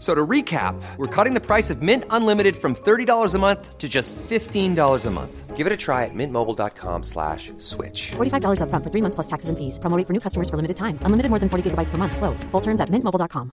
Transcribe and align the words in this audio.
So 0.00 0.14
to 0.14 0.26
recap, 0.26 0.80
we're 0.96 1.14
cutting 1.14 1.34
the 1.34 1.42
price 1.42 1.68
of 1.68 1.82
Mint 1.82 2.04
Unlimited 2.08 2.56
from 2.56 2.74
$30 2.74 3.34
a 3.34 3.38
month 3.38 3.76
to 3.76 3.86
just 3.86 4.16
$15 4.16 5.06
a 5.06 5.10
month. 5.10 5.56
Give 5.56 5.66
it 5.66 5.72
a 5.74 5.76
try 5.76 6.06
at 6.06 6.14
mintmobile.com 6.14 7.02
slash 7.02 7.52
switch. 7.58 8.12
$45 8.12 8.62
upfront 8.62 8.82
for 8.82 8.88
three 8.90 9.02
months 9.02 9.14
plus 9.14 9.26
taxes 9.26 9.50
and 9.50 9.58
fees. 9.58 9.78
Promo 9.78 9.98
rate 9.98 10.06
for 10.06 10.14
new 10.14 10.20
customers 10.20 10.48
for 10.48 10.56
limited 10.56 10.78
time. 10.78 10.98
Unlimited 11.02 11.28
more 11.28 11.38
than 11.38 11.50
40 11.50 11.70
gigabytes 11.70 11.90
per 11.90 11.98
month. 11.98 12.16
Slows. 12.16 12.44
Full 12.44 12.62
terms 12.62 12.80
at 12.80 12.88
mintmobile.com. 12.88 13.50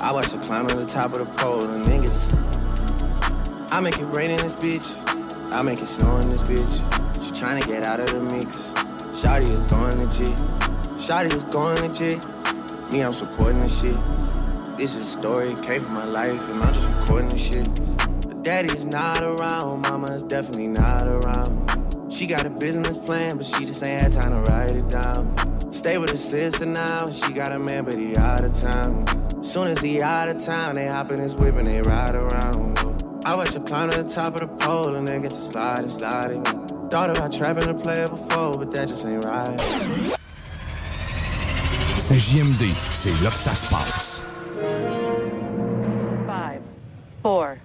I 0.00 0.10
watch 0.12 0.32
her 0.32 0.42
climb 0.42 0.66
to 0.66 0.74
the 0.74 0.86
top 0.86 1.14
of 1.14 1.18
the 1.22 1.26
pole 1.38 1.64
and 1.64 1.84
niggas. 1.84 2.34
I 3.70 3.78
make 3.80 3.98
it 3.98 4.06
rain 4.16 4.32
in 4.32 4.38
this 4.38 4.54
bitch. 4.54 4.88
I 5.54 5.62
make 5.62 5.78
it 5.80 5.86
snow 5.86 6.16
in 6.16 6.28
this 6.30 6.42
bitch. 6.42 6.74
She 7.22 7.30
tryna 7.38 7.64
get 7.68 7.84
out 7.84 8.00
of 8.00 8.10
the 8.10 8.20
mix. 8.34 8.72
Shotty 9.14 9.48
is 9.48 9.60
going 9.70 9.96
legit. 10.02 10.36
Shotty 10.98 11.32
is 11.32 11.44
going 11.44 11.80
legit. 11.82 12.26
Me, 12.90 13.02
I'm 13.02 13.12
supporting 13.12 13.60
this 13.60 13.82
shit. 13.82 13.96
This 14.78 14.94
is 14.94 15.02
a 15.02 15.04
story, 15.04 15.54
came 15.62 15.82
from 15.82 15.92
my 15.92 16.06
life, 16.06 16.40
and 16.48 16.62
I'm 16.62 16.72
just 16.72 16.88
recording 16.88 17.28
this 17.28 17.46
shit. 17.46 17.68
But 18.26 18.42
daddy 18.42 18.74
is 18.74 18.86
not 18.86 19.22
around, 19.22 19.82
mama's 19.82 20.22
definitely 20.22 20.68
not 20.68 21.06
around. 21.06 22.10
She 22.10 22.26
got 22.26 22.46
a 22.46 22.50
business 22.50 22.96
plan, 22.96 23.36
but 23.36 23.44
she 23.44 23.66
just 23.66 23.82
ain't 23.82 24.00
had 24.00 24.12
time 24.12 24.30
to 24.30 24.50
write 24.50 24.70
it 24.70 24.88
down. 24.88 25.34
Stay 25.70 25.98
with 25.98 26.08
her 26.08 26.16
sister 26.16 26.64
now, 26.64 27.10
she 27.10 27.30
got 27.34 27.52
a 27.52 27.58
man, 27.58 27.84
but 27.84 27.94
he 27.94 28.16
out 28.16 28.42
of 28.42 28.54
town. 28.54 29.04
Soon 29.42 29.68
as 29.68 29.82
he 29.82 30.00
out 30.00 30.30
of 30.30 30.42
town, 30.42 30.76
they 30.76 30.86
hop 30.86 31.12
in 31.12 31.20
his 31.20 31.36
whip 31.36 31.56
and 31.56 31.68
they 31.68 31.82
ride 31.82 32.14
around. 32.14 32.78
I 33.26 33.34
watch 33.34 33.52
her 33.52 33.60
climb 33.60 33.90
to 33.90 34.02
the 34.02 34.08
top 34.08 34.40
of 34.40 34.40
the 34.40 34.64
pole 34.64 34.94
and 34.94 35.06
then 35.06 35.20
get 35.20 35.32
to 35.32 35.36
sliding, 35.36 35.90
sliding. 35.90 36.42
Thought 36.88 37.10
about 37.10 37.32
trapping 37.32 37.68
a 37.68 37.74
player 37.74 38.08
before, 38.08 38.54
but 38.54 38.70
that 38.70 38.88
just 38.88 39.04
ain't 39.04 39.26
right. 39.26 40.17
C'est 42.08 42.18
JMD, 42.18 42.70
c'est 42.90 43.22
là 43.22 43.28
que 43.28 43.36
ça 43.36 43.54
se 43.54 43.66
passe. 43.66 44.24
Five, 46.26 46.62
four, 47.22 47.56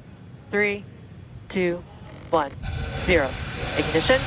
three, 0.52 0.84
two, 1.48 1.82
one, 2.30 2.52
zero. 3.06 3.30
Ignition. 3.80 4.20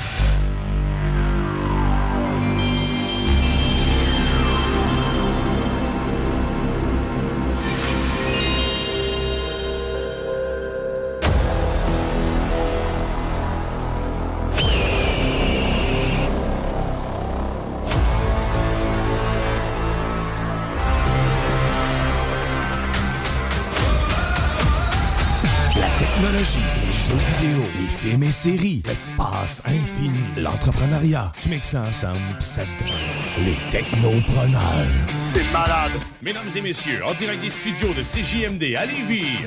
Et 28.22 28.32
séries, 28.32 28.82
l'espace 28.86 29.62
infini, 29.64 30.20
l'entrepreneuriat. 30.36 31.32
Tu 31.42 31.48
mixes 31.48 31.68
ça 31.68 31.82
ensemble, 31.82 32.20
ça 32.40 32.62
te 32.62 32.84
donne 32.84 33.44
les 33.44 33.56
technopreneurs. 33.70 34.86
C'est 35.32 35.52
malade! 35.52 35.92
Mesdames 36.22 36.50
et 36.54 36.60
messieurs, 36.60 37.04
en 37.04 37.14
direct 37.14 37.42
des 37.42 37.50
studios 37.50 37.94
de 37.94 38.02
CJMD 38.02 38.76
à 38.76 38.86
Lévis, 38.86 39.38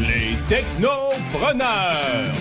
les 0.00 0.36
Technopreneurs! 0.48 2.32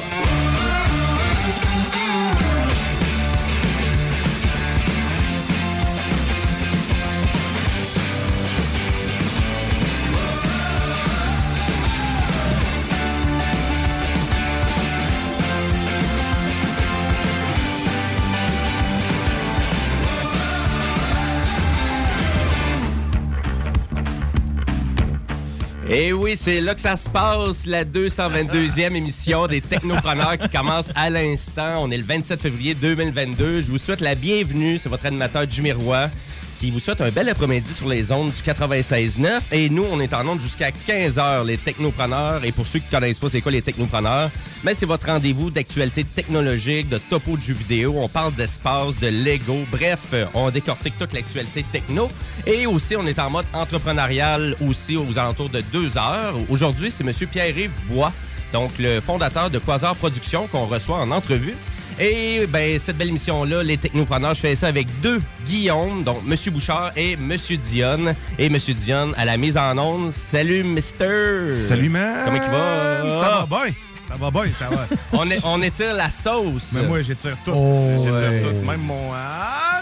Et 25.96 26.12
oui, 26.12 26.36
c'est 26.36 26.60
là 26.60 26.74
que 26.74 26.82
ça 26.82 26.96
se 26.96 27.08
passe, 27.08 27.68
la 27.68 27.86
222e 27.86 28.96
émission 28.96 29.46
des 29.46 29.62
Technopreneurs 29.62 30.40
qui 30.40 30.50
commence 30.50 30.92
à 30.96 31.12
l'instant. 31.12 31.84
On 31.84 31.92
est 31.92 31.98
le 31.98 32.04
27 32.04 32.42
février 32.42 32.74
2022. 32.74 33.62
Je 33.62 33.72
vous 33.72 33.78
souhaite 33.78 34.02
la 34.02 34.16
bienvenue. 34.16 34.80
C'est 34.80 34.90
votre 34.90 35.06
animateur 35.06 35.44
Jimmy 35.48 35.72
Roy 35.72 36.10
qui 36.64 36.72
vous 36.72 36.80
souhaite 36.80 37.02
un 37.02 37.10
bel 37.10 37.28
après-midi 37.28 37.74
sur 37.74 37.90
les 37.90 38.10
ondes 38.14 38.32
du 38.32 38.42
96.9. 38.42 39.42
Et 39.52 39.70
nous, 39.70 39.86
on 39.92 40.00
est 40.00 40.14
en 40.14 40.26
ondes 40.26 40.40
jusqu'à 40.40 40.70
15h, 40.70 41.46
les 41.46 41.58
Technopreneurs. 41.58 42.46
Et 42.46 42.54
pour 42.54 42.66
ceux 42.66 42.80
qui 42.80 42.86
ne 42.86 42.92
connaissent 42.92 43.20
pas 43.20 43.28
c'est 43.28 43.42
quoi 43.42 43.52
les 43.52 43.62
Technopreneurs, 43.62 44.30
mais 44.64 44.74
c'est 44.74 44.86
votre 44.86 45.08
rendez-vous 45.08 45.50
d'actualité 45.50 46.06
technologique, 46.06 46.88
de 46.88 47.00
topo 47.00 47.36
de 47.36 47.42
jeux 47.42 47.54
vidéo. 47.54 47.96
On 47.98 48.08
parle 48.08 48.34
d'espace, 48.36 48.98
de 48.98 49.08
Lego. 49.08 49.58
Bref, 49.74 50.16
on 50.34 50.52
décortique 50.52 50.98
toute 50.98 51.12
l'actualité 51.12 51.66
techno. 51.70 52.08
Et 52.48 52.66
aussi, 52.66 52.96
on 52.96 53.06
est 53.08 53.20
en 53.20 53.30
mode 53.30 53.46
entrepreneurial 53.52 54.56
aussi 54.66 54.96
aux 54.96 55.20
alentours 55.20 55.50
de 55.50 55.60
deux 55.74 55.98
heures. 55.98 56.36
Aujourd'hui, 56.48 56.92
c'est 56.92 57.04
M. 57.04 57.12
Pierre-Yves 57.30 57.72
Bois, 57.90 58.14
donc 58.54 58.72
le 58.80 59.02
fondateur 59.02 59.50
de 59.50 59.60
Quasar 59.60 59.98
Productions 59.98 60.48
qu'on 60.48 60.68
reçoit 60.68 61.00
en 61.00 61.12
entrevue. 61.12 61.56
Et 62.00 62.46
ben 62.48 62.80
cette 62.80 62.98
belle 62.98 63.10
émission-là, 63.10 63.64
les 63.64 63.78
technopreneurs, 63.78 64.34
je 64.34 64.42
fais 64.42 64.56
ça 64.56 64.68
avec 64.68 64.88
deux 65.02 65.22
Guillaume, 65.46 66.04
donc 66.04 66.24
Monsieur 66.26 66.52
Bouchard 66.52 66.92
et 66.96 67.16
Monsieur 67.16 67.58
Dionne. 67.58 68.16
Et 68.38 68.50
Monsieur 68.50 68.74
Dionne 68.74 69.14
à 69.18 69.26
la 69.26 69.38
mise 69.38 69.58
en 69.58 69.78
onde. 69.78 70.12
Salut, 70.12 70.64
Mister! 70.64 71.52
Salut, 71.68 71.90
man! 71.90 72.24
Comment 72.26 72.38
il 72.44 72.52
va? 72.52 73.20
Ça 73.20 73.30
va 73.30 73.46
bien! 73.46 73.74
Ça 74.08 74.16
va 74.16 74.32
bien, 74.32 74.52
ça 74.60 74.70
va. 74.70 74.88
on, 75.14 75.30
est, 75.30 75.40
on 75.46 75.62
étire 75.62 75.94
la 75.94 76.10
sauce. 76.10 76.70
Mais 76.74 76.84
moi, 76.84 77.02
j'étire 77.02 77.38
tout. 77.46 77.52
Oh, 77.56 77.90
j'étire 77.98 78.14
ouais. 78.14 78.42
tout. 78.42 78.68
Même 78.68 78.82
mon... 78.82 79.10
Ah, 79.14 79.82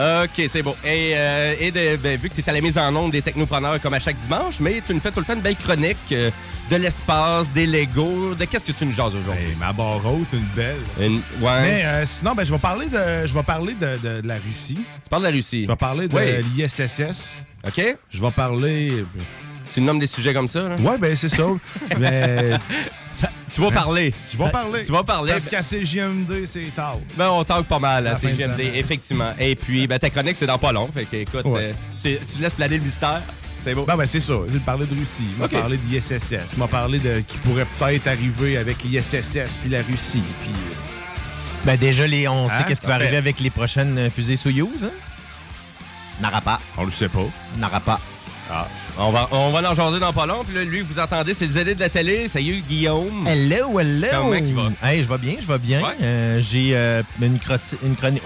OK, 0.00 0.44
c'est 0.48 0.62
beau. 0.62 0.74
Et, 0.84 1.12
euh, 1.14 1.54
et 1.60 1.70
de- 1.70 1.96
ben, 1.96 2.16
vu 2.18 2.30
que 2.30 2.34
tu 2.34 2.40
es 2.40 2.48
à 2.48 2.52
la 2.54 2.60
mise 2.62 2.78
en 2.78 2.94
onde 2.96 3.12
des 3.12 3.20
technopreneurs 3.20 3.80
comme 3.82 3.92
à 3.94 3.98
chaque 4.00 4.16
dimanche, 4.16 4.58
mais 4.60 4.80
tu 4.86 4.94
nous 4.94 5.00
fais 5.00 5.10
tout 5.10 5.20
le 5.20 5.26
temps 5.26 5.34
une 5.34 5.40
belle 5.42 5.56
chronique 5.56 5.96
euh, 6.12 6.30
de 6.70 6.76
l'espace, 6.76 7.48
des 7.52 7.66
Legos. 7.66 8.34
De 8.34 8.44
qu'est-ce 8.46 8.64
que 8.64 8.72
tu 8.72 8.86
nous 8.86 8.92
jases 8.92 9.14
aujourd'hui? 9.14 9.44
Hey, 9.50 9.56
ma 9.60 9.72
barre 9.74 10.04
haute, 10.06 10.28
une 10.32 10.46
belle. 10.56 10.76
Une- 11.00 11.20
ouais. 11.44 11.60
Mais 11.62 11.82
euh, 11.84 12.06
sinon, 12.06 12.34
ben, 12.34 12.44
je 12.44 12.52
vais 12.52 12.58
parler 12.58 12.88
de, 12.88 13.26
je 13.26 13.34
vais 13.34 13.42
parler 13.42 13.74
de, 13.74 13.96
de- 13.98 14.20
de 14.22 14.28
la 14.28 14.36
Russie. 14.36 14.78
Tu 15.04 15.10
parles 15.10 15.22
de 15.22 15.28
la 15.28 15.34
Russie. 15.34 15.64
Je 15.64 15.68
vais 15.68 15.76
parler 15.76 16.08
de 16.08 16.16
Oui. 16.16 16.44
l'ISSS. 16.56 17.42
OK? 17.66 17.96
Je 18.08 18.20
vais 18.22 18.30
parler... 18.30 19.04
Tu 19.72 19.80
nommes 19.80 19.98
des 19.98 20.06
sujets 20.06 20.34
comme 20.34 20.48
ça, 20.48 20.62
là? 20.68 20.76
Ouais, 20.76 20.98
ben 20.98 21.14
c'est 21.16 21.28
ça. 21.28 21.44
Mais 21.98 22.50
Tu 23.52 23.60
vas 23.60 23.70
parler. 23.70 24.14
je 24.32 24.38
vais 24.38 24.50
parler. 24.50 24.82
Tu 24.84 24.92
vas 24.92 25.02
parler. 25.02 25.32
Parce 25.32 25.46
qu'à 25.48 25.62
CGMD, 25.62 26.46
c'est 26.46 26.74
tard. 26.74 26.98
Ben, 27.16 27.28
on 27.30 27.44
tanque 27.44 27.66
pas 27.66 27.78
mal 27.80 28.06
à 28.06 28.14
CGMD, 28.14 28.60
effectivement. 28.74 29.32
Et 29.38 29.54
puis, 29.56 29.86
ben, 29.86 29.98
ta 29.98 30.08
chronique, 30.10 30.36
c'est 30.36 30.46
dans 30.46 30.58
pas 30.58 30.72
long. 30.72 30.88
Fait 30.94 31.04
que, 31.04 31.16
écoute, 31.16 31.44
Ouais. 31.44 31.60
euh, 31.64 31.72
tu, 32.00 32.16
tu 32.34 32.40
laisses 32.40 32.54
planer 32.54 32.78
le 32.78 32.84
mystère. 32.84 33.20
C'est 33.62 33.74
beau. 33.74 33.84
Ben, 33.84 33.96
ben 33.96 34.06
c'est 34.06 34.20
ça. 34.20 34.34
Je 34.48 34.52
vais 34.54 34.58
parler 34.60 34.86
de 34.86 34.98
Russie. 34.98 35.24
Je 35.34 35.38
vais 35.38 35.44
Ok. 35.44 35.50
parler 35.60 35.76
d'ISSS. 35.76 36.30
Je 36.30 36.60
vais 36.60 36.68
parler 36.68 36.98
de 36.98 37.20
qui 37.20 37.36
pourrait 37.38 37.66
peut-être 37.78 38.06
arriver 38.06 38.56
avec 38.56 38.82
l'ISSS 38.84 39.58
puis 39.60 39.68
la 39.70 39.82
Russie. 39.82 40.22
Puis... 40.42 40.50
euh, 40.52 41.64
Ben 41.66 41.76
déjà, 41.76 42.06
les, 42.06 42.26
on 42.28 42.48
sait 42.48 42.54
Hein? 42.54 42.64
qu'est-ce 42.66 42.80
qui 42.80 42.86
va 42.86 42.94
arriver 42.94 43.16
avec 43.18 43.38
les 43.40 43.50
prochaines 43.50 43.98
euh, 43.98 44.10
fusées 44.10 44.36
Soyuz. 44.36 44.68
Hein? 44.84 44.88
N'aura 46.22 46.40
pas. 46.40 46.60
On 46.78 46.84
le 46.84 46.90
sait 46.92 47.08
pas. 47.08 47.24
N'aura 47.58 47.80
pas. 47.80 48.00
Ah. 48.50 48.66
On 48.98 49.10
va, 49.10 49.28
on 49.30 49.50
va 49.50 49.74
jaser 49.74 49.98
dans 50.00 50.12
pas 50.12 50.26
long. 50.26 50.42
Puis 50.44 50.54
là, 50.54 50.64
lui, 50.64 50.80
vous 50.80 50.98
entendez, 50.98 51.34
c'est 51.34 51.46
le 51.46 51.52
ZD 51.52 51.74
de 51.74 51.80
la 51.80 51.88
télé. 51.88 52.28
Salut, 52.28 52.62
Guillaume. 52.68 53.26
Hello, 53.26 53.78
hello. 53.78 54.06
Comment 54.12 54.34
il 54.34 54.54
va? 54.54 54.68
Hey, 54.82 55.02
je 55.02 55.08
vais 55.08 55.18
bien, 55.18 55.34
je 55.40 55.46
vais 55.46 55.58
bien. 55.58 55.80
Ouais. 55.80 55.94
Euh, 56.02 56.40
J'ai 56.42 56.70
euh, 56.74 57.02
une, 57.20 57.38
une 57.82 57.96
chronique. 57.96 58.22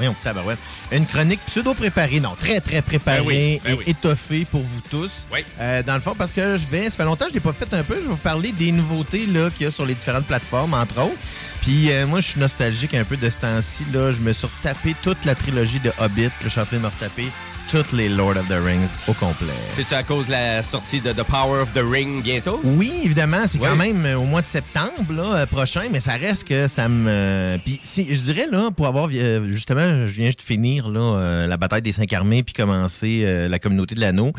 Une 0.93 1.07
chronique 1.07 1.41
pseudo-préparée, 1.47 2.21
non, 2.21 2.35
très, 2.39 2.61
très 2.61 2.83
préparée 2.83 3.21
Ben 3.21 3.27
oui, 3.27 3.61
ben 3.65 3.73
et 3.73 3.77
oui. 3.79 3.85
étoffée 3.87 4.47
pour 4.51 4.61
vous 4.61 4.81
tous. 4.91 5.27
Oui. 5.33 5.41
Euh, 5.61 5.83
dans 5.83 5.95
le 5.95 6.01
fond, 6.01 6.15
parce 6.17 6.31
que 6.31 6.57
je 6.59 6.67
vais, 6.71 6.85
ça 6.85 6.91
fait 6.99 7.05
longtemps 7.05 7.25
que 7.25 7.31
je 7.31 7.35
l'ai 7.35 7.41
pas 7.41 7.53
fait 7.53 7.73
un 7.75 7.83
peu, 7.83 7.95
je 7.97 8.01
vais 8.03 8.07
vous 8.09 8.17
parler 8.17 8.53
des 8.53 8.71
nouveautés 8.71 9.27
qu'il 9.57 9.65
y 9.65 9.67
a 9.67 9.71
sur 9.71 9.87
les 9.87 9.95
différentes 9.95 10.27
plateformes, 10.27 10.75
entre 10.75 11.01
autres. 11.01 11.17
Puis 11.63 11.91
euh, 11.91 12.07
moi, 12.07 12.21
je 12.21 12.27
suis 12.29 12.41
nostalgique 12.41 12.95
un 12.95 13.05
peu 13.05 13.17
de 13.17 13.29
ce 13.31 13.37
temps-ci. 13.37 13.85
Là. 13.93 14.13
Je 14.13 14.19
me 14.21 14.33
suis 14.35 14.47
retapé 14.59 14.95
toute 15.03 15.25
la 15.25 15.35
trilogie 15.35 15.81
de 15.81 15.91
Hobbit. 15.99 16.25
Là, 16.25 16.31
je 16.45 16.49
suis 16.51 16.61
en 16.61 16.67
train 16.67 16.77
de 16.77 16.83
me 16.83 16.89
retaper 16.89 17.27
toutes 17.75 17.91
les 17.91 18.09
Lord 18.09 18.37
of 18.37 18.47
the 18.47 18.65
Rings 18.65 18.91
au 19.09 19.15
complet. 19.15 19.49
C'est-tu 19.75 19.95
à 19.95 20.05
cause 20.05 20.27
de 20.27 20.31
la 20.31 20.63
sortie 20.63 21.01
de 21.01 21.11
The 21.11 21.25
Power 21.25 21.61
of 21.63 21.73
the 21.73 21.81
Ring 21.85 22.23
bientôt? 22.23 22.61
Oui, 22.63 22.93
évidemment, 23.03 23.49
c'est 23.49 23.59
quand 23.59 23.75
même 23.75 24.07
au 24.17 24.23
mois 24.23 24.43
de 24.43 24.47
septembre 24.47 24.93
là, 25.11 25.35
euh, 25.39 25.47
prochain, 25.47 25.83
mais 25.91 25.99
ça 25.99 26.13
reste 26.13 26.45
que 26.45 26.69
ça 26.69 26.89
me. 26.89 27.11
euh, 27.11 27.59
Puis 27.65 27.81
si, 27.83 28.15
je 28.15 28.21
dirais 28.21 28.47
là, 28.49 28.71
pour 28.71 28.87
avoir 28.87 29.09
euh, 29.13 29.49
justement, 29.49 30.07
je 30.07 30.15
viens 30.15 30.27
juste 30.27 30.39
de 30.39 30.45
finir 30.45 30.89
là, 30.89 31.49
la 31.49 31.57
bataille 31.57 31.83
des 31.83 31.91
cinq 31.91 32.13
armées 32.13 32.45
puis 32.45 32.55
commencer 32.55 33.23
euh, 33.25 33.49
la 33.49 33.59
communauté 33.59 33.97
de 33.97 34.01
l'anneau. 34.01 34.31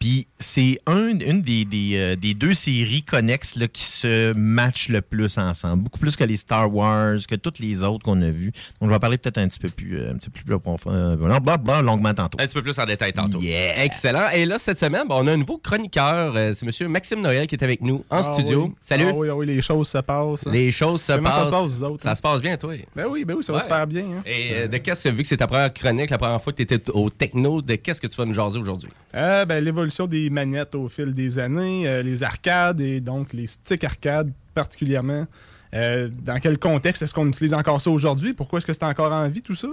Puis 0.00 0.26
c'est 0.38 0.80
un, 0.86 1.08
une 1.18 1.42
des, 1.42 1.66
des, 1.66 1.92
euh, 1.96 2.16
des 2.16 2.32
deux 2.32 2.54
séries 2.54 3.02
connexes 3.02 3.54
là, 3.56 3.68
qui 3.68 3.82
se 3.84 4.32
matchent 4.32 4.88
le 4.88 5.02
plus 5.02 5.36
ensemble, 5.36 5.82
beaucoup 5.82 5.98
plus 5.98 6.16
que 6.16 6.24
les 6.24 6.38
Star 6.38 6.74
Wars, 6.74 7.18
que 7.28 7.34
toutes 7.34 7.58
les 7.58 7.82
autres 7.82 8.02
qu'on 8.02 8.20
a 8.22 8.30
vues. 8.30 8.50
Donc 8.80 8.84
je 8.84 8.86
vais 8.88 8.94
en 8.94 8.98
parler 8.98 9.18
peut-être 9.18 9.36
un 9.36 9.46
petit 9.46 9.58
peu 9.58 9.68
plus, 9.68 9.98
euh, 9.98 10.12
un 10.12 10.16
petit 10.16 10.30
peu 10.30 10.40
plus 10.42 10.54
approfondi, 10.54 10.96
euh, 10.96 11.16
blablabla, 11.16 11.82
longuement 11.82 12.14
tantôt. 12.14 12.38
Un 12.40 12.46
petit 12.46 12.54
peu 12.54 12.62
plus 12.62 12.78
en 12.78 12.86
détail 12.86 13.12
tantôt. 13.12 13.42
Yeah. 13.42 13.84
Excellent. 13.84 14.30
Et 14.32 14.46
là, 14.46 14.58
cette 14.58 14.78
semaine, 14.78 15.06
ben, 15.06 15.16
on 15.18 15.26
a 15.26 15.32
un 15.32 15.36
nouveau 15.36 15.58
chroniqueur. 15.58 16.32
Euh, 16.34 16.54
C'est 16.54 16.64
M. 16.82 16.88
Maxime 16.90 17.20
Noël 17.20 17.46
qui 17.46 17.54
est 17.56 17.62
avec 17.62 17.82
nous 17.82 18.02
en 18.08 18.16
Ah 18.22 18.32
studio. 18.32 18.68
oui. 18.68 18.74
Salut. 18.80 19.04
Ah 19.10 19.12
oui, 19.14 19.28
ah 19.30 19.36
oui, 19.36 19.44
les 19.44 19.60
choses 19.60 19.88
se 19.88 19.98
passent. 19.98 20.46
hein. 20.46 20.50
Les 20.50 20.72
choses 20.72 21.02
se 21.02 21.12
Comment 21.12 21.28
passent. 21.28 21.38
ça 21.40 21.44
se 21.44 21.50
passe, 21.50 21.64
vous 21.66 21.84
autres? 21.84 22.02
Ça 22.02 22.14
se 22.14 22.22
passe 22.22 22.40
bien, 22.40 22.56
toi? 22.56 22.72
Ben 22.96 23.04
oui, 23.06 23.26
ben 23.26 23.34
oui, 23.36 23.44
ça 23.44 23.52
va 23.52 23.58
Ouais. 23.58 23.62
super 23.64 23.86
bien. 23.86 24.04
hein. 24.04 24.22
Et 24.24 24.52
euh, 24.54 24.66
de 24.68 24.78
qu'est-ce 24.78 25.10
que, 25.10 25.14
vu 25.14 25.22
que 25.24 25.28
c'est 25.28 25.36
ta 25.36 25.46
première 25.46 25.74
chronique, 25.74 26.08
la 26.08 26.16
première 26.16 26.40
fois 26.40 26.54
que 26.54 26.62
tu 26.62 26.62
étais 26.62 26.90
au 26.92 27.10
techno, 27.10 27.60
de 27.60 27.74
qu'est-ce 27.74 28.00
que 28.00 28.06
tu 28.06 28.16
vas 28.16 28.24
nous 28.24 28.32
jaser 28.32 28.58
aujourd'hui? 28.58 28.88
Euh, 29.14 29.44
ben, 29.44 29.62
L'évolution 29.62 29.89
des 30.08 30.30
manettes 30.30 30.74
au 30.74 30.88
fil 30.88 31.12
des 31.14 31.38
années, 31.38 31.86
euh, 31.88 32.02
les 32.02 32.22
arcades 32.22 32.80
et 32.80 33.00
donc 33.00 33.32
les 33.32 33.46
sticks 33.46 33.84
arcades 33.84 34.30
particulièrement. 34.54 35.26
Euh, 35.72 36.08
dans 36.24 36.40
quel 36.40 36.58
contexte 36.58 37.00
est-ce 37.02 37.14
qu'on 37.14 37.28
utilise 37.28 37.54
encore 37.54 37.80
ça 37.80 37.90
aujourd'hui? 37.90 38.32
Pourquoi 38.32 38.58
est-ce 38.58 38.66
que 38.66 38.72
c'est 38.72 38.82
encore 38.82 39.12
en 39.12 39.28
vie 39.28 39.40
tout 39.40 39.54
ça? 39.54 39.68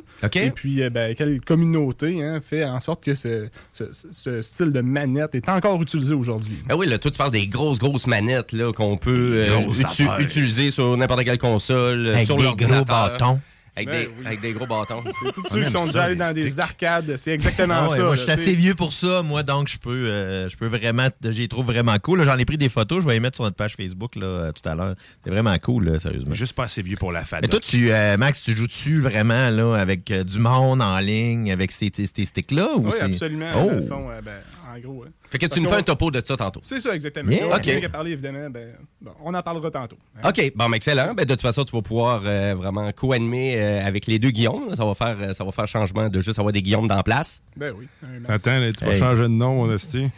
Et 0.46 0.52
puis, 0.52 0.84
euh, 0.84 0.92
ben, 0.92 1.16
quelle 1.16 1.42
communauté 1.42 2.24
hein, 2.24 2.40
fait 2.40 2.64
en 2.64 2.80
sorte 2.80 3.04
que 3.04 3.16
ce, 3.16 3.48
ce- 3.74 3.92
ce- 3.92 4.08
ce 4.12 4.42
style 4.44 4.72
de 4.72 4.82
manette 4.82 5.34
est 5.34 5.50
encore 5.50 5.82
utilisé 5.82 6.14
aujourd'hui? 6.14 6.58
Ah 6.70 6.78
oui, 6.78 6.86
là, 6.86 7.00
toi, 7.00 7.10
tu 7.10 7.18
parles 7.18 7.32
des 7.32 7.48
grosses, 7.48 7.80
grosses 7.80 8.06
manettes 8.06 8.52
là, 8.52 8.72
qu'on 8.74 8.96
peut 8.98 9.44
euh, 9.48 9.60
utu- 9.72 10.08
utiliser 10.22 10.70
sur 10.70 10.96
n'importe 10.96 11.24
quelle 11.24 11.40
console, 11.40 12.10
Avec 12.10 12.28
sur 12.28 12.36
des 12.38 12.64
gros 12.66 12.86
bâtons. 12.86 13.42
Avec, 13.78 13.88
Ben 13.88 14.02
des, 14.02 14.08
oui. 14.08 14.26
avec 14.26 14.42
des 14.42 14.52
gros 14.54 14.66
bâtons. 14.66 15.04
C'est 15.24 15.32
tous 15.32 15.44
On 15.46 15.54
ceux 15.54 15.64
qui 15.64 15.72
sont 15.72 15.86
déjà 15.86 16.04
allés 16.04 16.16
dans 16.16 16.34
des 16.34 16.60
arcades, 16.60 17.16
c'est 17.18 17.32
exactement 17.32 17.76
Ah 17.78 17.84
ouais, 17.84 17.96
ça. 17.96 18.02
moi, 18.02 18.10
là, 18.10 18.16
je 18.16 18.22
suis 18.24 18.32
assez 18.32 18.56
vieux 18.56 18.74
pour 18.76 18.92
ça, 18.92 19.22
moi, 19.24 19.44
donc 19.44 19.68
je 19.68 19.78
peux, 19.78 19.92
euh, 20.10 20.50
je 20.50 20.58
peux 20.58 20.66
vraiment, 20.68 21.08
je 21.24 21.30
les 21.30 21.48
trouve 21.48 21.66
vraiment 21.68 21.96
cool. 22.00 22.24
J'en 22.24 22.38
ai 22.38 22.46
pris 22.46 22.58
des 22.58 22.70
photos, 22.70 23.04
je 23.04 23.08
vais 23.08 23.14
les 23.14 23.20
mettre 23.20 23.36
sur 23.36 23.44
notre 23.44 23.56
page 23.56 23.76
Facebook 23.76 24.16
là, 24.16 24.26
euh, 24.26 24.52
tout 24.52 24.68
à 24.68 24.74
l'heure. 24.76 24.96
C'est 25.24 25.30
vraiment 25.30 25.56
cool, 25.60 25.86
là, 25.92 26.00
sérieusement. 26.00 26.34
Juste 26.34 26.54
pas 26.54 26.64
assez 26.64 26.82
vieux 26.82 26.98
pour 26.98 27.12
la 27.12 27.22
fada. 27.24 27.42
Mais 27.44 27.48
toi, 27.50 27.60
tu, 27.60 27.92
euh, 27.92 28.18
Max, 28.18 28.42
tu 28.42 28.56
joues 28.56 28.68
dessus 28.68 29.00
vraiment 29.00 29.50
là, 29.50 29.76
avec 29.76 30.10
euh, 30.12 30.24
du 30.24 30.40
monde 30.40 30.82
en 30.82 30.98
ligne, 31.00 31.52
avec 31.52 31.72
ces, 31.72 31.92
ces, 31.96 32.08
ces 32.08 32.26
sticks-là? 32.26 32.70
ou 32.78 32.86
Oui, 32.86 32.92
c'est- 32.92 33.04
absolument. 33.04 33.52
Oh. 33.56 33.68
Dans 33.70 33.74
le 33.76 33.82
fond, 33.82 34.08
euh, 34.10 34.22
ben, 34.24 34.32
en 34.76 34.80
gros. 34.80 35.04
hein. 35.06 35.12
Fait 35.30 35.38
que 35.38 35.46
tu 35.46 35.50
Parce 35.50 35.62
nous 35.62 35.70
fais 35.70 35.76
un 35.78 35.82
topo 35.84 36.12
de 36.12 36.22
ça 36.26 36.36
tantôt. 36.38 36.60
C'est 36.64 36.80
ça, 36.80 36.94
exactement. 36.94 37.32
Yeah. 37.32 37.48
On 37.48 37.54
a 37.86 37.90
parler, 37.90 38.12
évidemment. 38.12 38.50
Ben, 38.50 38.70
bon, 39.02 39.12
on 39.24 39.34
en 39.34 39.42
parlera 39.42 39.72
tantôt. 39.72 39.98
hein. 40.22 40.30
OK, 40.30 40.52
bon, 40.56 40.70
mais 40.70 40.78
excellent. 40.78 41.14
Ben, 41.14 41.26
de 41.26 41.34
toute 41.34 41.42
façon, 41.42 41.64
tu 41.64 41.76
vas 41.76 41.82
pouvoir 41.82 42.22
euh, 42.26 42.56
vraiment 42.56 42.92
co-animer 42.92 43.56
euh, 43.58 43.86
avec 43.86 44.08
les 44.08 44.20
deux 44.20 44.30
Guillaume. 44.32 44.76
Ça 44.76 44.86
va 44.86 44.94
faire 44.94 45.18
euh, 45.20 45.34
ça 45.34 45.44
va 45.44 45.52
faire 45.52 45.68
changement 45.68 46.10
de 46.10 46.22
juste 46.22 46.40
avoir 46.40 46.52
des 46.54 46.62
Guillaume 46.62 46.88
dans 46.88 46.96
la 46.96 47.04
place. 47.04 47.42
Ben 47.56 47.74
oui. 47.78 47.88
Attends, 48.28 48.60
là, 48.60 48.72
tu 48.74 48.84
vas 48.86 48.92
Hey. 48.92 49.00
changer 49.00 49.24
de 49.24 49.28
nom, 49.30 49.56
mon 49.66 49.74
esti. 49.74 50.08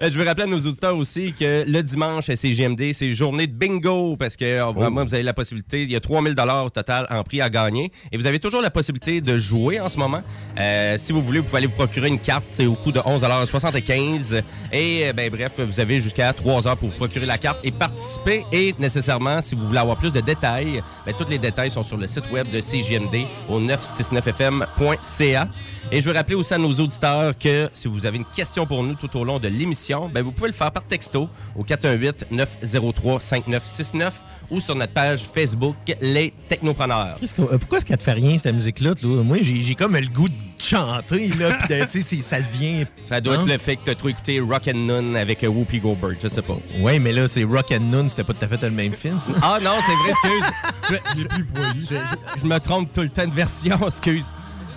Euh, 0.00 0.10
je 0.12 0.18
veux 0.18 0.24
rappeler 0.24 0.44
à 0.44 0.46
nos 0.46 0.58
auditeurs 0.58 0.96
aussi 0.96 1.32
que 1.32 1.64
le 1.66 1.82
dimanche 1.82 2.28
à 2.30 2.36
CGMD, 2.36 2.92
c'est 2.92 3.12
journée 3.14 3.48
de 3.48 3.52
bingo 3.52 4.16
parce 4.16 4.36
que 4.36 4.44
euh, 4.44 4.70
vraiment, 4.70 5.04
vous 5.04 5.12
avez 5.12 5.24
la 5.24 5.32
possibilité, 5.34 5.82
il 5.82 5.90
y 5.90 5.96
a 5.96 6.00
3000 6.00 6.36
dollars 6.36 6.66
au 6.66 6.70
total 6.70 7.06
en 7.10 7.24
prix 7.24 7.40
à 7.40 7.50
gagner 7.50 7.90
et 8.12 8.16
vous 8.16 8.26
avez 8.26 8.38
toujours 8.38 8.60
la 8.62 8.70
possibilité 8.70 9.20
de 9.20 9.36
jouer 9.36 9.80
en 9.80 9.88
ce 9.88 9.98
moment. 9.98 10.22
Euh, 10.60 10.96
si 10.98 11.10
vous 11.12 11.20
voulez, 11.20 11.40
vous 11.40 11.46
pouvez 11.46 11.58
aller 11.58 11.67
vous 11.68 11.74
procurer 11.74 12.08
une 12.08 12.18
carte, 12.18 12.44
c'est 12.48 12.66
au 12.66 12.74
coût 12.74 12.92
de 12.92 13.00
11,75 13.00 14.42
et 14.72 15.06
euh, 15.06 15.12
ben 15.12 15.30
bref, 15.30 15.60
vous 15.60 15.80
avez 15.80 16.00
jusqu'à 16.00 16.32
3 16.32 16.66
heures 16.66 16.76
pour 16.76 16.88
vous 16.88 16.96
procurer 16.96 17.26
la 17.26 17.38
carte 17.38 17.58
et 17.64 17.70
participer 17.70 18.44
et 18.52 18.74
nécessairement, 18.78 19.40
si 19.40 19.54
vous 19.54 19.66
voulez 19.66 19.78
avoir 19.78 19.96
plus 19.96 20.12
de 20.12 20.20
détails, 20.20 20.82
ben, 21.06 21.14
tous 21.16 21.28
les 21.28 21.38
détails 21.38 21.70
sont 21.70 21.82
sur 21.82 21.96
le 21.96 22.06
site 22.06 22.30
web 22.30 22.50
de 22.50 22.60
CGMD 22.60 23.26
au 23.48 23.60
969fm.ca. 23.60 25.48
Et 25.90 26.02
je 26.02 26.10
veux 26.10 26.14
rappeler 26.14 26.34
aussi 26.34 26.52
à 26.52 26.58
nos 26.58 26.72
auditeurs 26.72 27.32
que 27.38 27.70
si 27.72 27.88
vous 27.88 28.04
avez 28.04 28.18
une 28.18 28.26
question 28.26 28.66
pour 28.66 28.82
nous 28.82 28.92
tout 28.94 29.16
au 29.16 29.24
long 29.24 29.38
de 29.38 29.48
l'émission, 29.48 30.06
ben 30.08 30.22
vous 30.22 30.32
pouvez 30.32 30.48
le 30.48 30.54
faire 30.54 30.70
par 30.70 30.84
texto 30.84 31.30
au 31.56 31.64
418-903-5969 31.64 34.12
ou 34.50 34.60
sur 34.60 34.74
notre 34.74 34.92
page 34.92 35.22
Facebook 35.32 35.76
Les 36.00 36.32
Technopreneurs. 36.48 37.16
Euh, 37.38 37.58
pourquoi 37.58 37.78
est-ce 37.78 37.86
qu'elle 37.86 37.98
te 37.98 38.02
fait 38.02 38.12
rien, 38.12 38.38
cette 38.38 38.54
musique-là? 38.54 38.94
Moi, 39.02 39.38
j'ai 39.42 39.74
comme 39.74 39.96
le 39.96 40.08
goût 40.08 40.28
de 40.28 40.34
chanter, 40.58 41.28
là, 41.38 41.57
de- 41.68 41.84
tu 41.84 41.90
sais, 41.90 42.02
c'est- 42.02 42.22
ça 42.22 42.40
devient... 42.40 42.86
Ça 43.04 43.20
doit 43.20 43.34
Hein? 43.36 43.40
être 43.42 43.48
le 43.52 43.58
fait 43.58 43.76
que 43.76 43.84
tu 43.84 43.90
as 43.90 43.94
trop 43.94 44.08
écouté 44.08 44.40
Rock 44.40 44.68
and 44.68 44.76
Noon 44.78 45.14
avec 45.14 45.42
euh, 45.44 45.48
Whoopi 45.48 45.78
Goldberg, 45.80 46.16
je 46.22 46.28
sais 46.28 46.42
pas. 46.42 46.56
Ouais, 46.80 46.98
mais 46.98 47.12
là, 47.12 47.26
c'est 47.28 47.44
Rock 47.44 47.72
and 47.72 47.80
Noon, 47.80 48.08
c'était 48.08 48.24
pas 48.24 48.34
tout 48.34 48.44
à 48.44 48.48
fait 48.48 48.62
le 48.62 48.70
même 48.70 48.92
film, 48.92 49.18
ça. 49.18 49.32
Ah 49.42 49.58
non, 49.62 49.72
c'est 49.86 49.94
vrai, 49.94 50.10
excuse. 50.10 50.52
Je, 51.16 51.22
je- 51.22 51.94
je- 51.94 52.40
je 52.40 52.46
me 52.46 52.58
trompe 52.58 52.90
tout 52.92 53.02
le 53.02 53.08
temps 53.10 53.26
de 53.26 53.34
version, 53.34 53.78
excuse. 53.86 54.32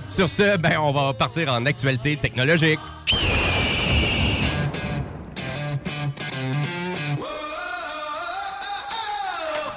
Sur 0.07 0.30
ce, 0.30 0.57
ben, 0.57 0.78
on 0.80 0.92
va 0.92 1.13
partir 1.13 1.54
en 1.54 1.66
actualité 1.66 2.18
technologique. 2.18 2.80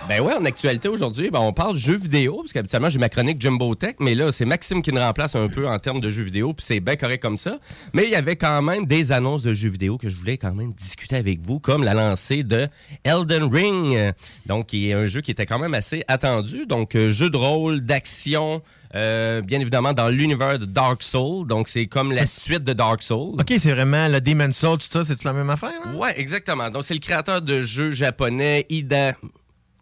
Ben 0.06 0.20
ouais, 0.20 0.34
en 0.34 0.44
actualité 0.44 0.88
aujourd'hui, 0.90 1.30
ben 1.30 1.40
on 1.40 1.54
parle 1.54 1.76
jeux 1.76 1.96
vidéo, 1.96 2.36
parce 2.42 2.52
qu'habituellement 2.52 2.90
j'ai 2.90 2.98
ma 2.98 3.08
chronique 3.08 3.40
Jumbo 3.40 3.74
Tech, 3.74 3.94
mais 4.00 4.14
là 4.14 4.30
c'est 4.32 4.44
Maxime 4.44 4.82
qui 4.82 4.92
me 4.92 5.00
remplace 5.00 5.34
un 5.34 5.48
peu 5.48 5.66
en 5.66 5.78
termes 5.78 6.00
de 6.00 6.10
jeux 6.10 6.24
vidéo, 6.24 6.52
puis 6.52 6.64
c'est 6.64 6.78
bien 6.80 6.96
correct 6.96 7.22
comme 7.22 7.38
ça. 7.38 7.58
Mais 7.94 8.04
il 8.04 8.10
y 8.10 8.14
avait 8.14 8.36
quand 8.36 8.60
même 8.60 8.84
des 8.84 9.12
annonces 9.12 9.42
de 9.42 9.54
jeux 9.54 9.70
vidéo 9.70 9.96
que 9.96 10.10
je 10.10 10.16
voulais 10.16 10.36
quand 10.36 10.52
même 10.54 10.74
discuter 10.74 11.16
avec 11.16 11.40
vous, 11.40 11.58
comme 11.58 11.82
la 11.84 11.94
lancée 11.94 12.42
de 12.42 12.68
Elden 13.04 13.44
Ring, 13.44 14.12
donc 14.44 14.66
qui 14.66 14.90
est 14.90 14.92
un 14.92 15.06
jeu 15.06 15.22
qui 15.22 15.30
était 15.30 15.46
quand 15.46 15.58
même 15.58 15.72
assez 15.72 16.04
attendu, 16.06 16.66
donc 16.66 16.94
euh, 16.96 17.08
jeu 17.08 17.30
de 17.30 17.38
rôle, 17.38 17.80
d'action. 17.80 18.60
euh, 18.94 19.40
bien 19.40 19.58
évidemment 19.58 19.94
dans 19.94 20.10
l'univers 20.10 20.58
de 20.58 20.66
Dark 20.66 21.02
Souls, 21.02 21.46
donc 21.46 21.66
c'est 21.66 21.86
comme 21.86 22.12
la 22.12 22.26
suite 22.26 22.62
de 22.62 22.74
Dark 22.74 23.02
Souls. 23.02 23.36
OK, 23.40 23.54
c'est 23.58 23.72
vraiment 23.72 24.06
le 24.08 24.20
Demon 24.20 24.52
Soul, 24.52 24.76
tout 24.78 24.86
ça, 24.92 25.02
c'est 25.02 25.14
toute 25.14 25.24
la 25.24 25.32
même 25.32 25.48
affaire? 25.48 25.72
hein? 25.86 25.94
Ouais, 25.96 26.12
exactement. 26.20 26.70
Donc, 26.70 26.84
c'est 26.84 26.94
le 26.94 27.00
créateur 27.00 27.40
de 27.40 27.62
jeux 27.62 27.90
japonais 27.90 28.66
Ida, 28.68 29.14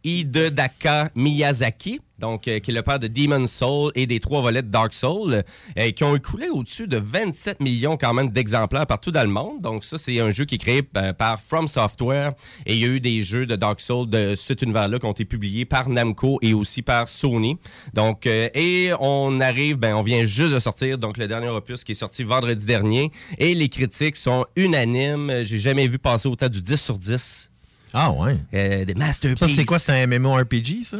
Hidetaka 0.04 1.10
Miyazaki, 1.14 2.00
donc, 2.22 2.46
euh, 2.46 2.60
qui 2.60 2.70
est 2.70 2.74
le 2.74 2.82
père 2.82 3.00
de 3.00 3.08
Demon's 3.08 3.50
Soul 3.50 3.90
et 3.96 4.06
des 4.06 4.20
trois 4.20 4.40
volets 4.40 4.62
de 4.62 4.68
Dark 4.68 4.94
Soul, 4.94 5.42
euh, 5.76 5.90
qui 5.90 6.04
ont 6.04 6.14
écoulé 6.14 6.48
au-dessus 6.48 6.86
de 6.86 6.96
27 6.96 7.60
millions 7.60 7.96
quand 7.96 8.14
même 8.14 8.30
d'exemplaires 8.30 8.86
partout 8.86 9.10
dans 9.10 9.24
le 9.24 9.28
monde. 9.28 9.60
Donc, 9.60 9.84
ça, 9.84 9.98
c'est 9.98 10.20
un 10.20 10.30
jeu 10.30 10.44
qui 10.44 10.54
est 10.54 10.58
créé 10.58 10.82
euh, 10.96 11.12
par 11.12 11.40
From 11.40 11.66
Software. 11.66 12.32
Et 12.64 12.74
il 12.74 12.80
y 12.80 12.84
a 12.84 12.88
eu 12.88 13.00
des 13.00 13.22
jeux 13.22 13.44
de 13.44 13.56
Dark 13.56 13.80
Soul 13.80 14.08
de 14.08 14.34
cet 14.36 14.62
univers-là 14.62 15.00
qui 15.00 15.06
ont 15.06 15.12
été 15.12 15.24
publiés 15.24 15.64
par 15.64 15.88
Namco 15.88 16.38
et 16.42 16.54
aussi 16.54 16.82
par 16.82 17.08
Sony. 17.08 17.58
Donc, 17.92 18.26
euh, 18.26 18.48
et 18.54 18.92
on 19.00 19.40
arrive, 19.40 19.76
ben, 19.76 19.96
on 19.96 20.02
vient 20.02 20.24
juste 20.24 20.54
de 20.54 20.60
sortir, 20.60 20.98
donc, 20.98 21.16
le 21.16 21.26
dernier 21.26 21.48
opus 21.48 21.82
qui 21.82 21.92
est 21.92 21.96
sorti 21.96 22.22
vendredi 22.22 22.64
dernier. 22.64 23.10
Et 23.38 23.54
les 23.54 23.68
critiques 23.68 24.16
sont 24.16 24.46
unanimes. 24.54 25.42
J'ai 25.42 25.58
jamais 25.58 25.88
vu 25.88 25.98
passer 25.98 26.28
autant 26.28 26.48
du 26.48 26.62
10 26.62 26.76
sur 26.76 26.98
10. 26.98 27.51
Ah 27.94 28.10
ouais. 28.12 28.36
Euh, 28.54 28.84
des 28.84 28.94
masterpieces. 28.94 29.38
Ça, 29.48 29.54
c'est 29.54 29.64
quoi? 29.64 29.78
C'est 29.78 29.92
un 29.92 30.06
MMORPG, 30.06 30.84
ça? 30.84 30.96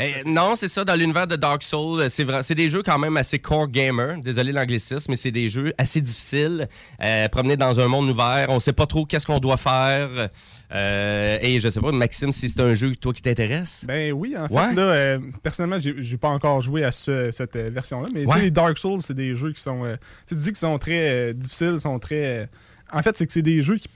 Euh, 0.00 0.08
non, 0.24 0.54
c'est 0.56 0.68
ça, 0.68 0.84
dans 0.84 0.94
l'univers 0.94 1.26
de 1.26 1.36
Dark 1.36 1.62
Souls, 1.62 2.08
c'est 2.08 2.24
vrai, 2.24 2.42
c'est 2.42 2.54
des 2.54 2.68
jeux 2.68 2.82
quand 2.82 2.98
même 2.98 3.16
assez 3.16 3.38
core 3.38 3.68
gamer. 3.68 4.18
Désolé 4.20 4.52
l'anglicisme, 4.52 5.10
mais 5.10 5.16
c'est 5.16 5.32
des 5.32 5.48
jeux 5.48 5.74
assez 5.76 6.00
difficiles. 6.00 6.68
Euh, 7.02 7.28
promener 7.28 7.56
dans 7.56 7.78
un 7.80 7.88
monde 7.88 8.08
ouvert, 8.08 8.46
on 8.48 8.60
sait 8.60 8.72
pas 8.72 8.86
trop 8.86 9.04
qu'est-ce 9.04 9.26
qu'on 9.26 9.40
doit 9.40 9.56
faire. 9.58 10.30
Euh, 10.72 11.38
et 11.42 11.58
je 11.60 11.68
sais 11.68 11.80
pas, 11.80 11.90
Maxime, 11.92 12.30
si 12.32 12.48
c'est 12.48 12.60
un 12.60 12.74
jeu 12.74 12.94
toi 12.94 13.12
qui 13.12 13.22
t'intéresse? 13.22 13.84
Ben 13.86 14.12
oui, 14.12 14.36
en 14.38 14.46
fait, 14.48 14.54
Ouais. 14.54 14.74
là, 14.74 14.82
euh, 14.82 15.18
personnellement, 15.42 15.78
j'ai 15.80 16.16
pas 16.16 16.28
encore 16.28 16.60
joué 16.60 16.84
à 16.84 16.92
ce- 16.92 17.30
cette 17.32 17.56
euh, 17.56 17.70
version-là, 17.70 18.08
mais 18.14 18.22
tu 18.22 18.28
Ouais. 18.28 18.40
les 18.42 18.50
Dark 18.50 18.78
Souls, 18.78 19.02
c'est 19.02 19.14
des 19.14 19.34
jeux 19.34 19.52
qui 19.52 19.60
sont. 19.60 19.84
euh, 19.84 19.96
tu 20.26 20.34
sais, 20.34 20.36
tu 20.36 20.42
dis 20.42 20.44
qu'ils 20.50 20.56
sont 20.56 20.78
très 20.78 21.10
euh, 21.10 21.32
difficiles, 21.32 21.80
sont 21.80 21.98
très. 21.98 22.42
euh, 22.42 22.46
en 22.92 23.02
fait, 23.02 23.16
c'est 23.16 23.26
que 23.26 23.32
c'est 23.32 23.42
des 23.42 23.62
jeux 23.62 23.78
qui, 23.78 23.88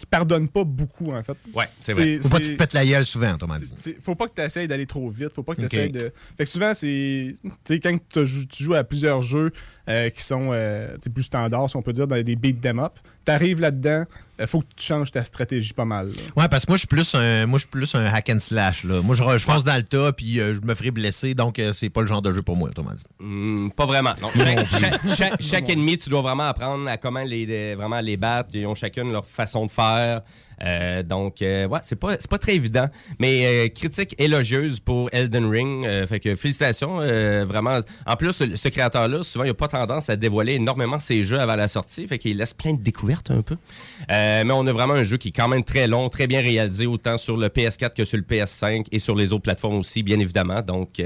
qui 0.00 0.06
pardonne 0.06 0.48
pas 0.48 0.64
beaucoup, 0.64 1.12
en 1.12 1.22
fait. 1.22 1.36
Ouais, 1.54 1.68
c'est 1.78 1.92
vrai. 1.92 2.18
Faut 2.22 2.30
pas 2.30 2.38
que 2.38 2.44
tu 2.44 2.52
te 2.54 2.56
pètes 2.58 2.72
la 2.72 2.86
gueule 2.86 3.04
souvent, 3.04 3.34
autrement 3.34 3.56
dit. 3.56 3.94
Faut 4.02 4.14
pas 4.14 4.28
que 4.28 4.34
tu 4.34 4.40
essayes 4.40 4.66
d'aller 4.66 4.86
trop 4.86 5.10
vite. 5.10 5.34
Faut 5.34 5.42
pas 5.42 5.54
que 5.54 5.60
tu 5.60 5.66
essayes 5.66 5.92
de. 5.92 6.10
Fait 6.38 6.44
que 6.44 6.50
souvent, 6.50 6.72
c'est. 6.72 7.34
Tu 7.44 7.50
sais, 7.64 7.80
quand 7.80 7.96
tu 8.08 8.24
joues, 8.26 8.74
à 8.74 8.82
plusieurs 8.82 9.20
jeux 9.20 9.52
euh, 9.90 10.08
qui 10.08 10.22
sont 10.22 10.50
euh, 10.52 10.96
plus 11.14 11.24
standards, 11.24 11.68
si 11.68 11.76
on 11.76 11.82
peut 11.82 11.92
dire, 11.92 12.06
dans 12.06 12.20
des 12.22 12.34
beat 12.36 12.62
them 12.62 12.78
up, 12.78 12.94
t'arrives 13.26 13.60
là-dedans, 13.60 14.04
il 14.38 14.46
faut 14.46 14.60
que 14.60 14.66
tu 14.74 14.86
changes 14.86 15.10
ta 15.10 15.22
stratégie 15.22 15.74
pas 15.74 15.84
mal. 15.84 16.06
là. 16.08 16.22
Ouais, 16.42 16.48
parce 16.48 16.64
que 16.64 16.70
moi, 16.70 16.76
je 16.78 16.80
suis 16.80 16.88
plus 16.88 17.14
un, 17.14 17.44
moi, 17.46 17.58
je 17.58 17.64
suis 17.64 17.70
plus 17.70 17.94
un 17.94 18.06
hack 18.06 18.30
and 18.30 18.38
slash. 18.38 18.84
Là. 18.84 19.02
Moi, 19.02 19.14
je, 19.14 19.22
je 19.36 19.44
fonce 19.44 19.64
dans 19.64 19.76
le 19.76 19.82
tas, 19.82 20.12
puis 20.12 20.40
euh, 20.40 20.54
je 20.54 20.60
me 20.66 20.74
ferai 20.74 20.90
blesser, 20.90 21.34
donc 21.34 21.58
euh, 21.58 21.74
c'est 21.74 21.90
pas 21.90 22.00
le 22.00 22.06
genre 22.06 22.22
de 22.22 22.32
jeu 22.32 22.40
pour 22.40 22.56
moi, 22.56 22.70
autrement 22.70 22.92
dit. 22.94 23.04
Hmm, 23.18 23.68
pas 23.70 23.84
vraiment. 23.84 24.14
Non. 24.22 24.30
Chaque, 24.34 24.66
chaque- 24.70 25.14
chaque- 25.14 25.42
chaque 25.42 25.68
ennemi, 25.68 25.98
tu 25.98 26.08
dois 26.08 26.22
vraiment 26.22 26.44
apprendre 26.48 26.88
à 26.88 26.96
comment 26.96 27.22
les, 27.22 27.44
les- 27.44 27.74
vraiment 27.74 28.00
les 28.00 28.16
battre. 28.16 28.48
Ils 28.54 28.66
ont 28.66 28.74
chacune 28.74 29.12
leur 29.12 29.26
façon 29.26 29.66
de 29.66 29.70
faire. 29.70 29.89
fire 29.90 30.22
Euh, 30.64 31.02
donc, 31.02 31.42
euh, 31.42 31.66
ouais, 31.66 31.80
c'est 31.82 31.96
pas, 31.96 32.16
pas 32.16 32.38
très 32.38 32.54
évident. 32.54 32.86
Mais 33.18 33.46
euh, 33.46 33.68
critique 33.68 34.14
élogieuse 34.18 34.80
pour 34.80 35.08
Elden 35.12 35.46
Ring. 35.46 35.86
Euh, 35.86 36.06
fait 36.06 36.20
que 36.20 36.34
félicitations. 36.36 36.96
vraiment. 37.46 37.80
En 38.06 38.16
plus, 38.16 38.32
ce, 38.32 38.68
créateur-là, 38.68 39.22
souvent, 39.22 39.44
il 39.44 39.50
a 39.50 39.54
pas 39.54 39.68
tendance 39.68 40.10
à 40.10 40.16
dévoiler 40.16 40.54
énormément 40.54 40.98
ses 40.98 41.22
jeux 41.22 41.40
avant 41.40 41.56
la 41.56 41.68
sortie. 41.68 42.06
Fait 42.06 42.18
qu'il 42.18 42.36
laisse 42.36 42.54
plein 42.54 42.74
de 42.74 42.80
découvertes 42.80 43.30
un 43.30 43.42
peu. 43.42 43.56
Mais 44.08 44.50
on 44.52 44.66
a 44.66 44.72
vraiment 44.72 44.94
un 44.94 45.02
jeu 45.02 45.16
qui 45.16 45.28
est 45.28 45.32
quand 45.32 45.48
même 45.48 45.64
très 45.64 45.86
long, 45.86 46.08
très 46.08 46.26
bien 46.26 46.40
réalisé, 46.40 46.86
autant 46.86 47.16
sur 47.16 47.36
le 47.36 47.48
PS4 47.48 47.94
que 47.94 48.04
sur 48.04 48.18
le 48.18 48.24
PS5 48.24 48.86
et 48.90 48.98
sur 48.98 49.14
les 49.14 49.32
autres 49.32 49.42
plateformes 49.42 49.76
aussi, 49.76 50.02
bien 50.02 50.18
évidemment. 50.18 50.62
Donc, 50.62 51.02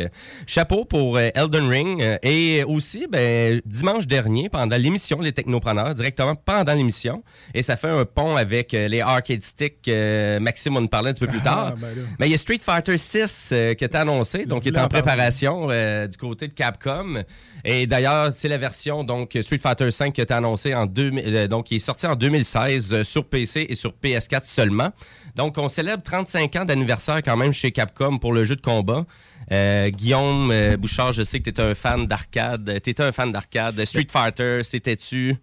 chapeau 0.46 0.84
pour 0.84 1.18
Elden 1.18 1.68
Ring. 1.68 2.18
Et 2.22 2.64
aussi, 2.64 3.06
ben, 3.10 3.60
dimanche 3.64 4.06
dernier, 4.06 4.48
pendant 4.48 4.76
l'émission 4.76 5.20
Les 5.20 5.32
Technopreneurs, 5.32 5.94
directement 5.94 6.34
pendant 6.34 6.74
l'émission, 6.74 7.22
et 7.54 7.62
ça 7.62 7.76
fait 7.76 7.88
un 7.88 8.04
pont 8.04 8.36
avec 8.36 8.72
les 8.72 9.00
arcade 9.00 9.43
euh, 9.88 10.40
Maxime, 10.40 10.76
on 10.76 10.84
en 10.84 10.86
parlait 10.86 11.10
un 11.10 11.12
petit 11.12 11.20
peu 11.20 11.26
plus 11.26 11.40
tard. 11.40 11.72
Ah, 11.72 11.74
ben 11.76 11.88
là. 11.88 12.02
Mais 12.18 12.28
il 12.28 12.32
y 12.32 12.34
a 12.34 12.38
Street 12.38 12.60
Fighter 12.62 12.96
6 12.96 13.50
euh, 13.52 13.74
qui 13.74 13.84
est 13.84 13.94
annoncé, 13.94 14.46
donc 14.46 14.66
il 14.66 14.74
est 14.74 14.80
en 14.80 14.88
préparation 14.88 15.68
euh, 15.70 16.06
du 16.06 16.16
côté 16.16 16.48
de 16.48 16.52
Capcom. 16.52 17.22
Et 17.64 17.86
d'ailleurs, 17.86 18.30
c'est 18.34 18.48
la 18.48 18.58
version 18.58 19.04
donc 19.04 19.38
Street 19.40 19.58
Fighter 19.58 19.90
5 19.90 20.12
qui 20.12 20.20
a 20.20 20.24
été 20.24 20.34
annoncée 20.34 20.74
en 20.74 20.86
2000, 20.86 21.36
euh, 21.36 21.48
donc 21.48 21.66
qui 21.66 21.76
est 21.76 21.78
sorti 21.78 22.06
en 22.06 22.14
2016 22.14 22.92
euh, 22.92 23.04
sur 23.04 23.26
PC 23.26 23.66
et 23.68 23.74
sur 23.74 23.94
PS4 24.02 24.44
seulement. 24.44 24.90
Donc 25.34 25.58
on 25.58 25.68
célèbre 25.68 26.02
35 26.02 26.56
ans 26.56 26.64
d'anniversaire 26.64 27.22
quand 27.22 27.36
même 27.36 27.52
chez 27.52 27.72
Capcom 27.72 28.18
pour 28.18 28.32
le 28.32 28.44
jeu 28.44 28.56
de 28.56 28.60
combat. 28.60 29.06
Euh, 29.52 29.90
Guillaume 29.90 30.50
euh, 30.50 30.76
Bouchard, 30.76 31.12
je 31.12 31.22
sais 31.22 31.38
que 31.38 31.44
tu 31.44 31.50
étais 31.50 31.62
un 31.62 31.74
fan 31.74 32.06
d'arcade. 32.06 32.80
Tu 32.82 32.94
un 32.98 33.12
fan 33.12 33.32
d'arcade. 33.32 33.84
Street 33.84 34.06
Fighter, 34.10 34.60
c'était-tu 34.62 35.36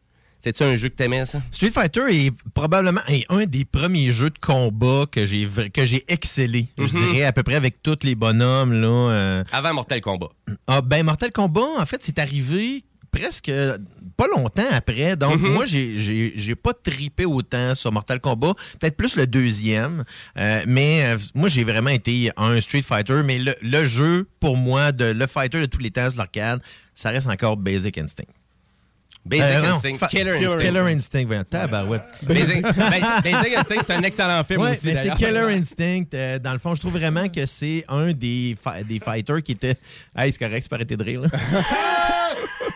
c'était-tu 0.43 0.63
un 0.63 0.75
jeu 0.75 0.89
que 0.89 0.95
t'aimais 0.95 1.25
ça? 1.25 1.41
Street 1.51 1.71
Fighter 1.71 2.01
est 2.09 2.31
probablement 2.53 3.01
est 3.07 3.25
un 3.29 3.45
des 3.45 3.65
premiers 3.65 4.11
jeux 4.11 4.29
de 4.29 4.39
combat 4.39 5.05
que 5.11 5.25
j'ai 5.25 5.47
que 5.73 5.85
j'ai 5.85 6.03
excellé, 6.07 6.67
je 6.77 6.83
Mhm. 6.83 7.11
dirais 7.13 7.23
à 7.25 7.31
peu 7.33 7.43
près 7.43 7.55
avec 7.55 7.81
tous 7.83 7.99
les 8.03 8.15
bonhommes 8.15 8.73
là. 8.73 8.87
euh. 8.87 9.43
Avant 9.51 9.73
Mortal 9.73 10.01
Kombat. 10.01 10.29
Ah 10.67 10.81
ben 10.81 11.03
Mortal 11.03 11.31
Kombat 11.31 11.61
en 11.79 11.85
fait 11.85 12.01
c'est 12.03 12.17
arrivé 12.19 12.83
presque 13.11 13.49
euh, 13.49 13.77
pas 14.15 14.25
longtemps 14.33 14.63
après. 14.71 15.17
Donc 15.17 15.41
Mhm. 15.41 15.51
moi 15.51 15.65
j'ai 15.65 16.55
pas 16.55 16.73
tripé 16.73 17.25
autant 17.25 17.75
sur 17.75 17.91
Mortal 17.91 18.21
Kombat, 18.21 18.53
peut-être 18.79 18.95
plus 18.95 19.15
le 19.17 19.27
deuxième, 19.27 20.05
Euh, 20.37 20.63
mais 20.65 21.03
euh, 21.03 21.17
moi 21.35 21.49
j'ai 21.49 21.63
vraiment 21.65 21.89
été 21.89 22.31
un 22.37 22.59
Street 22.61 22.83
Fighter, 22.83 23.21
mais 23.25 23.37
le, 23.39 23.53
le 23.61 23.85
jeu 23.85 24.27
pour 24.39 24.55
moi 24.55 24.91
de 24.93 25.05
le 25.05 25.27
fighter 25.27 25.59
de 25.59 25.65
tous 25.65 25.79
les 25.81 25.91
temps 25.91 26.09
sur 26.09 26.19
l'arcade, 26.19 26.61
ça 26.95 27.09
reste 27.09 27.27
encore 27.27 27.57
Basic 27.57 27.97
Instinct. 27.97 28.23
Basic 29.23 29.43
Euh, 29.45 29.71
Instinct, 29.73 30.07
Killer 30.07 30.31
Instinct. 30.31 30.57
Killer 30.57 30.79
Instinct, 30.79 31.25
voyons, 31.27 31.43
tabarouette. 31.43 32.03
Basic, 32.23 32.61
ben, 32.63 33.01
Basic 33.23 33.55
Instinct, 33.55 33.81
c'est 33.85 33.93
un 33.93 34.01
excellent 34.01 34.43
film 34.43 34.61
Ouais, 34.61 34.71
aussi. 34.71 34.87
mais 34.87 34.95
c'est. 34.95 35.13
Killer 35.15 35.53
Instinct. 35.57 36.05
euh, 36.15 36.39
dans 36.39 36.53
le 36.53 36.59
fond, 36.59 36.73
je 36.73 36.79
trouve 36.81 36.93
vraiment 36.97 37.29
que 37.29 37.45
c'est 37.45 37.85
un 37.87 38.13
des, 38.13 38.57
des 38.87 38.99
fighters 38.99 39.43
qui 39.43 39.51
était. 39.51 39.75
Hey, 40.17 40.31
c'est 40.31 40.39
correct, 40.39 40.63
c'est 40.63 40.69
pas 40.69 40.77
arrêter 40.77 40.97
de 40.97 41.03
rire. 41.03 41.21
là. 41.21 41.29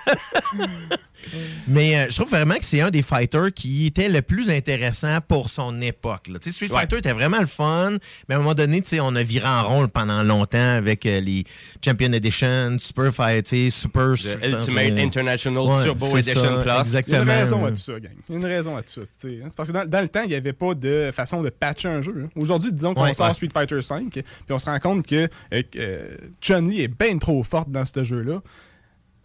mais 1.68 1.98
euh, 1.98 2.06
je 2.10 2.16
trouve 2.16 2.30
vraiment 2.30 2.56
que 2.56 2.64
c'est 2.66 2.82
un 2.82 2.92
des 2.92 3.02
fighters 3.02 3.52
qui 3.54 3.88
était 3.88 4.10
le 4.10 4.22
plus 4.22 4.50
intéressant 4.50 5.20
pour 5.28 5.50
son 5.50 5.82
époque. 5.82 6.28
là. 6.28 6.40
Tu 6.40 6.50
sais, 6.50 6.56
Street 6.56 6.72
Ouais. 6.72 6.82
Fighter 6.82 6.98
était 6.98 7.14
vraiment 7.14 7.40
le 7.40 7.48
fun, 7.48 7.92
mais 8.28 8.36
à 8.36 8.38
un 8.38 8.42
moment 8.42 8.54
donné, 8.54 8.82
tu 8.82 8.90
sais, 8.90 9.00
on 9.00 9.16
a 9.16 9.24
viré 9.24 9.48
en 9.48 9.64
rond 9.64 9.88
pendant 9.88 10.24
longtemps 10.24 10.76
avec 10.76 11.06
euh, 11.06 11.20
les 11.22 11.44
Champion 11.84 12.12
Edition, 12.14 12.78
Super 12.80 13.14
Fight, 13.14 13.46
tu 13.46 13.66
sais, 13.66 13.70
Super. 13.70 14.14
The 14.16 14.46
Ultimate 14.46 15.00
International 15.00 15.64
Ouais, 15.64 15.84
Turbo 15.84 16.18
Edition 16.18 16.42
ça, 16.42 16.50
Plus. 16.50 16.62
Il 16.64 16.68
y 16.68 16.70
a 16.72 16.80
Exactement. 16.80 17.24
une 17.24 17.30
raison 17.30 17.66
à 17.66 17.70
tout 17.72 17.78
ça, 17.78 18.00
gang. 18.00 18.12
Il 18.30 18.34
y 18.34 18.36
a 18.36 18.40
une 18.40 18.46
raison 18.46 18.76
à 18.78 18.82
tout 18.84 18.92
ça. 18.94 19.02
tu 19.02 19.08
sais, 19.18 19.40
hein. 19.42 19.46
C'est 19.50 19.58
parce 19.58 19.70
que 19.70 19.74
dans, 19.74 19.86
dans 19.90 20.02
le 20.02 20.10
temps, 20.10 20.22
il 20.24 20.30
n'y 20.30 20.36
avait 20.36 20.54
pas 20.54 20.74
de 20.76 21.10
façon 21.14 21.42
de 21.42 21.50
patcher 21.50 21.88
un 21.90 22.02
jeu. 22.02 22.14
hein. 22.26 22.30
Aujourd'hui, 22.36 22.72
disons 22.72 22.94
qu'on 22.94 23.04
Ouais, 23.04 23.14
sort 23.14 23.28
ouais. 23.28 23.34
Street 23.34 23.50
Fighter 23.54 23.76
V, 23.76 24.06
puis 24.12 24.24
on 24.50 24.60
se 24.60 24.66
rend 24.66 24.80
compte 24.80 25.06
que 25.08 25.28
que, 25.52 25.64
euh, 25.78 26.18
Chun-Li 26.42 26.82
est 26.82 26.88
bien 26.88 27.18
trop 27.18 27.42
forte 27.44 27.70
dans 27.72 27.86
ce 27.86 28.04
jeu-là. 28.04 28.42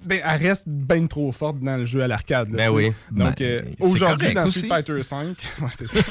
Ben, 0.04 0.20
elle 0.24 0.40
reste 0.42 0.64
bien 0.66 1.06
trop 1.06 1.30
forte 1.30 1.60
dans 1.60 1.76
le 1.76 1.84
jeu 1.84 2.02
à 2.02 2.08
l'arcade. 2.08 2.48
Ben 2.50 2.70
oui. 2.70 2.92
Donc, 3.10 3.38
Ben, 3.38 3.44
euh, 3.44 3.62
aujourd'hui, 3.80 4.32
dans. 4.32 4.46
Street 4.46 4.66
Fighter 4.66 5.02
5, 5.02 5.26
ouais, 5.62 5.68
c'est 5.72 5.90
ça. 5.90 6.00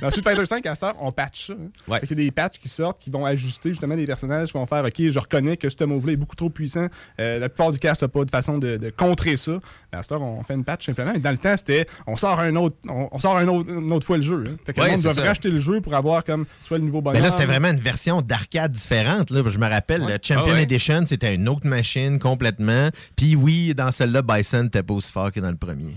dans 0.00 0.10
Street 0.10 0.22
Fighter 0.22 0.46
5, 0.46 0.66
à 0.66 0.74
cette 0.74 0.84
heure, 0.84 0.94
on 1.00 1.12
patch 1.12 1.48
ça. 1.48 1.52
hein. 1.54 1.68
Ouais. 1.88 2.00
Fait 2.00 2.06
qu'il 2.06 2.18
y 2.18 2.22
a 2.22 2.24
des 2.24 2.30
patchs 2.30 2.58
qui 2.58 2.68
sortent 2.68 2.98
qui 2.98 3.10
vont 3.10 3.24
ajuster 3.24 3.70
justement 3.70 3.94
les 3.94 4.06
personnages, 4.06 4.48
qui 4.52 4.54
vont 4.58 4.66
faire 4.66 4.84
OK, 4.84 4.94
je 4.98 5.18
reconnais 5.18 5.56
que 5.56 5.68
ce 5.68 5.84
move-là 5.84 6.12
est 6.12 6.16
beaucoup 6.16 6.36
trop 6.36 6.50
puissant. 6.50 6.86
Euh, 7.20 7.38
la 7.38 7.48
plupart 7.48 7.72
du 7.72 7.78
cast 7.78 8.02
n'a 8.02 8.08
pas 8.08 8.24
de 8.24 8.30
façon 8.30 8.58
de, 8.58 8.76
de 8.76 8.90
contrer 8.90 9.36
ça. 9.36 9.52
Mais 9.92 9.98
à 9.98 10.02
cette 10.02 10.12
heure, 10.12 10.22
on 10.22 10.42
fait 10.42 10.54
une 10.54 10.64
patch 10.64 10.86
simplement. 10.86 11.12
Et 11.14 11.18
dans 11.18 11.30
le 11.30 11.38
temps, 11.38 11.56
c'était 11.56 11.86
on 12.06 12.16
sort 12.16 12.40
un 12.40 12.54
autre, 12.56 12.76
on, 12.88 13.08
on 13.12 13.18
sort 13.18 13.36
un 13.36 13.48
autre, 13.48 13.70
une 13.70 13.92
autre 13.92 14.06
fois 14.06 14.16
le 14.16 14.22
jeu. 14.22 14.44
hein. 14.46 14.56
Fait 14.64 14.72
que 14.72 14.80
Ouais, 14.80 14.86
le 14.86 14.92
monde 14.92 15.02
doit 15.02 15.24
racheter 15.24 15.50
le 15.50 15.60
jeu 15.60 15.80
pour 15.80 15.94
avoir 15.94 16.24
comme 16.24 16.46
soit 16.62 16.78
le 16.78 16.84
nouveau 16.84 17.00
bonhomme. 17.00 17.20
Mais 17.20 17.26
là, 17.26 17.32
c'était 17.32 17.46
vraiment 17.46 17.68
une 17.70 17.80
version 17.80 18.22
d'arcade 18.22 18.72
différente. 18.72 19.30
Là. 19.30 19.42
Je 19.46 19.58
me 19.58 19.68
rappelle, 19.68 20.02
Ouais. 20.02 20.12
le 20.14 20.18
Champion 20.22 20.44
Ah 20.48 20.52
ouais. 20.54 20.62
Edition, 20.62 21.04
c'était 21.06 21.34
une 21.34 21.48
autre 21.48 21.66
machine 21.66 22.18
complètement. 22.18 22.88
Puis 23.16 23.34
oui, 23.36 23.74
dans 23.74 23.90
celle-là, 23.90 24.22
Bison 24.22 24.64
n'était 24.64 24.82
pas 24.82 24.94
aussi 24.94 25.12
fort 25.12 25.30
que 25.32 25.40
dans 25.40 25.50
le 25.50 25.56
premier. 25.56 25.94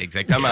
Exactement. 0.00 0.48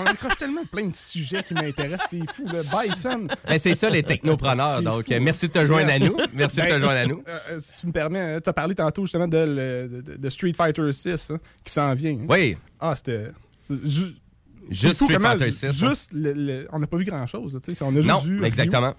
On- 0.00 0.06
accroche 0.06 0.36
tellement 0.36 0.64
plein 0.64 0.86
de 0.86 0.94
sujets 0.94 1.42
qui 1.42 1.54
m'intéressent, 1.54 2.08
c'est 2.10 2.32
fou. 2.32 2.44
Là. 2.46 2.62
Bison. 2.62 3.26
Ben, 3.48 3.58
c'est 3.58 3.74
ça, 3.74 3.88
les 3.90 4.02
technopreneurs. 4.02 4.82
Donc, 4.82 5.04
fou. 5.06 5.12
euh, 5.12 5.20
merci 5.20 5.48
de 5.48 5.52
te 5.52 5.64
joindre 5.66 5.86
Merci. 5.86 6.04
à 6.04 6.08
nous. 6.08 6.16
Merci 6.34 6.56
de 6.56 6.62
te 6.62 6.66
Ben, 6.68 6.78
joindre 6.80 6.98
à 7.00 7.06
nous. 7.06 7.22
euh, 7.26 7.38
euh, 7.50 7.58
si 7.60 7.80
tu 7.80 7.86
me 7.86 7.92
permets, 7.92 8.40
tu 8.40 8.48
as 8.48 8.52
parlé 8.52 8.74
tantôt 8.74 9.04
justement 9.04 9.28
de, 9.28 9.36
le- 9.38 10.02
de- 10.02 10.16
de 10.16 10.30
Street 10.30 10.52
Fighter 10.56 10.92
6 10.92 11.30
hein, 11.30 11.38
qui 11.64 11.72
s'en 11.72 11.94
vient. 11.94 12.12
hein. 12.20 12.26
Oui, 12.28 12.56
Ah, 12.80 12.94
c'était. 12.96 13.28
c'est 13.68 13.76
juste 14.70 14.94
Street 14.94 15.14
comment 15.14 15.30
Fighter 15.30 15.50
6. 15.52 15.64
hein. 15.66 15.88
Juste 15.88 16.12
le- 16.12 16.32
le- 16.32 16.66
on 16.72 16.78
n'a 16.78 16.86
pas 16.86 16.96
vu 16.96 17.04
grand 17.04 17.26
chose. 17.26 17.58
On 17.80 17.90
a 17.90 17.94
juste 17.96 18.08
Non, 18.08 18.18
vu 18.18 18.36
Ryu, 18.38 18.44
exactement. 18.46 18.94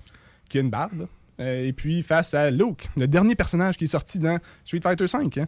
qui 0.49 0.57
a 0.57 0.61
une 0.61 0.69
barbe. 0.69 1.07
euh, 1.39 1.65
et 1.65 1.73
puis 1.73 2.03
face 2.03 2.33
à 2.35 2.51
Luke, 2.51 2.87
le 2.97 3.07
dernier 3.07 3.35
personnage 3.35 3.75
qui 3.77 3.85
est 3.85 3.87
sorti 3.87 4.19
dans 4.19 4.37
Street 4.63 4.81
Fighter 4.83 5.07
5. 5.07 5.39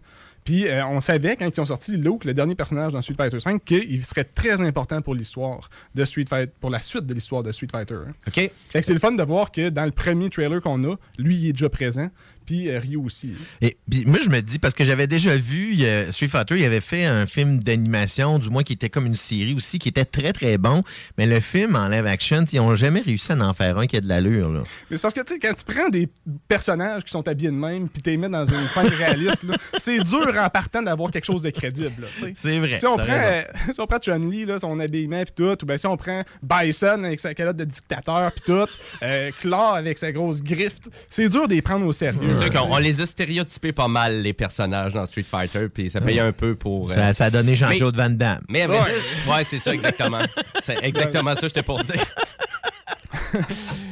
Puis 0.45 0.67
euh, 0.67 0.85
on 0.87 0.99
savait 0.99 1.35
quand 1.35 1.49
ils 1.55 1.59
ont 1.61 1.65
sorti 1.65 1.95
Luke, 1.97 2.25
le 2.25 2.33
dernier 2.33 2.55
personnage 2.55 2.93
dans 2.93 3.01
Street 3.01 3.15
Fighter 3.17 3.39
5, 3.39 3.63
qu'il 3.63 4.03
serait 4.03 4.23
très 4.23 4.61
important 4.61 5.01
pour 5.01 5.15
l'histoire 5.15 5.69
de 5.95 6.05
Street 6.05 6.25
Fighter, 6.29 6.51
pour 6.59 6.69
la 6.69 6.81
suite 6.81 7.05
de 7.05 7.13
l'histoire 7.13 7.43
de 7.43 7.51
Street 7.51 7.67
Fighter. 7.71 7.95
hein. 8.07 8.13
OK. 8.27 8.33
Fait 8.69 8.79
que 8.81 8.85
c'est 8.85 8.93
le 8.93 8.99
fun 8.99 9.11
de 9.13 9.23
voir 9.23 9.51
que 9.51 9.69
dans 9.69 9.85
le 9.85 9.91
premier 9.91 10.29
trailer 10.29 10.61
qu'on 10.61 10.83
a, 10.91 10.95
lui 11.17 11.35
il 11.35 11.49
est 11.49 11.53
déjà 11.53 11.69
présent, 11.69 12.09
puis 12.45 12.69
euh, 12.69 12.79
Ryu 12.79 12.97
aussi. 12.97 13.33
Et 13.61 13.77
puis 13.89 14.03
moi, 14.05 14.19
je 14.21 14.29
me 14.29 14.41
dis, 14.41 14.59
parce 14.59 14.73
que 14.73 14.83
j'avais 14.83 15.07
déjà 15.07 15.35
vu 15.35 15.77
Street 16.11 16.27
Fighter, 16.27 16.57
il 16.57 16.65
avait 16.65 16.81
fait 16.81 17.05
un 17.05 17.25
film 17.25 17.59
d'animation, 17.59 18.39
du 18.39 18.49
moins 18.49 18.63
qui 18.63 18.73
était 18.73 18.89
comme 18.89 19.05
une 19.05 19.15
série 19.15 19.53
aussi, 19.53 19.79
qui 19.79 19.89
était 19.89 20.05
très 20.05 20.33
très 20.33 20.57
bon. 20.57 20.83
Mais 21.17 21.25
le 21.25 21.39
film 21.39 21.75
en 21.75 21.87
live 21.87 22.05
action, 22.05 22.43
ils 22.51 22.57
n'ont 22.57 22.75
jamais 22.75 22.99
réussi 22.99 23.31
à 23.31 23.37
en 23.37 23.53
faire 23.53 23.77
un 23.77 23.87
qui 23.87 23.97
a 23.97 24.01
de 24.01 24.07
l'allure. 24.07 24.51
là. 24.51 24.63
Mais 24.89 24.97
c'est 24.97 25.01
parce 25.03 25.13
que, 25.13 25.21
tu 25.21 25.33
sais, 25.35 25.39
quand 25.39 25.53
tu 25.53 25.63
prends 25.63 25.89
des 25.89 26.09
personnages 26.47 27.03
qui 27.03 27.11
sont 27.11 27.27
habillés 27.27 27.49
de 27.51 27.55
même, 27.55 27.87
puis 27.89 28.01
tu 28.01 28.09
les 28.09 28.17
mets 28.17 28.29
dans 28.29 28.45
une 28.45 28.67
scène 28.67 28.87
réaliste, 28.87 29.43
là, 29.43 29.55
c'est 29.77 29.99
dur 29.99 30.32
en 30.39 30.49
partant 30.49 30.81
d'avoir 30.81 31.11
quelque 31.11 31.25
chose 31.25 31.41
de 31.41 31.49
crédible. 31.49 32.07
C'est 32.35 32.59
vrai. 32.59 32.73
Si 32.73 32.85
on, 32.85 32.95
prend, 32.95 33.05
euh, 33.09 33.41
si 33.71 33.79
on 33.79 33.87
prend 33.87 33.97
Chun-Li, 33.99 34.45
là, 34.45 34.59
son 34.59 34.79
habillement 34.79 35.23
puis 35.23 35.33
tout, 35.35 35.57
ou 35.63 35.65
bien 35.65 35.77
si 35.77 35.87
on 35.87 35.97
prend 35.97 36.21
Bison 36.41 37.03
avec 37.03 37.19
sa 37.19 37.33
calotte 37.33 37.57
de 37.57 37.65
dictateur 37.65 38.31
puis 38.31 38.41
tout, 38.45 38.65
euh, 39.03 39.31
Claw 39.39 39.73
avec 39.75 39.97
sa 39.97 40.11
grosse 40.11 40.41
griffe, 40.43 40.77
c'est 41.09 41.29
dur 41.29 41.47
de 41.47 41.53
les 41.55 41.61
prendre 41.61 41.85
au 41.85 41.93
sérieux. 41.93 42.19
C'est 42.33 42.43
sûr 42.43 42.53
là, 42.53 42.59
qu'on 42.61 42.73
on 42.73 42.77
les 42.77 43.01
a 43.01 43.05
stéréotypés 43.05 43.71
pas 43.73 43.87
mal, 43.87 44.21
les 44.21 44.33
personnages 44.33 44.93
dans 44.93 45.05
Street 45.05 45.25
Fighter, 45.29 45.67
puis 45.73 45.89
ça 45.89 45.99
paye 46.01 46.19
un 46.19 46.31
peu 46.31 46.55
pour. 46.55 46.91
euh, 46.91 46.95
Ça, 46.95 47.13
ça 47.13 47.25
a 47.25 47.29
donné 47.29 47.55
Jean-Claude 47.55 47.95
Van 47.95 48.09
Damme. 48.09 48.41
Mais, 48.49 48.65
vrai 48.65 48.79
dire- 48.79 49.33
ouais, 49.33 49.43
c'est 49.43 49.59
ça, 49.59 49.73
exactement. 49.73 50.19
C'est 50.63 50.77
exactement 50.83 51.35
ça, 51.35 51.41
j'étais 51.47 51.63
pour 51.63 51.81
dire. 51.83 51.95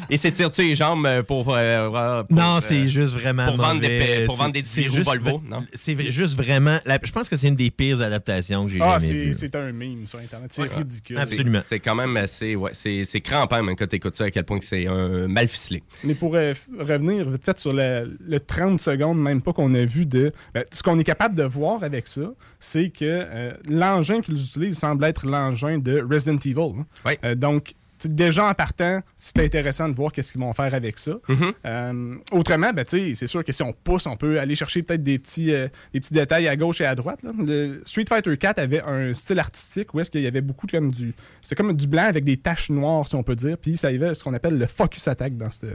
Et 0.09 0.17
s'étire-tu 0.17 0.61
les 0.63 0.75
jambes 0.75 1.05
euh, 1.05 1.23
pour. 1.23 1.53
euh, 1.55 2.23
pour, 2.23 2.37
Non, 2.37 2.57
euh, 2.57 2.59
c'est 2.59 2.89
juste 2.89 3.13
vraiment 3.13 3.45
pour 3.47 3.57
vendre 3.57 3.81
des 3.81 3.99
mauvais. 3.99 4.25
pour 4.25 4.35
vendre 4.35 4.53
des 4.53 4.63
juste 4.63 4.99
Volvo? 5.03 5.41
C'est 5.73 5.97
juste 6.11 6.35
vraiment... 6.35 6.79
la- 6.85 6.99
je 7.03 7.11
pense 7.11 7.29
que 7.29 7.35
c'est 7.35 7.47
une 7.47 7.55
des 7.55 7.71
pires 7.71 8.01
adaptations 8.01 8.65
que 8.65 8.71
j'ai 8.73 8.79
Ah, 8.81 8.99
jamais 8.99 9.05
c'est 9.07 9.13
vues. 9.13 9.33
c'est 9.33 9.55
un 9.55 9.71
meme 9.71 10.05
sur 10.07 10.19
Internet. 10.19 10.51
C'est 10.53 10.63
Ouais. 10.63 10.69
ridicule. 10.75 11.17
Absolument. 11.17 11.61
C'est 11.67 11.79
quand 11.79 11.95
même 11.95 12.15
assez. 12.17 12.55
Ouais, 12.55 12.71
c'est 12.73 13.05
c'est 13.05 13.21
crampant, 13.21 13.61
même, 13.63 13.75
quand 13.75 13.87
t'écoutes 13.87 14.15
ça, 14.15 14.25
à 14.25 14.31
quel 14.31 14.43
point 14.43 14.59
que 14.59 14.65
c'est 14.65 14.87
un 14.87 15.27
mal 15.27 15.47
ficelé. 15.47 15.83
Mais 16.03 16.15
pour 16.15 16.35
euh, 16.35 16.53
revenir 16.79 17.29
vite 17.29 17.45
fait 17.45 17.57
sur 17.59 17.71
le, 17.73 18.17
le 18.19 18.39
30 18.39 18.79
secondes, 18.79 19.19
même 19.19 19.41
pas 19.41 19.53
qu'on 19.53 19.73
a 19.73 19.85
vu 19.85 20.05
de. 20.05 20.31
ben, 20.53 20.63
ce 20.71 20.83
qu'on 20.83 20.97
est 20.99 21.03
capable 21.03 21.35
de 21.35 21.43
voir 21.43 21.83
avec 21.83 22.07
ça, 22.07 22.21
c'est 22.59 22.89
que 22.89 23.05
euh, 23.05 23.51
l'engin 23.69 24.21
qu'ils 24.21 24.35
utilisent 24.35 24.77
semble 24.79 25.03
être 25.05 25.25
l'engin 25.25 25.77
de 25.77 26.01
Resident 26.01 26.37
Evil. 26.37 26.79
hein. 26.79 26.85
Ouais. 27.05 27.19
Euh, 27.23 27.35
donc, 27.35 27.73
déjà 28.10 28.46
en 28.46 28.53
partant, 28.53 29.01
c'est 29.15 29.39
intéressant 29.39 29.89
de 29.89 29.96
voir 29.96 30.12
qu'est-ce 30.12 30.31
qu'ils 30.34 30.41
vont 30.41 30.53
faire 30.53 30.74
avec 30.74 31.00
ça. 31.00 31.13
Mm-hmm. 31.27 31.53
Euh, 31.65 32.15
autrement, 32.31 32.72
ben, 32.74 32.86
c'est 32.88 33.27
sûr 33.27 33.43
que 33.43 33.51
si 33.51 33.63
on 33.63 33.74
pousse, 33.74 34.05
on 34.05 34.15
peut 34.15 34.39
aller 34.39 34.55
chercher 34.55 34.84
peut-être 34.84 35.03
des 35.03 35.20
petits, 35.20 35.53
euh, 35.53 35.67
des 35.93 36.00
petits 36.00 36.13
détails 36.13 36.48
à 36.48 36.55
gauche 36.55 36.81
et 36.81 36.86
à 36.86 36.96
droite. 36.96 37.24
là. 37.24 37.31
Le 37.38 37.81
Street 37.86 38.05
Fighter 38.08 38.36
4 38.38 38.60
avait 38.60 38.81
un 38.81 39.13
style 39.13 39.39
artistique 39.39 39.93
où 39.93 40.00
est-ce 40.00 40.12
qu'il 40.12 40.22
y 40.22 40.27
avait 40.27 40.41
beaucoup 40.41 40.67
de, 40.67 40.72
comme 40.72 40.91
du. 40.91 41.13
C'est 41.41 41.55
comme 41.55 41.74
du 41.74 41.88
blanc 41.88 42.03
avec 42.03 42.24
des 42.24 42.38
taches 42.38 42.70
noires, 42.70 43.08
si 43.08 43.15
on 43.15 43.24
peut 43.24 43.36
dire. 43.36 43.58
Puis 43.58 43.77
ça 43.77 43.91
y 43.91 43.96
avait 43.96 44.13
ce 44.13 44.24
qu'on 44.24 44.34
appelle 44.34 44.58
le 44.58 44.67
focus 44.67 45.08
attack 45.08 45.38
dans 45.38 45.51
cette, 45.51 45.70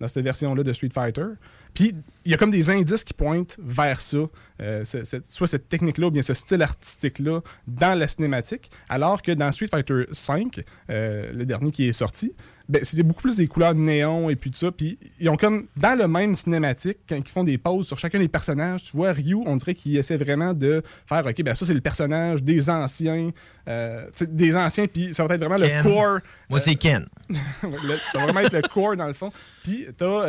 dans 0.00 0.08
cette 0.08 0.24
version-là 0.24 0.62
de 0.62 0.72
Street 0.72 0.90
Fighter. 0.92 1.26
Puis 1.74 1.94
il 2.24 2.30
y 2.30 2.34
a 2.34 2.36
comme 2.36 2.50
des 2.50 2.68
indices 2.70 3.02
qui 3.04 3.14
pointent 3.14 3.56
vers 3.62 4.00
ça, 4.00 4.18
euh, 4.60 4.84
soit 5.26 5.46
cette 5.46 5.68
technique-là 5.68 6.08
ou 6.08 6.10
bien 6.10 6.22
ce 6.22 6.34
style 6.34 6.60
artistique-là 6.62 7.40
dans 7.66 7.98
la 7.98 8.06
cinématique, 8.08 8.70
alors 8.88 9.22
que 9.22 9.32
dans 9.32 9.50
Street 9.52 9.68
Fighter 9.68 10.04
V, 10.10 10.64
euh, 10.90 11.32
le 11.32 11.46
dernier 11.46 11.70
qui 11.70 11.88
est 11.88 11.92
sorti, 11.92 12.34
ben, 12.68 12.84
c'était 12.84 13.02
beaucoup 13.02 13.22
plus 13.22 13.38
des 13.38 13.48
couleurs 13.48 13.74
de 13.74 13.80
néon 13.80 14.30
et 14.30 14.36
puis 14.36 14.50
tout 14.50 14.58
ça. 14.58 14.70
Puis 14.70 14.98
ils 15.18 15.28
ont 15.28 15.36
comme, 15.36 15.66
dans 15.76 15.98
le 15.98 16.06
même 16.06 16.34
cinématique, 16.34 16.98
quand 17.08 17.16
ils 17.16 17.28
font 17.28 17.42
des 17.42 17.58
pauses 17.58 17.86
sur 17.86 17.98
chacun 17.98 18.18
des 18.20 18.28
personnages, 18.28 18.84
tu 18.84 18.96
vois, 18.96 19.12
Ryu, 19.12 19.36
on 19.46 19.56
dirait 19.56 19.74
qu'il 19.74 19.96
essaie 19.96 20.16
vraiment 20.18 20.52
de 20.52 20.82
faire, 21.08 21.26
OK, 21.26 21.42
ben 21.42 21.54
ça 21.54 21.64
c'est 21.66 21.74
le 21.74 21.80
personnage 21.80 22.42
des 22.44 22.68
anciens, 22.70 23.30
euh, 23.66 24.06
des 24.28 24.54
anciens, 24.56 24.86
puis 24.86 25.14
ça 25.14 25.24
va 25.24 25.34
être 25.34 25.40
vraiment 25.44 25.56
Ken. 25.66 25.78
le 25.78 25.82
core. 25.82 26.18
Moi, 26.50 26.60
c'est 26.60 26.74
Ken. 26.76 27.06
Le- 27.30 27.98
ça 28.12 28.18
va 28.18 28.24
vraiment 28.24 28.40
être 28.40 28.52
le 28.54 28.62
core 28.68 28.96
dans 28.96 29.06
le 29.06 29.14
fond. 29.14 29.32
Puis 29.64 29.86
t'as 29.96 30.26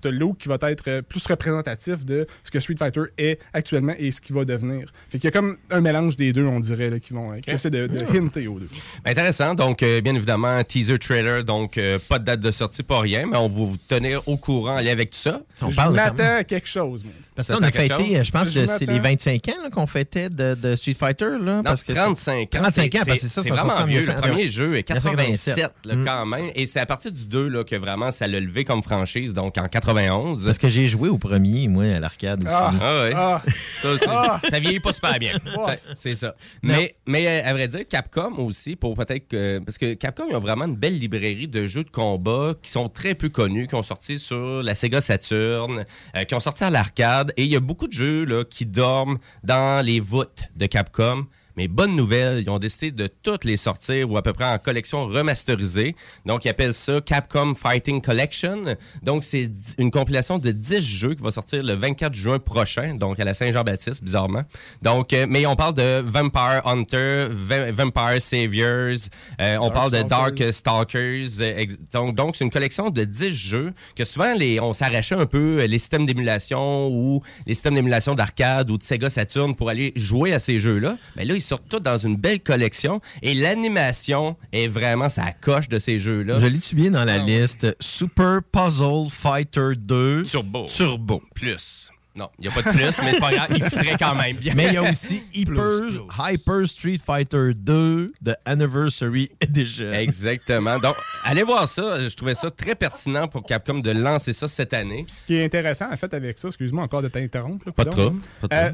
t'as 0.00 0.10
Luke 0.10 0.38
qui 0.38 0.48
va 0.48 0.56
être 0.62 0.84
euh, 0.88 1.02
plus 1.02 1.24
représentatif 1.26 2.04
de 2.04 2.26
ce 2.44 2.50
que 2.50 2.60
Street 2.60 2.76
Fighter 2.78 3.02
est 3.18 3.38
actuellement 3.52 3.94
et 3.98 4.10
ce 4.12 4.20
qu'il 4.20 4.34
va 4.36 4.44
devenir. 4.44 4.92
Fait 5.10 5.18
qu'il 5.18 5.24
y 5.24 5.28
a 5.28 5.30
comme 5.30 5.56
un 5.70 5.80
mélange 5.80 6.16
des 6.16 6.32
deux, 6.32 6.44
on 6.44 6.60
dirait, 6.60 6.90
là, 6.90 6.98
qui 6.98 7.12
vont 7.12 7.32
euh, 7.32 7.38
qui 7.40 7.50
essaient 7.50 7.70
de, 7.70 7.86
de 7.86 8.00
hinter 8.16 8.46
aux 8.48 8.58
deux. 8.58 8.68
Ben, 9.04 9.10
Intéressant. 9.12 9.54
Donc, 9.54 9.82
euh, 9.82 10.00
bien 10.00 10.14
évidemment, 10.14 10.62
teaser 10.64 10.98
trailer, 10.98 11.44
donc 11.44 11.78
euh, 11.78 11.98
pas 12.08 12.18
de 12.18 12.24
date 12.24 12.40
de 12.40 12.50
sortie, 12.50 12.82
pas 12.82 13.00
rien, 13.00 13.26
mais 13.26 13.36
on 13.36 13.48
va 13.48 13.54
vous 13.54 13.76
tenir 13.88 14.26
au 14.28 14.36
courant 14.36 14.74
lien 14.76 14.92
avec 14.92 15.10
tout 15.10 15.18
ça. 15.18 15.42
On 15.62 15.70
Je 15.70 15.76
parle 15.76 15.92
de- 15.92 15.96
m'attends 15.96 16.36
à 16.38 16.44
quelque 16.44 16.68
chose, 16.68 17.04
moi. 17.04 17.12
Parce 17.38 17.48
qu'on 17.48 17.62
a 17.64 17.70
fêté, 17.70 17.88
chose? 18.16 18.22
je 18.26 18.30
pense 18.32 18.50
que 18.50 18.66
c'est 18.66 18.86
les 18.86 18.98
25 18.98 19.48
ans 19.48 19.62
là, 19.62 19.70
qu'on 19.70 19.86
fêtait 19.86 20.28
de, 20.28 20.54
de 20.54 20.74
Street 20.74 20.94
Fighter. 20.94 21.30
Là, 21.40 21.56
Non, 21.58 21.62
parce 21.62 21.84
que 21.84 21.92
35 21.92 22.42
ans. 22.42 22.58
35 22.58 22.94
ans, 22.96 22.98
c'est- 22.98 23.04
parce 23.06 23.20
que 23.20 23.26
c'est 23.26 23.28
ça, 23.32 23.42
c'est 23.44 23.48
ça 23.50 23.54
vraiment 23.54 23.84
vieux. 23.86 24.00
Le 24.00 24.06
1987. 24.06 24.20
premier 24.32 24.50
jeu 24.50 24.76
est 24.76 24.82
87, 24.82 25.70
là, 25.84 25.94
Mm. 25.94 26.04
quand 26.04 26.26
même. 26.26 26.50
Et 26.56 26.66
c'est 26.66 26.80
à 26.80 26.86
partir 26.86 27.12
du 27.12 27.26
2 27.26 27.46
là, 27.48 27.62
que 27.64 27.76
vraiment 27.76 28.10
ça 28.10 28.26
l'a 28.26 28.40
levé 28.40 28.64
comme 28.64 28.82
franchise, 28.82 29.32
donc 29.32 29.56
en 29.56 29.68
91. 29.68 30.44
Parce 30.44 30.58
que 30.58 30.68
j'ai 30.68 30.88
joué 30.88 31.08
au 31.08 31.18
premier, 31.18 31.68
moi, 31.68 31.84
à 31.84 32.00
l'arcade 32.00 32.40
aussi. 32.44 32.52
Ah. 32.54 32.72
Ah 32.80 33.00
ouais. 33.02 33.12
Ah, 33.14 33.42
Ça, 33.80 33.88
Ah. 34.08 34.40
ça 34.50 34.58
vieillit 34.58 34.80
pas 34.80 34.92
super 34.92 35.18
bien. 35.18 35.32
C'est- 35.68 35.94
C'est 35.94 36.14
ça. 36.16 36.34
Mais, 36.62 36.96
mais 37.06 37.26
euh, 37.26 37.48
à 37.48 37.52
vrai 37.52 37.68
dire, 37.68 37.86
Capcom 37.88 38.34
aussi, 38.38 38.74
pour 38.74 38.96
peut-être 38.96 39.28
que. 39.28 39.60
Parce 39.64 39.78
que 39.78 39.94
Capcom, 39.94 40.24
ils 40.30 40.34
ont 40.36 40.40
vraiment 40.40 40.64
une 40.64 40.76
belle 40.76 40.98
librairie 40.98 41.46
de 41.48 41.66
jeux 41.66 41.84
de 41.84 41.90
combat 41.90 42.54
qui 42.60 42.70
sont 42.70 42.88
très 42.88 43.14
peu 43.14 43.28
connus, 43.28 43.66
qui 43.68 43.74
ont 43.74 43.82
sorti 43.82 44.18
sur 44.18 44.62
la 44.62 44.74
Sega 44.74 45.00
Saturn, 45.00 45.84
euh, 46.16 46.24
qui 46.24 46.34
ont 46.34 46.40
sorti 46.40 46.64
à 46.64 46.70
l'arcade. 46.70 47.27
Et 47.36 47.44
il 47.44 47.50
y 47.50 47.56
a 47.56 47.60
beaucoup 47.60 47.86
de 47.86 47.92
jeux 47.92 48.44
qui 48.44 48.66
dorment 48.66 49.18
dans 49.44 49.84
les 49.84 50.00
voûtes 50.00 50.44
de 50.56 50.66
Capcom. 50.66 51.26
Mais 51.58 51.66
bonne 51.66 51.96
nouvelle, 51.96 52.40
ils 52.40 52.48
ont 52.50 52.60
décidé 52.60 52.92
de 52.92 53.08
toutes 53.08 53.44
les 53.44 53.56
sortir 53.56 54.08
ou 54.08 54.16
à 54.16 54.22
peu 54.22 54.32
près 54.32 54.44
en 54.44 54.58
collection 54.58 55.06
remasterisée. 55.08 55.96
Donc, 56.24 56.44
ils 56.44 56.48
appellent 56.50 56.72
ça 56.72 57.00
Capcom 57.00 57.52
Fighting 57.56 58.00
Collection. 58.00 58.76
Donc, 59.02 59.24
c'est 59.24 59.50
une 59.76 59.90
compilation 59.90 60.38
de 60.38 60.52
10 60.52 60.80
jeux 60.80 61.14
qui 61.16 61.22
va 61.24 61.32
sortir 61.32 61.64
le 61.64 61.74
24 61.74 62.14
juin 62.14 62.38
prochain, 62.38 62.94
donc 62.94 63.18
à 63.18 63.24
la 63.24 63.34
Saint-Jean-Baptiste, 63.34 64.04
bizarrement. 64.04 64.42
Donc, 64.82 65.12
euh, 65.12 65.26
mais 65.28 65.46
on 65.46 65.56
parle 65.56 65.74
de 65.74 66.00
Vampire 66.06 66.62
Hunter, 66.64 67.26
Va- 67.32 67.72
Vampire 67.72 68.22
Saviors, 68.22 68.96
euh, 69.40 69.56
on 69.60 69.62
Dark 69.68 69.74
parle 69.74 69.90
de 69.90 69.96
Stalkers. 69.98 70.38
Dark 70.38 70.52
Stalkers. 70.54 71.40
euh, 71.40 71.64
donc, 71.92 72.14
donc, 72.14 72.36
c'est 72.36 72.44
une 72.44 72.52
collection 72.52 72.90
de 72.90 73.02
10 73.02 73.30
jeux 73.30 73.72
que 73.96 74.04
souvent, 74.04 74.32
les, 74.32 74.60
on 74.60 74.72
s'arrachait 74.72 75.16
un 75.16 75.26
peu 75.26 75.64
les 75.64 75.78
systèmes 75.80 76.06
d'émulation 76.06 76.86
ou 76.86 77.20
les 77.48 77.54
systèmes 77.54 77.74
d'émulation 77.74 78.14
d'arcade 78.14 78.70
ou 78.70 78.78
de 78.78 78.84
Sega 78.84 79.10
Saturn 79.10 79.56
pour 79.56 79.70
aller 79.70 79.92
jouer 79.96 80.32
à 80.32 80.38
ces 80.38 80.60
jeux-là. 80.60 80.96
Mais 81.16 81.24
là, 81.24 81.34
ils 81.34 81.47
sortent 81.48 81.68
tous 81.68 81.80
dans 81.80 81.98
une 81.98 82.16
belle 82.16 82.40
collection 82.40 83.00
et 83.22 83.34
l'animation 83.34 84.36
est 84.52 84.68
vraiment 84.68 85.08
sa 85.08 85.32
coche 85.32 85.68
de 85.68 85.78
ces 85.78 85.98
jeux-là. 85.98 86.38
Je 86.38 86.46
l'ai-tu 86.46 86.74
bien 86.74 86.90
dans 86.90 87.04
la 87.04 87.14
Ah 87.14 87.18
liste? 87.18 87.76
Super 87.80 88.40
Puzzle 88.52 89.08
Fighter 89.10 89.70
2 89.76 90.24
Turbo. 90.24 90.66
Turbo. 90.66 91.22
Plus. 91.34 91.90
Non, 92.18 92.28
il 92.38 92.42
n'y 92.42 92.48
a 92.48 92.50
pas 92.50 92.62
de 92.62 92.76
plus, 92.76 92.80
mais 93.04 93.12
c'est 93.12 93.20
pas 93.20 93.30
grave, 93.30 93.48
il 93.54 93.96
quand 93.98 94.14
même 94.16 94.36
bien. 94.38 94.52
Mais 94.56 94.66
il 94.68 94.72
y 94.74 94.76
a 94.76 94.82
aussi 94.90 95.22
Hyper, 95.34 95.80
Hyper 96.18 96.66
Street 96.66 96.98
Fighter 97.04 97.52
2 97.56 98.12
The 98.24 98.30
Anniversary 98.44 99.30
Edition. 99.40 99.92
Exactement. 99.92 100.78
Donc, 100.80 100.96
allez 101.24 101.42
voir 101.44 101.68
ça. 101.68 102.08
Je 102.08 102.14
trouvais 102.16 102.34
ça 102.34 102.50
très 102.50 102.74
pertinent 102.74 103.28
pour 103.28 103.44
Capcom 103.44 103.78
de 103.78 103.90
lancer 103.90 104.32
ça 104.32 104.48
cette 104.48 104.74
année. 104.74 105.04
Ce 105.06 105.24
qui 105.24 105.36
est 105.36 105.44
intéressant, 105.44 105.86
en 105.92 105.96
fait, 105.96 106.12
avec 106.12 106.38
ça, 106.38 106.48
excuse-moi 106.48 106.82
encore 106.82 107.02
de 107.02 107.08
t'interrompre. 107.08 107.64
là, 107.66 107.72
Pas 107.72 107.84
Euh, 107.84 107.90
trouble. 107.90 108.20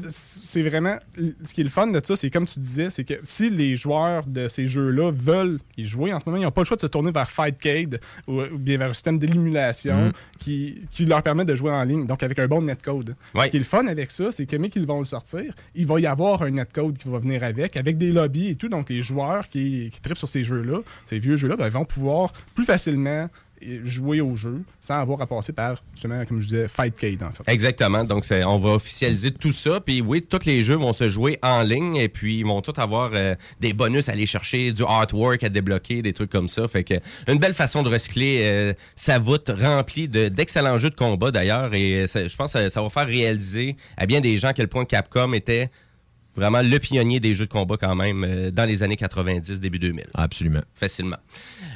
c'est 0.09 0.63
vraiment. 0.63 0.95
Ce 1.43 1.53
qui 1.53 1.61
est 1.61 1.65
le 1.65 1.69
fun 1.69 1.87
de 1.87 2.01
ça, 2.03 2.15
c'est 2.15 2.29
comme 2.29 2.47
tu 2.47 2.59
disais, 2.59 2.89
c'est 2.89 3.03
que 3.03 3.15
si 3.23 3.49
les 3.49 3.75
joueurs 3.75 4.25
de 4.25 4.47
ces 4.47 4.67
jeux-là 4.67 5.11
veulent 5.13 5.59
y 5.77 5.85
jouer 5.85 6.13
en 6.13 6.19
ce 6.19 6.23
moment, 6.25 6.37
ils 6.37 6.43
n'ont 6.45 6.51
pas 6.51 6.61
le 6.61 6.65
choix 6.65 6.77
de 6.77 6.81
se 6.81 6.87
tourner 6.87 7.11
vers 7.11 7.29
Fightcade 7.29 7.99
ou, 8.27 8.41
ou 8.41 8.57
bien 8.57 8.77
vers 8.77 8.89
un 8.89 8.93
système 8.93 9.19
d'élimination 9.19 10.07
Mm. 10.07 10.11
qui, 10.39 10.81
qui 10.91 11.05
leur 11.05 11.21
permet 11.21 11.45
de 11.45 11.55
jouer 11.55 11.71
en 11.71 11.83
ligne, 11.83 12.05
donc 12.05 12.23
avec 12.23 12.39
un 12.39 12.47
bon 12.47 12.61
netcode. 12.61 13.15
Ce 13.43 13.49
qui 13.49 13.57
est 13.57 13.59
le 13.59 13.65
fun 13.65 13.87
avec 13.87 14.11
ça, 14.11 14.31
c'est 14.31 14.45
que, 14.45 14.55
mais 14.55 14.69
qu'ils 14.69 14.87
vont 14.87 14.99
le 14.99 15.05
sortir, 15.05 15.53
il 15.75 15.85
va 15.85 15.99
y 15.99 16.07
avoir 16.07 16.41
un 16.43 16.51
netcode 16.51 16.97
qui 16.97 17.09
va 17.09 17.19
venir 17.19 17.43
avec, 17.43 17.77
avec 17.77 17.97
des 17.97 18.11
lobbies 18.11 18.49
et 18.49 18.55
tout. 18.55 18.69
Donc, 18.69 18.89
les 18.89 19.01
joueurs 19.01 19.47
qui, 19.47 19.89
qui 19.91 20.01
trippent 20.01 20.17
sur 20.17 20.29
ces 20.29 20.43
jeux-là, 20.43 20.79
ces 21.05 21.19
vieux 21.19 21.35
jeux-là, 21.35 21.55
ben, 21.57 21.69
vont 21.69 21.85
pouvoir 21.85 22.31
plus 22.53 22.65
facilement 22.65 23.27
jouer 23.83 24.21
au 24.21 24.35
jeu 24.35 24.61
sans 24.79 24.95
avoir 24.95 25.21
à 25.21 25.27
passer 25.27 25.53
par, 25.53 25.75
justement, 25.93 26.23
comme 26.25 26.41
je 26.41 26.47
disais, 26.49 26.67
Fightcade, 26.67 27.23
en 27.23 27.31
fait. 27.31 27.43
Exactement. 27.47 28.03
Donc, 28.03 28.25
on 28.31 28.57
va 28.57 28.69
officialiser 28.71 29.31
tout 29.31 29.51
ça. 29.51 29.79
Puis 29.79 30.01
oui, 30.01 30.21
tous 30.21 30.45
les 30.45 30.63
jeux 30.63 30.75
vont 30.75 30.93
se 30.93 31.09
jouer 31.09 31.39
en 31.41 31.61
ligne 31.61 31.95
et 31.95 32.09
puis 32.09 32.39
ils 32.39 32.45
vont 32.45 32.61
tous 32.61 32.79
avoir 32.79 33.11
euh, 33.13 33.35
des 33.59 33.73
bonus 33.73 34.09
à 34.09 34.13
aller 34.13 34.25
chercher, 34.25 34.71
du 34.71 34.83
artwork 34.83 35.43
à 35.43 35.49
débloquer, 35.49 36.01
des 36.01 36.13
trucs 36.13 36.31
comme 36.31 36.47
ça. 36.47 36.67
Fait 36.67 36.83
que 36.83 36.95
une 37.27 37.39
belle 37.39 37.53
façon 37.53 37.83
de 37.83 37.89
recycler 37.89 38.41
euh, 38.43 38.73
sa 38.95 39.19
voûte 39.19 39.51
remplie 39.57 40.07
de- 40.07 40.29
d'excellents 40.29 40.77
jeux 40.77 40.89
de 40.89 40.95
combat 40.95 41.31
d'ailleurs. 41.31 41.73
Et 41.73 42.03
euh, 42.03 42.07
je 42.07 42.35
pense 42.35 42.53
que 42.53 42.59
ça, 42.59 42.69
ça 42.69 42.81
va 42.81 42.89
faire 42.89 43.07
réaliser 43.07 43.75
à 43.97 44.05
bien 44.05 44.21
des 44.21 44.37
gens 44.37 44.49
à 44.49 44.53
quel 44.53 44.67
point 44.67 44.85
Capcom 44.85 45.33
était 45.33 45.69
vraiment 46.35 46.61
le 46.61 46.77
pionnier 46.79 47.19
des 47.19 47.33
jeux 47.33 47.45
de 47.45 47.51
combat 47.51 47.75
quand 47.79 47.95
même 47.95 48.23
euh, 48.23 48.51
dans 48.51 48.65
les 48.65 48.83
années 48.83 48.95
90, 48.97 49.59
début 49.59 49.79
2000. 49.79 50.05
Absolument. 50.13 50.61
Facilement. 50.75 51.17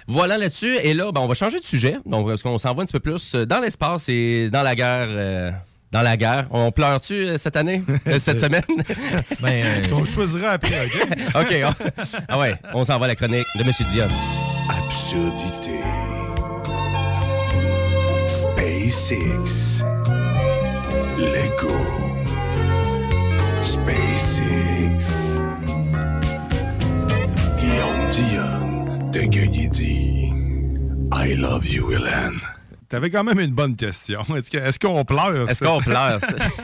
Voilà 0.07 0.37
là-dessus. 0.37 0.75
Et 0.83 0.93
là, 0.93 1.11
ben, 1.11 1.21
on 1.21 1.27
va 1.27 1.33
changer 1.33 1.59
de 1.59 1.65
sujet. 1.65 1.97
Donc, 2.05 2.27
parce 2.27 2.43
qu'on 2.43 2.57
s'en 2.57 2.73
va 2.73 2.81
un 2.81 2.85
petit 2.85 2.93
peu 2.93 2.99
plus 2.99 3.35
euh, 3.35 3.45
dans 3.45 3.59
l'espace 3.59 4.09
et 4.09 4.49
dans 4.49 4.63
la 4.63 4.75
guerre. 4.75 5.07
euh, 5.09 5.51
dans 5.91 6.03
la 6.03 6.17
guerre. 6.17 6.47
On 6.51 6.71
pleure-tu 6.71 7.29
cette 7.37 7.55
année? 7.55 7.81
Cette 8.19 8.39
semaine? 8.45 8.61
Ben, 9.41 9.63
euh, 9.65 9.83
On 9.91 10.05
choisira 10.05 10.49
après, 10.51 10.85
OK? 10.85 11.07
OK. 11.35 11.55
on- 11.65 12.03
Ah 12.27 12.37
ouais, 12.37 12.53
on 12.75 12.83
s'en 12.83 12.99
va 12.99 13.05
à 13.05 13.07
la 13.07 13.15
chronique 13.15 13.47
de 13.55 13.61
M. 13.63 13.71
Dion. 13.91 14.07
Absurdité. 14.69 15.79
SpaceX. 18.27 19.83
Lego. 21.17 21.73
SpaceX. 23.61 24.38
Guillaume 28.11 29.11
Dion 29.11 29.11
de 29.11 29.67
dit 29.67 30.29
I 31.13 31.35
love 31.35 31.67
you, 31.67 31.91
Hélène. 31.91 32.58
T'avais 32.89 33.11
quand 33.11 33.23
même 33.23 33.39
une 33.39 33.51
bonne 33.51 33.75
question. 33.75 34.25
Est-ce 34.35 34.79
qu'on 34.79 35.05
pleure? 35.05 35.47
Est-ce 35.47 35.63
qu'on 35.63 35.79
pleure? 35.79 36.19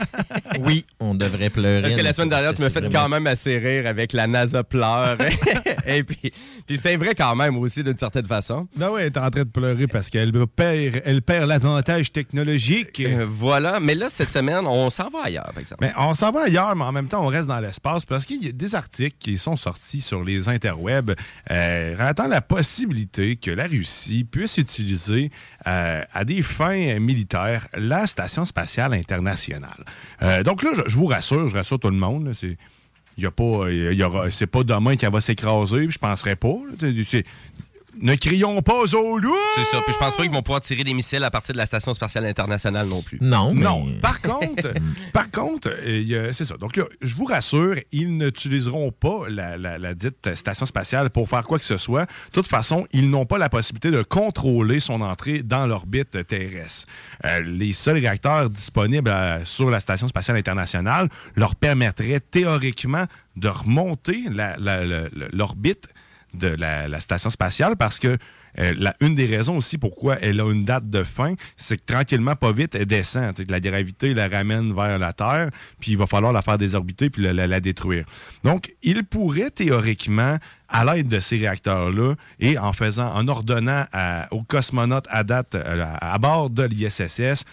oui, 0.60 0.84
on 0.98 1.14
devrait 1.14 1.50
pleurer. 1.50 1.82
Parce 1.82 1.94
que 1.94 2.02
la 2.02 2.12
semaine 2.12 2.30
dernière, 2.30 2.52
tu 2.52 2.62
m'as 2.62 2.68
que 2.68 2.80
fait 2.80 2.90
quand 2.90 3.08
même 3.08 3.28
assez 3.28 3.56
rire 3.58 3.86
avec 3.86 4.12
la 4.12 4.26
NASA 4.26 4.64
pleure. 4.64 5.16
Et 5.86 6.02
puis, 6.02 6.32
puis 6.66 6.76
c'était 6.76 6.96
vrai 6.96 7.14
quand 7.14 7.36
même 7.36 7.56
aussi, 7.58 7.84
d'une 7.84 7.96
certaine 7.96 8.26
façon. 8.26 8.66
Ben 8.76 8.90
oui, 8.92 9.02
elle 9.02 9.06
est 9.06 9.18
en 9.18 9.30
train 9.30 9.44
de 9.44 9.48
pleurer 9.48 9.86
parce 9.86 10.10
qu'elle 10.10 10.32
perd, 10.48 11.00
elle 11.04 11.22
perd 11.22 11.46
l'avantage 11.46 12.10
technologique. 12.10 12.98
Euh, 12.98 13.24
voilà. 13.28 13.78
Mais 13.78 13.94
là, 13.94 14.08
cette 14.08 14.32
semaine, 14.32 14.66
on 14.66 14.90
s'en 14.90 15.08
va 15.08 15.20
ailleurs, 15.26 15.52
par 15.52 15.60
exemple. 15.60 15.84
Mais 15.84 15.92
on 15.96 16.14
s'en 16.14 16.32
va 16.32 16.42
ailleurs, 16.46 16.74
mais 16.74 16.84
en 16.84 16.92
même 16.92 17.06
temps, 17.06 17.24
on 17.24 17.28
reste 17.28 17.46
dans 17.46 17.60
l'espace 17.60 18.04
parce 18.04 18.26
qu'il 18.26 18.44
y 18.44 18.48
a 18.48 18.52
des 18.52 18.74
articles 18.74 19.16
qui 19.20 19.38
sont 19.38 19.54
sortis 19.54 20.00
sur 20.00 20.24
les 20.24 20.48
interwebs 20.48 21.14
euh, 21.52 21.94
relatant 21.96 22.26
la 22.26 22.40
possibilité 22.40 23.36
que 23.36 23.52
la 23.52 23.68
Russie 23.68 24.24
puisse 24.24 24.58
utiliser 24.58 25.30
euh, 25.68 26.02
à 26.16 26.24
des 26.24 26.40
fins 26.42 26.98
militaires 26.98 27.68
la 27.74 28.06
Station 28.06 28.44
spatiale 28.44 28.94
internationale. 28.94 29.84
Euh, 30.22 30.42
donc 30.42 30.62
là, 30.62 30.70
je, 30.86 30.96
vous 30.96 31.06
rassure, 31.06 31.48
je 31.50 31.56
rassure 31.56 31.78
tout 31.78 31.90
le 31.90 31.96
monde, 31.96 32.30
c'est. 32.32 32.56
Il 33.18 33.24
y 33.24 33.26
a 33.26 33.30
pas, 33.30 33.70
y 33.70 34.02
aura, 34.02 34.30
c'est 34.30 34.46
pas 34.46 34.62
demain 34.62 34.94
qu'elle 34.96 35.10
va 35.10 35.22
s'écraser, 35.22 35.90
je 35.90 35.98
penserais 35.98 36.36
pas. 36.36 36.54
C'est- 37.04 37.24
ne 38.00 38.14
crions 38.14 38.60
pas 38.62 38.82
au 38.94 39.18
loup! 39.18 39.34
C'est 39.56 39.64
ça. 39.64 39.82
Puis 39.84 39.92
je 39.94 39.98
pense 39.98 40.16
pas 40.16 40.22
qu'ils 40.22 40.32
vont 40.32 40.42
pouvoir 40.42 40.60
tirer 40.60 40.84
des 40.84 40.94
missiles 40.94 41.22
à 41.24 41.30
partir 41.30 41.52
de 41.54 41.58
la 41.58 41.66
Station 41.66 41.94
spatiale 41.94 42.26
internationale 42.26 42.86
non 42.86 43.02
plus. 43.02 43.18
Non, 43.20 43.54
mais... 43.54 43.64
Non. 43.64 43.86
Par 44.02 44.20
contre, 44.20 44.72
par 45.12 45.30
contre, 45.30 45.70
euh, 45.86 46.32
c'est 46.32 46.44
ça. 46.44 46.56
Donc 46.56 46.76
là, 46.76 46.84
je 47.00 47.14
vous 47.14 47.24
rassure, 47.24 47.76
ils 47.92 48.16
n'utiliseront 48.16 48.92
pas 48.92 49.20
la, 49.28 49.56
la- 49.56 49.78
la 49.78 49.94
dite 49.94 50.34
station 50.34 50.66
spatiale 50.66 51.10
pour 51.10 51.28
faire 51.28 51.42
quoi 51.44 51.58
que 51.58 51.64
ce 51.64 51.76
soit. 51.76 52.04
De 52.06 52.32
toute 52.32 52.46
façon, 52.46 52.86
ils 52.92 53.08
n'ont 53.10 53.26
pas 53.26 53.38
la 53.38 53.48
possibilité 53.48 53.90
de 53.90 54.02
contrôler 54.02 54.80
son 54.80 55.00
entrée 55.00 55.42
dans 55.42 55.66
l'orbite 55.66 56.26
terrestre. 56.26 56.86
Euh, 57.24 57.40
les 57.40 57.72
seuls 57.72 57.98
réacteurs 57.98 58.50
disponibles 58.50 59.10
euh, 59.10 59.44
sur 59.44 59.70
la 59.70 59.80
station 59.80 60.08
spatiale 60.08 60.36
internationale 60.36 61.08
leur 61.34 61.54
permettraient 61.56 62.20
théoriquement 62.20 63.04
de 63.36 63.48
remonter 63.48 64.24
la- 64.30 64.56
la- 64.58 64.84
la- 64.84 65.02
la- 65.02 65.28
l'orbite 65.32 65.88
de 66.36 66.48
la, 66.48 67.00
station 67.00 67.30
spatiale 67.30 67.76
parce 67.76 67.98
que 67.98 68.18
euh, 68.58 68.90
une 69.00 69.14
des 69.14 69.26
raisons 69.26 69.58
aussi 69.58 69.76
pourquoi 69.76 70.16
elle 70.22 70.40
a 70.40 70.50
une 70.50 70.64
date 70.64 70.88
de 70.88 71.02
fin, 71.02 71.34
c'est 71.56 71.76
que 71.76 71.84
tranquillement, 71.84 72.36
pas 72.36 72.52
vite, 72.52 72.74
elle 72.74 72.86
descend. 72.86 73.34
Que 73.34 73.50
la 73.50 73.60
gravité 73.60 74.14
la 74.14 74.28
ramène 74.28 74.74
vers 74.74 74.98
la 74.98 75.12
Terre, 75.12 75.50
puis 75.78 75.92
il 75.92 75.98
va 75.98 76.06
falloir 76.06 76.32
la 76.32 76.42
faire 76.42 76.56
désorbiter 76.56 77.10
puis 77.10 77.22
la, 77.22 77.60
détruire. 77.60 78.06
Donc, 78.44 78.74
il 78.82 79.04
pourrait 79.04 79.50
théoriquement, 79.50 80.38
à 80.68 80.84
l'aide 80.84 81.08
de 81.08 81.20
ces 81.20 81.36
réacteurs-là, 81.36 82.14
et 82.40 82.58
en 82.58 82.72
faisant, 82.72 83.12
en 83.14 83.28
ordonnant 83.28 83.84
aux 84.30 84.42
cosmonautes 84.42 85.06
à 85.10 85.22
date 85.22 85.54
euh, 85.54 85.84
à 86.00 86.18
bord 86.18 86.48
de 86.50 86.62
l'ISSS, 86.62 87.44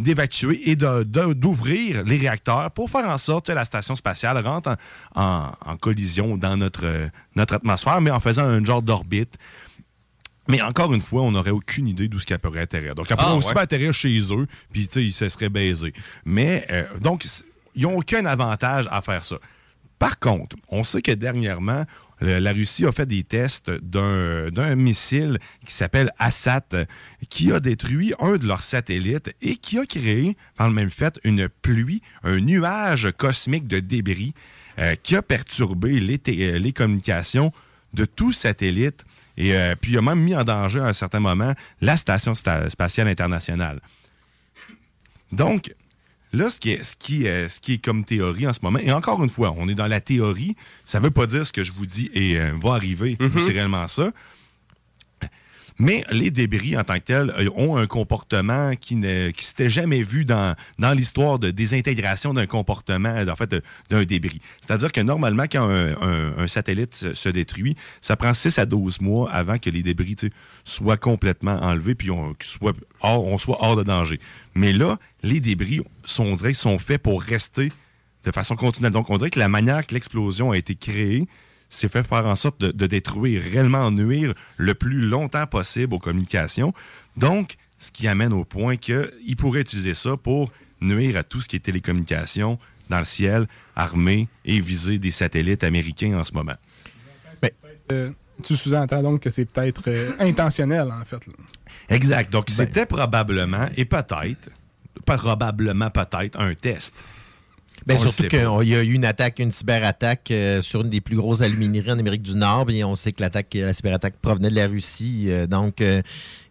d'évacuer 0.00 0.70
et 0.70 0.76
d'ouvrir 0.76 2.02
les 2.04 2.16
réacteurs 2.16 2.70
pour 2.72 2.90
faire 2.90 3.08
en 3.08 3.18
sorte 3.18 3.46
que 3.46 3.52
la 3.52 3.64
station 3.64 3.94
spatiale 3.94 4.38
rentre 4.46 4.76
en, 5.14 5.22
en- 5.22 5.52
en 5.72 5.76
collision 5.76 6.36
dans 6.36 6.56
notre, 6.56 7.08
notre 7.36 7.54
atmosphère, 7.54 8.00
mais 8.00 8.10
en 8.10 8.20
faisant 8.20 8.44
un 8.44 8.64
genre 8.64 8.82
d'orbite. 8.82 9.36
Mais 10.48 10.60
encore 10.62 10.92
une 10.92 11.00
fois, 11.00 11.22
on 11.22 11.30
n'aurait 11.32 11.50
aucune 11.50 11.86
idée 11.86 12.08
d'où 12.08 12.18
ce 12.18 12.26
qu'elle 12.26 12.38
pourrait 12.40 12.60
atterrir. 12.62 12.94
Donc, 12.94 13.06
elle 13.10 13.16
pourrait 13.16 13.28
Ah, 13.32 13.36
aussi 13.36 13.48
ouais. 13.48 13.54
bien 13.54 13.62
atterrir 13.62 13.94
chez 13.94 14.18
eux, 14.32 14.46
puis 14.72 14.88
tu 14.88 14.94
sais, 14.94 15.04
ils 15.04 15.12
se 15.12 15.28
seraient 15.28 15.48
baisés. 15.48 15.92
Mais, 16.24 16.66
euh, 16.70 16.84
donc, 17.00 17.24
ils 17.76 17.82
n'ont 17.82 17.98
aucun 17.98 18.24
avantage 18.26 18.88
à 18.90 19.00
faire 19.00 19.24
ça. 19.24 19.36
Par 19.98 20.18
contre, 20.18 20.56
on 20.68 20.82
sait 20.82 21.02
que 21.02 21.12
dernièrement, 21.12 21.84
la 22.20 22.52
Russie 22.52 22.84
a 22.84 22.92
fait 22.92 23.06
des 23.06 23.22
tests 23.24 23.70
d'un 23.70 24.74
missile 24.76 25.38
qui 25.66 25.72
s'appelle 25.72 26.12
Assat, 26.18 26.68
qui 27.28 27.50
a 27.50 27.60
détruit 27.60 28.12
un 28.18 28.36
de 28.36 28.46
leurs 28.46 28.62
satellites 28.62 29.34
et 29.40 29.56
qui 29.56 29.78
a 29.78 29.86
créé, 29.86 30.36
par 30.56 30.68
le 30.68 30.74
même 30.74 30.90
fait, 30.90 31.18
une 31.24 31.48
pluie, 31.48 32.02
un 32.22 32.40
nuage 32.40 33.10
cosmique 33.16 33.66
de 33.66 33.80
débris 33.80 34.34
euh, 34.78 34.94
qui 35.02 35.16
a 35.16 35.22
perturbé 35.22 35.98
les, 36.00 36.20
euh, 36.28 36.58
les 36.58 36.72
communications 36.72 37.52
de 37.94 38.04
tout 38.04 38.32
satellite 38.32 39.04
et 39.36 39.56
euh, 39.56 39.74
puis 39.80 39.96
a 39.96 40.02
même 40.02 40.20
mis 40.20 40.36
en 40.36 40.44
danger 40.44 40.80
à 40.80 40.86
un 40.86 40.92
certain 40.92 41.20
moment 41.20 41.54
la 41.80 41.96
Station 41.96 42.34
sta- 42.34 42.68
spatiale 42.68 43.08
internationale. 43.08 43.80
Donc, 45.32 45.74
là, 46.32 46.50
ce 46.50 46.60
qui, 46.60 46.70
est, 46.70 46.82
ce, 46.82 46.96
qui 46.96 47.26
est, 47.26 47.48
ce 47.48 47.60
qui 47.60 47.74
est 47.74 47.84
comme 47.84 48.04
théorie 48.04 48.46
en 48.46 48.52
ce 48.52 48.60
moment, 48.62 48.78
et 48.78 48.92
encore 48.92 49.22
une 49.22 49.30
fois, 49.30 49.54
on 49.56 49.68
est 49.68 49.74
dans 49.74 49.86
la 49.86 50.00
théorie, 50.00 50.56
ça 50.84 50.98
ne 50.98 51.04
veut 51.04 51.10
pas 51.10 51.26
dire 51.26 51.44
ce 51.44 51.52
que 51.52 51.62
je 51.62 51.72
vous 51.72 51.86
dis 51.86 52.10
et 52.14 52.38
euh, 52.38 52.52
va 52.60 52.74
arriver, 52.74 53.16
ou 53.20 53.38
c'est 53.38 53.52
réellement 53.52 53.86
ça. 53.88 54.12
Mais 55.80 56.04
les 56.10 56.30
débris 56.30 56.76
en 56.76 56.84
tant 56.84 56.96
que 56.96 57.04
tels 57.04 57.30
euh, 57.30 57.48
ont 57.56 57.78
un 57.78 57.86
comportement 57.86 58.76
qui 58.76 58.96
ne 58.96 59.30
qui 59.30 59.46
s'était 59.46 59.70
jamais 59.70 60.02
vu 60.02 60.26
dans, 60.26 60.54
dans 60.78 60.92
l'histoire 60.92 61.38
de 61.38 61.50
désintégration 61.50 62.34
d'un 62.34 62.46
comportement, 62.46 63.16
en 63.26 63.34
fait, 63.34 63.56
d'un 63.88 64.04
débris. 64.04 64.42
C'est-à-dire 64.60 64.92
que 64.92 65.00
normalement, 65.00 65.44
quand 65.44 65.70
un, 65.70 66.46
satellite 66.48 67.14
se, 67.14 67.28
détruit, 67.30 67.76
ça 68.02 68.14
prend 68.14 68.34
6 68.34 68.58
à 68.58 68.66
12 68.66 69.00
mois 69.00 69.30
avant 69.30 69.56
que 69.56 69.70
les 69.70 69.82
débris 69.82 70.16
soient 70.64 70.98
complètement 70.98 71.58
enlevés 71.62 71.94
puis 71.94 72.10
on, 72.10 72.34
soient 72.40 72.74
hors, 73.00 73.24
on 73.24 73.38
soit 73.38 73.56
hors 73.60 73.76
de 73.76 73.82
danger. 73.82 74.20
Mais 74.54 74.74
là, 74.74 74.98
les 75.22 75.40
débris 75.40 75.80
sont, 76.04 76.24
on 76.24 76.36
dirait, 76.36 76.52
sont 76.52 76.78
faits 76.78 77.02
pour 77.02 77.22
rester 77.22 77.70
de 78.24 78.30
façon 78.32 78.54
continuelle. 78.54 78.92
Donc, 78.92 79.08
on 79.08 79.16
dirait 79.16 79.30
que 79.30 79.38
la 79.38 79.48
manière 79.48 79.86
que 79.86 79.94
l'explosion 79.94 80.50
a 80.50 80.58
été 80.58 80.74
créée, 80.74 81.26
c'est 81.70 81.90
fait 81.90 82.06
faire 82.06 82.26
en 82.26 82.36
sorte 82.36 82.60
de, 82.60 82.70
de 82.70 82.86
détruire, 82.86 83.40
réellement 83.42 83.90
nuire 83.90 84.34
le 84.58 84.74
plus 84.74 85.00
longtemps 85.00 85.46
possible 85.46 85.94
aux 85.94 85.98
communications. 85.98 86.74
Donc, 87.16 87.56
ce 87.78 87.90
qui 87.90 88.06
amène 88.08 88.34
au 88.34 88.44
point 88.44 88.76
qu'il 88.76 89.36
pourrait 89.38 89.62
utiliser 89.62 89.94
ça 89.94 90.18
pour 90.18 90.52
nuire 90.82 91.16
à 91.16 91.22
tout 91.22 91.40
ce 91.40 91.48
qui 91.48 91.56
est 91.56 91.60
télécommunications 91.60 92.58
dans 92.90 92.98
le 92.98 93.04
ciel, 93.04 93.46
armé 93.76 94.28
et 94.44 94.60
viser 94.60 94.98
des 94.98 95.12
satellites 95.12 95.64
américains 95.64 96.18
en 96.18 96.24
ce 96.24 96.32
moment. 96.34 96.56
Euh, 97.92 98.10
tu 98.44 98.54
sous-entends 98.54 99.02
donc 99.02 99.20
que 99.20 99.30
c'est 99.30 99.44
peut-être 99.44 99.82
euh, 99.88 100.12
intentionnel, 100.20 100.88
en 100.92 101.04
fait. 101.04 101.26
là. 101.26 101.32
Exact. 101.88 102.32
Donc, 102.32 102.48
c'était 102.48 102.86
probablement, 102.86 103.68
et 103.76 103.84
peut-être, 103.84 104.50
probablement 105.04 105.90
peut-être 105.90 106.38
un 106.38 106.54
test. 106.54 107.02
Ben, 107.86 107.96
On 107.98 108.04
le 108.04 108.10
surtout 108.10 108.28
qu'il 108.28 108.68
y 108.68 108.74
a 108.74 108.82
eu 108.82 108.92
une 108.92 109.04
attaque, 109.04 109.38
une 109.38 109.52
cyberattaque 109.52 110.30
euh, 110.30 110.62
sur 110.62 110.82
une 110.82 110.90
des 110.90 111.00
plus 111.00 111.16
grosses 111.16 111.40
alumineries 111.40 111.92
en 111.92 111.98
Amérique 111.98 112.22
du 112.22 112.34
Nord. 112.34 112.70
Et 112.70 112.84
on 112.84 112.94
sait 112.94 113.12
que 113.12 113.22
l'attaque, 113.22 113.54
la 113.54 113.72
cyberattaque 113.72 114.14
provenait 114.20 114.50
de 114.50 114.54
la 114.54 114.66
Russie. 114.66 115.26
euh, 115.28 115.46
donc, 115.46 115.80
euh, 115.80 116.02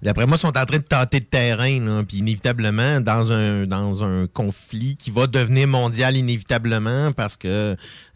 d'après 0.01 0.25
moi, 0.25 0.37
ils 0.37 0.39
sont 0.39 0.47
en 0.47 0.65
train 0.65 0.77
de 0.77 0.83
tâter 0.83 1.19
le 1.19 1.25
terrain. 1.25 1.79
là, 1.79 2.03
puis 2.03 2.17
inévitablement, 2.17 2.99
dans 2.99 3.31
un, 3.31 3.65
dans 3.65 4.03
un 4.03 4.27
conflit 4.27 4.95
qui 4.95 5.11
va 5.11 5.27
devenir 5.27 5.67
mondial 5.67 6.17
inévitablement, 6.17 7.11
parce 7.11 7.37
que 7.37 7.47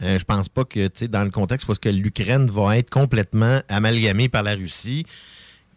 euh, 0.01 0.17
je 0.17 0.23
pense 0.23 0.49
pas 0.49 0.65
que, 0.65 0.87
tu 0.87 0.91
sais, 0.95 1.07
dans 1.07 1.23
le 1.23 1.31
contexte 1.31 1.67
parce 1.67 1.79
que 1.79 1.89
l'Ukraine 1.89 2.49
va 2.49 2.77
être 2.77 2.89
complètement 2.89 3.61
amalgamée 3.69 4.29
par 4.29 4.43
la 4.43 4.55
Russie 4.55 5.05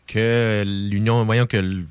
que 0.07 0.63
l'Union, 0.67 1.25
voyons 1.25 1.47
que 1.47 1.85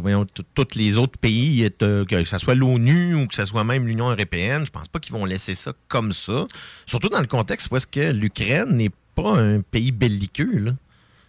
voyons, 0.00 0.26
tous 0.54 0.74
les 0.74 0.96
autres 0.96 1.18
pays, 1.18 1.68
euh, 1.82 2.04
que 2.04 2.24
ce 2.24 2.38
soit 2.38 2.54
l'ONU 2.54 3.14
ou 3.14 3.26
que 3.26 3.34
ce 3.34 3.44
soit 3.46 3.64
même 3.64 3.86
l'Union 3.86 4.10
européenne, 4.10 4.64
je 4.66 4.70
pense 4.70 4.88
pas 4.88 4.98
qu'ils 4.98 5.12
vont 5.12 5.24
laisser 5.24 5.54
ça 5.54 5.72
comme 5.88 6.12
ça. 6.12 6.46
Surtout 6.86 7.08
dans 7.08 7.20
le 7.20 7.26
contexte 7.26 7.68
où 7.70 7.76
est-ce 7.76 7.86
que 7.86 8.10
l'Ukraine 8.10 8.76
n'est 8.76 8.90
pas 9.14 9.38
un 9.38 9.60
pays 9.60 9.92
belliqueux. 9.92 10.74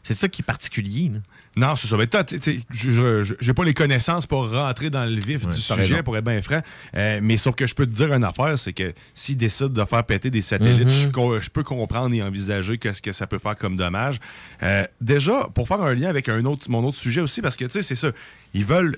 C'est 0.04 0.16
ça 0.16 0.28
qui 0.28 0.42
est 0.42 0.46
particulier. 0.46 1.12
Non, 1.58 1.76
c'est 1.76 1.88
ça. 1.88 1.98
Mais 1.98 2.08
toi, 2.08 2.24
je 2.72 3.36
j'ai 3.40 3.54
pas 3.54 3.64
les 3.66 3.74
connaissances 3.74 4.26
pour 4.26 4.50
rentrer 4.50 4.90
dans 4.90 5.04
le 5.04 5.20
vif 5.20 5.46
Ouais, 5.46 5.54
du 5.54 5.60
sujet, 5.60 5.82
raison. 5.82 6.04
pour 6.04 6.16
être 6.18 6.24
bien 6.24 6.42
franc. 6.42 6.62
Euh, 6.96 7.20
mais 7.22 7.36
sauf 7.36 7.56
que 7.56 7.68
je 7.68 7.76
peux 7.76 7.86
te 7.86 7.92
dire 7.94 8.14
une 8.14 8.24
affaire, 8.24 8.58
c'est 8.58 8.72
que 8.74 8.94
s'ils 9.14 9.36
décident 9.38 9.68
de 9.70 9.84
faire 9.86 10.04
péter 10.06 10.30
des 10.30 10.42
satellites, 10.42 10.88
Mhm. 10.88 11.42
je, 11.42 11.50
peux 11.50 11.64
comprendre 11.64 12.16
et 12.16 12.24
envisager 12.24 12.78
que 12.78 12.94
ce 12.94 13.02
que 13.02 13.12
ça 13.12 13.28
peut 13.28 13.38
faire 13.40 13.58
comme 13.58 13.76
dommage. 13.76 14.20
Euh, 14.64 14.86
déjà, 15.02 15.50
pour 15.54 15.68
faire 15.68 15.82
un 15.82 15.94
lien 15.94 16.08
avec 16.10 16.30
un 16.30 16.46
autre, 16.46 16.70
mon 16.70 16.84
autre 16.86 16.98
sujet 16.98 17.20
aussi, 17.22 17.42
parce 17.42 17.58
que 17.58 17.66
tu 17.66 17.72
sais, 17.72 17.82
c'est 17.82 17.96
ça. 17.96 18.12
Ils 18.54 18.66
veulent 18.66 18.98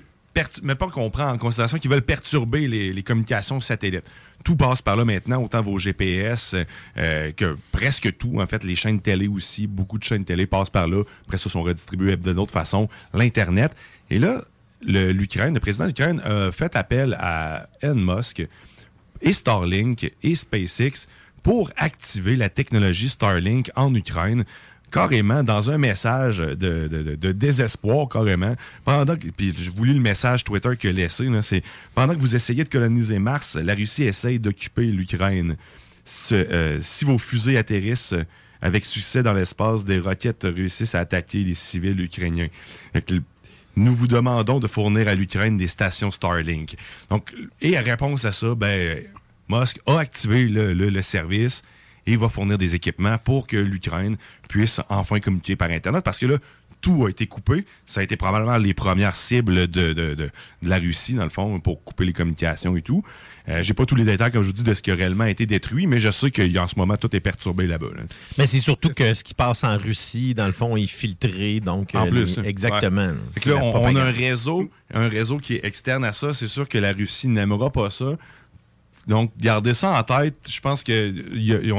mais 0.62 0.74
pas 0.74 0.88
qu'on 0.88 1.10
prend 1.10 1.30
en 1.30 1.38
considération 1.38 1.78
qu'ils 1.78 1.90
veulent 1.90 2.02
perturber 2.02 2.66
les, 2.68 3.02
communications 3.02 3.60
satellites. 3.60 4.04
Tout 4.44 4.56
passe 4.56 4.82
par 4.82 4.96
là 4.96 5.04
maintenant, 5.04 5.42
autant 5.42 5.62
vos 5.62 5.78
GPS 5.78 6.56
euh, 6.96 7.32
que 7.32 7.56
presque 7.72 8.16
tout. 8.18 8.40
En 8.40 8.46
fait, 8.46 8.64
les 8.64 8.74
chaînes 8.74 9.00
télé 9.00 9.28
aussi, 9.28 9.66
beaucoup 9.66 9.98
de 9.98 10.04
chaînes 10.04 10.24
télé 10.24 10.46
passent 10.46 10.70
par 10.70 10.86
là. 10.88 11.02
Après 11.26 11.38
ça, 11.38 11.48
sont 11.48 11.62
redistribuées 11.62 12.16
de 12.16 12.32
d'autres 12.32 12.52
façons. 12.52 12.88
L'Internet. 13.12 13.72
Et 14.10 14.18
là, 14.18 14.44
le- 14.82 15.12
l'Ukraine, 15.12 15.54
le 15.54 15.60
président 15.60 15.84
de 15.84 15.88
l'Ukraine 15.90 16.20
a 16.24 16.50
fait 16.52 16.76
appel 16.76 17.16
à 17.18 17.68
Elon 17.80 18.16
Musk 18.16 18.46
et 19.22 19.32
Starlink 19.32 20.12
et 20.22 20.34
SpaceX 20.34 21.08
pour 21.42 21.70
activer 21.76 22.36
la 22.36 22.48
technologie 22.48 23.08
Starlink 23.08 23.70
en 23.76 23.94
Ukraine 23.94 24.44
carrément 24.94 25.42
dans 25.42 25.70
un 25.70 25.78
message 25.78 26.38
de, 26.38 27.32
désespoir 27.32 28.08
carrément 28.08 28.54
pendant 28.84 29.16
que, 29.16 29.28
puis 29.28 29.52
je 29.56 29.70
vous 29.70 29.84
lis 29.84 29.94
le 29.94 30.00
message 30.00 30.44
Twitter 30.44 30.70
qu'il 30.78 30.90
a 30.90 30.92
laissé 30.92 31.28
c'est 31.42 31.62
pendant 31.94 32.14
que 32.14 32.20
vous 32.20 32.36
essayez 32.36 32.62
de 32.64 32.68
coloniser 32.68 33.18
Mars 33.18 33.56
la 33.56 33.74
Russie 33.74 34.04
essaye 34.04 34.38
d'occuper 34.38 34.86
l'Ukraine. 34.86 35.56
Euh, 36.32 36.78
si 36.80 37.04
vos 37.04 37.18
fusées 37.18 37.58
atterrissent 37.58 38.14
avec 38.62 38.84
succès 38.84 39.22
dans 39.22 39.32
l'espace 39.34 39.84
des 39.84 39.98
roquettes 39.98 40.44
réussissent 40.44 40.94
à 40.94 41.00
attaquer 41.00 41.44
les 41.44 41.54
civils 41.54 42.00
ukrainiens. 42.00 42.48
Nous 43.76 43.94
vous 43.94 44.06
demandons 44.06 44.60
de 44.60 44.68
fournir 44.68 45.08
à 45.08 45.14
l'Ukraine 45.14 45.56
des 45.56 45.66
stations 45.66 46.10
Starlink. 46.10 46.76
Donc, 47.10 47.32
et 47.60 47.76
en 47.78 47.82
réponse 47.82 48.24
à 48.24 48.32
ça, 48.32 48.54
ben, 48.54 49.02
Musk 49.48 49.80
a 49.86 49.98
activé 49.98 50.48
le- 50.48 50.72
le 50.72 51.02
service 51.02 51.62
et 52.06 52.16
va 52.16 52.28
fournir 52.28 52.58
des 52.58 52.74
équipements 52.74 53.18
pour 53.18 53.46
que 53.46 53.56
l'Ukraine 53.56 54.16
puisse 54.48 54.80
enfin 54.88 55.20
communiquer 55.20 55.56
par 55.56 55.70
Internet. 55.70 56.04
Parce 56.04 56.18
que 56.18 56.26
là, 56.26 56.36
tout 56.80 57.06
a 57.06 57.08
été 57.08 57.26
coupé. 57.26 57.64
Ça 57.86 58.00
a 58.00 58.02
été 58.02 58.14
probablement 58.16 58.58
les 58.58 58.74
premières 58.74 59.16
cibles 59.16 59.68
de, 59.68 59.92
de- 59.92 59.92
de- 59.94 60.14
de 60.14 60.30
la 60.68 60.76
Russie, 60.78 61.14
dans 61.14 61.24
le 61.24 61.30
fond, 61.30 61.58
pour 61.60 61.82
couper 61.82 62.04
les 62.04 62.12
communications 62.12 62.76
et 62.76 62.82
tout. 62.82 63.02
Euh, 63.48 63.62
J'ai 63.62 63.72
pas 63.72 63.86
tous 63.86 63.94
les 63.94 64.04
détails, 64.04 64.30
comme 64.30 64.42
je 64.42 64.48
vous 64.48 64.52
dis, 64.54 64.62
de 64.62 64.74
ce 64.74 64.82
qui 64.82 64.90
a 64.90 64.94
réellement 64.94 65.24
été 65.24 65.46
détruit, 65.46 65.86
mais 65.86 65.98
je 65.98 66.10
sais 66.10 66.30
qu'en 66.30 66.66
ce 66.66 66.74
moment, 66.78 66.96
tout 66.98 67.14
est 67.16 67.20
perturbé 67.20 67.66
là-bas. 67.66 67.86
là. 67.96 68.02
Mais 68.36 68.46
c'est 68.46 68.58
surtout 68.60 68.90
que 68.90 69.14
ce 69.14 69.24
qui 69.24 69.32
passe 69.32 69.64
en 69.64 69.78
Russie, 69.78 70.34
dans 70.34 70.46
le 70.46 70.52
fond, 70.52 70.76
est 70.76 70.86
filtré. 70.86 71.60
Donc, 71.60 71.94
En 71.94 72.06
euh, 72.06 72.10
plus. 72.10 72.36
les- 72.38 72.48
exactement. 72.48 73.06
ouais. 73.08 73.46
là. 73.52 73.56
On, 73.56 73.82
on 73.82 73.96
a 73.96 74.02
un 74.02 74.10
réseau, 74.10 74.70
un 74.92 75.08
réseau 75.08 75.38
qui 75.38 75.54
est 75.54 75.64
externe 75.64 76.04
à 76.04 76.12
ça. 76.12 76.34
C'est 76.34 76.48
sûr 76.48 76.68
que 76.68 76.76
la 76.76 76.92
Russie 76.92 77.28
n'aimera 77.28 77.70
pas 77.70 77.88
ça. 77.88 78.12
Donc, 79.06 79.32
gardez 79.38 79.74
ça 79.74 79.92
en 79.98 80.02
tête. 80.02 80.36
Je 80.48 80.60
pense 80.60 80.82
qu'on 80.84 80.92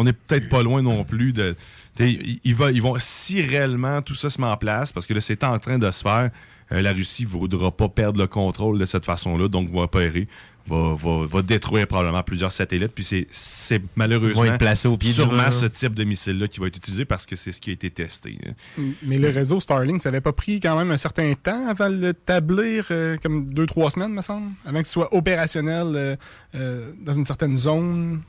n'est 0.04 0.14
peut-être 0.14 0.50
pas 0.50 0.62
loin 0.64 0.82
non 0.82 1.04
plus 1.04 1.34
de. 1.34 1.56
t'sais, 1.96 2.12
il- 2.12 2.40
il 2.44 2.56
va, 2.56 2.72
ils 2.72 2.82
vont, 2.82 2.96
si 3.00 3.42
réellement 3.42 4.02
tout 4.02 4.16
ça 4.16 4.30
se 4.30 4.40
met 4.42 4.48
en 4.48 4.58
place, 4.58 4.92
parce 4.92 5.08
que 5.08 5.14
là, 5.14 5.22
c'est 5.22 5.44
en 5.44 5.58
train 5.60 5.78
de 5.78 5.90
se 5.92 6.02
faire, 6.02 6.30
la 6.72 6.94
Russie 6.94 7.24
ne 7.24 7.30
voudra 7.30 7.72
pas 7.72 7.90
perdre 7.90 8.20
le 8.20 8.28
contrôle 8.28 8.80
de 8.80 8.86
cette 8.86 9.06
façon-là, 9.06 9.48
donc 9.48 9.70
va 9.70 9.82
opérer. 9.82 10.28
Va, 10.68 10.96
va, 10.96 11.28
va 11.28 11.42
détruire 11.44 11.86
probablement 11.86 12.24
plusieurs 12.24 12.52
satellites. 12.52 12.92
Puis 12.92 13.04
c'est- 13.30 13.82
malheureusement 13.96 14.46
être 14.46 14.58
placés 14.58 14.88
au 14.88 14.98
pied 14.98 15.12
sûrement 15.12 15.52
ce 15.52 15.68
type 15.68 15.94
de 15.94 16.04
missile-là 16.04 16.48
qui 16.48 16.60
va 16.60 16.66
être 16.66 16.78
utilisé 16.78 17.06
parce 17.06 17.28
que 17.28 17.36
c'est 17.36 17.52
ce 17.52 17.62
qui 17.62 17.70
a 17.70 17.74
été 17.74 17.92
testé. 17.92 18.40
hein. 18.80 18.82
Mais 19.04 19.20
le 19.20 19.30
réseau 19.30 19.60
Starlink, 19.60 20.02
ça 20.02 20.10
avait 20.10 20.22
pas 20.22 20.34
pris 20.34 20.60
quand 20.60 20.76
même 20.76 20.90
un 20.90 20.98
certain 20.98 21.32
temps 21.36 21.68
avant 21.68 21.92
de 21.92 21.98
l'établir, 21.98 22.88
euh, 22.90 23.16
comme 23.22 23.54
deux, 23.54 23.68
trois 23.68 23.92
semaines, 23.92 24.12
me 24.14 24.24
semble, 24.24 24.48
avant 24.66 24.80
qu'il 24.80 24.88
soit 24.88 25.14
opérationnel 25.14 25.86
euh, 25.96 26.16
euh, 26.56 26.94
dans 27.00 27.14
une 27.14 27.26
certaine 27.26 27.58
zone? 27.58 28.22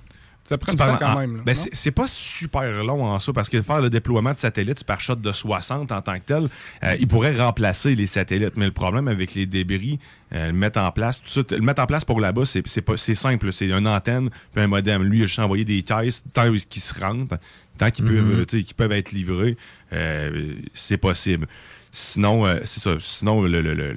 Ça 0.46 0.56
prend 0.58 0.72
du 0.72 0.78
temps 0.78 0.96
quand 0.98 1.18
même. 1.20 1.42
ben, 1.44 1.54
c'est- 1.54 1.90
pas 1.90 2.06
super 2.08 2.84
long 2.84 3.04
en 3.04 3.18
ça, 3.18 3.32
parce 3.32 3.48
que 3.48 3.60
faire 3.62 3.80
le 3.80 3.90
déploiement 3.90 4.32
de 4.32 4.38
satellites 4.38 4.84
par 4.84 5.00
shot 5.00 5.16
de 5.16 5.32
60 5.32 5.92
en 5.92 6.00
tant 6.02 6.14
que 6.14 6.24
tel, 6.24 6.48
euh, 6.84 6.96
il 6.98 7.06
pourrait 7.08 7.36
remplacer 7.36 7.94
les 7.94 8.06
satellites. 8.06 8.56
Mais 8.56 8.66
le 8.66 8.72
problème 8.72 9.08
avec 9.08 9.34
les 9.34 9.46
débris, 9.46 9.98
euh, 10.32 10.46
le 10.48 10.52
mettre 10.52 10.78
en 10.80 10.90
place, 10.92 11.20
tout 11.22 11.28
ça, 11.28 11.42
le 11.50 11.60
mettre 11.60 11.82
en 11.82 11.86
place 11.86 12.04
pour 12.04 12.20
là-bas, 12.20 12.44
c'est 12.46 13.14
simple. 13.14 13.52
C'est 13.52 13.68
une 13.70 13.86
antenne 13.88 14.30
puis 14.54 14.62
un 14.62 14.66
modem. 14.66 15.02
Lui, 15.02 15.18
il 15.18 15.22
a 15.22 15.26
juste 15.26 15.38
envoyé 15.38 15.64
des 15.64 15.82
caisses 15.82 16.22
tant 16.32 16.50
qu'ils 16.52 16.82
se 16.82 16.98
rentrent, 16.98 17.38
tant 17.78 17.90
qu'ils 17.90 18.04
peuvent, 18.04 18.40
euh, 18.40 18.44
qu'ils 18.44 18.74
peuvent 18.74 18.92
être 18.92 19.12
livrés, 19.12 19.56
euh, 19.92 20.54
c'est 20.74 20.96
possible. 20.98 21.46
Sinon, 21.90 22.46
euh, 22.46 22.60
c'est 22.64 22.80
ça. 22.80 22.96
Sinon, 23.00 23.42
le- 23.42 23.60
le- 23.62 23.74
le- 23.74 23.94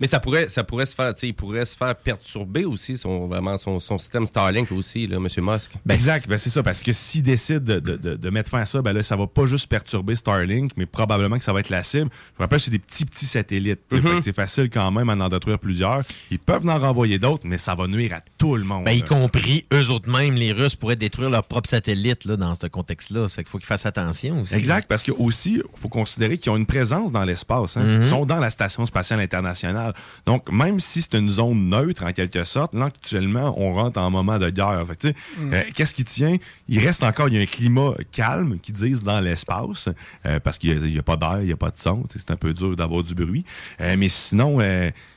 Mais 0.00 0.06
ça 0.06 0.18
pourrait, 0.18 0.48
ça 0.48 0.64
pourrait 0.64 0.86
se 0.86 0.94
faire, 0.94 1.14
tu 1.14 1.20
sais, 1.20 1.28
il 1.28 1.34
pourrait 1.34 1.64
se 1.66 1.76
faire 1.76 1.94
perturber 1.94 2.64
aussi 2.64 2.96
son, 2.96 3.26
vraiment 3.26 3.56
son, 3.58 3.78
son 3.80 3.98
système 3.98 4.24
Starlink 4.26 4.72
aussi, 4.72 5.06
là, 5.06 5.16
M. 5.18 5.28
Musk. 5.44 5.72
exact, 5.90 6.26
ben 6.28 6.38
c'est 6.38 6.50
ça, 6.50 6.62
parce 6.62 6.82
que 6.82 6.92
s'il 6.92 7.22
décide 7.22 7.64
de, 7.64 7.78
de- 7.78 8.30
mettre 8.30 8.48
fin 8.50 8.60
à 8.60 8.64
ça, 8.66 8.80
ben 8.80 8.92
là, 8.92 9.02
ça 9.02 9.16
va 9.16 9.26
pas 9.26 9.44
juste 9.46 9.66
perturber 9.68 10.14
Starlink, 10.16 10.72
mais 10.76 10.86
probablement 10.86 11.36
que 11.36 11.44
ça 11.44 11.52
va 11.52 11.60
être 11.60 11.68
la 11.68 11.82
cible. 11.82 12.08
Je 12.32 12.36
vous 12.36 12.42
rappelle, 12.42 12.60
c'est 12.60 12.70
des 12.70 12.78
petits, 12.78 13.04
petits 13.04 13.26
satellites. 13.26 13.80
fait 13.90 14.00
que 14.00 14.20
C'est 14.22 14.34
facile 14.34 14.70
quand 14.70 14.90
même 14.90 15.08
à 15.10 15.14
en 15.14 15.28
détruire 15.28 15.58
plusieurs. 15.58 16.02
Ils 16.30 16.38
peuvent 16.38 16.66
en 16.68 16.78
renvoyer 16.78 17.18
d'autres, 17.18 17.46
mais 17.46 17.58
ça 17.58 17.74
va 17.74 17.86
nuire 17.86 18.14
à 18.14 18.20
tout 18.38 18.56
le 18.56 18.64
monde. 18.64 18.84
Ben, 18.84 18.92
y 18.92 19.02
compris 19.02 19.66
eux 19.72 19.90
autres 19.90 20.08
même, 20.08 20.34
les 20.34 20.52
Russes 20.52 20.76
pourraient 20.76 20.96
détruire 20.96 21.28
leur 21.28 21.44
propre 21.44 21.68
satellite 21.68 22.24
là, 22.24 22.36
dans 22.36 22.54
ce 22.54 22.66
contexte-là. 22.68 23.28
C'est 23.28 23.42
qu'il 23.42 23.50
faut 23.50 23.58
qu'ils 23.58 23.66
fassent 23.66 23.86
attention 23.86 24.40
aussi. 24.42 24.54
Exact, 24.54 24.86
parce 24.88 25.02
que 25.02 25.12
aussi, 25.12 25.54
il 25.56 25.62
faut 25.80 25.88
considérer 25.88 26.38
qu'ils 26.38 26.50
ont 26.52 26.56
une 26.56 26.66
présence 26.66 27.12
dans 27.12 27.24
l'espace. 27.24 27.76
hein. 27.76 27.82
Mhm. 27.84 28.02
Ils 28.02 28.08
sont 28.08 28.24
dans 28.24 28.38
la 28.38 28.50
Station 28.50 28.86
spatiale 28.86 29.20
internationale. 29.20 29.89
Donc, 30.26 30.50
même 30.50 30.80
si 30.80 31.02
c'est 31.02 31.14
une 31.14 31.28
zone 31.30 31.68
neutre, 31.70 32.04
en 32.04 32.12
quelque 32.12 32.44
sorte, 32.44 32.74
là, 32.74 32.86
actuellement, 32.86 33.54
on 33.58 33.74
rentre 33.74 33.98
en 34.00 34.10
moment 34.10 34.38
de 34.38 34.50
guerre. 34.50 34.84
Fait 34.86 34.96
que, 34.96 35.00
tu 35.00 35.08
sais, 35.08 35.14
Mhm. 35.38 35.54
euh, 35.54 35.62
Qu'est-ce 35.74 35.94
qui 35.94 36.04
tient? 36.04 36.36
Il 36.68 36.78
reste 36.78 37.02
encore, 37.02 37.28
il 37.28 37.34
y 37.34 37.38
a 37.38 37.42
un 37.42 37.46
climat 37.46 37.92
calme, 38.12 38.58
qu'ils 38.60 38.74
disent, 38.74 39.02
dans 39.02 39.20
l'espace, 39.20 39.88
euh, 40.26 40.40
parce 40.40 40.58
qu'il 40.58 40.80
n'y 40.80 40.98
a, 40.98 41.02
pas 41.02 41.16
d'air, 41.16 41.40
il 41.40 41.46
n'y 41.46 41.52
a 41.52 41.56
pas 41.56 41.70
de 41.70 41.78
son. 41.78 42.02
C'est 42.14 42.30
un 42.30 42.36
peu 42.36 42.52
dur 42.52 42.76
d'avoir 42.76 43.02
du 43.02 43.14
bruit. 43.14 43.44
Euh, 43.80 43.96
mais 43.98 44.08
sinon, 44.08 44.60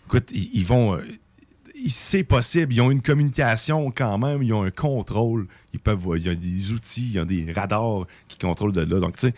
écoute, 0.06 0.30
ils, 0.32 0.50
ils 0.54 0.66
vont... 0.66 1.00
c'est 1.88 2.24
possible. 2.24 2.74
Ils 2.74 2.82
ont 2.82 2.92
une 2.92 3.02
communication 3.02 3.92
quand 3.92 4.18
même, 4.18 4.42
ils 4.44 4.54
ont 4.54 4.64
un 4.64 4.72
contrôle. 4.72 5.48
Ils 5.74 5.80
peuvent, 5.80 6.06
il 6.18 6.24
y 6.24 6.30
a 6.30 6.36
des 6.36 6.72
outils, 6.72 7.06
il 7.08 7.14
y 7.14 7.20
a 7.20 7.26
des 7.26 7.52
radars 7.52 8.06
qui 8.28 8.38
contrôlent 8.38 8.72
de 8.74 8.82
là. 8.82 9.00
Donc, 9.00 9.18
tu 9.18 9.28
sais, 9.28 9.34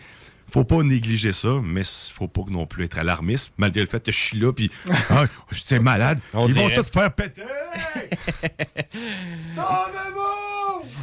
faut 0.50 0.64
pas 0.64 0.82
négliger 0.82 1.32
ça, 1.32 1.60
mais 1.62 1.82
faut 2.14 2.28
pas 2.28 2.42
non 2.48 2.66
plus 2.66 2.84
être 2.84 2.98
alarmiste, 2.98 3.52
malgré 3.58 3.80
le 3.82 3.88
fait 3.88 4.04
que 4.04 4.12
je 4.12 4.18
suis 4.18 4.38
là, 4.38 4.52
puis 4.52 4.70
ah, 5.10 5.24
je 5.50 5.60
suis 5.62 5.78
malade. 5.80 6.18
On 6.34 6.46
Ils 6.48 6.54
dirait. 6.54 6.68
vont 6.74 6.82
tout 6.82 6.88
faire 6.92 7.12
péter. 7.12 7.42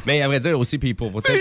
Mais 0.06 0.20
à 0.22 0.26
vrai 0.28 0.40
dire 0.40 0.58
aussi, 0.58 0.78
puis 0.78 0.92
pour 0.94 1.10
peut-être 1.12 1.40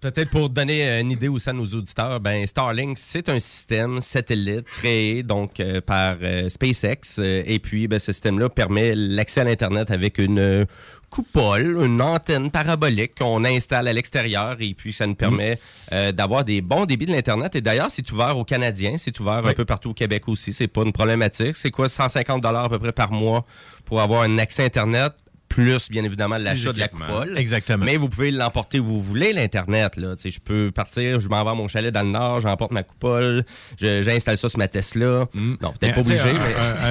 peut-être 0.00 0.30
pour 0.30 0.48
donner 0.50 0.88
euh, 0.88 1.00
une 1.00 1.10
idée 1.10 1.28
aussi 1.28 1.48
à 1.50 1.52
nos 1.52 1.64
auditeurs, 1.66 2.18
ben 2.20 2.46
Starlink, 2.46 2.98
c'est 2.98 3.28
un 3.28 3.38
système 3.38 4.00
satellite 4.00 4.64
créé 4.64 5.22
donc 5.22 5.60
euh, 5.60 5.80
par 5.80 6.16
euh, 6.22 6.48
SpaceX. 6.48 7.18
euh, 7.18 7.42
et 7.46 7.58
puis, 7.58 7.86
ben, 7.86 7.98
ce 7.98 8.10
système-là 8.12 8.48
permet 8.48 8.94
l'accès 8.94 9.42
à 9.42 9.44
l'Internet 9.44 9.90
avec 9.90 10.18
une 10.18 10.38
euh, 10.38 10.64
coupole, 11.10 11.76
une 11.84 12.00
antenne 12.00 12.50
parabolique 12.50 13.16
qu'on 13.18 13.44
installe 13.44 13.88
à 13.88 13.92
l'extérieur. 13.92 14.56
Et 14.60 14.74
puis, 14.74 14.92
ça 14.92 15.06
nous 15.06 15.14
permet 15.14 15.58
euh, 15.92 16.12
d'avoir 16.12 16.44
des 16.44 16.60
bons 16.62 16.86
débits 16.86 17.06
de 17.06 17.12
l'Internet. 17.12 17.54
Et 17.56 17.60
d'ailleurs, 17.60 17.90
c'est 17.90 18.10
ouvert 18.12 18.38
aux 18.38 18.44
Canadiens. 18.44 18.94
C'est 18.96 19.18
ouvert 19.20 19.44
un 19.44 19.52
peu 19.52 19.64
partout 19.64 19.90
au 19.90 19.94
Québec 19.94 20.28
aussi. 20.28 20.52
C'est 20.52 20.68
pas 20.68 20.82
une 20.82 20.92
problématique. 20.92 21.56
C'est 21.56 21.70
quoi, 21.70 21.88
150 21.88 22.44
à 22.44 22.68
peu 22.68 22.78
près 22.78 22.92
par 22.92 23.12
mois 23.12 23.44
pour 23.84 24.00
avoir 24.00 24.22
un 24.22 24.38
accès 24.38 24.64
Internet 24.64 25.12
plus 25.48 25.90
bien 25.90 26.04
évidemment 26.04 26.36
l'achat 26.38 26.72
de 26.72 26.78
la 26.78 26.86
coupole. 26.86 27.36
Exactement. 27.36 27.84
Mais 27.84 27.96
vous 27.96 28.08
pouvez 28.08 28.30
l'emporter 28.30 28.78
où 28.78 28.84
vous 28.84 29.02
voulez, 29.02 29.32
l'Internet. 29.32 29.96
Là. 29.96 30.14
Je 30.24 30.38
peux 30.38 30.70
partir, 30.70 31.18
je 31.18 31.28
m'en 31.28 31.42
vais 31.42 31.50
à 31.50 31.54
mon 31.54 31.66
chalet 31.66 31.92
dans 31.92 32.04
le 32.04 32.10
Nord, 32.10 32.38
j'emporte 32.38 32.70
ma 32.70 32.84
coupole, 32.84 33.44
j'installe 33.76 34.38
ça 34.38 34.48
sur 34.48 34.58
ma 34.60 34.68
Tesla. 34.68 35.26
Non, 35.34 35.72
peut-être 35.72 35.94
pas 35.96 36.00
obligé. 36.02 36.20
Un, 36.30 36.32
mais- 36.34 36.38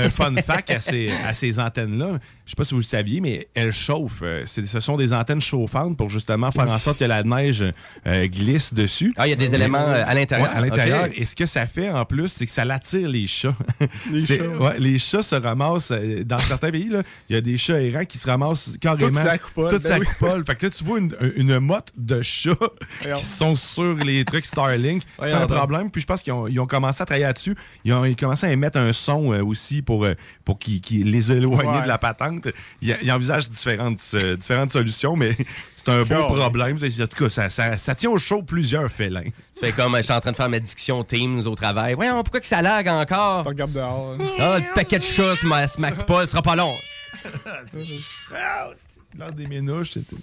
un- 0.04 0.06
un 0.06 0.10
fun 0.10 0.34
fact 0.46 0.72
à 0.72 0.82
ces, 0.82 1.10
à 1.26 1.34
ces 1.34 1.58
antennes-là, 1.58 2.20
je 2.50 2.54
sais 2.54 2.56
pas 2.56 2.64
si 2.64 2.74
vous 2.74 2.80
le 2.80 2.84
saviez, 2.84 3.22
mais 3.22 3.48
elles 3.54 3.72
chauffent. 3.72 4.24
Euh, 4.24 4.44
ce 4.48 4.80
sont 4.80 4.98
des 4.98 5.14
antennes 5.14 5.40
chauffantes 5.40 5.96
pour 5.96 6.10
justement 6.10 6.50
faire 6.50 6.68
en 6.68 6.80
sorte 6.80 6.98
que 6.98 7.06
la 7.06 7.22
neige 7.22 7.64
euh, 8.08 8.26
glisse 8.26 8.74
dessus. 8.74 9.14
Ah, 9.18 9.28
il 9.28 9.30
y 9.30 9.34
a 9.34 9.36
des 9.36 9.54
éléments, 9.54 9.78
euh, 9.78 10.04
à 10.04 10.16
l'intérieur. 10.16 10.50
Ouais, 10.50 10.58
à 10.58 10.60
l'intérieur. 10.60 11.10
Et 11.14 11.26
ce 11.26 11.36
que 11.36 11.46
ça 11.46 11.68
fait 11.68 11.92
en 11.92 12.06
plus, 12.06 12.30
c'est 12.30 12.48
que 12.48 12.52
ça 12.52 12.66
l'attire 12.66 13.08
les 13.08 13.28
chats. 13.28 13.56
Les 14.12 14.26
chats. 14.26 14.48
ouais, 14.48 14.80
les 14.80 14.98
chats 14.98 15.22
se 15.22 15.36
ramassent 15.36 15.94
dans 16.26 16.40
certains 16.40 16.72
pays. 16.72 16.90
Il 17.30 17.36
y 17.36 17.38
a 17.38 17.42
des 17.42 17.56
chats 17.56 17.80
errants 17.84 18.06
qui 18.06 18.18
se 18.18 18.28
ramassent 18.28 18.76
carrément 18.82 19.06
Toute 19.10 19.14
sa 19.16 19.38
coupole, 19.38 19.70
toute 19.70 19.84
ben 19.84 19.90
sa 19.90 20.00
oui. 20.00 20.08
coupole. 20.08 20.44
Fait 20.44 20.56
que 20.56 20.66
là, 20.66 20.72
tu 20.72 20.84
vois 20.84 20.98
une, 20.98 21.16
une 21.36 21.60
motte 21.60 21.92
de 21.98 22.24
chats 22.24 22.56
qui 23.16 23.24
sont 23.24 23.54
sur 23.54 23.94
les 23.94 24.26
trucs 24.26 24.48
Starlink. 24.48 25.04
Un 25.20 25.42
donc. 25.42 25.52
problème. 25.52 25.92
Puis 25.92 26.02
je 26.02 26.08
pense 26.08 26.24
qu'ils 26.24 26.34
ont, 26.34 26.48
ils 26.48 26.60
ont 26.60 26.66
commencé 26.66 27.04
à 27.04 27.06
travailler 27.06 27.26
là-dessus. 27.26 27.56
Ils 27.86 27.94
ont, 27.94 28.06
ils 28.06 28.14
ont 28.14 28.16
commencé 28.16 28.48
à 28.48 28.52
émettre 28.52 28.80
un 28.80 28.92
son 28.92 29.34
euh, 29.34 29.44
aussi 29.44 29.84
pour, 29.84 30.08
pour 30.44 30.58
qu'ils 30.58 31.12
les 31.12 31.32
éloigner 31.32 31.60
Ouais. 31.70 31.84
de 31.84 31.88
la 31.88 31.98
patente. 32.00 32.39
Envisagent 33.10 33.50
différentes, 33.50 34.00
euh, 34.14 34.36
différentes 34.36 34.72
solutions, 34.72 35.16
mais 35.16 35.36
c'est 35.76 35.90
un 35.90 36.04
beau 36.04 36.26
problème. 36.28 36.78
En 36.78 37.08
tout 37.08 37.24
cas, 37.24 37.30
ça, 37.30 37.50
ça, 37.50 37.78
ça 37.78 37.96
tient 37.96 38.10
au 38.10 38.18
chaud 38.18 38.42
plusieurs 38.42 38.92
félins. 38.92 39.24
Tu 39.24 39.66
fais 39.66 39.72
comme, 39.72 39.96
euh, 39.96 40.00
je 40.00 40.04
suis 40.04 40.14
en 40.14 40.22
train 40.22 40.32
de 40.32 40.38
faire 40.38 40.50
ma 40.50 40.60
diction 40.60 41.04
Teams 41.04 41.46
au 41.46 41.56
travail. 41.56 41.94
Voyons, 41.94 42.24
pourquoi 42.24 42.40
que 42.40 42.48
ça 42.48 42.62
lag 42.62 42.88
encore? 42.88 43.44
Tu 43.44 43.50
regardes 43.50 43.74
dehors. 43.74 44.16
Ah, 44.40 44.60
le 44.60 44.74
paquet 44.74 45.00
de 45.00 45.04
chats 45.04 45.36
sur 45.36 45.48
ma 45.48 45.92
coupole, 45.92 46.28
ce 46.28 46.32
sera 46.32 46.42
pas 46.42 46.56
long. 46.56 46.74
L'heure 49.18 49.32
des 49.34 49.48
ménouches, 49.48 49.92
c'était. 49.94 50.16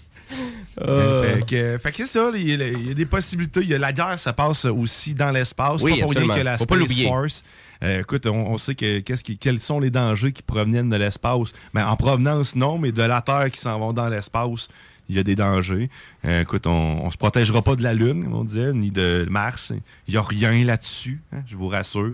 Euh. 0.80 1.36
Fait 1.36 1.46
que, 1.46 1.78
fait 1.78 1.92
que 1.92 1.96
c'est 1.98 2.06
ça, 2.06 2.30
il 2.34 2.48
y, 2.48 2.62
a, 2.62 2.68
il 2.68 2.88
y 2.88 2.90
a 2.90 2.94
des 2.94 3.06
possibilités. 3.06 3.60
Il 3.62 3.68
y 3.68 3.74
a 3.74 3.78
la 3.78 3.92
guerre, 3.92 4.18
ça 4.18 4.32
passe 4.32 4.64
aussi 4.64 5.14
dans 5.14 5.30
l'espace. 5.30 5.82
Oui, 5.82 6.00
pas 6.00 6.06
pour 6.06 6.14
rien 6.14 6.28
que 6.28 6.40
la 6.40 6.58
Faut 6.58 6.66
pas 6.66 6.74
Space 6.74 6.88
l'oublier. 6.88 7.08
Force. 7.08 7.44
Euh, 7.82 8.00
écoute, 8.00 8.26
on, 8.26 8.52
on 8.52 8.58
sait 8.58 8.74
que, 8.74 9.00
quels 9.00 9.58
sont 9.58 9.80
les 9.80 9.90
dangers 9.90 10.32
qui 10.32 10.42
proviennent 10.42 10.88
de 10.88 10.96
l'espace. 10.96 11.52
Mais 11.74 11.82
en 11.82 11.96
provenance, 11.96 12.56
non, 12.56 12.78
mais 12.78 12.92
de 12.92 13.02
la 13.02 13.22
Terre 13.22 13.50
qui 13.50 13.60
s'en 13.60 13.78
vont 13.78 13.92
dans 13.92 14.08
l'espace, 14.08 14.68
il 15.08 15.16
y 15.16 15.18
a 15.18 15.22
des 15.22 15.36
dangers. 15.36 15.88
Euh, 16.24 16.42
écoute, 16.42 16.66
on, 16.66 17.10
se 17.10 17.16
protégera 17.16 17.62
pas 17.62 17.76
de 17.76 17.82
la 17.82 17.94
Lune, 17.94 18.24
comme 18.24 18.34
on 18.34 18.44
disait, 18.44 18.72
ni 18.72 18.90
de 18.90 19.26
Mars. 19.30 19.72
Il 20.08 20.14
y 20.14 20.16
a 20.16 20.22
rien 20.22 20.64
là-dessus, 20.64 21.20
hein, 21.32 21.42
je 21.46 21.56
vous 21.56 21.68
rassure. 21.68 22.12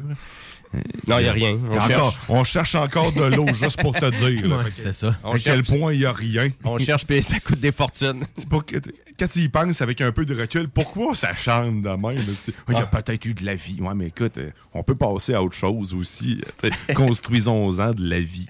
Non, 1.07 1.19
il 1.19 1.27
y 1.27 1.29
a 1.29 1.33
rien. 1.33 1.59
On 1.71 1.79
cherche. 1.81 1.91
encore, 1.93 2.17
on 2.29 2.45
cherche 2.45 2.75
encore 2.75 3.13
de 3.13 3.25
l'eau, 3.25 3.47
juste 3.53 3.81
pour 3.81 3.93
te 3.95 4.09
dire. 4.11 4.51
Ouais, 4.51 4.65
c'est 4.77 4.93
ça. 4.93 5.15
On 5.25 5.33
à 5.35 5.39
quel 5.39 5.63
point 5.63 5.93
il 5.93 6.01
y 6.01 6.07
a 6.07 6.13
rien. 6.13 6.49
On 6.65 6.79
cherche, 6.79 7.07
puis 7.07 7.23
ça 7.23 7.41
coûte 7.41 7.61
des 7.61 7.73
fortunes. 7.73 8.25
Pas 8.49 8.61
que- 8.61 8.77
quand 9.19 9.29
tu 9.29 9.41
y 9.41 9.49
penses 9.49 9.83
avec 9.83 10.01
un 10.01 10.11
peu 10.13 10.25
de 10.25 10.35
recul, 10.35 10.69
pourquoi 10.69 11.15
ça 11.15 11.35
change 11.35 11.83
de 11.83 11.89
même? 11.91 12.23
Il 12.69 12.75
y 12.75 12.77
a 12.77 12.89
Ah. 12.91 13.03
peut-être 13.03 13.25
eu 13.27 13.35
de 13.35 13.45
la 13.45 13.55
vie. 13.55 13.79
Ouais, 13.81 13.95
mais 13.95 14.07
écoute, 14.07 14.39
euh, 14.39 14.51
on 14.73 14.83
peut 14.83 14.95
passer 14.95 15.35
à 15.35 15.43
autre 15.43 15.55
chose 15.55 15.93
aussi. 15.95 16.41
euh. 16.65 16.71
Construisons-en 16.95 17.93
de 17.93 18.09
la 18.09 18.21
vie. 18.21 18.49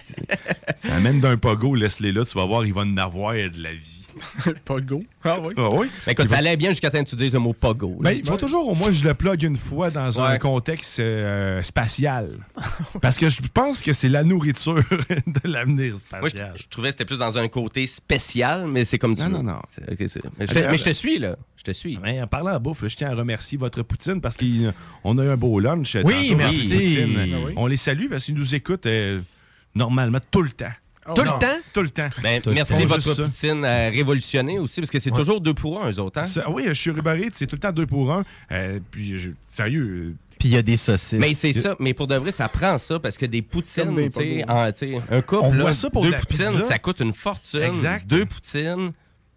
Ça 0.77 0.95
amène 0.95 1.21
d'un 1.21 1.37
pogo, 1.37 1.75
laisse-les 1.75 2.13
là, 2.13 2.25
tu 2.25 2.39
vas 2.39 2.45
voir, 2.47 2.65
il 2.65 2.73
va 2.73 2.83
en 2.83 2.97
avoir 2.97 3.35
de 3.35 3.51
la 3.63 3.73
vie. 3.75 4.02
Pas 4.65 4.81
go. 4.81 5.03
Ah 5.25 5.39
oui. 5.43 5.55
Ah 5.57 5.69
oui? 5.73 5.87
Mais 6.07 6.13
écoute, 6.13 6.29
ça 6.29 6.39
allait 6.39 6.57
bien 6.57 6.71
jusqu'à 6.71 6.91
temps 6.91 7.03
que 7.03 7.09
tu 7.09 7.17
dises 7.17 7.33
le 7.33 7.39
mot 7.39 7.53
pogo. 7.53 7.97
Ben, 8.01 8.13
il 8.13 8.25
faut 8.25 8.37
toujours, 8.37 8.69
au 8.69 8.75
moins, 8.75 8.91
je 8.91 9.05
le 9.05 9.15
plug 9.15 9.43
une 9.43 9.57
fois 9.57 9.91
dans 9.91 10.21
un 10.21 10.39
contexte 10.39 10.99
euh, 11.01 11.63
spatial. 11.63 12.39
Parce 13.01 13.17
que 13.19 13.29
je 13.29 13.41
pense 13.53 13.83
que 13.83 13.93
c'est 13.93 14.09
la 14.09 14.25
nourriture 14.25 14.75
de 14.85 15.49
l'avenir 15.49 15.93
Moi, 16.11 16.23
je, 16.25 16.29
spatial. 16.29 16.53
je 16.57 16.65
trouvais 16.71 16.89
que 16.89 16.93
c'était 16.93 17.05
plus 17.05 17.19
dans 17.21 17.39
un 17.39 17.49
côté 17.49 17.87
spécial, 17.87 18.67
mais 18.67 18.85
c'est 18.85 18.99
comme 18.99 19.15
tu 19.15 19.23
Non, 19.23 19.29
veux. 19.39 19.43
non, 19.45 19.53
non. 19.55 19.61
Mais, 19.89 19.97
je 20.47 20.53
te, 20.55 20.59
mais 20.71 20.79
je 20.79 20.85
te 20.85 20.93
suis, 20.93 21.19
là. 21.19 21.37
Je 21.57 21.63
te 21.65 21.71
suis. 21.73 21.99
Mais 22.03 22.21
en 22.21 22.27
parlant 22.27 22.55
de 22.55 22.59
bouffe, 22.59 22.83
là, 22.83 22.89
je 22.89 22.97
tiens 22.97 23.11
à 23.11 23.15
remercier 23.15 23.57
votre 23.59 23.83
poutine 23.83 24.21
parce 24.21 24.37
qu'on 24.37 25.19
a 25.19 25.25
eu 25.25 25.29
un 25.29 25.37
beau 25.37 25.61
lunch. 25.61 25.95
euh, 25.97 26.03
Oui, 26.05 26.35
merci. 26.37 26.69
Poutine. 26.69 27.19
Ah 27.35 27.37
oui. 27.47 27.53
On 27.57 27.67
les 27.67 27.77
salue 27.77 28.09
parce 28.11 28.25
qu'ils 28.25 28.35
nous 28.35 28.55
écoutent 28.55 28.87
euh, 28.87 29.21
normalement 29.75 30.19
tout 30.31 30.43
le 30.43 30.51
temps. 30.51 30.67
Oh, 31.09 31.15
Tout 31.15 31.25
non. 31.25 31.35
le 31.35 31.39
temps? 31.41 31.59
Tout 31.73 31.83
le 31.83 31.91
temps. 31.91 32.09
Ben, 32.23 32.41
Tout 32.41 32.51
le 32.51 32.55
merci 32.55 32.73
temps. 32.75 32.85
votre 32.87 33.03
Juste 33.03 33.23
poutine 33.25 33.65
euh, 33.65 33.91
révolutionné 33.93 34.59
aussi, 34.61 34.81
parce 34.81 34.91
que 34.91 34.99
c'est 35.01 35.11
toujours 35.11 35.41
deux 35.41 35.55
pour 35.55 35.83
un, 35.83 35.91
eux 35.91 35.99
autres. 35.99 36.21
Hein? 36.21 36.25
Ça- 36.25 36.49
oui, 36.49 36.65
je 36.69 36.73
suis 36.75 36.91
Eats, 36.91 37.31
c'est 37.35 37.47
tout 37.47 37.57
le 37.57 37.61
temps 37.61 37.73
deux 37.73 37.87
pour 37.87 38.13
un. 38.13 38.25
Euh, 38.53 38.79
puis, 38.91 39.19
je- 39.19 39.31
sérieux, 39.49 39.83
euh, 39.85 40.15
puis 40.39 40.49
il 40.51 40.55
y 40.55 40.57
a 40.59 40.63
des 40.63 40.77
saucisses. 40.77 41.19
Mais 41.19 41.35
c'est 41.35 41.53
ça, 41.53 41.75
mais 41.81 41.93
pour 41.95 42.07
de 42.07 42.15
vrai, 42.17 42.31
ça 42.33 42.49
prend 42.49 42.79
ça 42.79 42.99
parce 43.01 43.17
que 43.19 43.27
des 43.27 43.43
poutines, 43.43 43.95
tu 43.97 44.11
sais, 44.13 44.45
un 45.11 45.23
couple, 45.23 45.43
On 45.45 45.53
là, 45.53 45.63
voit 45.63 45.73
ça 45.73 45.91
pour 45.91 46.03
deux 46.03 46.09
de 46.11 46.13
la 46.15 46.21
poutines, 46.21 46.47
pizza. 46.47 46.61
ça 46.63 46.79
coûte 46.79 47.01
une 47.01 47.13
fortune. 47.15 47.63
Exact. 47.63 48.07
Deux 48.07 48.25
poutines, 48.27 48.93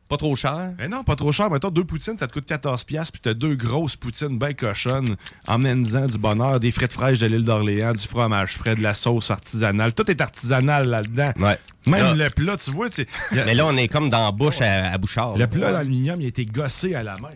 pas 0.08 0.18
trop 0.18 0.36
cher? 0.36 0.72
Mais 0.78 0.88
non, 0.88 1.04
pas 1.04 1.16
trop 1.16 1.32
cher. 1.32 1.50
Mettons, 1.50 1.70
deux 1.70 1.84
poutines, 1.84 2.18
ça 2.18 2.28
te 2.28 2.34
coûte 2.34 2.48
14$, 2.48 2.86
piastres, 2.86 3.12
puis 3.14 3.22
t'as 3.22 3.34
deux 3.34 3.56
grosses 3.56 3.96
poutines 3.96 4.38
bien 4.38 4.54
cochonnes, 4.54 5.16
emmenant 5.48 6.06
du 6.06 6.18
bonheur, 6.18 6.60
des 6.60 6.72
frites 6.72 6.92
fraîches 6.92 7.20
de 7.20 7.28
l'île 7.28 7.44
d'Orléans, 7.46 7.94
du 7.94 8.08
fromage 8.08 8.56
frais, 8.56 8.76
de 8.76 8.82
la 8.84 8.94
sauce 8.94 9.32
artisanale. 9.32 9.94
Tout 9.94 10.10
est 10.12 10.22
artisanal 10.22 10.88
là-dedans. 10.90 11.32
Ouais. 11.40 11.58
Même 11.88 12.16
Là- 12.18 12.26
le 12.26 12.30
plat, 12.30 12.56
tu 12.58 12.72
vois. 12.72 12.88
Mais 13.34 13.54
là, 13.54 13.66
on 13.66 13.76
est 13.78 13.88
comme 13.88 14.10
dans 14.10 14.26
la 14.26 14.32
bouche 14.32 14.62
à, 14.62 14.92
à 14.92 14.98
Bouchard. 14.98 15.38
Le 15.38 15.48
plat 15.48 15.72
d'aluminium, 15.72 16.22
il 16.22 16.26
a 16.26 16.28
été 16.30 16.46
gossé 16.46 16.96
à 16.96 17.04
la 17.04 17.18
main. 17.18 17.30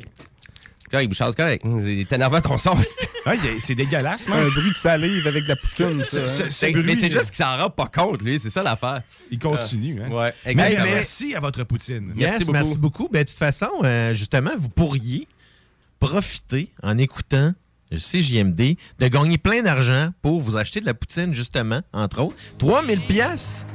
C'est 0.90 0.96
correct, 0.98 1.10
Bouchard, 1.10 1.30
c'est 1.30 1.38
correct. 1.38 1.66
T'es 2.10 2.16
énervant 2.16 2.42
ton 2.42 2.58
son. 2.58 2.76
Ouais, 3.26 3.36
c'est 3.60 3.76
dégueulasse, 3.76 4.28
là. 4.30 4.38
un 4.38 4.48
bruit 4.50 4.72
de 4.72 4.76
salive 4.76 5.28
avec 5.28 5.44
de 5.44 5.50
la 5.50 5.56
poutine, 5.56 6.04
ça. 6.04 6.26
Ce- 6.26 6.44
hein? 6.44 6.48
ce 6.50 6.66
mais 6.82 6.96
c'est 6.96 7.12
juste 7.12 7.30
qu'il 7.32 7.44
s'en 7.46 7.58
rend 7.58 7.70
pas 7.70 7.86
compte, 7.88 8.22
lui. 8.24 8.40
C'est 8.40 8.50
ça 8.50 8.64
l'affaire. 8.64 9.02
Il 9.30 9.38
continue, 9.38 10.02
hein? 10.02 10.10
Ouais, 10.10 10.34
Mais, 10.46 10.56
merci 10.56 11.36
à 11.36 11.40
votre 11.42 11.64
poutine. 11.66 12.14
Yes, 12.16 12.32
Merci 12.40 12.52
merci 12.52 12.70
beaucoup. 12.78 13.04
beaucoup. 13.04 13.10
Ben, 13.12 13.24
de 13.24 13.30
toute 13.30 13.38
façon, 13.38 13.70
euh, 13.84 14.14
justement, 14.14 14.52
vous 14.58 14.70
pourriez 14.70 15.28
profiter 16.00 16.72
en 16.82 16.98
écoutant 16.98 17.54
le 17.92 17.98
CJMD 17.98 18.78
de 19.00 19.08
gagner 19.08 19.38
plein 19.38 19.62
d'argent 19.62 20.10
pour 20.22 20.40
vous 20.40 20.58
acheter 20.58 20.80
de 20.80 20.86
la 20.86 20.94
poutine, 20.96 21.34
justement, 21.34 21.82
entre 21.94 22.22
autres. 22.22 22.36
3000 22.58 23.02
pièces 23.02 23.66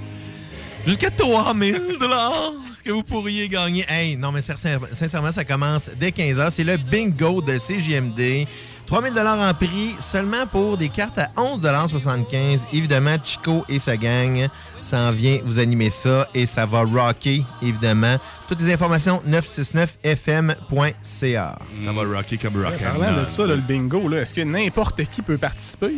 Jusqu'à 0.86 1.10
3000 1.10 1.96
dollars 2.00 2.52
que 2.84 2.90
vous 2.92 3.02
pourriez 3.02 3.48
gagner. 3.48 3.84
Hey, 3.88 4.16
non, 4.16 4.30
mais 4.32 4.40
sincère- 4.40 4.80
sincèrement, 4.92 5.32
ça 5.32 5.44
commence 5.44 5.90
dès 5.98 6.10
15h. 6.10 6.50
C'est 6.50 6.64
le 6.64 6.76
bingo 6.76 7.40
de 7.42 7.58
CJMD. 7.58 8.46
3000 8.86 9.14
dollars 9.14 9.38
en 9.40 9.54
prix 9.54 9.94
seulement 9.98 10.46
pour 10.46 10.76
des 10.76 10.90
cartes 10.90 11.16
à 11.18 11.30
11,75 11.36 12.66
Évidemment, 12.70 13.16
Chico 13.24 13.64
et 13.66 13.78
sa 13.78 13.96
gang 13.96 14.46
s'en 14.82 15.10
vient 15.10 15.38
vous 15.42 15.58
animer 15.58 15.88
ça 15.88 16.28
et 16.34 16.44
ça 16.44 16.66
va 16.66 16.82
rocker, 16.82 17.42
évidemment. 17.62 18.18
Toutes 18.46 18.60
les 18.60 18.74
informations 18.74 19.22
969fm.ca. 19.26 21.58
Ça 21.82 21.92
va 21.92 22.02
rocker 22.04 22.36
comme 22.36 22.62
rock 22.62 22.74
and 22.74 22.98
Parlant 22.98 23.22
de 23.24 23.28
ça, 23.30 23.46
là, 23.46 23.56
le 23.56 23.62
bingo, 23.62 24.06
là, 24.08 24.20
est-ce 24.20 24.34
que 24.34 24.42
n'importe 24.42 25.02
qui 25.06 25.22
peut 25.22 25.38
participer? 25.38 25.94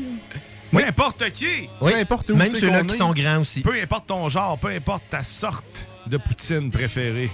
N'importe 0.73 1.29
qui! 1.31 1.69
Oui, 1.81 1.93
N'importe 1.93 2.31
où 2.31 2.37
même 2.37 2.47
ceux-là 2.49 2.83
qui 2.85 2.97
sont 2.97 3.13
grands 3.13 3.41
aussi. 3.41 3.63
Peu 3.63 3.75
importe 3.83 4.07
ton 4.09 4.29
genre, 4.29 4.59
peu 4.59 4.69
importe 4.69 5.03
ta 5.11 5.25
sorte 5.25 5.87
de 6.07 6.17
poutine 6.17 6.71
préférée. 6.71 7.31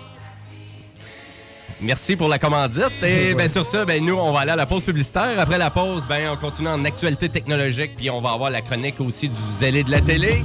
Merci 1.81 2.15
pour 2.15 2.29
la 2.29 2.39
commandite. 2.39 2.93
Et 3.03 3.35
ben, 3.35 3.49
sur 3.49 3.65
ça, 3.65 3.85
ben, 3.85 4.05
nous, 4.05 4.15
on 4.15 4.33
va 4.33 4.41
aller 4.41 4.53
à 4.53 4.57
la 4.57 4.67
pause 4.67 4.85
publicitaire. 4.85 5.39
Après 5.39 5.59
la 5.59 5.71
pause, 5.71 6.07
ben, 6.09 6.31
on 6.33 6.37
continue 6.37 6.69
en 6.69 6.85
actualité 6.85 7.29
technologique, 7.29 7.93
puis 7.97 8.09
on 8.09 8.21
va 8.21 8.31
avoir 8.31 8.51
la 8.51 8.61
chronique 8.61 9.01
aussi 9.01 9.29
du 9.29 9.39
zélé 9.57 9.83
de 9.83 9.91
la 9.91 10.01
télé. 10.01 10.45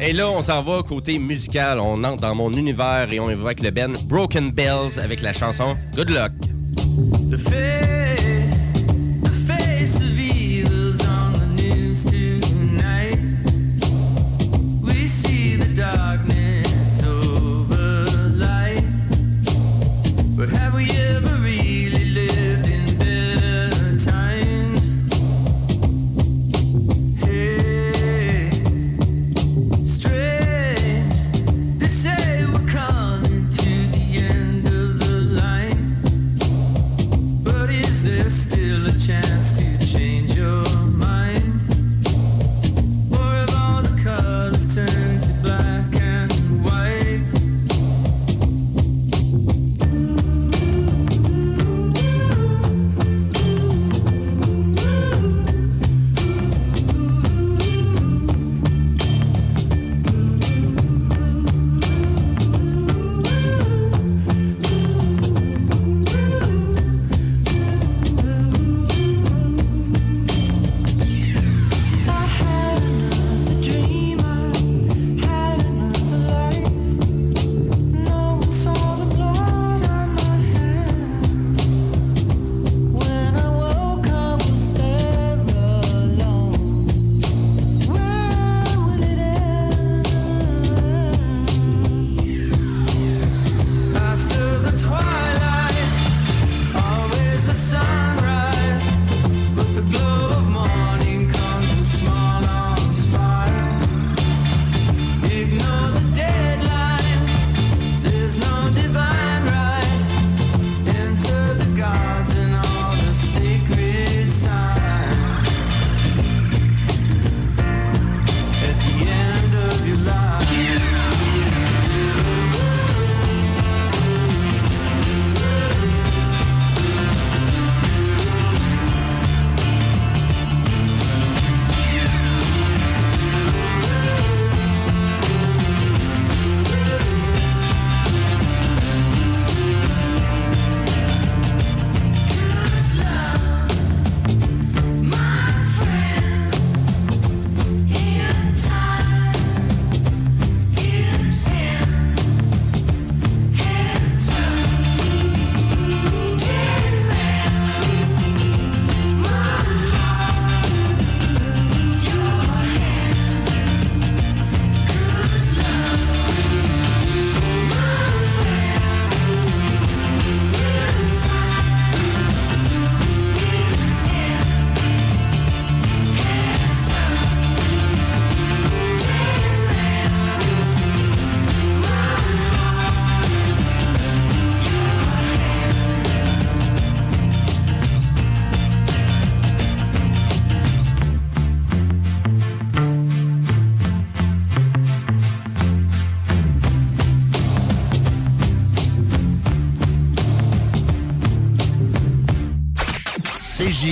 Et 0.00 0.12
là, 0.12 0.28
on 0.28 0.42
s'en 0.42 0.62
va 0.62 0.82
côté 0.82 1.18
musical. 1.18 1.80
On 1.80 2.04
entre 2.04 2.20
dans 2.20 2.34
mon 2.34 2.52
univers 2.52 3.08
et 3.10 3.18
on 3.18 3.30
y 3.30 3.34
va 3.34 3.46
avec 3.46 3.60
le 3.60 3.70
Ben 3.70 3.94
Broken 4.04 4.52
Bells 4.52 5.00
avec 5.02 5.22
la 5.22 5.32
chanson 5.32 5.76
Good 5.94 6.10
Luck. 6.10 6.32
The 7.30 8.15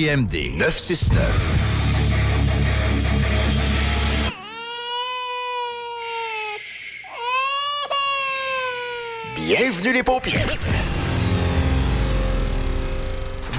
CJMD 0.05 0.53
969. 0.57 1.44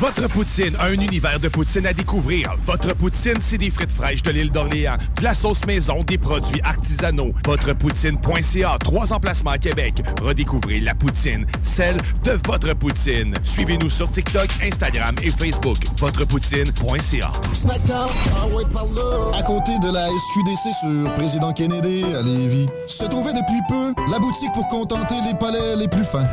Votre 0.01 0.29
poutine, 0.29 0.77
un 0.79 0.93
univers 0.93 1.41
de 1.41 1.49
poutine 1.49 1.87
à 1.87 1.95
découvrir. 1.95 2.55
Votre 2.67 2.95
poutine, 2.95 3.39
c'est 3.41 3.57
des 3.57 3.71
frites 3.71 3.93
fraîches 3.93 4.23
de 4.23 4.31
l'île 4.31 4.51
d'Orléans, 4.51 4.99
de 5.17 5.23
la 5.23 5.33
sauce 5.33 5.65
maison, 5.65 6.03
des 6.03 6.19
produits 6.19 6.61
artisanaux. 6.63 7.33
Votrepoutine.ca, 7.47 8.77
trois 8.85 9.15
emplacements 9.15 9.53
à 9.53 9.59
Québec. 9.59 10.03
Redécouvrez 10.21 10.81
la 10.81 10.95
poutine, 10.95 11.47
celle 11.63 11.97
de 12.25 12.39
votre 12.45 12.75
poutine. 12.75 13.37
Suivez-nous 13.43 13.89
sur 13.89 14.09
TikTok, 14.09 14.49
Instagram 14.63 15.15
et 15.23 15.31
Facebook. 15.31 15.79
Votrepoutine.ca. 15.99 17.33
Snackdown, 17.55 18.11
ah 18.37 18.47
ouais, 18.49 18.65
par 18.71 18.85
là. 18.85 19.39
À 19.39 19.43
côté 19.45 19.79
de 19.79 19.91
la 19.91 20.07
SQDC 20.09 20.75
sur 20.79 21.15
Président 21.15 21.53
Kennedy 21.55 22.05
à 22.15 22.21
Lévis, 22.21 22.69
se 22.87 23.05
trouvait 23.05 23.33
depuis 23.33 23.63
peu 23.67 23.95
la 24.13 24.19
boutique 24.19 24.53
pour 24.53 24.69
contenter 24.69 25.15
les 25.27 25.35
palais 25.39 25.77
les 25.77 25.89
plus 25.89 26.05
fins. 26.05 26.29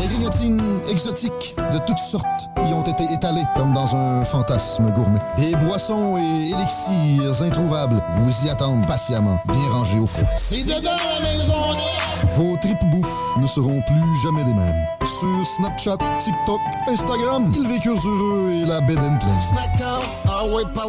Des 0.00 0.06
grignotines 0.06 0.80
exotiques 0.88 1.54
de 1.72 1.78
toutes 1.86 1.98
sortes 1.98 2.48
y 2.56 2.72
ont 2.72 2.82
été 2.82 3.04
étalées 3.12 3.44
comme 3.54 3.74
dans 3.74 3.94
un 3.94 4.24
fantasme 4.24 4.90
gourmet. 4.92 5.18
Des 5.36 5.54
boissons 5.56 6.16
et 6.16 6.50
élixirs 6.50 7.42
introuvables 7.42 8.02
vous 8.14 8.46
y 8.46 8.48
attendent 8.48 8.86
patiemment, 8.86 9.38
bien 9.46 9.68
rangés 9.70 9.98
au 9.98 10.06
froid. 10.06 10.28
C'est 10.36 10.62
dedans 10.62 10.96
la 10.96 11.20
maison! 11.20 11.52
Vos 12.34 12.56
tripes 12.56 12.90
bouffe 12.90 13.36
ne 13.36 13.46
seront 13.46 13.82
plus 13.82 14.22
jamais 14.22 14.44
les 14.44 14.54
mêmes. 14.54 14.86
Sur 15.04 15.46
Snapchat, 15.56 15.98
TikTok, 16.18 16.60
Instagram, 16.88 17.50
ils 17.54 17.68
vécurent 17.68 18.00
heureux 18.02 18.52
et 18.52 18.64
la 18.64 18.80
bed 18.80 18.98
and 18.98 19.18
pleine. 19.18 19.40
Snackdown, 19.50 20.02
ah 20.28 20.46
ouais, 20.46 20.62
par 20.74 20.88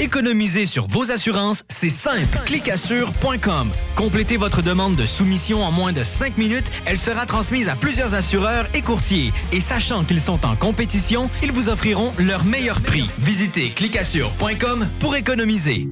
Économiser 0.00 0.64
sur 0.64 0.86
vos 0.86 1.10
assurances, 1.10 1.62
c'est 1.68 1.90
simple. 1.90 2.40
Clicassure.com. 2.46 3.68
Complétez 3.96 4.38
votre 4.38 4.62
demande 4.62 4.96
de 4.96 5.04
soumission 5.04 5.62
en 5.62 5.70
moins 5.70 5.92
de 5.92 6.02
5 6.02 6.38
minutes. 6.38 6.72
Elle 6.86 6.96
sera 6.96 7.26
transmise 7.26 7.68
à 7.68 7.76
plusieurs 7.76 8.14
assureurs 8.14 8.66
et 8.72 8.80
courtiers. 8.80 9.30
Et 9.52 9.60
sachant 9.60 10.02
qu'ils 10.02 10.22
sont 10.22 10.46
en 10.46 10.56
compétition, 10.56 11.28
ils 11.42 11.52
vous 11.52 11.68
offriront 11.68 12.14
leur 12.18 12.44
meilleur 12.44 12.80
prix. 12.80 13.10
Visitez 13.18 13.72
clicassure.com 13.72 14.88
pour 15.00 15.16
économiser. 15.16 15.86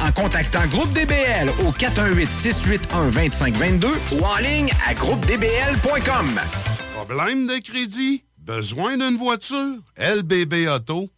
en 0.00 0.12
contactant 0.12 0.66
Groupe 0.66 0.92
DBL 0.92 1.48
au 1.66 1.72
418-681-2522 1.72 3.86
ou 4.12 4.24
en 4.24 4.36
ligne 4.38 4.70
à 4.86 4.94
groupedbl.com. 4.94 6.40
Problème 6.94 7.46
de 7.46 7.58
crédit? 7.58 8.24
Besoin 8.38 8.96
d'une 8.96 9.16
voiture? 9.16 9.76
LBBauto.com. 9.98 11.08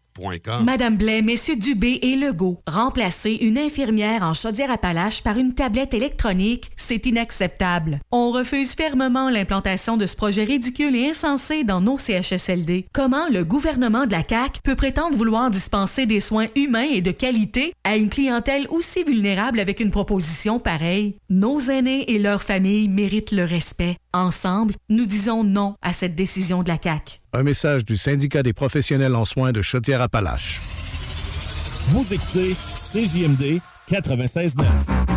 Madame 0.64 0.96
Blais, 0.96 1.22
Messieurs 1.22 1.56
Dubé 1.56 1.98
et 2.02 2.16
Legault, 2.16 2.60
remplacer 2.66 3.32
une 3.40 3.58
infirmière 3.58 4.22
en 4.22 4.34
Chaudière-Appalaches 4.34 5.22
par 5.22 5.38
une 5.38 5.54
tablette 5.54 5.94
électronique, 5.94 6.70
c'est 6.76 7.06
inacceptable. 7.06 8.00
On 8.10 8.30
refuse 8.30 8.74
fermement 8.74 9.30
l'implantation 9.30 9.96
de 9.96 10.06
ce 10.06 10.16
projet 10.16 10.44
ridicule 10.44 10.96
et 10.96 11.10
insensé 11.10 11.64
dans 11.64 11.80
nos 11.80 11.98
CHSLD. 11.98 12.86
Comment 12.92 13.28
le 13.28 13.44
gouvernement 13.44 14.06
de 14.06 14.12
la 14.12 14.24
CAQ 14.28 14.60
peut 14.62 14.76
prétendre 14.76 15.16
vouloir 15.16 15.50
dispenser 15.50 16.06
des 16.06 16.20
soins 16.20 16.48
humains 16.56 16.88
et 16.92 17.02
de 17.02 17.12
qualité 17.12 17.72
à 17.84 17.96
une 17.96 18.10
clientèle 18.10 18.66
aussi 18.70 19.04
vulnérable 19.04 19.60
avec 19.60 19.80
une 19.80 19.90
proposition 19.90 20.58
pareille? 20.58 21.16
Nos 21.28 21.60
aînés 21.60 22.10
et 22.12 22.18
leurs 22.18 22.42
familles 22.42 22.88
méritent 22.88 23.32
le 23.32 23.44
respect. 23.44 23.96
Ensemble, 24.12 24.74
nous 24.88 25.06
disons 25.06 25.44
non 25.44 25.74
à 25.82 25.92
cette 25.92 26.14
décision 26.16 26.62
de 26.62 26.68
la 26.68 26.78
CAQ. 26.82 27.19
Un 27.32 27.44
message 27.44 27.84
du 27.84 27.96
syndicat 27.96 28.42
des 28.42 28.52
professionnels 28.52 29.14
en 29.14 29.24
soins 29.24 29.52
de 29.52 29.62
Chaudière-Appalaches. 29.62 30.58
Vous 31.90 32.04
écoutez 32.12 32.54
CJMD 32.92 33.60
96.9. 33.88 35.09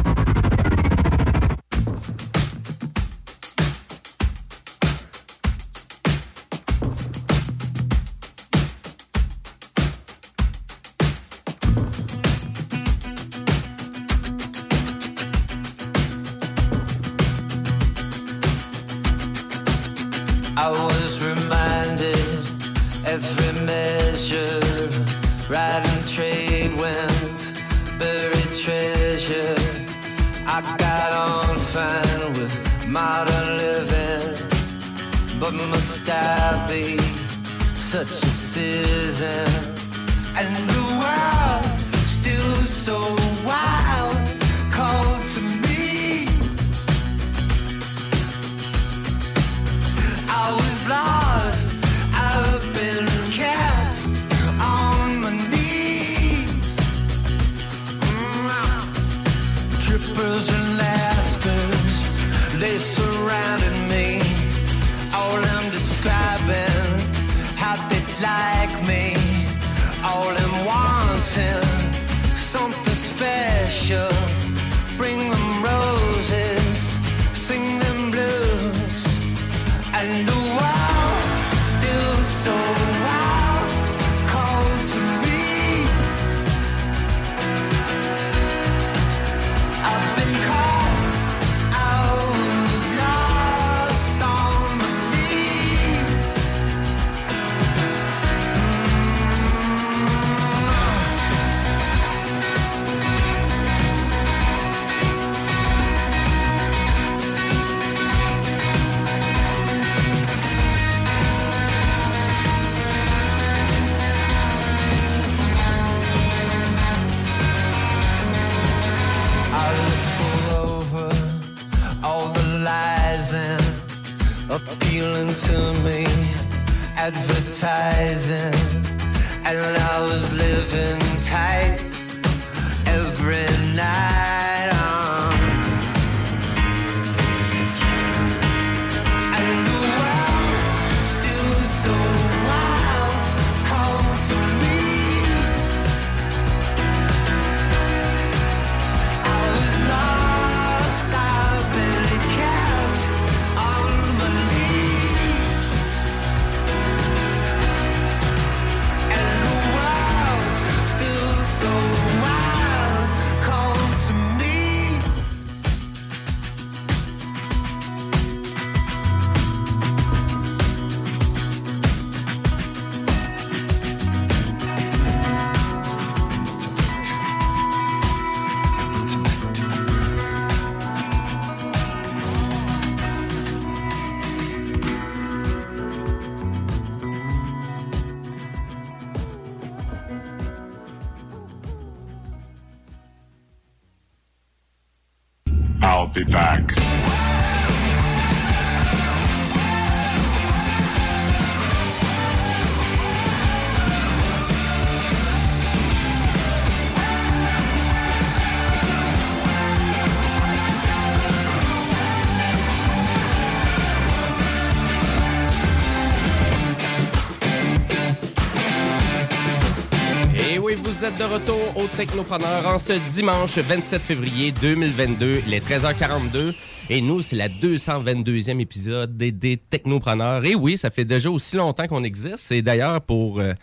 de 221.18 221.24
retour 221.24 221.78
au 221.78 221.88
Technopreneur 221.88 222.66
en 222.68 222.80
ce 222.80 222.94
dimanche 223.12 223.58
27 223.58 224.02
février 224.02 224.52
2022, 224.52 225.42
il 225.46 225.54
est 225.54 225.68
13h42. 225.68 226.54
Et 226.90 227.02
nous, 227.02 227.22
c'est 227.22 227.36
la 227.36 227.50
222e 227.50 228.60
épisode 228.60 229.16
des, 229.16 229.32
des 229.32 229.58
Technopreneurs. 229.58 230.44
Et 230.46 230.56
oui, 230.56 230.78
ça 230.78 230.90
fait 230.90 231.06
déjà 231.06 231.30
aussi 231.30 231.56
longtemps 231.58 231.88
qu'on 231.88 232.04
existe. 232.04 232.52
Et 232.52 232.62
d'ailleurs, 232.62 233.02
pour 233.02 233.40
euh, 233.40 233.54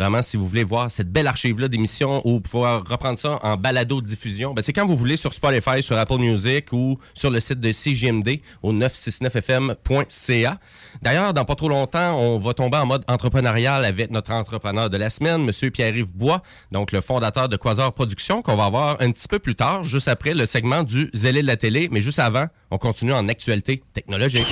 vraiment, 0.00 0.22
si 0.22 0.36
vous 0.38 0.48
voulez 0.48 0.64
voir 0.64 0.90
cette 0.90 1.12
belle 1.12 1.26
archive-là 1.26 1.68
d'émissions 1.68 2.22
ou 2.24 2.40
pouvoir 2.40 2.82
reprendre 2.88 3.18
ça 3.18 3.38
en 3.42 3.58
balado-diffusion, 3.58 4.54
ben, 4.54 4.62
c'est 4.62 4.72
quand 4.72 4.86
vous 4.86 4.96
voulez 4.96 5.18
sur 5.18 5.34
Spotify, 5.34 5.82
sur 5.82 5.98
Apple 5.98 6.16
Music 6.18 6.72
ou 6.72 6.98
sur 7.14 7.30
le 7.30 7.38
site 7.38 7.60
de 7.60 7.70
CGMD 7.70 8.40
au 8.62 8.72
969fm.ca. 8.72 10.58
D'ailleurs, 11.02 11.34
dans 11.34 11.44
pas 11.44 11.54
trop 11.54 11.68
longtemps, 11.68 12.18
on 12.18 12.38
va 12.38 12.54
tomber 12.54 12.78
en 12.78 12.86
mode 12.86 13.04
entrepreneurial 13.08 13.84
avec 13.84 14.10
notre 14.10 14.32
entrepreneur 14.32 14.88
de 14.88 14.96
la 14.96 15.10
semaine, 15.10 15.46
M. 15.48 15.70
Pierre-Yves 15.70 16.12
Bois, 16.12 16.42
donc 16.72 16.92
le 16.92 17.02
fondateur 17.02 17.50
de 17.50 17.56
Quasar 17.56 17.92
Productions, 17.92 18.40
qu'on 18.40 18.56
va 18.56 18.64
avoir 18.64 19.00
un 19.00 19.10
petit 19.10 19.28
peu 19.28 19.38
plus 19.38 19.54
tard, 19.54 19.84
juste 19.84 20.08
après 20.08 20.32
le 20.32 20.46
segment 20.46 20.82
du 20.82 21.10
zélé 21.12 21.42
de 21.42 21.46
la 21.46 21.56
télé. 21.56 21.88
Mais 21.92 22.00
juste 22.00 22.18
avant, 22.20 22.46
on 22.70 22.78
continue 22.78 23.12
en 23.12 23.28
actualité 23.28 23.82
technologique. 23.92 24.46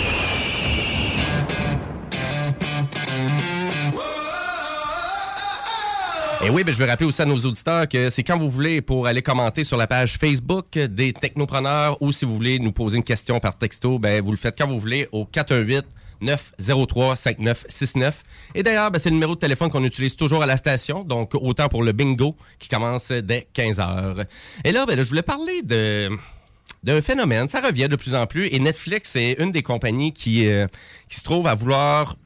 Et 6.40 6.50
oui, 6.50 6.62
ben, 6.62 6.72
je 6.72 6.78
veux 6.78 6.86
rappeler 6.86 7.06
aussi 7.06 7.20
à 7.20 7.24
nos 7.24 7.36
auditeurs 7.36 7.88
que 7.88 8.10
c'est 8.10 8.22
quand 8.22 8.38
vous 8.38 8.48
voulez 8.48 8.80
pour 8.80 9.08
aller 9.08 9.22
commenter 9.22 9.64
sur 9.64 9.76
la 9.76 9.88
page 9.88 10.18
Facebook 10.18 10.78
des 10.78 11.12
Technopreneurs 11.12 12.00
ou 12.00 12.12
si 12.12 12.24
vous 12.24 12.34
voulez 12.34 12.60
nous 12.60 12.70
poser 12.70 12.96
une 12.96 13.02
question 13.02 13.40
par 13.40 13.58
texto, 13.58 13.98
ben, 13.98 14.22
vous 14.22 14.30
le 14.30 14.36
faites 14.36 14.56
quand 14.56 14.68
vous 14.68 14.78
voulez 14.78 15.08
au 15.10 15.24
418 15.24 15.84
903 16.20 17.16
5969. 17.16 18.22
Et 18.54 18.62
d'ailleurs, 18.62 18.92
ben, 18.92 19.00
c'est 19.00 19.08
le 19.08 19.14
numéro 19.14 19.34
de 19.34 19.40
téléphone 19.40 19.68
qu'on 19.68 19.82
utilise 19.82 20.14
toujours 20.14 20.42
à 20.42 20.46
la 20.46 20.56
station, 20.56 21.02
donc 21.02 21.34
autant 21.34 21.68
pour 21.68 21.82
le 21.82 21.90
bingo 21.90 22.36
qui 22.60 22.68
commence 22.68 23.10
dès 23.10 23.48
15 23.52 23.80
heures. 23.80 24.24
Et 24.64 24.70
là, 24.70 24.86
ben, 24.86 24.96
là, 24.96 25.02
je 25.02 25.08
voulais 25.08 25.22
parler 25.22 25.62
de 25.62 26.08
d'un 26.84 27.00
phénomène. 27.00 27.48
Ça 27.48 27.60
revient 27.60 27.88
de 27.88 27.96
plus 27.96 28.14
en 28.14 28.26
plus. 28.26 28.46
Et 28.52 28.60
Netflix 28.60 29.16
est 29.16 29.32
une 29.40 29.50
des 29.50 29.62
compagnies 29.62 30.12
qui, 30.12 30.46
euh, 30.46 30.66
qui 31.08 31.16
se 31.16 31.24
trouve 31.24 31.48
à 31.48 31.54
vouloir 31.54 32.16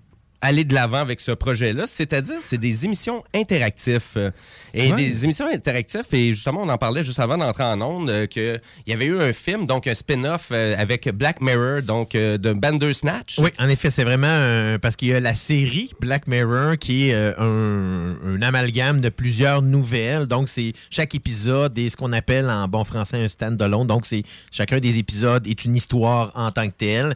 aller 0.43 0.65
de 0.65 0.75
l'avant 0.75 0.99
avec 0.99 1.21
ce 1.23 1.33
projet-là. 1.33 1.85
C'est-à-dire, 1.87 2.37
c'est 2.41 2.59
des 2.59 2.85
émissions 2.85 3.25
interactives. 3.35 4.03
euh, 4.17 4.31
Et 4.75 4.91
Ouais. 4.91 4.97
des 4.97 5.25
émissions 5.25 5.47
interactives, 5.53 6.07
et 6.13 6.33
justement, 6.33 6.63
on 6.63 6.69
en 6.69 6.79
parlait 6.79 7.03
juste 7.03 7.21
avant 7.21 7.37
d'entrer 7.39 7.63
en 7.65 7.81
ondes, 7.83 8.09
euh, 8.11 8.27
qu'il 8.27 8.61
y 8.87 8.93
avait 8.93 9.05
eu 9.05 9.21
un 9.21 9.33
film, 9.33 9.67
donc 9.67 9.87
un 9.87 9.95
spin-off 9.95 10.49
euh, 10.51 10.75
avec 10.79 11.09
Black 11.11 11.41
Mirror, 11.43 11.83
donc 11.83 12.15
euh, 12.15 12.39
de 12.39 12.53
Bandersnatch. 12.55 13.39
Oui, 13.39 13.51
en 13.59 13.69
effet, 13.69 13.91
c'est 13.91 14.03
vraiment 14.05 14.79
parce 14.81 14.97
qu'il 14.97 15.09
y 15.09 15.15
a 15.15 15.21
la 15.21 15.35
série 15.35 15.93
Black 16.01 16.27
Mirror 16.27 16.79
qui 16.79 17.09
est 17.11 17.15
euh, 17.15 17.35
un, 17.39 18.17
un 18.37 18.43
amalgame 18.43 19.01
de 19.03 19.11
plusieurs 19.11 19.61
nouvelles. 19.63 20.27
Donc, 20.27 20.49
c'est 20.49 20.73
chaque 20.91 21.15
épisode 21.15 21.79
est 21.79 21.91
ce 21.91 21.97
qu'on 21.97 22.13
appelle 22.15 22.49
en 22.49 22.67
bon 22.67 22.83
français 22.85 23.23
un 23.23 23.29
stand-alone. 23.29 23.87
Donc, 23.87 24.07
c'est 24.07 24.23
chacun 24.51 24.79
des 24.81 24.99
épisodes 24.99 25.47
est 25.47 25.65
une 25.67 25.77
histoire 25.77 26.33
en 26.35 26.51
tant 26.51 26.67
que 26.69 26.75
telle. 26.77 27.15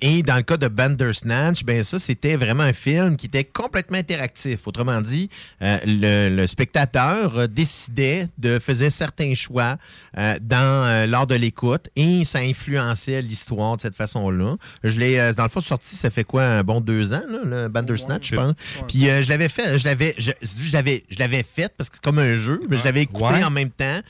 Et 0.00 0.22
dans 0.22 0.36
le 0.36 0.42
cas 0.42 0.56
de 0.56 0.68
Bandersnatch, 0.68 1.62
ben 1.64 1.82
ça, 1.84 1.98
c'était 1.98 2.36
vraiment 2.36 2.55
vraiment 2.56 2.70
un 2.70 2.72
film 2.72 3.16
qui 3.16 3.26
était 3.26 3.44
complètement 3.44 3.98
interactif. 3.98 4.66
Autrement 4.66 5.00
dit, 5.02 5.28
euh, 5.62 5.78
le, 5.84 6.34
le 6.34 6.46
spectateur 6.46 7.38
euh, 7.38 7.46
décidait 7.46 8.28
de 8.38 8.58
faisait 8.58 8.90
certains 8.90 9.34
choix 9.34 9.76
euh, 10.16 10.36
dans 10.40 11.08
lors 11.08 11.26
de 11.26 11.34
l'écoute 11.34 11.88
et 11.96 12.24
ça 12.24 12.38
influençait 12.38 13.20
l'histoire 13.20 13.76
de 13.76 13.82
cette 13.82 13.94
façon-là. 13.94 14.56
Je 14.82 14.98
l'ai 14.98 15.32
dans 15.36 15.42
le 15.42 15.48
fond 15.48 15.60
sorti, 15.60 15.96
ça 15.96 16.10
fait 16.10 16.24
quoi 16.24 16.44
un 16.44 16.62
bon 16.62 16.80
deux 16.80 17.12
ans 17.12 17.22
là, 17.28 17.38
le 17.44 17.68
Bandersnatch, 17.68 18.30
je 18.30 18.36
pense. 18.36 18.54
Puis 18.88 19.06
je 19.06 19.28
l'avais 19.28 19.48
fait, 19.48 19.78
je 19.78 19.84
l'avais, 19.84 20.14
je, 20.18 20.32
je 20.42 20.72
l'avais, 20.72 21.04
je 21.10 21.18
l'avais 21.18 21.42
fait 21.42 21.72
parce 21.76 21.90
que 21.90 21.96
c'est 21.96 22.04
comme 22.04 22.18
un 22.18 22.36
jeu, 22.36 22.60
mais 22.68 22.76
je 22.76 22.84
l'avais 22.84 23.02
écouté 23.02 23.16
Ouais. 23.26 23.44
en 23.44 23.50
même 23.50 23.70
temps 23.70 24.00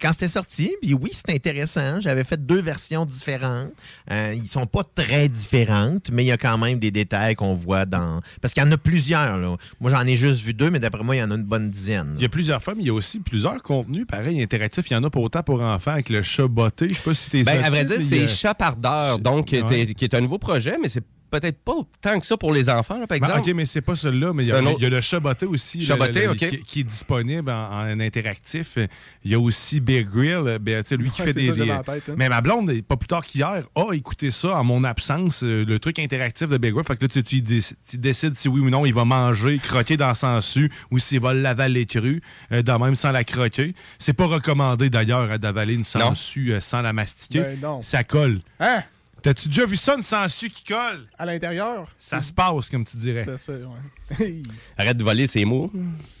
quand 0.00 0.12
c'était 0.12 0.28
sorti. 0.28 0.72
Puis 0.80 0.94
oui, 0.94 1.10
c'était 1.12 1.34
intéressant. 1.34 2.00
J'avais 2.00 2.24
fait 2.24 2.44
deux 2.44 2.60
versions 2.60 3.04
différentes. 3.04 3.72
Ils 4.10 4.48
sont 4.48 4.66
pas 4.66 4.84
très 4.94 5.28
différentes, 5.28 6.10
mais 6.12 6.24
il 6.24 6.28
y 6.28 6.32
a 6.32 6.36
quand 6.36 6.56
même 6.58 6.78
des 6.78 6.90
détails 6.90 7.34
qu'on 7.34 7.54
voit 7.54 7.86
dans. 7.90 8.20
Parce 8.40 8.54
qu'il 8.54 8.62
y 8.62 8.66
en 8.66 8.72
a 8.72 8.78
plusieurs. 8.78 9.36
Là. 9.36 9.56
Moi, 9.80 9.90
j'en 9.90 10.06
ai 10.06 10.16
juste 10.16 10.40
vu 10.42 10.54
deux, 10.54 10.70
mais 10.70 10.80
d'après 10.80 11.02
moi, 11.04 11.16
il 11.16 11.18
y 11.18 11.22
en 11.22 11.30
a 11.30 11.34
une 11.34 11.44
bonne 11.44 11.68
dizaine. 11.70 12.14
Il 12.16 12.22
y 12.22 12.26
a 12.26 12.28
plusieurs 12.30 12.62
fois, 12.62 12.74
mais 12.74 12.82
il 12.82 12.86
y 12.86 12.90
a 12.90 12.94
aussi 12.94 13.20
plusieurs 13.20 13.62
contenus, 13.62 14.06
pareil, 14.06 14.42
interactifs. 14.42 14.88
Il 14.90 14.94
y 14.94 14.96
en 14.96 15.04
a 15.04 15.10
pour 15.10 15.22
autant 15.22 15.42
pour 15.42 15.60
enfants 15.62 15.90
avec 15.92 16.08
le 16.08 16.22
chat 16.22 16.46
botté. 16.48 16.88
Je 16.88 16.94
sais 16.94 17.00
pas 17.02 17.14
si 17.14 17.30
t'es 17.30 17.42
Ben, 17.42 17.62
à 17.62 17.68
vrai 17.70 17.84
dire, 17.84 18.00
c'est 18.00 18.26
Chapardeur, 18.26 19.18
donc, 19.18 19.46
qui 19.46 19.56
est- 19.56 19.62
Ouais. 19.62 19.94
qui 19.94 20.04
est 20.04 20.14
un 20.14 20.20
nouveau 20.20 20.38
projet, 20.38 20.76
mais 20.80 20.88
c'est 20.88 21.04
peut-être 21.30 21.58
pas 21.62 21.74
tant 22.00 22.18
que 22.20 22.26
ça 22.26 22.36
pour 22.36 22.52
les 22.52 22.68
enfants, 22.68 22.98
là, 22.98 23.06
par 23.06 23.18
Ben, 23.18 23.26
exemple. 23.28 23.48
ok, 23.50 23.54
mais 23.56 23.64
c'est 23.66 23.80
pas 23.80 23.94
celui-là, 23.96 24.32
mais 24.32 24.44
il 24.44 24.48
y, 24.48 24.52
a, 24.52 24.58
un 24.58 24.66
autre- 24.66 24.76
il 24.78 24.82
y 24.82 24.86
a 24.86 24.90
le 24.90 25.00
Chaboté 25.00 25.46
aussi. 25.46 25.78
Le- 25.78 25.94
le- 25.96 26.30
ok. 26.30 26.36
qui, 26.36 26.58
qui 26.62 26.80
est 26.80 26.84
disponible 26.84 27.50
en, 27.50 27.82
en 27.92 28.00
interactif. 28.00 28.78
Il 29.24 29.30
y 29.30 29.34
a 29.34 29.40
aussi 29.40 29.80
Bear 29.80 30.04
Grylls, 30.04 30.58
ben, 30.60 30.82
tu 30.82 30.88
sais, 30.90 30.96
lui 30.96 31.10
qui 31.10 31.22
fait 31.22 31.32
des. 31.32 31.46
ça, 31.46 31.52
des- 31.52 31.84
tête, 31.84 32.08
hein. 32.10 32.14
Mais 32.16 32.28
ma 32.28 32.40
blonde, 32.40 32.72
pas 32.82 32.96
plus 32.96 33.06
tard 33.08 33.24
qu'hier, 33.24 33.62
a 33.74 33.92
écouté 33.92 34.30
ça 34.30 34.58
en 34.58 34.64
mon 34.64 34.84
absence, 34.84 35.42
euh, 35.44 35.64
le 35.64 35.78
truc 35.78 35.98
interactif 35.98 36.48
de 36.48 36.56
Bear 36.58 36.72
Grylls. 36.72 36.86
Fait 36.86 36.96
que 36.96 37.04
là, 37.04 37.08
tu, 37.08 37.22
tu 37.22 37.40
déc- 37.42 37.74
tu 37.88 37.98
décides 37.98 38.34
si 38.34 38.48
oui 38.48 38.60
ou 38.60 38.70
non 38.70 38.84
il 38.86 38.94
va 38.94 39.04
manger, 39.04 39.58
croquer 39.58 39.96
dans 39.96 40.14
son 40.14 40.40
su 40.40 40.70
ou 40.90 40.98
s'il 40.98 41.20
va 41.20 41.32
l'avaler 41.34 41.86
cru, 41.86 42.20
euh, 42.52 42.62
de 42.62 42.72
même 42.72 42.94
sans 42.94 43.12
la 43.12 43.24
croquer. 43.24 43.74
C'est 43.98 44.12
pas 44.14 44.26
recommandé 44.26 44.90
d'ailleurs 44.90 45.38
d'avaler 45.38 45.74
une 45.74 45.84
sangsue 45.84 46.52
euh, 46.52 46.60
sans 46.60 46.82
la 46.82 46.92
mastiquer. 46.92 47.40
Ben 47.40 47.58
non. 47.60 47.82
Ça 47.82 48.04
colle. 48.04 48.40
Hein? 48.58 48.82
T'as-tu 49.22 49.48
déjà 49.48 49.66
vu 49.66 49.76
ça, 49.76 49.94
une 49.96 50.02
sangsue 50.02 50.48
qui 50.50 50.64
colle? 50.64 51.06
À 51.18 51.26
l'intérieur? 51.26 51.86
Ça 51.98 52.22
se 52.22 52.32
passe, 52.32 52.68
comme 52.70 52.84
tu 52.86 52.96
dirais. 52.96 53.24
C'est 53.26 53.36
ça, 53.38 53.52
ouais. 53.52 54.42
Arrête 54.78 54.96
de 54.96 55.04
voler 55.04 55.26
ses 55.26 55.44
mots. 55.44 55.70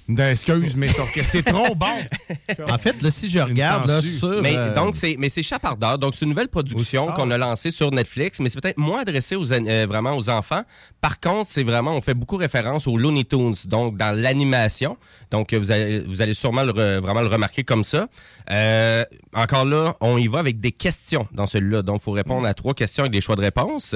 Ben, 0.08 0.30
excuse, 0.30 0.76
mais 0.76 0.88
c'est 1.22 1.42
trop 1.42 1.74
bon. 1.74 1.86
En 2.68 2.78
fait, 2.78 3.00
là, 3.02 3.10
si 3.10 3.28
je 3.30 3.38
regarde 3.38 3.88
là, 3.88 4.00
sur. 4.02 4.42
Mais 4.42 4.56
euh, 4.56 4.74
donc 4.74 4.96
c'est 4.96 5.16
mais 5.18 5.28
c'est 5.28 5.42
Chapardeur, 5.42 5.98
donc 5.98 6.14
c'est 6.14 6.24
une 6.24 6.30
nouvelle 6.30 6.48
production 6.48 7.12
qu'on 7.12 7.30
a 7.30 7.38
lancée 7.38 7.70
sur 7.70 7.90
Netflix, 7.90 8.38
mais 8.40 8.48
c'est 8.48 8.60
peut-être 8.60 8.78
moins 8.78 9.00
adressé 9.00 9.34
aux 9.36 9.52
euh, 9.52 9.86
vraiment 9.88 10.16
aux 10.16 10.28
enfants. 10.28 10.62
Par 11.00 11.20
contre, 11.20 11.48
c'est 11.50 11.62
vraiment 11.62 11.94
on 11.96 12.00
fait 12.00 12.14
beaucoup 12.14 12.36
référence 12.36 12.86
aux 12.86 12.96
Looney 12.98 13.24
Tunes, 13.24 13.54
donc 13.66 13.96
dans 13.96 14.14
l'animation. 14.16 14.96
Donc 15.30 15.54
vous 15.54 15.70
allez 15.70 16.00
vous 16.00 16.22
allez 16.22 16.34
sûrement 16.34 16.62
le 16.62 16.72
re- 16.72 17.00
vraiment 17.00 17.22
le 17.22 17.28
remarquer 17.28 17.62
comme 17.64 17.84
ça. 17.84 18.08
Euh, 18.50 19.04
encore 19.34 19.64
là, 19.64 19.96
on 20.00 20.18
y 20.18 20.26
va 20.26 20.40
avec 20.40 20.60
des 20.60 20.72
questions 20.72 21.26
dans 21.32 21.46
celui-là. 21.46 21.82
Donc 21.82 22.00
il 22.00 22.04
faut 22.04 22.12
répondre 22.12 22.46
à 22.46 22.54
trois 22.54 22.74
questions 22.74 23.02
avec 23.04 23.12
des 23.12 23.20
choix 23.20 23.36
de 23.36 23.42
réponse 23.42 23.94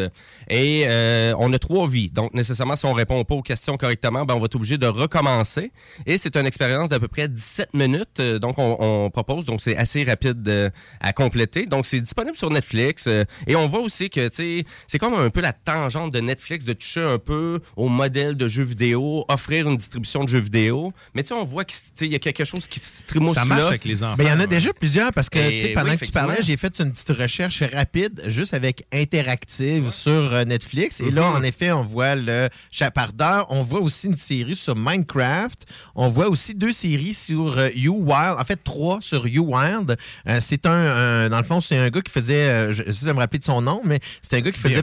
et 0.48 0.84
euh, 0.86 1.34
on 1.38 1.52
a 1.52 1.58
trois 1.58 1.88
vies. 1.88 2.10
Donc 2.10 2.34
nécessairement 2.34 2.76
si 2.76 2.86
on 2.86 2.92
répond 2.92 3.22
pas 3.24 3.34
aux 3.34 3.42
questions 3.42 3.76
correctement, 3.76 4.24
ben 4.24 4.34
on 4.34 4.38
va 4.38 4.44
être 4.46 4.54
obligé 4.54 4.78
de 4.78 4.86
recommencer 4.86 5.72
et 6.06 6.18
c'est 6.18 6.36
une 6.36 6.46
expérience 6.46 6.88
d'à 6.88 7.00
peu 7.00 7.08
près 7.08 7.28
17 7.28 7.74
minutes. 7.74 8.20
euh, 8.20 8.38
donc, 8.38 8.58
on, 8.58 8.76
on 8.78 9.10
propose. 9.10 9.44
Donc, 9.44 9.60
c'est 9.60 9.76
assez 9.76 10.04
rapide 10.04 10.46
euh, 10.48 10.70
à 11.00 11.12
compléter. 11.12 11.66
Donc, 11.66 11.86
c'est 11.86 12.00
disponible 12.00 12.36
sur 12.36 12.50
Netflix. 12.50 13.06
euh, 13.06 13.24
et 13.46 13.56
on 13.56 13.66
voit 13.66 13.80
aussi 13.80 14.10
que, 14.10 14.28
tu 14.28 14.34
sais, 14.60 14.64
c'est 14.86 14.98
comme 14.98 15.14
un 15.14 15.30
peu 15.30 15.40
la 15.40 15.52
tangente 15.52 16.12
de 16.12 16.20
Netflix 16.20 16.64
de 16.64 16.72
toucher 16.72 17.02
un 17.02 17.18
peu 17.18 17.60
au 17.76 17.88
modèle 17.88 18.36
de 18.36 18.48
jeux 18.48 18.62
vidéo, 18.64 19.24
offrir 19.28 19.68
une 19.68 19.76
distribution 19.76 20.24
de 20.24 20.28
jeux 20.28 20.38
vidéo. 20.40 20.92
Mais, 21.14 21.22
tu 21.22 21.28
sais, 21.28 21.34
on 21.34 21.44
voit 21.44 21.64
qu'il 21.64 22.12
y 22.12 22.14
a 22.14 22.18
quelque 22.18 22.44
chose 22.44 22.66
qui 22.66 22.80
se 22.80 23.06
trimousse 23.06 23.34
Ça 23.34 23.44
marche 23.44 23.62
là. 23.62 23.68
avec 23.68 23.84
les 23.84 24.02
enfants. 24.02 24.16
Ben, 24.16 24.24
il 24.24 24.30
y 24.30 24.32
en 24.32 24.40
a 24.44 24.48
ouais. 24.48 24.56
déjà 24.56 24.72
plusieurs 24.72 25.12
parce 25.12 25.28
que 25.30 25.38
Et 25.38 25.58
sais, 25.58 25.68
pendant 25.74 25.90
oui, 25.90 25.98
que 25.98 26.04
tu 26.04 26.12
parlais, 26.12 26.36
j'ai 26.42 26.56
fait 26.56 26.78
une 26.80 26.92
petite 26.92 27.10
recherche 27.10 27.62
rapide 27.72 28.22
juste 28.26 28.54
avec 28.54 28.84
Interactive 28.92 29.88
sur 29.90 30.34
euh, 30.34 30.44
Netflix. 30.44 31.00
Et 31.00 31.10
là, 31.10 31.22
Mhm. 31.30 31.36
en 31.36 31.42
effet, 31.42 31.72
on 31.72 31.84
voit 31.84 32.14
le 32.14 32.48
Chapardeur. 32.70 33.46
On 33.50 33.62
voit 33.62 33.80
aussi 33.80 34.06
une 34.08 34.16
série 34.16 34.56
sur 34.56 34.74
Minecraft. 34.76 35.64
On 35.94 36.08
voit 36.08 36.28
aussi 36.28 36.54
deux 36.54 36.72
séries 36.72 37.14
sur 37.14 37.58
euh, 37.58 37.70
You 37.74 37.94
Wild. 37.94 38.36
En 38.38 38.44
fait, 38.44 38.62
trois 38.62 38.98
sur 39.00 39.26
You 39.26 39.44
Wild. 39.54 39.96
Euh, 40.28 40.38
c'est 40.40 40.66
un, 40.66 40.70
un- 40.72 41.28
Dans 41.28 41.38
le 41.38 41.44
fond, 41.44 41.60
c'est 41.60 41.76
un 41.78 41.88
gars 41.90 42.00
qui 42.02 42.12
faisait. 42.12 42.34
euh, 42.48 42.72
je 42.72 42.82
j'essaie 42.86 43.06
de 43.06 43.12
me 43.12 43.18
rappeler 43.18 43.38
de 43.38 43.44
son 43.44 43.60
nom, 43.62 43.80
mais 43.84 44.00
c'est 44.22 44.36
un 44.36 44.40
gars 44.40 44.52
qui 44.52 44.60
faisait. 44.60 44.82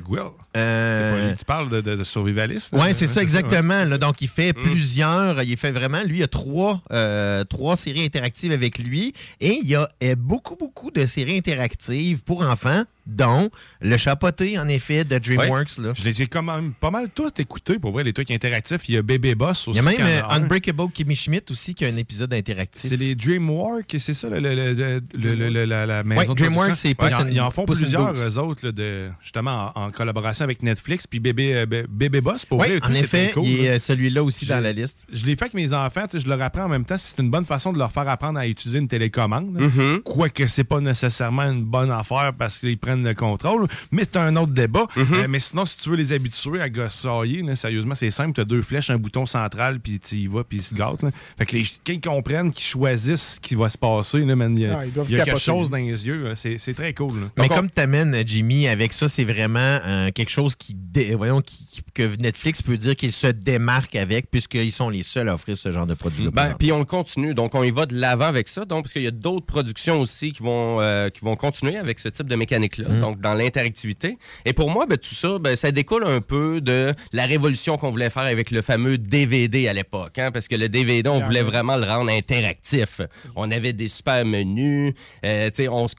Euh, 0.57 1.29
lui, 1.29 1.35
Tu 1.37 1.45
parles 1.45 1.69
de, 1.69 1.81
de, 1.81 1.95
de 1.95 2.03
survivaliste? 2.03 2.69
oui, 2.73 2.93
c'est 2.93 3.07
ça, 3.07 3.21
exactement. 3.21 3.83
là. 3.85 3.97
donc, 3.97 4.21
il 4.21 4.27
fait 4.27 4.51
Mm. 4.57 4.61
plusieurs. 4.63 5.43
Il 5.43 5.55
fait 5.57 5.71
vraiment, 5.71 6.01
lui, 6.03 6.17
il 6.17 6.19
y 6.21 6.23
a 6.23 6.27
trois, 6.27 6.81
euh, 6.91 7.43
trois 7.45 7.77
séries 7.77 8.03
interactives 8.03 8.51
avec 8.51 8.77
lui. 8.79 9.13
Et 9.39 9.50
il 9.55 9.67
y 9.67 9.75
a 9.75 9.89
euh, 10.03 10.15
beaucoup, 10.15 10.55
beaucoup 10.55 10.91
de 10.91 11.05
séries 11.05 11.37
interactives 11.37 12.23
pour 12.23 12.41
enfants, 12.41 12.83
dont 13.05 13.49
Le 13.81 13.97
Chapoté, 13.97 14.57
en 14.59 14.67
effet, 14.67 15.03
de 15.03 15.17
DreamWorks. 15.17 15.77
Là. 15.79 15.93
Je 15.95 16.03
les 16.03 16.21
ai 16.21 16.27
quand 16.27 16.43
même 16.43 16.73
pas 16.73 16.91
mal 16.91 17.09
tous 17.09 17.31
écoutés 17.39 17.79
pour 17.79 17.91
voir 17.91 18.03
les 18.03 18.13
trucs 18.13 18.31
interactifs. 18.31 18.87
Il 18.89 18.95
y 18.95 18.97
a 18.97 19.01
Bébé 19.01 19.35
Boss 19.35 19.65
Il 19.67 19.71
aussi. 19.71 19.79
y 19.79 19.81
a 19.81 19.83
même 19.83 19.95
euh, 20.01 20.21
a. 20.23 20.35
Unbreakable 20.35 20.89
Kimmy 20.93 21.15
Schmidt 21.15 21.51
aussi 21.51 21.73
qui 21.73 21.85
a 21.85 21.87
un 21.89 21.95
épisode 21.97 22.33
interactif. 22.33 22.89
C'est 22.89 22.97
les 22.97 23.15
DreamWorks, 23.15 23.95
c'est 23.99 24.13
ça, 24.13 24.29
le, 24.29 24.39
le- 24.39 24.73
le- 24.73 25.01
le- 25.13 25.33
le- 25.35 25.49
le- 25.49 25.65
la, 25.65 25.85
la 25.85 26.03
maison 26.03 26.21
Ouais, 26.21 26.27
de 26.27 26.33
DreamWorks, 26.41 26.75
c'est 26.75 26.93
Puss 26.93 27.09
Ils 27.09 27.15
en- 27.15 27.19
in- 27.21 27.29
Ils 27.29 27.41
en 27.41 27.51
font 27.51 27.65
plusieurs, 27.65 28.13
eux 28.13 28.37
autres, 28.37 28.65
là, 28.65 28.71
de, 28.71 29.09
justement, 29.21 29.71
en, 29.75 29.85
en 29.85 29.91
collaboration 29.91 30.43
avec 30.43 30.61
Netflix. 30.63 31.07
Puis 31.07 31.19
Bébé, 31.19 31.55
euh, 31.55 31.65
Bébé 31.89 32.21
Boss, 32.21 32.45
pour 32.45 32.59
vrai, 32.59 32.79
en 32.83 32.93
effet, 32.93 33.31
cool, 33.33 33.43
il 33.45 33.67
euh, 33.67 33.79
celui-là 33.79 34.23
aussi 34.23 34.45
Je- 34.45 34.51
dans 34.53 34.59
la 34.59 34.71
liste. 34.71 35.05
Je 35.11 35.25
l'ai 35.25 35.35
fait 35.35 35.45
avec 35.45 35.53
mes 35.53 35.73
enfants, 35.73 36.05
je 36.13 36.27
leur 36.27 36.41
apprends 36.41 36.65
en 36.65 36.69
même 36.69 36.85
temps 36.85 36.97
si 36.97 37.13
c'est 37.15 37.21
une 37.21 37.29
bonne 37.31 37.45
façon 37.45 37.73
de 37.73 37.79
leur 37.79 37.91
faire 37.91 38.07
apprendre 38.07 38.39
à 38.39 38.47
utiliser 38.47 38.79
une 38.79 38.87
télécommande. 38.87 39.55
là. 39.57 39.67
Mhm. 39.67 40.01
Quoique 40.03 40.47
c'est 40.47 40.63
pas 40.63 40.79
nécessairement 40.79 41.43
une 41.43 41.63
bonne 41.63 41.91
affaire 41.91 42.33
parce 42.37 42.57
qu'ils 42.59 42.77
prennent 42.77 42.90
le 42.95 43.13
contrôle, 43.13 43.67
mais 43.91 44.03
c'est 44.03 44.17
un 44.17 44.35
autre 44.35 44.51
débat. 44.53 44.87
Mhm. 44.95 45.05
Euh, 45.13 45.25
mais 45.29 45.39
sinon, 45.39 45.65
si 45.65 45.77
tu 45.77 45.89
veux 45.89 45.95
les 45.95 46.13
habituer 46.13 46.61
à 46.61 46.69
gossailler, 46.69 47.41
là, 47.41 47.55
sérieusement, 47.55 47.95
c'est 47.95 48.11
simple, 48.11 48.33
tu 48.33 48.41
as 48.41 48.45
deux 48.45 48.61
flèches, 48.61 48.89
un 48.89 48.97
bouton 48.97 49.25
central, 49.25 49.79
puis 49.79 49.99
tu 49.99 50.15
y 50.15 50.27
vas, 50.27 50.43
puis 50.43 50.59
ils 50.59 50.63
se 50.63 50.75
gâtent. 50.75 51.03
là. 51.03 51.11
Fait 51.37 51.45
que 51.45 51.55
les, 51.55 51.63
quand 51.85 51.93
ils 51.93 52.01
comprennent, 52.01 52.51
qu'ils 52.51 52.65
choisissent 52.65 53.35
ce 53.35 53.39
qui 53.39 53.55
va 53.55 53.69
se 53.69 53.77
passer, 53.77 54.19
il 54.19 54.27
y 54.27 54.65
a, 54.65 54.79
Ah, 54.79 54.85
y 55.09 55.19
a 55.19 55.23
quelque 55.25 55.37
chose 55.39 55.69
dans 55.69 55.77
les 55.77 56.07
yeux. 56.07 56.33
C'est 56.35 56.73
très 56.73 56.93
cool. 56.93 57.21
là. 57.21 57.27
Mais 57.37 57.43
Donc, 57.43 57.51
on- 57.51 57.55
comme 57.55 57.69
t'amènes, 57.69 58.13
euh, 58.15 58.23
Jimmy, 58.25 58.67
avec 58.67 58.93
ça, 58.93 59.07
c'est 59.07 59.23
vraiment 59.23 59.59
euh, 59.85 60.11
quelque 60.11 60.29
chose 60.31 60.55
qui, 60.55 60.73
dé- 60.75 61.15
voyons, 61.15 61.41
qui- 61.41 61.65
qui- 61.65 61.81
que 61.93 62.15
Netflix 62.17 62.61
peut 62.61 62.77
dire 62.77 62.95
qu'il 62.95 63.11
se 63.11 63.27
démarque 63.27 63.95
avec, 63.95 64.29
puisqu'ils 64.29 64.71
sont 64.71 64.89
les 64.89 65.03
seuls 65.03 65.29
à 65.29 65.35
offrir 65.35 65.57
ce 65.57 65.71
genre 65.71 65.85
de 65.87 65.93
produit. 65.93 66.27
Ben, 66.31 66.53
puis 66.57 66.71
on 66.71 66.79
le 66.79 66.85
continue, 66.85 67.33
donc 67.33 67.55
on 67.55 67.63
y 67.63 67.71
va 67.71 67.85
de 67.85 67.95
l'avant 67.95 68.25
avec 68.25 68.47
ça, 68.47 68.65
donc 68.65 68.83
parce 68.83 68.93
qu'il 68.93 69.03
y 69.03 69.07
a 69.07 69.11
d'autres 69.11 69.45
productions 69.45 69.99
aussi 69.99 70.31
qui 70.31 70.43
vont 70.43 70.79
euh, 70.81 71.09
qui 71.09 71.21
vont 71.21 71.35
continuer 71.35 71.77
avec 71.77 71.99
ce 71.99 72.07
type 72.09 72.27
de 72.27 72.35
mécanique-là, 72.35 72.80
Mm. 72.87 72.99
donc 72.99 73.19
dans 73.19 73.33
l'interactivité. 73.33 74.17
Et 74.45 74.53
pour 74.53 74.69
moi, 74.69 74.85
ben, 74.85 74.97
tout 74.97 75.15
ça, 75.15 75.39
ben, 75.39 75.55
ça 75.55 75.71
découle 75.71 76.03
un 76.05 76.21
peu 76.21 76.61
de 76.61 76.93
la 77.13 77.25
révolution 77.25 77.77
qu'on 77.77 77.89
voulait 77.89 78.09
faire 78.09 78.23
avec 78.23 78.51
le 78.51 78.61
fameux 78.61 78.97
DVD 78.97 79.67
à 79.67 79.73
l'époque, 79.73 80.17
hein, 80.19 80.31
parce 80.31 80.47
que 80.47 80.55
le 80.55 80.69
DVD, 80.69 81.07
on 81.09 81.19
voulait 81.19 81.43
vraiment 81.43 81.77
le 81.77 81.85
rendre 81.85 82.11
interactif. 82.11 83.01
On 83.35 83.51
avait 83.51 83.73
des 83.73 83.87
super 83.87 84.25
menus, 84.25 84.93
euh, 85.25 85.49
tu 85.49 85.63
sais, 85.63 85.67
on 85.69 85.87
se 85.87 85.95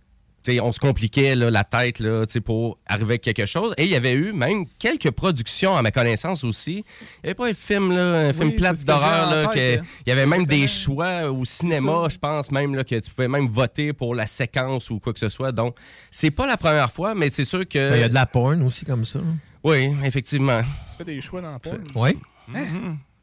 on 0.60 0.72
se 0.72 0.80
compliquait 0.80 1.34
là, 1.34 1.50
la 1.50 1.64
tête 1.64 1.98
là, 2.00 2.24
pour 2.44 2.78
arriver 2.86 3.12
avec 3.12 3.22
quelque 3.22 3.46
chose. 3.46 3.74
Et 3.76 3.84
il 3.84 3.90
y 3.90 3.96
avait 3.96 4.12
eu 4.12 4.32
même 4.32 4.64
quelques 4.78 5.10
productions, 5.10 5.76
à 5.76 5.82
ma 5.82 5.90
connaissance 5.90 6.44
aussi. 6.44 6.84
Il 7.22 7.24
n'y 7.24 7.30
avait 7.30 7.34
pas 7.34 7.48
un 7.48 7.54
film, 7.54 7.92
là, 7.92 8.28
un 8.28 8.32
film 8.32 8.52
plate 8.54 8.84
d'horreur. 8.84 9.32
hein. 9.32 9.50
Il 9.54 10.08
y 10.08 10.12
avait 10.12 10.26
même 10.26 10.44
des 10.46 10.66
choix 10.66 11.30
au 11.30 11.44
cinéma, 11.44 12.08
je 12.10 12.18
pense 12.18 12.50
même, 12.50 12.74
là, 12.74 12.84
que 12.84 12.98
tu 12.98 13.10
pouvais 13.10 13.28
même 13.28 13.48
voter 13.48 13.92
pour 13.92 14.14
la 14.14 14.26
séquence 14.26 14.90
ou 14.90 14.98
quoi 14.98 15.12
que 15.12 15.20
ce 15.20 15.28
soit. 15.28 15.52
Donc, 15.52 15.76
c'est 16.10 16.30
pas 16.30 16.46
la 16.46 16.56
première 16.56 16.90
fois, 16.92 17.14
mais 17.14 17.30
c'est 17.30 17.44
sûr 17.44 17.66
que... 17.68 17.90
Ben, 17.90 17.96
Il 17.96 18.00
y 18.00 18.04
a 18.04 18.08
de 18.08 18.14
la 18.14 18.26
porn 18.26 18.62
aussi 18.62 18.84
comme 18.84 19.04
ça. 19.04 19.20
Oui, 19.64 19.94
effectivement. 20.04 20.62
Tu 20.90 20.96
fais 20.98 21.04
des 21.04 21.20
choix 21.20 21.40
dans 21.40 21.52
le 21.52 21.58
porn? 21.58 21.78
Oui. 21.94 22.18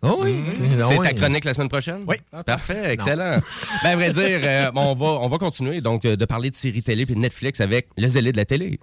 Oh 0.02 0.20
oui. 0.22 0.44
C'est 0.88 0.98
ta 0.98 1.14
chronique 1.14 1.44
la 1.44 1.54
semaine 1.54 1.68
prochaine? 1.70 2.06
Oui. 2.08 2.16
Parfait, 2.46 2.94
excellent. 2.94 3.38
ben, 3.84 3.90
à 3.90 3.96
vrai 3.96 4.12
dire, 4.12 4.40
euh, 4.44 4.72
on, 4.76 4.94
va, 4.94 5.06
on 5.08 5.28
va 5.28 5.38
continuer 5.38 5.82
donc 5.82 6.06
euh, 6.06 6.16
de 6.16 6.26
parler 6.26 6.50
de 6.50 6.56
séries 6.56 6.82
télé 6.84 7.06
puis 7.06 7.16
de 7.16 7.20
Netflix 7.20 7.60
avec 7.60 7.88
le 7.98 8.08
zélé 8.08 8.32
de 8.32 8.38
la 8.38 8.46
télé. 8.46 8.80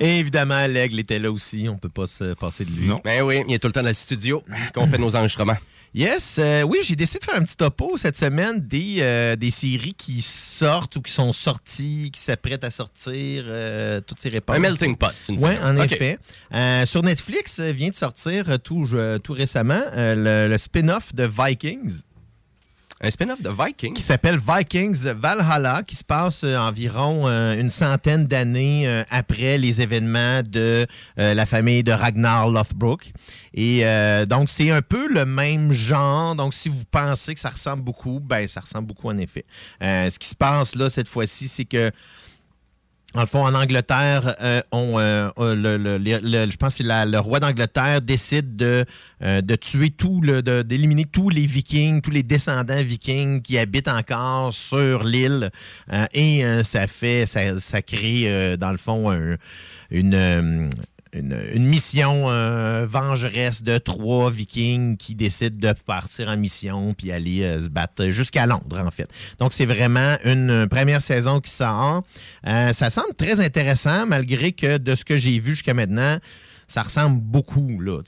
Et 0.00 0.18
évidemment, 0.18 0.66
l'aigle 0.66 0.98
était 0.98 1.18
là 1.18 1.30
aussi. 1.30 1.68
On 1.68 1.76
peut 1.76 1.90
pas 1.90 2.06
se 2.06 2.32
passer 2.34 2.64
de 2.64 2.70
lui. 2.70 2.86
Non. 2.88 3.00
Ben 3.04 3.22
oui, 3.22 3.42
il 3.46 3.54
est 3.54 3.58
tout 3.58 3.68
le 3.68 3.72
temps 3.72 3.82
dans 3.82 3.88
le 3.88 3.94
studio 3.94 4.42
qu'on 4.74 4.86
fait 4.86 4.98
nos 4.98 5.14
enregistrements. 5.14 5.56
Yes, 5.92 6.36
euh, 6.38 6.62
oui, 6.62 6.78
j'ai 6.84 6.94
décidé 6.94 7.18
de 7.18 7.24
faire 7.24 7.34
un 7.34 7.42
petit 7.42 7.56
topo 7.56 7.98
cette 7.98 8.16
semaine 8.16 8.60
des, 8.60 8.98
euh, 9.00 9.34
des 9.34 9.50
séries 9.50 9.94
qui 9.98 10.22
sortent 10.22 10.94
ou 10.94 11.02
qui 11.02 11.12
sont 11.12 11.32
sorties, 11.32 12.10
qui 12.12 12.20
s'apprêtent 12.20 12.62
à 12.62 12.70
sortir, 12.70 13.42
euh, 13.48 14.00
toutes 14.00 14.20
ces 14.20 14.28
réponses. 14.28 14.54
Un 14.54 14.60
melting 14.60 14.96
pot, 14.96 15.08
c'est 15.18 15.32
une 15.32 15.44
Oui, 15.44 15.50
en 15.60 15.76
effet. 15.78 16.18
Euh, 16.54 16.86
sur 16.86 17.02
Netflix 17.02 17.58
vient 17.58 17.88
de 17.88 17.94
sortir 17.96 18.60
tout, 18.62 18.88
tout 19.24 19.32
récemment 19.32 19.82
euh, 19.96 20.44
le, 20.46 20.48
le 20.48 20.58
spin-off 20.58 21.12
de 21.12 21.28
Vikings. 21.28 22.02
Un 23.02 23.10
spin-off 23.10 23.40
de 23.40 23.48
Vikings? 23.48 23.94
Qui 23.94 24.02
s'appelle 24.02 24.38
Vikings 24.46 25.12
Valhalla, 25.12 25.82
qui 25.86 25.96
se 25.96 26.04
passe 26.04 26.44
euh, 26.44 26.58
environ 26.58 27.26
euh, 27.26 27.58
une 27.58 27.70
centaine 27.70 28.26
d'années 28.26 28.86
euh, 28.86 29.04
après 29.08 29.56
les 29.56 29.80
événements 29.80 30.42
de 30.42 30.86
la 31.16 31.46
famille 31.46 31.82
de 31.82 31.92
Ragnar 31.92 32.50
Lothbrok. 32.50 33.12
Et 33.54 33.84
donc, 34.26 34.50
c'est 34.50 34.70
un 34.70 34.82
peu 34.82 35.08
le 35.08 35.24
même 35.24 35.72
genre. 35.72 36.34
Donc, 36.34 36.54
si 36.54 36.68
vous 36.68 36.84
pensez 36.90 37.34
que 37.34 37.40
ça 37.40 37.50
ressemble 37.50 37.82
beaucoup, 37.82 38.20
ben, 38.20 38.46
ça 38.48 38.60
ressemble 38.60 38.86
beaucoup 38.86 39.08
en 39.08 39.18
effet. 39.18 39.44
Ce 39.80 40.18
qui 40.18 40.28
se 40.28 40.34
passe 40.34 40.74
là, 40.74 40.90
cette 40.90 41.08
fois-ci, 41.08 41.48
c'est 41.48 41.64
que 41.64 41.90
le 43.22 43.26
fond, 43.26 43.44
en 43.44 43.54
Angleterre, 43.54 44.36
euh, 44.40 44.62
on, 44.70 44.98
euh, 45.00 45.30
euh, 45.38 45.54
le, 45.56 45.76
le- 45.76 45.98
le- 45.98 46.50
je 46.50 46.56
pense 46.56 46.78
que 46.78 46.84
la- 46.84 47.04
le 47.04 47.18
roi 47.18 47.40
d'Angleterre 47.40 48.00
décide 48.00 48.54
de, 48.54 48.84
euh, 49.22 49.40
tuer 49.56 49.90
tout, 49.90 50.20
le, 50.20 50.42
d'éliminer 50.62 51.06
tous 51.06 51.28
les 51.28 51.44
Vikings, 51.46 52.02
tous 52.02 52.12
les 52.12 52.22
descendants 52.22 52.80
Vikings 52.82 53.42
qui 53.42 53.58
habitent 53.58 53.88
encore 53.88 54.54
sur 54.54 55.02
l'île. 55.02 55.50
Et 56.14 56.44
ça 56.62 56.86
fait, 56.86 57.26
ça, 57.26 57.58
ça 57.58 57.82
crée, 57.82 58.56
dans 58.56 58.70
le 58.70 58.78
fond, 58.78 59.10
un- 59.10 59.36
une, 59.90 60.70
une, 61.12 61.36
une 61.52 61.66
mission 61.66 62.30
euh, 62.30 62.86
vengeresse 62.88 63.62
de 63.62 63.78
trois 63.78 64.30
Vikings 64.30 64.96
qui 64.96 65.14
décident 65.14 65.68
de 65.68 65.74
partir 65.84 66.28
en 66.28 66.36
mission 66.36 66.94
puis 66.94 67.10
aller 67.12 67.42
euh, 67.42 67.60
se 67.60 67.68
battre 67.68 68.06
jusqu'à 68.08 68.46
Londres, 68.46 68.80
en 68.84 68.90
fait. 68.90 69.10
Donc, 69.38 69.52
c'est 69.52 69.66
vraiment 69.66 70.16
une 70.24 70.50
euh, 70.50 70.66
première 70.66 71.02
saison 71.02 71.40
qui 71.40 71.50
sort. 71.50 72.02
Euh, 72.46 72.72
ça 72.72 72.90
semble 72.90 73.14
très 73.14 73.40
intéressant, 73.40 74.06
malgré 74.06 74.52
que 74.52 74.78
de 74.78 74.94
ce 74.94 75.04
que 75.04 75.16
j'ai 75.16 75.38
vu 75.40 75.52
jusqu'à 75.52 75.74
maintenant, 75.74 76.18
ça 76.68 76.82
ressemble 76.82 77.20
beaucoup. 77.20 77.80
Là. 77.80 78.00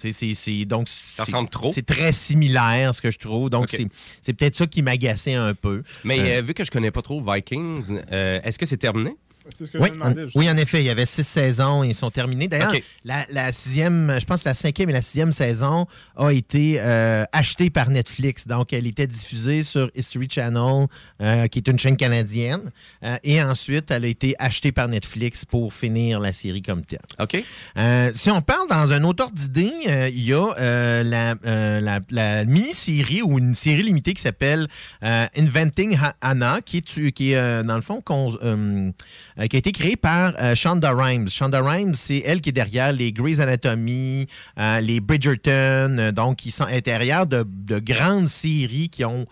Donc, 0.67 0.89
ça 0.89 1.25
ressemble 1.25 1.49
trop? 1.49 1.73
C'est 1.73 1.85
très 1.85 2.13
similaire, 2.13 2.95
ce 2.95 3.03
que 3.03 3.11
je 3.11 3.19
trouve. 3.19 3.51
Donc, 3.51 3.65
c'est- 3.69 3.89
c'est 4.21 4.33
peut-être 4.35 4.55
ça 4.57 4.69
qui 4.69 4.83
m'agaçait 4.83 5.35
un 5.35 5.53
peu. 5.53 5.83
Mais 6.05 6.41
vu 6.43 6.55
que 6.55 6.63
je 6.63 6.71
connais 6.71 6.93
pas 6.93 7.03
trop 7.03 7.21
Vikings, 7.21 7.99
est-ce 8.13 8.61
que 8.61 8.67
c'est 8.67 8.77
terminé? 8.77 9.17
C'est 9.51 9.67
ce 9.67 9.73
que 9.73 9.79
oui, 9.79 9.89
je 9.89 9.93
me 9.95 9.99
demandais, 9.99 10.21
en, 10.23 10.25
justement. 10.25 10.45
oui, 10.45 10.51
en 10.51 10.57
effet, 10.57 10.81
il 10.81 10.87
y 10.87 10.91
avait 10.91 11.07
six 11.07 11.25
saisons 11.27 11.83
et 11.85 11.89
ils 11.89 11.95
sont 11.95 12.11
terminés. 12.11 12.49
D'ailleurs, 12.49 12.73
la, 13.05 13.27
la 13.31 13.53
sixième, 13.53 14.17
je 14.19 14.25
pense 14.25 14.43
que 14.43 14.49
la 14.49 14.55
cinquième 14.55 14.91
et 14.91 14.93
la 14.93 15.03
sixième 15.03 15.33
saison 15.33 15.87
a 16.17 16.31
été 16.33 16.77
euh, 16.79 17.25
achetée 17.33 17.71
par 17.71 17.91
Netflix. 17.91 18.47
Donc, 18.47 18.73
elle 18.73 18.87
était 18.87 19.07
diffusée 19.07 19.63
sur 19.63 19.91
History 19.95 20.29
Channel, 20.31 20.87
euh, 21.21 21.47
qui 21.49 21.59
est 21.59 21.69
une 21.69 21.79
chaîne 21.79 21.97
canadienne. 21.97 22.71
Euh, 23.05 23.17
et 23.25 23.43
ensuite, 23.43 23.91
elle 23.91 24.05
a 24.05 24.09
été 24.09 24.35
achetée 24.39 24.73
par 24.73 24.89
Netflix 24.89 25.45
pour 25.45 25.73
finir 25.75 26.21
la 26.21 26.33
série 26.33 26.63
comme 26.63 26.85
telle. 26.85 27.01
OK. 27.19 27.43
Euh, 27.77 28.11
si 28.15 28.31
on 28.31 28.41
parle 28.43 28.69
dans 28.69 28.91
un 28.93 29.03
autre 29.05 29.31
d'idée, 29.33 29.73
euh, 29.89 30.09
il 30.09 30.25
y 30.25 30.33
a 30.33 30.55
euh, 30.59 31.03
la, 31.03 31.35
euh, 31.47 31.81
la- 31.81 32.01
la 32.11 32.45
mini-série 32.45 33.23
ou 33.23 33.39
une 33.39 33.55
série 33.55 33.83
limitée 33.83 34.15
qui 34.15 34.23
s'appelle 34.23 34.69
euh, 35.03 35.27
Inventing 35.37 35.99
Anna, 36.21 36.61
qui 36.65 36.79
est, 36.79 37.11
qui 37.13 37.33
est 37.33 37.37
euh, 37.37 37.63
dans 37.63 37.77
le 37.77 37.83
fond, 37.83 38.01
qu'on- 38.01 38.93
euh, 39.39 39.47
qui 39.47 39.57
a 39.57 39.59
été 39.59 39.73
créée 39.73 39.97
par 39.97 40.35
euh, 40.39 40.55
Shonda 40.55 40.93
Rhimes. 40.93 41.29
Shonda 41.29 41.61
Rhimes, 41.61 41.95
c'est 41.95 42.23
elle 42.27 42.41
qui 42.41 42.51
est 42.51 42.53
derrière 42.53 42.93
les 42.93 43.13
Grey's 43.13 43.41
Anatomy, 43.41 44.27
euh, 44.59 44.81
les 44.81 45.01
Bridgerton, 45.01 45.97
euh, 45.99 46.13
donc 46.13 46.37
qui 46.37 46.51
sont 46.51 46.65
intérieurs 46.65 47.27
de, 47.27 47.45
de 47.47 47.79
grandes 47.79 48.29
séries 48.29 48.89
qui 48.89 49.05
ont, 49.05 49.27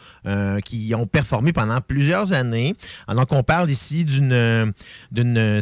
qui 0.65 0.93
ont 0.95 1.07
performé 1.07 1.53
pendant 1.53 1.81
plusieurs 1.81 2.33
années. 2.33 2.75
Alors, 3.07 3.27
donc, 3.27 3.33
on 3.39 3.43
parle 3.43 3.71
ici 3.71 4.05
d'une. 4.05 4.73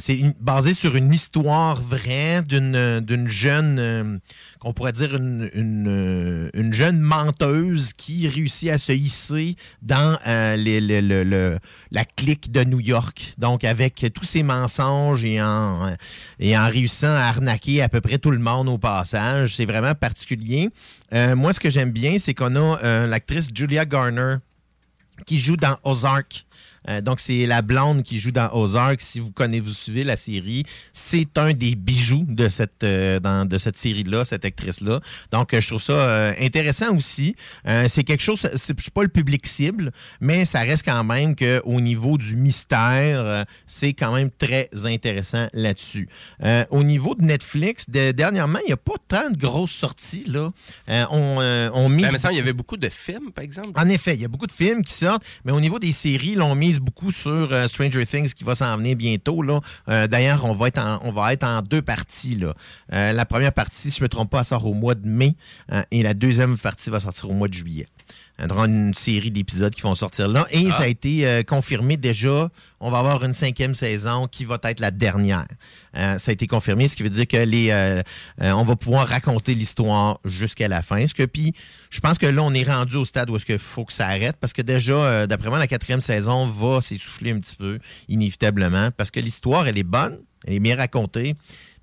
c'est 0.01 0.35
basé 0.41 0.75
sur 0.75 0.97
une 0.97 1.13
histoire 1.13 1.81
vraie 1.81 2.43
d'une 2.43 3.01
d'une 3.01 3.29
jeune. 3.29 4.21
Euh, 4.59 4.61
qu'on 4.61 4.73
pourrait 4.73 4.93
dire 4.93 5.11
euh, 5.15 6.51
une 6.55 6.73
jeune 6.73 7.01
menteuse 7.01 7.93
qui 7.93 8.29
réussit 8.29 8.71
à 8.71 8.79
se 8.79 8.93
hisser 8.93 9.57
dans 9.83 10.19
euh, 10.27 11.59
la 11.91 12.05
clique 12.05 12.51
de 12.53 12.65
New 12.65 12.81
York. 12.81 13.35
Donc, 13.39 13.65
avec 13.65 14.07
tous 14.15 14.25
ses 14.25 14.43
mensonges 14.43 15.25
et 15.25 15.41
en, 15.41 15.95
et 16.39 16.57
en 16.57 16.69
réussissant 16.69 17.15
à 17.15 17.29
arnaquer 17.29 17.83
à 17.83 17.89
peu 17.89 18.01
près 18.01 18.19
tout 18.19 18.31
le 18.31 18.39
monde 18.39 18.69
au 18.69 18.79
passage. 18.79 19.57
C'est 19.57 19.67
vraiment 19.67 19.95
particulier. 19.95 20.71
Euh, 21.13 21.35
moi, 21.37 21.53
ce 21.53 21.61
que 21.61 21.71
j'aime 21.71 21.91
bien, 21.91 22.19
c'est 22.19 22.35
qu'on 22.35 22.57
a 22.57 22.79
euh, 22.83 23.07
l'actrice 23.07 23.49
Julia 23.55 23.85
Garner 23.85 24.37
qui 25.27 25.39
joue 25.39 25.57
dans 25.57 25.77
Ozark. 25.85 26.45
Euh, 26.89 27.01
donc, 27.01 27.21
c'est 27.21 27.47
la 27.47 27.63
blonde 27.63 28.03
qui 28.03 28.19
joue 28.19 28.31
dans 28.33 28.51
Ozark. 28.55 29.01
Si 29.01 29.21
vous 29.21 29.31
connaissez, 29.31 29.61
vous 29.61 29.73
suivez 29.73 30.05
la 30.05 30.17
série, 30.17 30.65
c'est 30.93 31.37
un 31.39 31.53
des 31.53 31.75
bijoux 31.75 32.25
de 32.29 32.49
cette, 32.49 32.83
euh, 32.85 33.21
dans- 33.21 33.47
de 33.47 33.59
cette 33.59 33.77
série-là, 33.77 34.25
cette 34.25 34.45
actrice-là. 34.45 35.01
Donc, 35.33 35.53
euh, 35.55 35.61
je 35.61 35.69
trouve 35.69 35.83
ça 35.83 36.33
intéressant 36.41 36.97
aussi. 36.97 37.35
C'est 37.89 38.05
quelque 38.05 38.23
chose, 38.23 38.41
c'est 38.57 38.79
suis 38.81 38.91
pas 38.91 39.03
le 39.03 39.09
public 39.09 39.47
cible, 39.47 39.93
mais 40.21 40.45
ça 40.45 40.61
reste 40.61 40.85
quand 40.85 41.05
même 41.05 41.35
qu'au 41.37 41.81
niveau 41.81 42.17
du 42.19 42.37
mystère, 42.37 43.45
c'est 43.67 43.93
quand 43.93 44.15
même 44.15 44.31
très 44.31 44.69
intéressant 44.85 45.49
là-dessus. 45.53 46.09
Au 46.71 46.83
niveau 46.83 47.15
de 47.15 47.23
Netflix, 47.23 47.89
de- 47.89 48.13
dernièrement, 48.13 48.59
il 48.65 48.69
n'y 48.69 48.73
a 48.73 48.77
pas 48.77 48.95
tant 49.09 49.31
de 49.31 49.37
grosses 49.37 49.73
sorties. 49.73 50.25
Là. 50.27 50.53
On, 51.11 51.71
on 51.75 51.89
mise 51.89 52.03
Ben, 52.03 52.09
il 52.09 52.13
me 52.13 52.19
semble 52.19 52.33
qu'il 52.35 52.39
y 52.39 52.43
avait 52.43 52.53
beaucoup 52.53 52.77
de 52.77 52.89
films, 52.89 53.31
par 53.35 53.45
exemple. 53.45 53.71
en 53.75 53.89
effet, 53.89 54.15
il 54.15 54.21
y 54.21 54.25
a 54.25 54.29
beaucoup 54.29 54.47
de 54.47 54.53
films 54.53 54.83
qui 54.83 54.93
sortent, 54.93 55.25
mais 55.45 55.53
au 55.53 55.61
niveau 55.61 55.79
des 55.79 55.93
séries, 55.93 56.35
là, 56.35 56.45
on 56.45 56.55
beaucoup 56.81 57.11
sur 57.13 57.53
euh, 57.53 57.69
Stranger 57.69 58.05
Things 58.07 58.33
qui 58.35 58.45
va 58.45 58.55
s'en 58.55 58.77
venir 58.77 58.97
bientôt. 58.97 59.43
Là. 59.43 59.61
Euh, 59.89 60.07
D'ailleurs, 60.07 60.45
on, 60.45 60.55
va 60.55 60.69
être 60.69 60.79
en- 60.79 61.11
va 61.13 61.33
être 61.33 61.45
en 61.45 61.63
deux 61.63 61.83
parties. 61.83 62.43
Euh, 62.93 63.13
la 63.13 63.25
première 63.25 63.53
partie, 63.53 63.91
si 63.91 63.99
je 63.99 64.03
ne 64.03 64.05
me 64.05 64.09
trompe 64.09 64.31
pas, 64.31 64.45
sort 64.45 64.67
au 64.67 64.75
mois 64.75 64.95
de 64.95 65.07
mai 65.07 65.35
et 65.91 66.03
la 66.03 66.15
deuxième 66.15 66.57
partie 66.59 66.91
va 66.91 67.01
sortir 67.01 67.31
au 67.31 67.35
mois 67.35 67.49
de 67.49 67.55
juillet. 67.55 67.87
Il 68.41 68.49
y 68.49 68.53
aura 68.53 68.67
une 68.67 68.95
série 68.95 69.33
d'épisodes 69.33 69.75
qui 69.75 69.83
vont 69.83 69.95
sortir 69.97 70.29
là. 70.29 70.47
Et 70.53 70.69
Ah. 70.71 70.73
ça 70.73 70.83
a 70.85 70.87
été 70.87 71.27
euh, 71.27 71.43
confirmé 71.43 71.97
déjà. 71.97 72.51
On 72.79 72.91
va 72.91 72.99
avoir 73.01 73.25
une 73.25 73.35
cinquième 73.35 73.75
saison 73.75 74.29
qui 74.29 74.45
va 74.45 74.61
être 74.63 74.79
la 74.79 74.93
dernière. 74.93 75.47
Euh, 75.97 76.19
ça 76.19 76.31
a 76.31 76.33
été 76.33 76.47
confirmé, 76.47 76.87
ce 76.87 76.95
qui 76.95 77.03
veut 77.03 77.11
dire 77.11 77.27
que 77.27 77.37
les, 77.37 77.71
euh, 77.71 78.03
on 78.41 78.65
va 78.65 78.77
pouvoir 78.77 79.09
raconter 79.09 79.55
l'histoire 79.55 80.21
jusqu'à 80.25 80.69
la 80.69 80.83
fin. 80.83 81.05
Ce 81.09 81.15
que 81.15 81.25
puis, 81.25 81.53
je 81.91 81.99
pense 81.99 82.19
que 82.19 82.27
là, 82.27 82.41
on 82.43 82.55
est 82.55 82.63
rendu 82.63 82.95
au 82.95 83.05
stade 83.05 83.29
où 83.31 83.35
est-ce 83.37 83.45
qu'il 83.47 83.59
faut 83.59 83.85
que 83.85 83.93
ça 83.93 84.07
arrête 84.07 84.37
parce 84.41 84.53
que 84.53 84.63
déjà, 84.63 85.27
d'après 85.27 85.49
moi, 85.49 85.59
la 85.59 85.67
quatrième 85.67 86.01
saison 86.01 86.47
va 86.49 86.81
s'essouffler 86.81 87.33
un 87.33 87.41
petit 87.41 87.57
peu, 87.57 87.81
inévitablement, 88.09 88.91
parce 88.97 89.11
que 89.11 89.19
l'histoire, 89.21 89.67
elle 89.67 89.79
est 89.79 89.83
bonne, 89.83 90.19
elle 90.47 90.55
est 90.55 90.61
bien 90.61 90.77
racontée, 90.77 91.35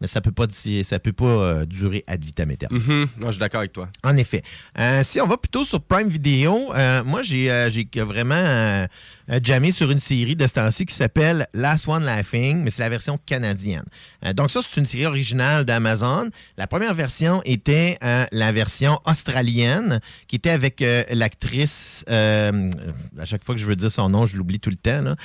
mais 0.02 0.08
ça 0.08 0.22
peut 0.22 0.32
pas, 0.32 0.46
ça 0.84 1.00
peut 1.00 1.14
pas 1.14 1.26
euh, 1.26 1.66
durer 1.66 2.04
ad 2.08 2.24
vitam 2.24 2.50
aeternam. 2.52 2.82
Mhm. 2.82 3.08
Non, 3.20 3.28
je 3.28 3.32
suis 3.32 3.40
d'accord 3.40 3.60
avec 3.60 3.74
toi. 3.74 3.90
En 4.04 4.18
effet. 4.18 4.44
Euh, 4.80 5.04
si 5.04 5.22
on 5.22 5.28
va 5.28 5.38
plutôt 5.38 5.64
sur 5.64 5.82
Prime 5.82 6.10
Video, 6.10 6.74
euh, 6.74 7.04
moi, 7.04 7.24
j'ai 7.24 7.46
j'ai 7.70 8.02
vraiment 8.02 8.88
euh, 9.32 9.40
jammé 9.42 9.72
sur 9.72 9.92
une 9.92 10.00
série 10.00 10.36
de 10.36 10.46
ce 10.48 10.84
qui 10.84 10.94
s'appelle 10.94 11.48
Last 11.54 11.88
One 11.88 12.04
Laughing, 12.04 12.64
mais 12.64 12.70
c'est 12.70 12.82
la 12.82 12.90
version 12.90 13.20
canadienne. 13.26 13.86
Euh, 14.26 14.34
donc 14.34 14.52
ça, 14.52 14.62
c'est 14.62 14.80
une 14.80 14.86
série 14.86 15.06
originale 15.06 15.66
d'Amazon. 15.66 16.30
La 16.58 16.68
première 16.68 16.94
version 16.94 17.42
était 17.46 17.98
euh, 18.04 18.26
la 18.32 18.52
version 18.52 19.00
australienne, 19.06 20.00
qui 20.28 20.36
était 20.36 20.50
avec 20.50 20.82
euh, 20.82 21.04
l'actrice, 21.10 22.04
à 22.08 23.26
chaque 23.26 23.44
fois 23.44 23.56
que 23.56 23.62
je 23.62 23.68
veux 23.68 23.76
dire 23.76 23.92
son 23.92 24.10
nom, 24.10 24.26
je 24.26 24.38
l'oublie 24.38 24.60
tout 24.60 24.70
le 24.70 24.76
temps, 24.76 25.16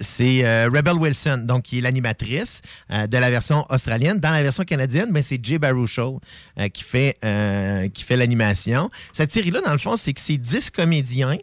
c'est 0.00 0.66
Rebel 0.66 0.94
Wilson, 0.94 1.42
donc 1.44 1.62
qui 1.64 1.78
est 1.78 1.80
l'animatrice 1.80 2.62
de 2.90 3.18
la 3.18 3.30
version 3.30 3.66
australienne. 3.70 4.18
Dans 4.18 4.30
la 4.30 4.42
version 4.42 4.64
canadienne, 4.64 5.10
ben, 5.12 5.22
c'est 5.22 5.42
Jay 5.44 5.58
Baruchel 5.58 6.18
qui 6.72 6.84
fait, 6.84 7.18
qui 7.92 8.04
fait 8.04 8.16
l'animation. 8.16 8.90
Cette 9.12 9.32
série-là, 9.32 9.60
dans 9.60 9.72
le 9.72 9.78
fond, 9.78 9.96
c'est 9.96 10.12
que 10.12 10.20
c'est 10.20 10.38
10 10.38 10.70
comédiens, 10.70 11.36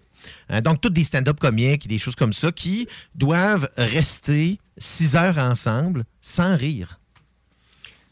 euh, 0.52 0.62
donc 0.62 0.82
tous 0.82 0.90
des 0.90 1.04
stand-up 1.04 1.40
comiques 1.40 1.88
des 1.88 2.00
choses 2.00 2.16
comme 2.16 2.34
ça, 2.34 2.52
qui 2.52 2.88
doivent 3.16 3.70
rester 3.78 4.60
6 4.78 5.16
heures 5.16 5.38
ensemble 5.38 6.06
sans 6.22 6.56
rire. 6.56 7.00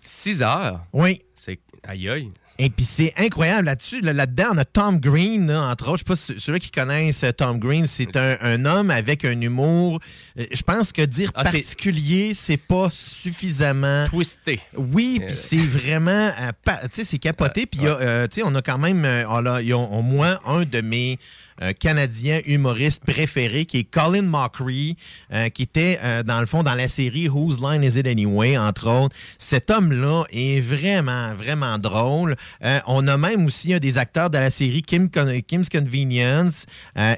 6 0.06 0.42
heures? 0.42 0.86
Oui. 0.94 1.22
C'est... 1.36 1.60
Aïe, 1.88 2.10
aïe. 2.10 2.32
Et 2.58 2.70
puis 2.70 2.86
c'est 2.86 3.14
incroyable 3.18 3.66
là-dessus. 3.66 4.00
Là- 4.00 4.14
Là-dedans, 4.14 4.46
on 4.54 4.58
a 4.60 4.64
Tom 4.66 4.98
Green, 4.98 5.48
là, 5.52 5.64
entre 5.64 5.90
autres. 5.90 5.98
Je 5.98 6.00
sais 6.00 6.06
pas 6.06 6.16
si 6.16 6.40
ceux-là 6.40 6.60
qui 6.60 6.72
connaissent 6.72 7.24
euh, 7.26 7.34
Tom 7.34 7.60
Green, 7.60 7.86
c'est 7.86 8.16
un, 8.16 8.38
un 8.40 8.64
homme 8.66 8.92
avec 8.92 9.26
un 9.26 9.42
humour. 9.42 10.00
euh, 10.40 10.46
Je 10.54 10.62
pense 10.64 10.94
que 10.94 11.02
dire 11.02 11.32
Ah, 11.36 11.44
particulier, 11.44 12.34
c'est 12.34 12.56
pas 12.56 12.90
suffisamment. 12.92 14.06
Twisté. 14.08 14.62
Oui, 14.74 15.20
Euh, 15.22 15.26
puis 15.28 15.36
c'est 15.36 15.58
vraiment. 15.66 16.32
euh, 16.40 16.52
tu 16.84 16.90
sais, 16.92 17.04
c'est 17.04 17.20
capoté. 17.20 17.66
Puis 17.66 17.82
euh, 17.84 18.26
tu 18.30 18.36
sais, 18.36 18.44
on 18.46 18.56
a 18.56 18.62
quand 18.62 18.78
même. 18.78 19.04
on 19.30 19.46
a, 19.46 19.62
il 19.62 19.68
y 19.68 19.74
a 19.74 19.78
au 19.78 20.02
moins 20.02 20.40
un 20.46 20.64
de 20.64 20.80
mes 20.80 21.20
Canadien 21.80 22.42
humoriste 22.46 23.04
préféré, 23.06 23.66
qui 23.66 23.80
est 23.80 23.84
Colin 23.84 24.24
Mockery, 24.24 24.98
euh, 25.32 25.50
qui 25.50 25.64
était, 25.64 26.00
euh, 26.04 26.24
dans 26.24 26.40
le 26.40 26.46
fond, 26.46 26.64
dans 26.64 26.76
la 26.76 26.88
série 26.88 27.30
Whose 27.30 27.62
Line 27.62 27.84
Is 27.84 27.98
It 27.98 28.08
Anyway, 28.08 28.58
entre 28.58 28.90
autres. 28.90 29.16
Cet 29.38 29.72
homme-là 29.72 30.26
est 30.32 30.60
vraiment, 30.60 31.34
vraiment 31.34 31.78
drôle. 31.80 32.36
Euh, 32.64 32.80
on 32.88 33.08
a 33.08 33.18
même 33.18 33.46
aussi 33.46 33.74
un 33.74 33.80
des 33.80 33.98
acteurs 33.98 34.30
de 34.30 34.38
la 34.38 34.50
série 34.50 34.82
Kim's 34.82 35.70
Convenience. 35.70 36.66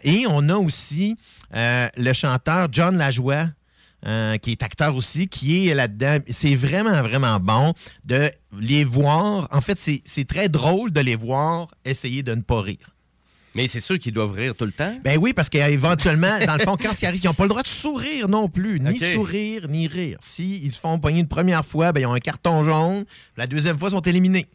Et 0.03 0.25
on 0.27 0.49
a 0.49 0.55
aussi 0.55 1.15
le 1.51 2.13
chanteur 2.13 2.67
John 2.71 2.97
Lajoie. 2.97 3.47
qui 4.41 4.51
est 4.51 4.63
acteur 4.63 4.95
aussi, 4.95 5.27
qui 5.27 5.67
est 5.67 5.73
là-dedans. 5.73 6.19
C'est 6.27 6.55
vraiment, 6.55 7.01
vraiment 7.01 7.39
bon 7.39 7.73
de 8.05 8.31
les 8.59 8.83
voir. 8.83 9.47
En 9.51 9.61
fait, 9.61 9.77
c'est 9.77 10.27
très 10.27 10.49
drôle 10.49 10.91
de 10.91 11.01
les 11.01 11.15
voir 11.15 11.69
essayer 11.83 12.23
de 12.23 12.35
ne 12.35 12.41
pas 12.41 12.61
rire. 12.61 12.96
Mais 13.55 13.67
c'est 13.67 13.79
sûr 13.79 13.97
qu'ils 13.97 14.13
doivent 14.13 14.31
rire 14.33 14.53
tout 14.55 14.65
le 14.65 14.71
temps. 14.71 14.95
Ben 15.03 15.17
oui, 15.19 15.33
parce 15.33 15.49
qu'éventuellement, 15.49 16.37
dans 16.45 16.55
le 16.57 16.63
fond, 16.63 16.77
quand 16.79 16.91
ils 17.01 17.05
arrivent, 17.05 17.23
ils 17.23 17.27
n'ont 17.27 17.33
pas 17.33 17.43
le 17.45 17.49
droit 17.49 17.63
de 17.63 17.67
sourire 17.67 18.27
non 18.29 18.49
plus. 18.49 18.79
Ni 18.79 18.97
sourire, 18.99 19.67
ni 19.67 19.87
rire. 19.87 20.17
S'ils 20.21 20.63
ils 20.65 20.71
se 20.71 20.79
font 20.79 20.99
pogner 20.99 21.19
une 21.21 21.27
première 21.27 21.65
fois, 21.65 21.91
ben, 21.91 22.01
ils 22.01 22.05
ont 22.05 22.13
un 22.13 22.19
carton 22.19 22.63
jaune. 22.63 23.05
La 23.35 23.47
deuxième 23.47 23.77
fois, 23.79 23.89
ils 23.89 23.93
sont 23.93 24.01
éliminés. 24.01 24.45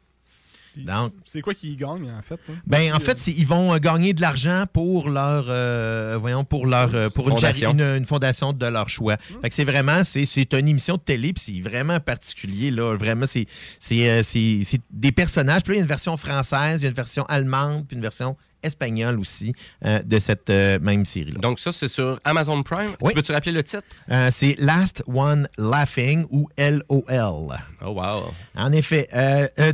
C'est 1.24 1.42
quoi 1.42 1.52
qui 1.52 1.76
gagne, 1.76 2.10
en 2.10 2.22
fait? 2.22 2.40
hein? 2.48 2.54
ben, 2.66 2.94
en 2.94 3.00
fait, 3.00 3.26
ils 3.26 3.46
vont 3.46 3.74
euh, 3.74 3.78
gagner 3.78 4.14
de 4.14 4.22
l'argent 4.22 4.64
pour 4.72 5.10
leur, 5.10 5.44
euh, 5.48 6.16
voyons, 6.18 6.44
pour 6.44 6.66
leur, 6.66 6.94
euh, 6.94 7.10
pour 7.10 7.28
une, 7.28 7.34
Fondation. 7.36 7.72
une- 7.72 7.80
une 7.98 8.06
fondation 8.06 8.54
de 8.54 8.66
leur 8.66 8.88
choix. 8.88 9.18
Fait 9.42 9.50
que 9.50 9.54
c'est 9.54 9.64
vraiment, 9.64 10.02
c'est, 10.02 10.24
c'est 10.24 10.54
une 10.54 10.68
émission 10.68 10.96
de 10.96 11.02
télé, 11.02 11.34
puis 11.34 11.42
c'est 11.44 11.60
vraiment 11.68 12.00
particulier 12.00 12.70
là. 12.70 12.96
Vraiment, 12.96 13.26
c'est, 13.26 13.46
c'est, 13.78 14.22
c'est, 14.22 14.62
c'est 14.64 14.80
des 14.90 15.12
personnages. 15.12 15.62
Puis 15.62 15.72
là, 15.72 15.74
il 15.74 15.78
y 15.78 15.80
a 15.80 15.82
une 15.82 15.88
version 15.88 16.16
française, 16.16 16.80
il 16.80 16.84
y 16.84 16.86
a 16.86 16.88
une 16.88 16.94
version 16.96 17.24
allemande, 17.26 17.84
puis 17.86 17.96
une 17.96 18.02
version 18.02 18.36
espagnole 18.62 19.18
aussi 19.18 19.54
euh, 19.84 20.02
de 20.02 20.18
cette 20.18 20.50
euh, 20.50 20.78
même 20.80 21.04
série. 21.04 21.32
Donc 21.32 21.60
ça, 21.60 21.72
c'est 21.72 21.88
sur 21.88 22.20
Amazon 22.24 22.62
Prime. 22.62 22.92
Oui. 23.00 23.08
Tu 23.08 23.14
peux-tu 23.14 23.32
rappeler 23.32 23.52
le 23.52 23.62
titre? 23.62 23.82
Euh, 24.10 24.28
c'est 24.30 24.56
Last 24.58 25.02
One 25.06 25.48
Laughing 25.58 26.26
ou 26.30 26.48
LOL. 26.58 27.58
Oh 27.84 27.88
wow. 27.88 28.32
En 28.56 28.72
effet, 28.72 29.08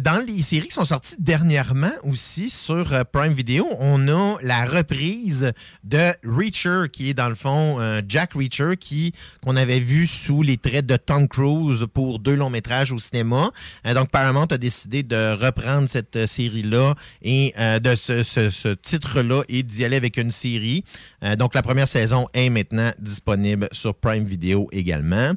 dans 0.00 0.24
les 0.24 0.42
séries 0.42 0.68
qui 0.68 0.74
sont 0.74 0.84
sorties 0.84 1.16
dernièrement 1.18 1.90
aussi 2.04 2.50
sur 2.50 3.04
Prime 3.12 3.32
Video, 3.32 3.66
on 3.78 4.08
a 4.08 4.36
la 4.42 4.64
reprise 4.64 5.52
de 5.84 6.12
Reacher, 6.24 6.88
qui 6.92 7.10
est 7.10 7.14
dans 7.14 7.28
le 7.28 7.34
fond 7.34 7.78
Jack 8.08 8.32
Reacher, 8.34 8.76
qui 8.78 9.12
qu'on 9.44 9.56
avait 9.56 9.80
vu 9.80 10.06
sous 10.06 10.42
les 10.42 10.56
traits 10.56 10.86
de 10.86 10.96
Tom 10.96 11.28
Cruise 11.28 11.86
pour 11.92 12.18
deux 12.18 12.34
longs 12.34 12.50
métrages 12.50 12.92
au 12.92 12.98
cinéma. 12.98 13.50
Donc 13.84 14.10
Paramount 14.10 14.46
a 14.46 14.58
décidé 14.58 15.02
de 15.02 15.32
reprendre 15.34 15.88
cette 15.88 16.26
série-là 16.26 16.94
et 17.22 17.54
de 17.58 17.94
ce 17.94 18.74
titre-là 18.82 19.42
et 19.48 19.62
d'y 19.62 19.84
aller 19.84 19.96
avec 19.96 20.16
une 20.16 20.30
série. 20.30 20.84
Euh, 21.22 21.36
donc 21.36 21.54
la 21.54 21.62
première 21.62 21.88
saison 21.88 22.26
est 22.34 22.50
maintenant 22.50 22.92
disponible 22.98 23.68
sur 23.72 23.94
Prime 23.94 24.24
Video 24.24 24.68
également. 24.72 25.32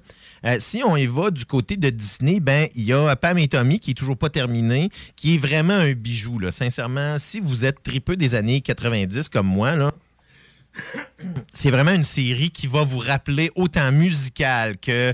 Euh, 0.45 0.57
si 0.59 0.81
on 0.83 0.97
y 0.97 1.05
va 1.05 1.31
du 1.31 1.45
côté 1.45 1.77
de 1.77 1.89
Disney, 1.89 2.39
ben 2.39 2.67
il 2.75 2.83
y 2.83 2.93
a 2.93 3.15
Pam 3.15 3.37
et 3.37 3.47
Tommy 3.47 3.79
qui 3.79 3.91
est 3.91 3.95
toujours 3.95 4.17
pas 4.17 4.29
terminé, 4.29 4.89
qui 5.15 5.35
est 5.35 5.37
vraiment 5.37 5.73
un 5.73 5.93
bijou. 5.93 6.39
Là. 6.39 6.51
Sincèrement, 6.51 7.17
si 7.19 7.39
vous 7.39 7.65
êtes 7.65 7.83
tripeux 7.83 8.15
des 8.15 8.35
années 8.35 8.61
90 8.61 9.29
comme 9.29 9.47
moi, 9.47 9.75
là, 9.75 9.91
c'est 11.53 11.71
vraiment 11.71 11.91
une 11.91 12.03
série 12.03 12.51
qui 12.51 12.67
va 12.67 12.83
vous 12.83 12.99
rappeler 12.99 13.51
autant 13.55 13.91
musical 13.91 14.77
que 14.77 15.13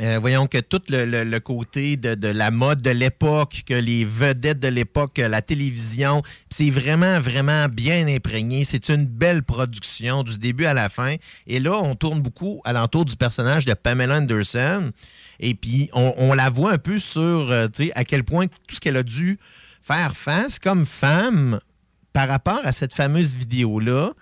euh, 0.00 0.18
voyons 0.18 0.46
que 0.46 0.58
tout 0.58 0.80
le, 0.88 1.38
côté 1.38 1.96
de, 1.96 2.28
la 2.28 2.50
mode 2.50 2.80
de 2.80 2.90
l'époque, 2.90 3.62
que 3.66 3.74
les 3.74 4.04
vedettes 4.04 4.58
de 4.58 4.68
l'époque, 4.68 5.14
que 5.14 5.22
la 5.22 5.42
télévision, 5.42 6.22
c'est 6.48 6.70
vraiment, 6.70 7.20
vraiment 7.20 7.68
bien 7.68 8.08
imprégné. 8.08 8.64
C'est 8.64 8.88
une 8.88 9.06
belle 9.06 9.42
production 9.42 10.22
du 10.22 10.38
début 10.38 10.64
à 10.64 10.72
la 10.72 10.88
fin. 10.88 11.16
Et 11.46 11.60
là, 11.60 11.74
on 11.74 11.94
tourne 11.94 12.22
beaucoup 12.22 12.62
alentour 12.64 13.04
du 13.04 13.16
personnage 13.16 13.66
de 13.66 13.74
Pamela 13.74 14.16
Anderson. 14.16 14.90
Et 15.38 15.54
puis, 15.54 15.90
on, 15.92 16.32
la 16.32 16.48
voit 16.48 16.72
un 16.72 16.78
peu 16.78 16.98
sur, 16.98 17.50
euh, 17.50 17.68
à 17.94 18.04
quel 18.04 18.24
point 18.24 18.46
tout 18.46 18.74
ce 18.74 18.80
qu'elle 18.80 18.96
a 18.96 19.02
dû 19.02 19.38
faire 19.82 20.16
face 20.16 20.58
comme 20.58 20.86
femme 20.86 21.60
par 22.12 22.28
rapport 22.28 22.60
à 22.64 22.72
cette 22.72 22.94
fameuse 22.94 23.36
vidéo-là, 23.36 24.12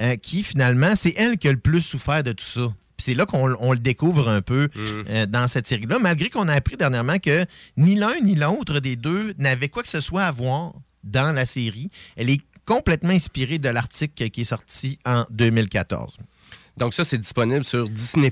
euh, 0.00 0.16
qui 0.16 0.42
finalement, 0.42 0.96
c'est 0.96 1.14
elle 1.16 1.38
qui 1.38 1.48
a 1.48 1.52
le 1.52 1.58
plus 1.58 1.82
souffert 1.82 2.22
de 2.22 2.32
tout 2.32 2.44
ça. 2.44 2.72
Puis 2.96 3.04
c'est 3.04 3.14
là 3.14 3.26
qu'on 3.26 3.54
on 3.60 3.72
le 3.72 3.78
découvre 3.78 4.28
un 4.28 4.42
peu 4.42 4.68
euh, 4.76 5.26
dans 5.26 5.48
cette 5.48 5.66
série-là, 5.66 5.98
malgré 5.98 6.30
qu'on 6.30 6.48
a 6.48 6.54
appris 6.54 6.76
dernièrement 6.76 7.18
que 7.18 7.44
ni 7.76 7.94
l'un 7.94 8.18
ni 8.20 8.34
l'autre 8.34 8.80
des 8.80 8.96
deux 8.96 9.34
n'avait 9.38 9.68
quoi 9.68 9.82
que 9.82 9.88
ce 9.88 10.00
soit 10.00 10.24
à 10.24 10.32
voir 10.32 10.72
dans 11.04 11.34
la 11.34 11.46
série. 11.46 11.90
Elle 12.16 12.30
est 12.30 12.40
complètement 12.64 13.10
inspirée 13.10 13.58
de 13.58 13.68
l'article 13.68 14.30
qui 14.30 14.40
est 14.40 14.44
sorti 14.44 14.98
en 15.04 15.24
2014. 15.30 16.16
Donc 16.76 16.92
ça, 16.92 17.06
c'est 17.06 17.16
disponible 17.16 17.64
sur 17.64 17.88
Disney+. 17.88 18.30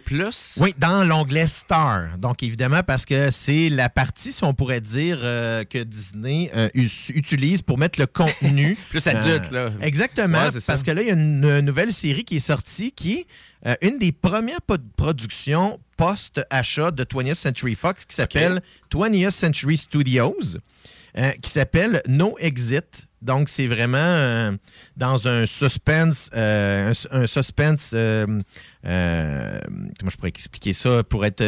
Oui, 0.58 0.74
dans 0.76 1.02
l'onglet 1.04 1.46
Star. 1.46 2.18
Donc, 2.18 2.42
évidemment, 2.42 2.82
parce 2.82 3.06
que 3.06 3.30
c'est 3.30 3.70
la 3.70 3.88
partie, 3.88 4.32
si 4.32 4.44
on 4.44 4.52
pourrait 4.52 4.82
dire, 4.82 5.18
euh, 5.22 5.64
que 5.64 5.82
Disney 5.82 6.50
euh, 6.54 6.68
utilise 6.74 7.62
pour 7.62 7.78
mettre 7.78 7.98
le 7.98 8.06
contenu. 8.06 8.76
Plus 8.90 9.06
adulte, 9.06 9.50
là. 9.50 9.70
Exactement. 9.80 10.44
Ouais, 10.44 10.50
c'est 10.52 10.60
ça. 10.60 10.74
parce 10.74 10.82
que 10.82 10.90
là, 10.90 11.00
il 11.00 11.08
y 11.08 11.10
a 11.10 11.14
une, 11.14 11.44
euh, 11.44 11.62
nouvelle 11.62 11.92
série 11.92 12.24
qui 12.24 12.36
est 12.36 12.40
sortie 12.40 12.92
qui 12.92 13.14
est 13.14 13.26
euh, 13.66 13.74
une 13.80 13.98
des 13.98 14.12
premières 14.12 14.60
productions 14.96 15.80
post-achat 15.96 16.90
de 16.90 17.04
20th 17.04 17.34
Century 17.34 17.74
Fox 17.74 18.04
qui 18.04 18.14
s'appelle 18.14 18.62
20th 18.92 19.30
Century 19.30 19.78
Studios, 19.78 20.36
euh, 21.16 21.30
qui 21.40 21.48
s'appelle 21.48 22.02
No 22.08 22.36
Exit. 22.40 23.06
Donc, 23.22 23.48
c'est 23.48 23.68
vraiment 23.68 23.98
euh, 23.98 24.50
dans 24.96 25.28
un 25.28 25.46
suspense, 25.46 26.28
euh, 26.34 26.92
un, 27.12 27.26
suspense, 27.26 27.90
comment 27.92 28.40
je 28.82 30.16
pourrais 30.16 30.28
expliquer 30.30 30.72
ça 30.72 31.04
pour 31.04 31.24
être... 31.24 31.42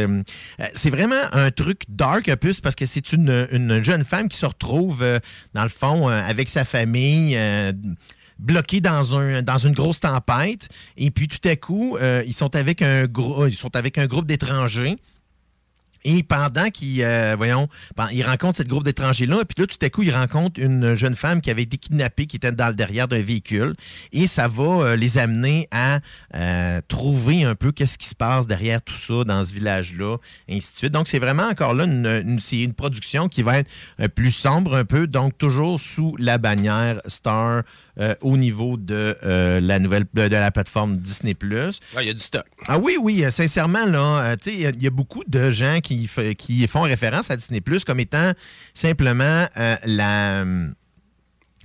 c'est 0.73 0.91
vraiment 0.91 1.21
un 1.33 1.51
truc 1.51 1.83
dark 1.89 2.29
un 2.29 2.37
peu, 2.37 2.53
parce 2.63 2.77
que 2.77 2.87
c'est 2.87 3.13
une, 3.13 3.49
une 3.51 3.83
jeune 3.83 4.05
femme 4.05 4.29
qui 4.29 4.39
se 4.39 4.47
retrouve, 4.47 5.05
dans 5.53 5.65
le 5.65 5.69
fond, 5.69 6.07
avec 6.07 6.49
sa 6.49 6.65
famille, 6.65 7.37
bloqués 8.39 8.81
dans, 8.81 9.19
un, 9.19 9.43
dans 9.43 9.59
une 9.59 9.73
grosse 9.73 9.99
tempête. 9.99 10.69
Et 10.97 11.11
puis 11.11 11.27
tout 11.27 11.47
à 11.47 11.57
coup, 11.57 11.99
ils, 12.25 12.35
sont 12.35 12.55
avec 12.55 12.83
un 12.83 13.09
ils 13.49 13.57
sont 13.57 13.75
avec 13.75 13.99
un 13.99 14.07
groupe 14.07 14.27
d'étrangers. 14.27 14.97
Et 16.05 16.23
pendant 16.23 16.71
qu'ils, 16.71 17.03
euh, 17.03 17.35
voyons, 17.37 17.69
ils 18.13 18.23
rencontrent 18.23 18.57
cette 18.57 18.69
groupe 18.69 18.85
d'étrangers-là, 18.85 19.45
puis 19.45 19.63
là, 19.63 19.67
tout 19.67 19.77
à 19.81 19.91
coup, 19.91 20.03
ils 20.03 20.15
rencontrent 20.15 20.61
une 20.61 20.95
jeune 20.95 21.15
femme 21.15 21.41
qui 21.41 21.51
avait 21.51 21.63
été 21.63 21.79
kidnappée, 21.79 22.27
qui 22.27 22.37
était 22.37 22.53
dans 22.53 22.69
le 22.69 22.75
derrière 22.75 23.09
d'un 23.09 23.21
véhicule, 23.21 23.75
et 24.13 24.27
ça 24.27 24.49
va 24.49 24.65
euh, 24.65 24.97
les 24.97 25.19
amener 25.19 25.69
à 25.71 26.01
euh, 26.35 26.81
trouver 26.89 27.45
un 27.45 27.55
peu 27.55 27.73
qu'est-ce 27.73 27.99
qui 27.99 28.09
se 28.09 28.15
passe 28.15 28.47
derrière 28.47 28.83
tout 28.83 28.95
ça 28.95 29.25
dans 29.25 29.45
ce 29.45 29.55
village-là, 29.55 30.17
et 30.49 30.57
ainsi 30.57 30.73
de 30.73 30.77
suite. 30.79 30.93
Donc, 30.93 31.09
c'est 31.09 31.19
vraiment 31.19 31.49
encore 31.49 31.75
là 31.75 31.85
une, 31.85 32.39
une 32.53 32.75
production 32.75 33.29
qui 33.29 33.43
va 33.43 33.59
être 33.59 33.71
euh, 34.01 34.09
plus 34.09 34.33
sombre 34.33 34.75
un 34.75 34.85
peu, 34.85 35.07
donc 35.07 35.37
toujours 35.39 35.81
sous 35.81 36.15
la 36.19 36.39
bannière 36.39 37.01
Star 37.07 37.63
euh, 37.99 38.15
au 38.21 38.37
niveau 38.37 38.77
de 38.77 39.17
euh, 39.25 39.61
la 39.61 39.79
nouvelle 39.79 40.05
de, 40.15 40.29
de 40.29 40.37
la 40.37 40.51
plateforme 40.51 40.97
Disney+. 40.99 41.35
Ah, 41.95 42.03
Il 42.03 42.07
y 42.07 42.11
a 42.11 42.13
du 42.15 42.19
stock. 42.23 42.45
Ah 42.69 42.79
oui, 42.79 42.97
oui, 43.01 43.25
euh, 43.25 43.31
sincèrement, 43.31 43.85
là, 43.87 44.37
tu 44.37 44.51
sais, 44.51 44.57
il 44.57 44.61
y 44.63 44.67
a- 44.67 44.71
il 44.71 44.83
y, 44.83 44.87
a 44.87 44.91
beaucoup 44.91 45.23
de 45.27 45.51
gens 45.51 45.81
qui, 45.83 46.09
qui 46.37 46.67
font 46.69 46.83
référence 46.83 47.31
à 47.31 47.37
Disney 47.37 47.61
Plus 47.61 47.85
comme 47.85 48.01
étant 48.01 48.33
simplement 48.75 49.47
la. 49.85 50.45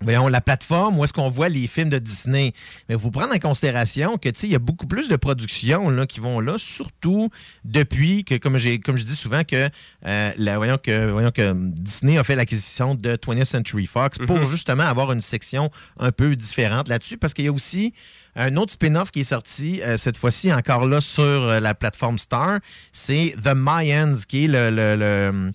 Voyons, 0.02 0.28
la 0.28 0.42
plateforme 0.42 0.98
où 0.98 1.04
est-ce 1.04 1.14
qu'on 1.14 1.30
voit 1.30 1.50
les 1.50 1.68
films 1.68 1.90
de 1.90 2.00
Disney. 2.00 2.54
Mais 2.90 2.96
il 2.96 3.00
faut 3.02 3.12
prendre 3.12 3.34
en 3.36 3.40
considération 3.40 4.18
que, 4.18 4.30
tu 4.30 4.40
sais, 4.42 4.48
il 4.48 4.52
y 4.54 4.56
a 4.56 4.60
beaucoup 4.60 4.88
plus 4.88 5.08
de 5.10 5.16
productions 5.16 5.90
là, 5.90 6.06
qui 6.08 6.20
vont 6.20 6.40
là, 6.40 6.56
surtout 6.58 7.30
depuis 7.66 8.24
que, 8.24 8.36
comme, 8.36 8.58
j'ai, 8.58 8.80
comme 8.80 8.98
je 8.98 9.06
dis 9.06 9.16
souvent, 9.16 9.44
que, 9.44 9.70
euh, 10.06 10.32
la- 10.38 10.58
voyons 10.58 10.78
que, 10.82 11.12
voyons 11.12 11.32
que 11.32 11.54
Disney 11.56 12.18
a 12.18 12.24
fait 12.24 12.36
l'acquisition 12.36 12.96
de 12.96 13.16
20th 13.16 13.46
Century 13.46 13.86
Fox 13.86 14.18
pour 14.26 14.38
Mhm. 14.38 14.50
justement 14.50 14.84
avoir 14.84 15.12
une 15.12 15.22
section 15.22 15.70
un 16.00 16.12
peu 16.12 16.36
différente 16.36 16.88
là-dessus, 16.88 17.18
parce 17.18 17.34
qu'il 17.34 17.46
y 17.46 17.50
a 17.50 17.52
aussi 17.54 17.94
un 18.36 18.56
autre 18.56 18.72
spin-off 18.72 19.12
qui 19.12 19.20
est 19.22 19.24
sorti, 19.26 19.82
euh, 19.84 19.98
cette 19.98 20.18
fois-ci 20.18 20.54
encore 20.54 20.86
là 20.88 21.02
sur 21.02 21.22
euh, 21.24 21.60
la 21.60 21.74
plateforme 21.76 22.18
Star, 22.18 22.60
c'est 22.94 23.36
The 23.44 23.50
Mayans, 23.54 24.16
qui 24.28 24.46
est 24.46 24.48
le, 24.48 24.70
le- 24.70 24.96
le- 24.96 25.52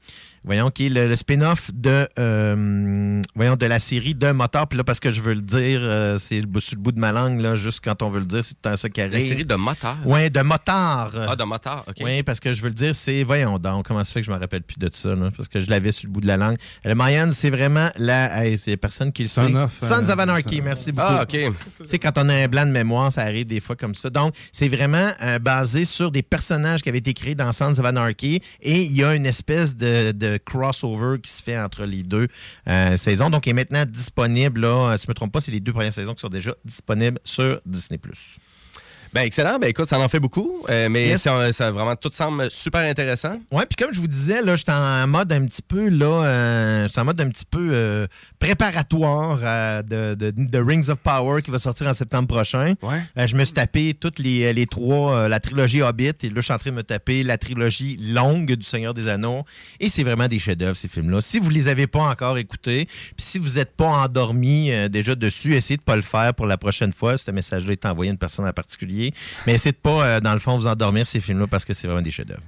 voyons, 0.47 0.71
qui 0.71 0.87
est 0.87 0.89
le, 0.89 1.09
le 1.09 1.17
spin-off 1.17 1.71
de, 1.75 2.09
euh, 2.19 3.21
voyons, 3.35 3.57
de 3.57 3.67
la 3.67 3.79
série 3.81 4.15
de 4.15 4.31
Moteur. 4.31 4.67
Puis 4.69 4.77
là, 4.79 4.85
parce 4.85 5.01
que 5.01 5.13
je 5.13 5.21
veux 5.21 5.35
le 5.35 5.43
dire, 5.43 5.81
euh, 5.83 6.19
c'est 6.19 6.41
le 6.41 6.47
bout- 6.47 6.61
sur 6.61 6.77
le 6.77 6.81
bout 6.81 6.93
de 6.93 6.99
ma 7.01 7.13
langue, 7.13 7.41
là, 7.41 7.55
juste 7.55 7.81
quand 7.85 8.03
on 8.03 8.11
veut 8.11 8.21
le 8.21 8.27
dire, 8.27 8.43
c'est 8.45 8.55
tout 8.61 8.69
un 8.69 8.77
ça 8.77 8.89
qui 8.89 9.01
La 9.01 9.21
série 9.21 9.45
de 9.45 9.55
Moteur. 9.55 9.97
Oui, 10.05 10.31
de 10.31 10.41
Motard. 10.41 11.13
Ah, 11.29 11.37
de 11.37 11.45
Moteur, 11.45 11.85
OK. 11.89 11.97
Oui, 12.03 12.23
parce 12.23 12.41
que 12.41 12.53
je 12.53 12.63
veux 12.63 12.69
le 12.69 12.75
dire, 12.75 12.95
c'est. 12.95 13.23
Voyons 13.25 13.59
donc, 13.59 13.87
comment 13.87 14.05
ça 14.05 14.13
fait 14.13 14.21
que 14.21 14.27
je 14.27 14.31
me 14.33 14.39
rappelle 14.39 14.63
plus 14.63 14.79
de 14.79 14.89
ça, 14.93 15.15
là, 15.15 15.31
parce 15.37 15.49
que 15.49 15.61
je 15.61 15.69
l'avais 15.69 15.93
sur 15.93 16.07
le 16.09 16.13
bout 16.13 16.21
de 16.21 16.27
la 16.27 16.37
langue. 16.37 16.57
Le 16.85 16.95
Mayan, 16.95 17.31
c'est 17.33 17.51
vraiment 17.51 17.91
la. 17.97 18.45
hey, 18.45 18.57
c'est 18.59 18.77
personne 18.77 19.13
qui 19.13 19.25
le 19.25 19.29
Son 19.29 19.47
sait. 19.49 19.55
of, 19.55 19.73
euh, 19.83 19.89
Sons 19.89 20.11
of 20.11 20.19
Anarchy, 20.19 20.61
merci 20.63 20.93
beaucoup. 20.93 21.09
Ah, 21.11 21.23
OK. 21.23 21.29
Tu 21.31 21.49
sais, 21.89 21.99
quand 21.99 22.13
on 22.19 22.29
a 22.29 22.35
un 22.35 22.49
blanc 22.49 22.67
de 22.67 22.71
mémoire, 22.71 23.11
ça 23.13 23.23
arrive 23.23 23.47
des 23.47 23.61
fois 23.61 23.77
comme 23.77 23.95
ça. 23.95 24.11
Donc, 24.11 24.35
c'est 24.53 24.69
vraiment 24.69 25.11
euh, 25.23 25.39
basé 25.39 25.85
sur 25.85 26.11
des 26.11 26.23
personnages 26.23 26.83
qui 26.83 26.89
avaient 26.89 26.99
été 26.99 27.15
créés 27.15 27.35
dans 27.35 27.53
Sons 27.53 27.79
of 27.79 27.85
Anarchy 27.85 28.41
et 28.63 28.83
il 28.83 28.93
y 28.93 29.03
a 29.05 29.15
une 29.15 29.27
espèce 29.27 29.77
de, 29.77 30.13
de 30.13 30.36
crossover 30.39 31.21
qui 31.21 31.31
se 31.31 31.43
fait 31.43 31.59
entre 31.59 31.85
les 31.85 32.03
deux 32.03 32.29
euh, 32.69 32.97
saisons. 32.97 33.31
Donc, 33.31 33.47
il 33.47 33.51
est 33.51 33.55
maintenant 33.55 33.85
disponible, 33.87 34.61
là, 34.61 34.97
si 34.97 35.05
je 35.05 35.09
ne 35.09 35.13
me 35.13 35.15
trompe 35.15 35.33
pas, 35.33 35.41
c'est 35.41 35.53
les 35.53 35.61
deux 35.61 35.73
premières 35.73 35.95
saisons 35.95 36.15
qui 36.15 36.21
sont 36.21 36.29
déjà 36.29 36.55
disponibles 36.65 37.19
sur 37.25 37.61
Disney+. 37.65 38.01
Ben, 39.17 39.23
excellent. 39.23 39.59
Ben, 39.59 39.69
écoute, 39.71 39.87
ça 39.87 39.99
en 39.99 40.09
fait 40.09 40.21
beaucoup, 40.21 40.63
euh, 40.69 40.89
mais 40.91 41.09
Yes. 41.09 41.23
ça, 41.23 41.51
ça 41.51 41.71
vraiment 41.71 41.97
tout 41.97 42.11
semble 42.13 42.51
super 42.51 42.83
intéressant. 42.83 43.39
Ouais, 43.51 43.65
puis 43.65 43.77
comme 43.83 43.95
je 43.95 43.99
vous 44.01 44.07
disais, 44.09 44.43
là, 44.43 44.57
j'étais 44.57 44.73
en 44.73 45.07
mode 45.07 45.33
un 45.33 45.47
petit 45.47 45.63
peu, 45.63 45.89
là, 45.89 46.25
euh, 46.25 46.87
j'étais 46.87 46.99
en 47.01 47.05
mode 47.07 47.21
un 47.23 47.29
petit 47.31 47.47
peu 47.51 47.71
euh, 47.73 48.07
préparatoire 48.39 49.39
à 49.43 49.83
de, 49.83 50.15
de- 50.15 50.33
de 50.37 50.59
Rings 50.59 50.91
of 50.91 50.99
Power 50.99 51.41
qui 51.43 51.51
va 51.51 51.59
sortir 51.59 51.87
en 51.87 51.93
septembre 51.95 52.29
prochain. 52.29 52.75
Euh, 53.17 53.27
je 53.27 53.37
me 53.37 53.45
suis 53.45 53.55
tapé 53.55 53.95
toutes 53.99 54.19
les, 54.19 54.53
les 54.53 54.67
trois, 54.67 55.13
euh, 55.17 55.29
la 55.29 55.41
trilogie 55.41 55.81
Hobbit, 55.83 56.09
et 56.23 56.29
là, 56.29 56.35
je 56.37 56.41
suis 56.43 56.53
en 56.53 56.59
train 56.59 56.71
de 56.71 56.77
me 56.77 56.83
taper 56.83 57.23
la 57.23 57.39
trilogie 57.39 57.97
longue 57.97 58.53
du 58.55 58.65
Seigneur 58.67 58.93
des 58.95 59.09
Anneaux. 59.09 59.45
Et 59.81 59.89
c'est 59.89 60.03
vraiment 60.03 60.29
des 60.29 60.39
chefs-d'œuvre, 60.39 60.77
ces 60.77 60.89
films-là. 60.89 61.21
Si 61.23 61.39
vous 61.39 61.49
les 61.51 61.69
avez 61.69 61.87
pas 61.87 62.03
encore 62.03 62.37
écoutés, 62.39 62.85
puis 62.85 63.25
si 63.27 63.39
vous 63.39 63.53
n'êtes 63.57 63.75
pas 63.77 63.87
endormi 63.89 64.71
euh, 64.73 64.89
déjà 64.89 65.15
dessus, 65.15 65.55
essayez 65.55 65.79
de 65.79 65.83
pas 65.83 65.97
le 65.97 66.03
faire 66.03 66.35
pour 66.35 66.47
la 66.47 66.59
prochaine 66.59 66.93
fois. 66.93 67.17
Ce 67.17 67.31
message-là 67.31 67.73
est 67.73 67.87
envoyé 67.87 68.11
à 68.11 68.13
une 68.13 68.19
personne 68.19 68.47
en 68.47 68.53
particulier. 68.53 69.06
Mais 69.47 69.55
essayez 69.55 69.73
de 69.73 69.77
pas, 69.77 70.07
euh, 70.07 70.21
dans 70.21 70.35
le 70.35 70.41
fond, 70.41 70.57
vous 70.57 70.67
endormir 70.67 71.07
ces 71.07 71.21
films-là 71.21 71.47
parce 71.47 71.65
que 71.65 71.75
c'est 71.75 71.87
vraiment 71.87 72.03
des 72.03 72.11
chefs-d'œuvre. 72.11 72.43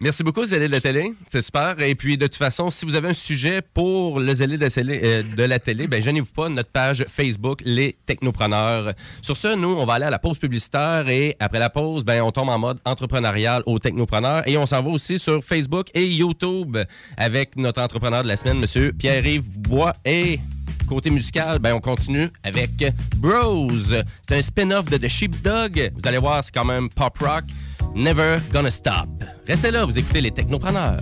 Merci 0.00 0.24
beaucoup, 0.24 0.44
Zélé 0.44 0.66
de 0.66 0.72
la 0.72 0.80
télé. 0.80 1.14
C'est 1.28 1.40
super. 1.40 1.80
Et 1.80 1.94
puis, 1.94 2.18
de 2.18 2.26
toute 2.26 2.34
façon, 2.34 2.68
si 2.68 2.84
vous 2.84 2.96
avez 2.96 3.08
un 3.08 3.14
sujet 3.14 3.62
pour 3.62 4.18
le 4.18 4.34
Zélé 4.34 4.58
de 4.58 4.62
la 4.62 4.70
télé, 4.70 5.00
euh, 5.02 5.22
de 5.22 5.42
la 5.44 5.58
télé 5.60 5.86
ben, 5.86 6.02
gênez-vous 6.02 6.32
pas, 6.32 6.48
notre 6.48 6.68
page 6.70 7.06
Facebook, 7.08 7.60
Les 7.64 7.96
Technopreneurs. 8.04 8.92
Sur 9.22 9.36
ce, 9.36 9.54
nous, 9.54 9.70
on 9.70 9.86
va 9.86 9.94
aller 9.94 10.04
à 10.04 10.10
la 10.10 10.18
pause 10.18 10.38
publicitaire 10.38 11.08
et 11.08 11.36
après 11.38 11.60
la 11.60 11.70
pause, 11.70 12.04
ben, 12.04 12.20
on 12.22 12.32
tombe 12.32 12.48
en 12.48 12.58
mode 12.58 12.80
entrepreneurial 12.84 13.62
aux 13.66 13.78
Technopreneurs 13.78 14.46
et 14.48 14.58
on 14.58 14.66
s'en 14.66 14.82
va 14.82 14.90
aussi 14.90 15.18
sur 15.18 15.44
Facebook 15.44 15.88
et 15.94 16.06
YouTube 16.06 16.76
avec 17.16 17.56
notre 17.56 17.80
entrepreneur 17.80 18.24
de 18.24 18.28
la 18.28 18.36
semaine, 18.36 18.58
Monsieur 18.58 18.92
Pierre-Yves 18.92 19.58
Bois. 19.60 19.92
Et 20.04 20.40
côté 20.86 21.10
musical, 21.10 21.58
ben, 21.58 21.74
on 21.74 21.80
continue 21.80 22.28
avec 22.42 22.70
Bros. 23.16 23.68
C'est 24.26 24.36
un 24.36 24.42
spin-off 24.42 24.86
de 24.86 24.96
The 24.96 25.08
Sheep's 25.08 25.42
Dog. 25.42 25.92
Vous 25.94 26.08
allez 26.08 26.18
voir, 26.18 26.42
c'est 26.42 26.52
quand 26.52 26.64
même 26.64 26.88
pop 26.88 27.16
rock. 27.18 27.44
Never 27.94 28.36
Gonna 28.52 28.70
Stop. 28.70 29.08
Restez 29.46 29.70
là, 29.70 29.84
vous 29.84 29.98
écoutez 29.98 30.20
les 30.20 30.30
Technopreneurs. 30.30 30.96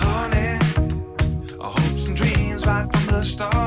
Honey, 0.00 0.58
dreams 2.14 2.66
right 2.66 2.90
from 2.92 3.06
the 3.06 3.22
start, 3.22 3.63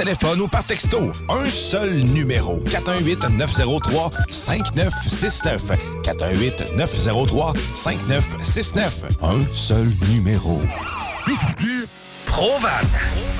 téléphone 0.00 0.40
ou 0.40 0.48
par 0.48 0.64
texto, 0.64 1.12
un 1.28 1.44
seul 1.50 1.90
numéro. 1.90 2.58
418-903-5969. 2.64 5.60
418-903-5969. 6.02 8.92
Un 9.20 9.42
seul 9.52 9.92
numéro. 10.08 10.62
Provan. 12.24 12.70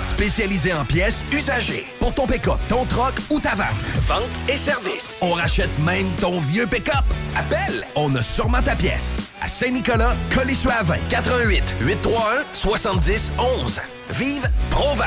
Spécialisé 0.04 0.74
en 0.74 0.84
pièces 0.84 1.24
usagées. 1.32 1.86
Pour 1.98 2.12
ton 2.12 2.26
pick-up, 2.26 2.58
ton 2.68 2.84
troc 2.84 3.14
ou 3.30 3.40
ta 3.40 3.54
vanne. 3.54 3.68
Vente 4.06 4.20
et 4.46 4.58
service. 4.58 5.16
On 5.22 5.32
rachète 5.32 5.70
même 5.78 6.10
ton 6.20 6.40
vieux 6.40 6.66
pick-up. 6.66 7.06
Appelle, 7.36 7.86
on 7.94 8.14
a 8.16 8.20
sûrement 8.20 8.60
ta 8.60 8.76
pièce. 8.76 9.16
À 9.40 9.48
Saint-Nicolas, 9.48 10.14
Colissois 10.34 10.82
20. 10.82 10.96
88 11.08 11.64
831 11.80 12.44
70 12.52 13.32
11. 13.38 13.80
Vive 14.10 14.46
Provan. 14.70 15.06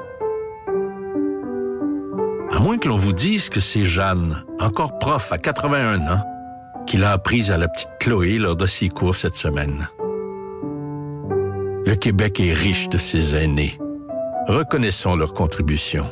Que 2.79 2.87
l'on 2.87 2.95
vous 2.95 3.13
dise 3.13 3.49
que 3.49 3.59
c'est 3.59 3.85
Jeanne, 3.85 4.43
encore 4.59 4.97
prof 4.97 5.31
à 5.31 5.37
81 5.37 5.99
ans, 6.07 6.23
qui 6.87 6.97
l'a 6.97 7.11
apprise 7.11 7.51
à 7.51 7.57
la 7.57 7.67
petite 7.67 7.91
Chloé 7.99 8.39
lors 8.39 8.55
de 8.55 8.65
ses 8.65 8.89
cours 8.89 9.15
cette 9.15 9.35
semaine. 9.35 9.87
Le 11.85 11.93
Québec 11.95 12.39
est 12.39 12.53
riche 12.53 12.89
de 12.89 12.97
ses 12.97 13.35
aînés. 13.35 13.77
Reconnaissons 14.47 15.15
leur 15.15 15.33
contribution. 15.33 16.11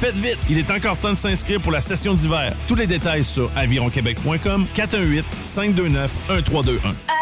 Faites 0.00 0.16
vite, 0.16 0.38
il 0.50 0.58
est 0.58 0.70
encore 0.70 0.96
temps 0.98 1.10
de 1.10 1.16
s'inscrire 1.16 1.60
pour 1.60 1.72
la 1.72 1.80
session 1.80 2.14
d'hiver. 2.14 2.54
Tous 2.66 2.74
les 2.74 2.86
détails 2.86 3.24
sur 3.24 3.50
avironquebec.com 3.56 4.66
418 4.74 5.24
529 5.40 6.10
1321. 6.28 7.21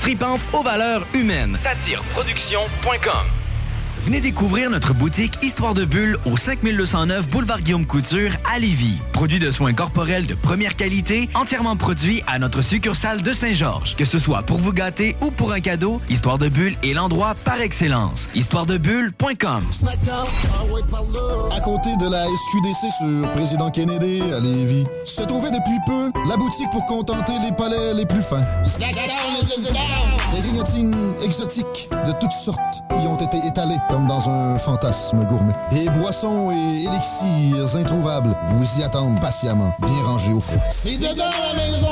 tripante 0.00 0.40
aux 0.52 0.62
valeurs 0.62 1.06
humaines. 1.14 1.58
Venez 4.06 4.20
découvrir 4.20 4.70
notre 4.70 4.94
boutique 4.94 5.36
Histoire 5.42 5.74
de 5.74 5.84
Bulle 5.84 6.16
au 6.26 6.36
5209 6.36 7.26
Boulevard 7.26 7.60
Guillaume 7.60 7.86
Couture 7.86 8.30
à 8.48 8.60
Lévis. 8.60 9.00
Produit 9.12 9.40
de 9.40 9.50
soins 9.50 9.72
corporels 9.72 10.28
de 10.28 10.34
première 10.34 10.76
qualité, 10.76 11.28
entièrement 11.34 11.74
produit 11.74 12.22
à 12.28 12.38
notre 12.38 12.60
succursale 12.60 13.22
de 13.22 13.32
Saint-Georges. 13.32 13.96
Que 13.96 14.04
ce 14.04 14.20
soit 14.20 14.44
pour 14.44 14.58
vous 14.58 14.72
gâter 14.72 15.16
ou 15.22 15.32
pour 15.32 15.50
un 15.50 15.58
cadeau, 15.58 16.00
Histoire 16.08 16.38
de 16.38 16.48
Bulle 16.48 16.76
est 16.84 16.92
l'endroit 16.92 17.34
par 17.44 17.60
excellence. 17.60 18.28
Histoiredebulle.com. 18.36 19.64
À 21.50 21.60
côté 21.60 21.88
de 21.96 22.08
la 22.08 22.26
SQDC 22.26 22.92
sur 22.98 23.32
Président 23.32 23.70
Kennedy 23.72 24.22
à 24.32 24.38
Lévis, 24.38 24.86
se 25.04 25.22
trouvait 25.22 25.50
depuis 25.50 25.78
peu 25.84 26.12
la 26.28 26.36
boutique 26.36 26.70
pour 26.70 26.86
contenter 26.86 27.32
les 27.44 27.50
palais 27.56 27.92
les 27.94 28.06
plus 28.06 28.22
fins. 28.22 28.46
Grignotines 30.56 31.14
exotiques 31.22 31.88
de 32.06 32.12
toutes 32.12 32.32
sortes 32.32 32.58
y 32.90 33.06
ont 33.06 33.16
été 33.16 33.38
étalées 33.46 33.76
comme 33.88 34.06
dans 34.06 34.28
un 34.28 34.58
fantasme 34.58 35.24
gourmet. 35.26 35.52
Des 35.70 35.88
boissons 35.90 36.50
et 36.50 36.84
élixirs 36.84 37.76
introuvables 37.76 38.34
vous 38.48 38.80
y 38.80 38.82
attendent 38.82 39.20
patiemment, 39.20 39.74
bien 39.80 40.02
rangés 40.02 40.32
au 40.32 40.40
froid. 40.40 40.62
C'est 40.70 40.96
dedans 40.96 41.24
la 41.24 41.54
maison 41.54 41.86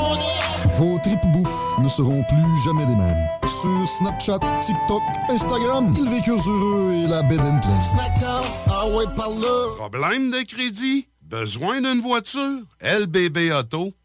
Vos 0.76 0.98
tripes 1.02 1.32
bouffe 1.32 1.78
ne 1.78 1.88
seront 1.88 2.22
plus 2.24 2.64
jamais 2.64 2.86
les 2.86 2.96
mêmes. 2.96 3.28
Sur 3.42 3.88
Snapchat, 3.98 4.38
TikTok, 4.60 5.02
Instagram, 5.28 5.92
ils 5.96 6.08
vécurent 6.08 6.48
heureux 6.48 6.92
et 7.04 7.06
la 7.06 7.22
bed 7.22 7.40
and 7.40 7.60
pleine. 7.60 7.82
Snackdown, 7.90 8.44
ah 8.68 8.88
ouais, 8.88 9.04
par. 9.16 9.30
Problème 9.76 10.30
de 10.30 10.42
crédit? 10.42 11.08
Besoin 11.22 11.80
d'une 11.80 12.00
voiture? 12.00 12.62
lbbauto.com 12.80 13.92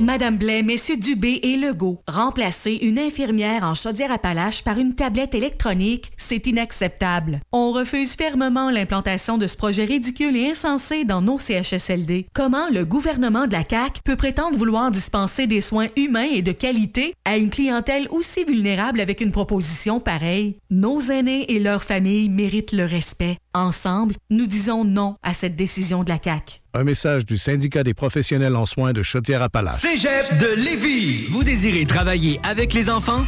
Madame 0.00 0.38
Blais, 0.38 0.62
Messieurs 0.62 0.96
Dubé 0.96 1.40
et 1.42 1.58
Legault, 1.58 2.00
remplacer 2.08 2.72
une 2.72 2.98
infirmière 2.98 3.64
en 3.64 3.74
Chaudière-Appalaches 3.74 4.64
par 4.64 4.78
une 4.78 4.94
tablette 4.94 5.34
électronique, 5.34 6.10
c'est 6.16 6.46
inacceptable. 6.46 7.42
On 7.52 7.70
refuse 7.72 8.14
fermement 8.14 8.70
l'implantation 8.70 9.36
de 9.36 9.46
ce 9.46 9.58
projet 9.58 9.84
ridicule 9.84 10.38
et 10.38 10.52
insensé 10.52 11.04
dans 11.04 11.20
nos 11.20 11.38
CHSLD. 11.38 12.26
Comment 12.32 12.70
le 12.72 12.86
gouvernement 12.86 13.46
de 13.46 13.52
la 13.52 13.64
CAQ 13.68 14.00
peut 14.02 14.16
prétendre 14.16 14.56
vouloir 14.56 14.90
dispenser 14.90 15.46
des 15.46 15.60
soins 15.60 15.88
humains 15.96 16.28
et 16.32 16.40
de 16.40 16.52
qualité 16.52 17.12
à 17.26 17.36
une 17.36 17.50
clientèle 17.50 18.08
aussi 18.10 18.44
vulnérable 18.44 19.02
avec 19.02 19.20
une 19.20 19.32
proposition 19.32 20.00
pareille? 20.00 20.56
Nos 20.70 21.00
aînés 21.10 21.52
et 21.52 21.58
leurs 21.58 21.84
familles 21.84 22.30
méritent 22.30 22.72
le 22.72 22.86
respect. 22.86 23.36
Ensemble, 23.52 24.14
nous 24.30 24.46
disons 24.46 24.84
non 24.84 25.16
à 25.24 25.34
cette 25.34 25.56
décision 25.56 26.04
de 26.04 26.08
la 26.08 26.18
CAQ. 26.22 26.60
Un 26.72 26.84
message 26.84 27.24
du 27.24 27.36
syndicat 27.36 27.82
des 27.82 27.94
professionnels 27.94 28.54
en 28.54 28.64
soins 28.64 28.92
de 28.92 29.02
Chaudière-Appalaches. 29.02 29.80
Cégep 29.80 30.38
de 30.38 30.46
Lévis. 30.54 31.26
Vous 31.30 31.42
désirez 31.42 31.84
travailler 31.84 32.38
avec 32.48 32.72
les 32.74 32.88
enfants? 32.88 33.24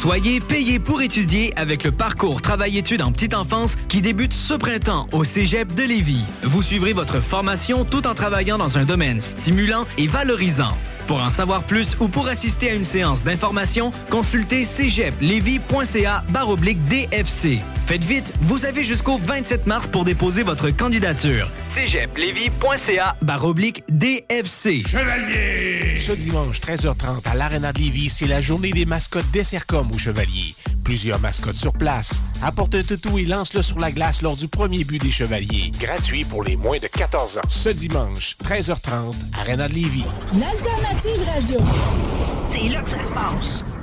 Soyez 0.00 0.40
payé 0.40 0.78
pour 0.78 1.02
étudier 1.02 1.52
avec 1.56 1.82
le 1.82 1.90
parcours 1.90 2.40
Travail-études 2.40 3.02
en 3.02 3.10
petite 3.10 3.34
enfance 3.34 3.74
qui 3.88 4.00
débute 4.00 4.32
ce 4.32 4.54
printemps 4.54 5.08
au 5.10 5.24
Cégep 5.24 5.74
de 5.74 5.82
Lévis. 5.82 6.24
Vous 6.44 6.62
suivrez 6.62 6.92
votre 6.92 7.20
formation 7.20 7.84
tout 7.84 8.06
en 8.06 8.14
travaillant 8.14 8.58
dans 8.58 8.78
un 8.78 8.84
domaine 8.84 9.20
stimulant 9.20 9.86
et 9.98 10.06
valorisant. 10.06 10.76
Pour 11.06 11.20
en 11.20 11.30
savoir 11.30 11.62
plus 11.62 11.96
ou 12.00 12.08
pour 12.08 12.26
assister 12.26 12.70
à 12.70 12.74
une 12.74 12.84
séance 12.84 13.22
d'information, 13.22 13.92
consultez 14.10 14.64
cégeplevy.ca 14.64 16.24
baroblique 16.30 16.84
DFC. 16.88 17.60
Faites 17.86 18.04
vite, 18.04 18.32
vous 18.40 18.64
avez 18.64 18.82
jusqu'au 18.82 19.16
27 19.16 19.66
mars 19.66 19.86
pour 19.86 20.04
déposer 20.04 20.42
votre 20.42 20.70
candidature. 20.70 21.48
cégeplevy.ca 21.68 23.16
baroblique 23.22 23.84
DFC. 23.88 24.82
Chevalier! 24.86 25.98
Ce 25.98 26.12
dimanche, 26.12 26.60
13h30, 26.60 27.28
à 27.30 27.34
l'Arena 27.36 27.72
de 27.72 27.78
Lévis, 27.78 28.10
c'est 28.10 28.26
la 28.26 28.40
journée 28.40 28.72
des 28.72 28.86
mascottes 28.86 29.30
des 29.32 29.44
Sercom 29.44 29.88
aux 29.92 29.98
Chevaliers. 29.98 30.56
Plusieurs 30.82 31.18
mascottes 31.20 31.56
sur 31.56 31.72
place. 31.72 32.22
Apporte 32.42 32.74
un 32.76 32.82
toutou 32.82 33.18
et 33.18 33.24
lance-le 33.24 33.62
sur 33.62 33.78
la 33.78 33.90
glace 33.90 34.22
lors 34.22 34.36
du 34.36 34.46
premier 34.46 34.84
but 34.84 35.02
des 35.02 35.10
Chevaliers. 35.10 35.72
Gratuit 35.80 36.24
pour 36.24 36.44
les 36.44 36.56
moins 36.56 36.78
de 36.78 36.86
14 36.86 37.38
ans. 37.38 37.48
Ce 37.48 37.68
dimanche, 37.68 38.36
13h30, 38.44 39.14
Arena 39.40 39.68
de 39.68 39.74
Lévis. 39.74 40.04
L'alternative 40.38 40.95
radio. 41.04 41.58
C'est 42.48 42.68
là 42.68 42.82
que 42.82 42.90
ça 42.90 43.04
se 43.04 43.12
passe. 43.12 43.75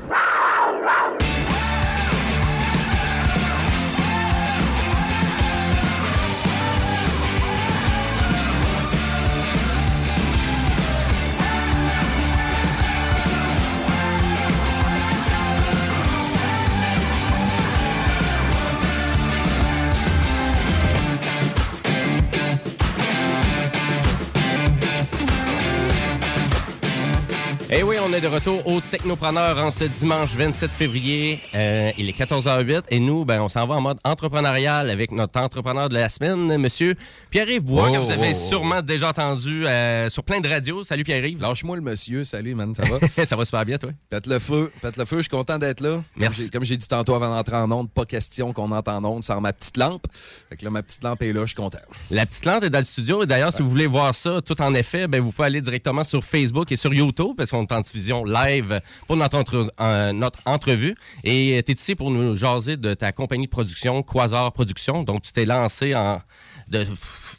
Et 27.76 27.82
oui, 27.82 27.96
on 28.00 28.14
est 28.14 28.22
de 28.22 28.28
retour 28.28 28.68
au 28.68 28.82
Technopreneur 28.82 29.58
en 29.58 29.72
ce 29.72 29.86
dimanche 29.86 30.36
27 30.36 30.70
février. 30.70 31.40
Euh, 31.56 31.92
il 31.98 32.08
est 32.08 32.16
14h08 32.16 32.84
et 32.90 33.00
nous, 33.00 33.26
ben, 33.26 33.42
on 33.42 33.50
s'en 33.50 33.66
va 33.66 33.74
en 33.74 33.82
mode 33.82 33.98
entrepreneurial 34.04 34.92
avec 34.92 35.12
notre 35.12 35.40
entrepreneur 35.40 35.90
de 35.90 35.96
la 35.96 36.08
semaine, 36.08 36.56
monsieur 36.58 36.94
Pierre-Yves 37.32 37.64
Bois, 37.64 37.90
que 37.90 37.98
Oh, 37.98 38.04
vous 38.04 38.12
avez 38.12 38.30
oh, 38.32 38.38
oh. 38.40 38.48
sûrement 38.50 38.84
déjà 38.84 39.10
entendu 39.10 39.66
euh, 39.66 40.08
sur 40.10 40.24
plein 40.24 40.40
de 40.40 40.48
radios. 40.48 40.84
Salut 40.84 41.04
Pierre-Yves. 41.04 41.42
Lâche-moi 41.42 41.78
le 41.78 41.82
monsieur. 41.82 42.24
Salut, 42.24 42.54
man. 42.54 42.76
Ça 42.76 42.84
va? 42.86 43.00
ça 43.26 43.36
va 43.36 43.44
super 43.44 43.66
bien, 43.66 43.80
toi? 43.80 43.90
Pète 44.08 44.28
le 44.28 44.38
feu. 44.38 44.72
Pète 44.80 44.98
le 44.98 45.06
feu. 45.06 45.18
Je 45.18 45.22
suis 45.24 45.30
content 45.30 45.58
d'être 45.58 45.82
là. 45.82 46.04
Merci. 46.16 46.52
Comme 46.52 46.66
j'ai 46.66 46.78
dit 46.78 46.88
tantôt 46.88 47.16
avant 47.16 47.36
d'entrer 47.36 47.56
en 47.56 47.72
onde, 47.72 47.90
pas 47.90 48.06
question 48.06 48.54
qu'on 48.54 48.72
entre 48.72 48.92
en 48.92 49.04
onde 49.04 49.24
sans 49.24 49.42
ma 49.42 49.52
petite 49.52 49.78
lampe. 49.78 50.06
Fait 50.48 50.58
que 50.58 50.64
là, 50.64 50.70
ma 50.70 50.84
petite 50.84 51.04
lampe 51.04 51.24
est 51.24 51.34
là. 51.34 51.42
Je 51.42 51.48
suis 51.48 51.56
content. 51.56 51.80
La 52.12 52.28
petite 52.28 52.46
lampe 52.46 52.66
est 52.66 52.70
dans 52.70 52.78
le 52.78 52.84
studio. 52.84 53.24
Et 53.24 53.26
d'ailleurs, 53.26 53.52
si 53.52 53.64
vous 53.64 53.70
voulez 53.70 53.88
voir 53.88 54.14
ça 54.14 54.42
tout 54.46 54.62
en 54.62 54.76
effet, 54.76 55.08
ben, 55.08 55.20
vous 55.22 55.32
pouvez 55.32 55.48
aller 55.48 55.62
directement 55.62 56.04
sur 56.04 56.24
Facebook 56.24 56.72
et 56.72 56.76
sur 56.76 56.94
YouTube 56.94 57.32
parce 57.36 57.50
qu'on 57.50 57.63
est 57.66 57.72
en 57.72 57.82
diffusion 57.82 58.24
live 58.24 58.82
pour 59.08 59.16
notre, 59.18 59.38
entre- 59.38 59.72
euh, 59.80 60.12
notre 60.14 60.40
entrevue. 60.46 60.96
Et 61.24 61.62
tu 61.66 61.72
es 61.72 61.76
ici 61.76 61.96
pour 61.96 62.12
nous 62.12 62.36
jaser 62.36 62.78
de 62.78 62.94
ta 62.94 63.12
compagnie 63.12 63.46
de 63.46 63.52
production, 63.52 64.04
Quasar 64.04 64.52
Productions. 64.54 65.04
Donc, 65.04 65.22
tu 65.24 65.32
t'es 65.32 65.46
lancé 65.46 65.96
en. 65.96 66.22
De, 66.70 66.86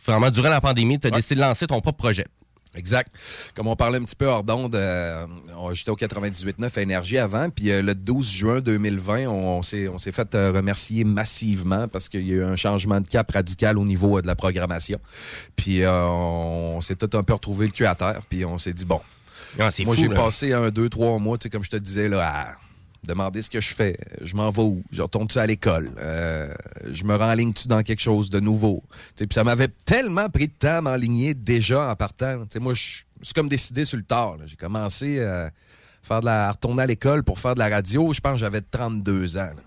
vraiment, 0.06 0.30
durant 0.30 0.50
la 0.50 0.60
pandémie, 0.60 1.00
tu 1.00 1.06
as 1.06 1.10
décidé 1.10 1.36
de 1.36 1.40
lancer 1.40 1.66
ton 1.66 1.80
propre 1.80 1.98
projet. 1.98 2.26
Exact. 2.76 3.12
Comme 3.54 3.68
on 3.68 3.76
parlait 3.76 3.98
un 3.98 4.02
petit 4.04 4.16
peu 4.16 4.26
hors 4.26 4.42
d'onde, 4.42 4.74
euh, 4.74 5.26
on- 5.56 5.72
j'étais 5.72 5.90
au 5.90 5.96
98.9 5.96 6.76
à 6.76 6.82
Énergie 6.82 7.18
avant, 7.18 7.48
puis 7.48 7.70
euh, 7.70 7.82
le 7.82 7.94
12 7.94 8.28
juin 8.28 8.60
2020, 8.60 9.28
on, 9.28 9.58
on 9.58 9.62
s'est 9.62 9.86
on 9.86 9.96
fait 9.98 10.34
euh, 10.34 10.50
remercier 10.50 11.04
massivement 11.04 11.86
parce 11.86 12.08
qu'il 12.08 12.26
y 12.26 12.32
a 12.32 12.34
eu 12.34 12.42
un 12.42 12.56
changement 12.56 13.00
de 13.00 13.06
cap 13.06 13.30
radical 13.30 13.78
au 13.78 13.84
niveau 13.84 14.18
euh, 14.18 14.22
de 14.22 14.26
la 14.26 14.34
programmation. 14.34 14.98
Puis 15.54 15.82
euh, 15.84 16.04
on, 16.04 16.80
s'est 16.80 16.96
tout 16.96 17.16
un 17.16 17.22
peu 17.22 17.34
retrouvé 17.34 17.66
le 17.66 17.72
cul 17.72 17.86
à 17.86 17.94
terre, 17.94 18.22
puis 18.28 18.44
on 18.44 18.58
s'est 18.58 18.72
dit, 18.72 18.84
bon, 18.84 19.00
Ah, 19.58 19.70
c'est 19.70 19.84
moi 19.84 19.94
j'ai 19.94 20.08
passé 20.08 20.52
un, 20.52 20.70
deux, 20.70 20.88
trois 20.88 21.18
mois, 21.18 21.38
tu 21.38 21.44
sais, 21.44 21.50
comme 21.50 21.64
je 21.64 21.70
te 21.70 21.76
disais, 21.76 22.08
là, 22.08 22.26
à 22.28 22.54
demander 23.06 23.42
ce 23.42 23.50
que 23.50 23.60
je 23.60 23.74
fais. 23.74 23.96
Je 24.22 24.34
m'en 24.34 24.50
vais 24.50 24.62
où? 24.62 24.82
Je 24.90 25.02
retourne-tu 25.02 25.38
à 25.38 25.46
l'école? 25.46 25.90
Euh, 25.98 26.52
je 26.90 27.04
me 27.04 27.14
renligne-tu 27.14 27.68
dans 27.68 27.82
quelque 27.82 28.00
chose 28.00 28.30
de 28.30 28.40
nouveau? 28.40 28.82
Puis 29.16 29.28
ça 29.32 29.44
m'avait 29.44 29.68
tellement 29.84 30.28
pris 30.30 30.48
de 30.48 30.52
temps 30.58 30.78
à 30.78 30.80
m'enligner 30.80 31.34
déjà 31.34 31.90
en 31.90 31.96
partant. 31.96 32.40
Tu 32.42 32.46
sais, 32.54 32.60
moi, 32.60 32.72
suis 32.74 33.04
comme 33.34 33.48
décidé 33.48 33.84
sur 33.84 33.96
le 33.98 34.04
tard. 34.04 34.36
J'ai 34.46 34.56
commencé 34.56 35.20
à 35.22 35.50
faire 36.02 36.20
de 36.20 36.26
la, 36.26 36.48
à 36.48 36.52
retourner 36.52 36.82
à 36.82 36.86
l'école 36.86 37.22
pour 37.24 37.38
faire 37.38 37.54
de 37.54 37.58
la 37.60 37.68
radio. 37.68 38.12
Je 38.12 38.20
pense 38.20 38.32
que 38.34 38.38
j'avais 38.38 38.60
32 38.62 39.36
ans. 39.36 39.40
là. 39.40 39.62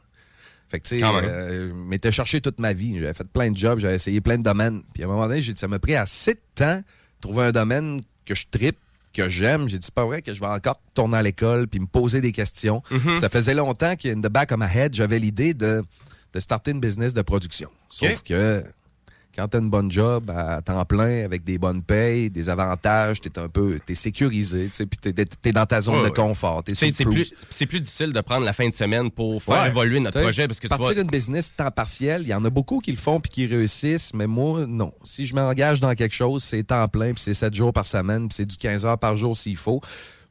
Fait 0.69 0.79
que, 0.79 0.87
tu 0.87 0.99
sais, 0.99 1.01
même. 1.01 1.23
euh, 1.23 1.69
je 1.69 1.73
m'étais 1.73 2.11
cherché 2.11 2.41
toute 2.41 2.59
ma 2.59 2.73
vie. 2.73 2.95
J'avais 2.99 3.13
fait 3.13 3.27
plein 3.31 3.49
de 3.51 3.57
jobs, 3.57 3.79
j'avais 3.79 3.95
essayé 3.95 4.19
plein 4.19 4.37
de 4.37 4.43
domaines. 4.43 4.81
Puis 4.93 5.03
à 5.03 5.05
un 5.05 5.09
moment 5.09 5.27
donné, 5.27 5.41
j'ai 5.41 5.53
dit, 5.53 5.59
ça 5.59 5.67
m'a 5.67 5.79
pris 5.79 5.95
assez 5.95 6.33
de 6.33 6.41
temps 6.55 6.77
de 6.77 6.83
trouver 7.21 7.45
un 7.45 7.51
domaine 7.51 8.01
que 8.25 8.35
je 8.35 8.45
tripe, 8.51 8.77
que 9.17 9.27
j'aime. 9.27 9.67
J'ai 9.67 9.79
dit, 9.79 9.85
c'est 9.85 9.93
pas 9.93 10.05
vrai 10.05 10.21
que 10.21 10.33
je 10.33 10.39
vais 10.39 10.47
encore 10.47 10.79
tourner 10.93 11.17
à 11.17 11.21
l'école 11.23 11.67
puis 11.67 11.79
me 11.79 11.87
poser 11.87 12.21
des 12.21 12.31
questions. 12.31 12.81
Mhm. 12.91 13.17
Ça 13.17 13.29
faisait 13.29 13.53
longtemps 13.53 13.95
qu'in 13.95 14.15
the 14.21 14.27
back 14.27 14.51
of 14.51 14.59
my 14.59 14.67
head, 14.73 14.93
j'avais 14.93 15.19
l'idée 15.19 15.53
de, 15.53 15.83
de 16.33 16.39
starter 16.39 16.71
une 16.71 16.79
business 16.79 17.13
de 17.13 17.21
production. 17.21 17.69
Sauf 17.89 18.21
que 18.23 18.63
quand 19.37 19.47
t'as 19.47 19.59
une 19.59 19.69
bonne 19.69 19.91
job 19.91 20.31
à 20.31 20.61
temps 20.63 20.83
plein, 20.83 21.23
avec 21.23 21.43
des 21.43 21.57
bonnes 21.59 21.83
payes, 21.83 22.29
des 22.31 22.49
avantages, 22.49 23.21
t'es 23.21 23.37
un 23.37 23.47
peu, 23.47 23.79
t'es 23.85 23.93
sécurisé, 23.95 24.65
tu 24.69 24.73
sais, 24.73 24.85
puis 24.87 24.97
t'es, 24.97 25.13
t'es 25.25 25.51
dans 25.51 25.65
ta 25.67 25.79
zone 25.79 25.99
Ouais, 25.99 26.09
de 26.09 26.15
confort. 26.15 26.63
C'est 26.73 26.91
plus, 26.91 27.05
cruise. 27.05 27.33
c'est 27.49 27.67
plus 27.67 27.79
difficile 27.79 28.11
de 28.13 28.21
prendre 28.21 28.43
la 28.45 28.53
fin 28.53 28.67
de 28.67 28.73
semaine 28.73 29.11
pour 29.11 29.41
faire 29.43 29.61
Ouais. 29.61 29.67
évoluer 29.69 29.99
notre 29.99 30.19
projet 30.21 30.47
parce 30.47 30.59
que 30.59 30.67
partir 30.67 30.95
d'une 30.95 31.07
business 31.07 31.55
temps 31.55 31.69
partiel, 31.71 32.23
il 32.23 32.29
y 32.29 32.33
en 32.33 32.43
a 32.43 32.49
beaucoup 32.49 32.79
qui 32.79 32.91
le 32.91 32.97
font 32.97 33.19
puis 33.19 33.29
qui 33.31 33.45
réussissent, 33.45 34.11
mais 34.13 34.25
moi, 34.27 34.65
non. 34.67 34.91
Si 35.03 35.25
je 35.27 35.35
m'engage 35.35 35.79
dans 35.79 35.93
quelque 35.93 36.15
chose, 36.15 36.43
c'est 36.43 36.63
temps 36.63 36.87
plein, 36.87 37.13
puis 37.13 37.21
c'est 37.23 37.33
7 37.35 37.53
jours 37.53 37.71
par 37.73 37.85
semaine, 37.85 38.27
puis 38.27 38.35
c'est 38.37 38.45
du 38.45 38.57
15 38.57 38.85
heures 38.85 38.97
par 38.99 39.15
jour 39.15 39.37
s'il 39.37 39.55
faut. 39.57 39.81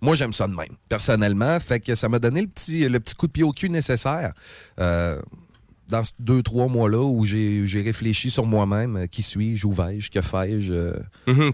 Moi, 0.03 0.15
j'aime 0.15 0.33
ça 0.33 0.47
de 0.47 0.53
même, 0.55 0.77
personnellement. 0.89 1.59
Fait 1.59 1.81
que 1.81 1.95
ça 1.95 2.09
m'a 2.09 2.19
donné 2.19 2.43
le 2.43 2.49
petit, 2.49 2.87
le 2.89 3.01
petit 3.01 3.15
coup 3.15 3.27
de 3.29 3.33
pied 3.33 3.45
au 3.45 3.53
cul 3.53 3.71
nécessaire. 3.71 4.33
Euh, 4.79 5.21
dans 5.89 6.03
ces 6.05 6.13
deux, 6.19 6.43
trois 6.43 6.67
mois-là 6.67 7.03
où 7.03 7.25
j'ai 7.25 7.83
réfléchi 7.85 8.31
sur 8.31 8.47
moi-même, 8.47 8.97
euh, 8.97 9.07
qui 9.07 9.23
suis-je, 9.23 9.67
où 9.67 9.73
vais-je, 9.73 10.11
que 10.11 10.21
fais-je. 10.21 10.93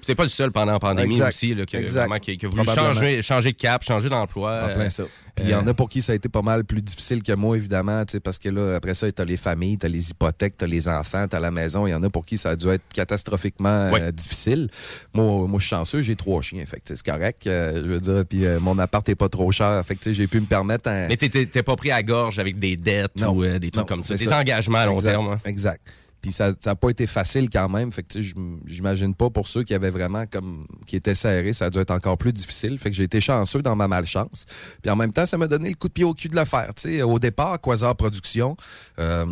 T'es 0.06 0.14
pas 0.14 0.22
le 0.24 0.28
seul 0.28 0.52
pendant 0.52 0.72
la 0.72 0.78
pandémie 0.78 1.14
Exact. 1.14 1.28
aussi 1.28 1.54
là, 1.54 1.66
qui, 1.66 1.76
Exact. 1.76 2.00
vraiment, 2.00 2.18
qui, 2.18 2.36
qui 2.38 2.46
a 2.46 2.48
voulu 2.48 2.64
changer, 2.66 3.22
changer 3.22 3.52
de 3.52 3.56
cap, 3.56 3.82
changer 3.84 4.08
d'emploi. 4.08 4.62
En 4.64 4.74
plein 4.74 4.86
euh, 4.86 4.90
ça. 4.90 5.04
Puis 5.34 5.46
il 5.46 5.50
y 5.50 5.54
en 5.54 5.66
a 5.66 5.72
pour 5.72 5.88
qui 5.88 6.02
ça 6.02 6.12
a 6.12 6.14
été 6.14 6.28
pas 6.28 6.42
mal 6.42 6.64
plus 6.64 6.82
difficile 6.82 7.22
que 7.22 7.32
moi, 7.32 7.56
évidemment, 7.56 8.04
tu 8.04 8.12
sais, 8.12 8.20
parce 8.20 8.38
que 8.38 8.50
là, 8.50 8.74
après 8.76 8.92
ça, 8.92 9.10
t'as 9.10 9.24
les 9.24 9.38
familles, 9.38 9.78
t'as 9.78 9.88
les 9.88 10.10
hypothèques, 10.10 10.56
t'as 10.58 10.66
les 10.66 10.88
enfants, 10.88 11.26
t'as 11.28 11.40
la 11.40 11.50
maison. 11.50 11.86
Il 11.86 11.90
y 11.90 11.94
en 11.94 12.02
a 12.02 12.10
pour 12.10 12.26
qui 12.26 12.36
ça 12.36 12.50
a 12.50 12.56
dû 12.56 12.68
être 12.68 12.82
catastrophiquement 12.92 13.90
euh, 13.94 14.10
difficile. 14.10 14.68
Moi, 15.14 15.24
moi 15.48 15.58
je 15.58 15.64
suis 15.66 15.70
chanceux, 15.70 16.02
j'ai 16.02 16.16
trois 16.16 16.42
chiens. 16.42 16.64
Fait 16.66 16.82
c'est 16.84 17.02
correct. 17.02 17.46
euh, 17.46 17.80
je 17.82 17.86
veux 17.86 18.00
dire, 18.00 18.24
puis 18.28 18.44
euh, 18.44 18.60
mon 18.60 18.78
appart 18.78 19.08
est 19.08 19.14
pas 19.14 19.28
trop 19.28 19.50
cher. 19.52 19.82
Fait 19.86 19.94
que 19.94 20.00
tu 20.00 20.10
sais, 20.10 20.14
j'ai 20.14 20.26
pu 20.26 20.40
me 20.40 20.46
permettre 20.46 20.88
un. 20.90 21.08
Mais 21.08 21.16
t'es- 21.16 21.62
pas 21.62 21.76
pris 21.76 21.90
à 21.92 22.02
gorge 22.02 22.38
avec 22.38 22.58
des 22.58 22.76
dettes 22.76 23.16
Non. 23.20 23.30
ou 23.30 23.44
euh, 23.44 23.58
des 23.58 23.70
trucs 23.70 23.84
Non, 23.88 23.96
comme 23.96 24.02
ça. 24.02 24.16
Des 24.16 24.26
ça. 24.26 24.38
engagements 24.38 24.78
à 24.78 24.86
long 24.86 24.94
Exact. 24.94 25.10
terme. 25.12 25.28
hein. 25.28 25.38
Exact. 25.44 25.80
Puis 26.22 26.30
ça 26.32 26.52
n'a 26.64 26.74
pas 26.76 26.88
été 26.90 27.06
facile 27.08 27.50
quand 27.50 27.68
même. 27.68 27.90
Fait 27.92 28.02
que 28.04 28.08
tu 28.08 28.22
sais, 28.22 28.28
j'im- 28.30 28.60
j'imagine 28.64 29.12
pas 29.14 29.28
pour 29.28 29.48
ceux 29.48 29.64
qui 29.64 29.74
avaient 29.74 29.90
vraiment 29.90 30.24
comme 30.26 30.66
qui 30.86 30.94
étaient 30.96 31.16
serrés, 31.16 31.52
ça 31.52 31.64
a 31.66 31.70
dû 31.70 31.78
être 31.80 31.90
encore 31.90 32.16
plus 32.16 32.32
difficile. 32.32 32.78
Fait 32.78 32.90
que 32.90 32.96
j'ai 32.96 33.02
été 33.02 33.20
chanceux 33.20 33.60
dans 33.60 33.74
ma 33.76 33.88
malchance. 33.88 34.46
Puis 34.80 34.90
en 34.90 34.96
même 34.96 35.10
temps, 35.12 35.26
ça 35.26 35.36
m'a 35.36 35.48
donné 35.48 35.68
le 35.70 35.74
coup 35.74 35.88
de 35.88 35.92
pied 35.92 36.04
au 36.04 36.14
cul 36.14 36.28
de 36.28 36.36
le 36.36 36.44
faire. 36.44 36.72
Tu 36.74 36.82
sais, 36.82 37.02
au 37.02 37.18
départ, 37.18 37.60
Quasar 37.60 37.96
Productions. 37.96 38.56
euh, 38.98 39.26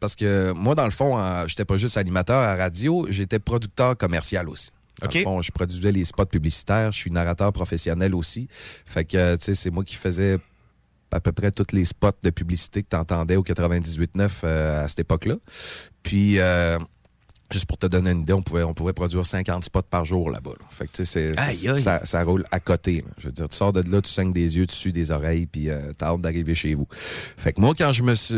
parce 0.00 0.16
que 0.16 0.52
moi, 0.52 0.74
dans 0.74 0.84
le 0.84 0.90
fond, 0.90 1.16
j'étais 1.46 1.64
pas 1.64 1.76
juste 1.78 1.96
animateur 1.96 2.38
à 2.38 2.56
radio, 2.56 3.06
j'étais 3.08 3.38
producteur 3.38 3.96
commercial 3.96 4.48
aussi. 4.50 4.70
Dans 5.00 5.06
OK. 5.08 5.14
le 5.14 5.22
fond, 5.22 5.40
je 5.40 5.50
produisais 5.50 5.92
les 5.92 6.04
spots 6.04 6.26
publicitaires, 6.26 6.92
je 6.92 6.98
suis 6.98 7.10
narrateur 7.10 7.52
professionnel 7.54 8.14
aussi. 8.14 8.46
Fait 8.84 9.04
que, 9.04 9.36
tu 9.36 9.44
sais, 9.44 9.54
c'est 9.54 9.70
moi 9.70 9.82
qui 9.82 9.94
faisais 9.96 10.38
à 11.14 11.20
peu 11.20 11.32
près 11.32 11.50
tous 11.50 11.72
les 11.72 11.84
spots 11.84 12.10
de 12.22 12.30
publicité 12.30 12.82
que 12.82 12.88
tu 12.90 12.96
entendais 12.96 13.36
au 13.36 13.42
98.9 13.42 14.30
euh, 14.44 14.84
à 14.84 14.88
cette 14.88 14.98
époque-là. 15.00 15.36
Puis, 16.02 16.38
euh, 16.40 16.78
juste 17.52 17.66
pour 17.66 17.78
te 17.78 17.86
donner 17.86 18.10
une 18.10 18.22
idée, 18.22 18.32
on 18.32 18.42
pouvait, 18.42 18.64
on 18.64 18.74
pouvait 18.74 18.92
produire 18.92 19.24
50 19.24 19.64
spots 19.64 19.82
par 19.82 20.04
jour 20.04 20.28
là-bas. 20.30 20.52
là. 20.58 20.66
Fait 20.70 20.88
que, 20.88 21.04
c'est- 21.04 21.38
Aïe, 21.38 21.68
aïe. 21.68 21.80
ça, 21.80 22.04
ça 22.04 22.24
roule 22.24 22.44
à 22.50 22.58
côté. 22.58 23.02
là. 23.06 23.12
Je 23.18 23.26
veux 23.26 23.32
dire, 23.32 23.48
tu 23.48 23.56
sors 23.56 23.72
de 23.72 23.80
là, 23.88 24.00
tu 24.02 24.10
saignes 24.10 24.32
des 24.32 24.56
yeux, 24.56 24.66
tu 24.66 24.74
sues 24.74 24.92
des 24.92 25.10
oreilles, 25.12 25.46
puis 25.46 25.70
euh, 25.70 25.92
t'as 25.96 26.08
hâte 26.08 26.20
d'arriver 26.20 26.54
chez 26.54 26.74
vous. 26.74 26.88
Fait 26.90 27.52
que 27.52 27.60
moi, 27.60 27.74
quand 27.78 27.92
je 27.92 28.02
me 28.02 28.14
suis, 28.14 28.34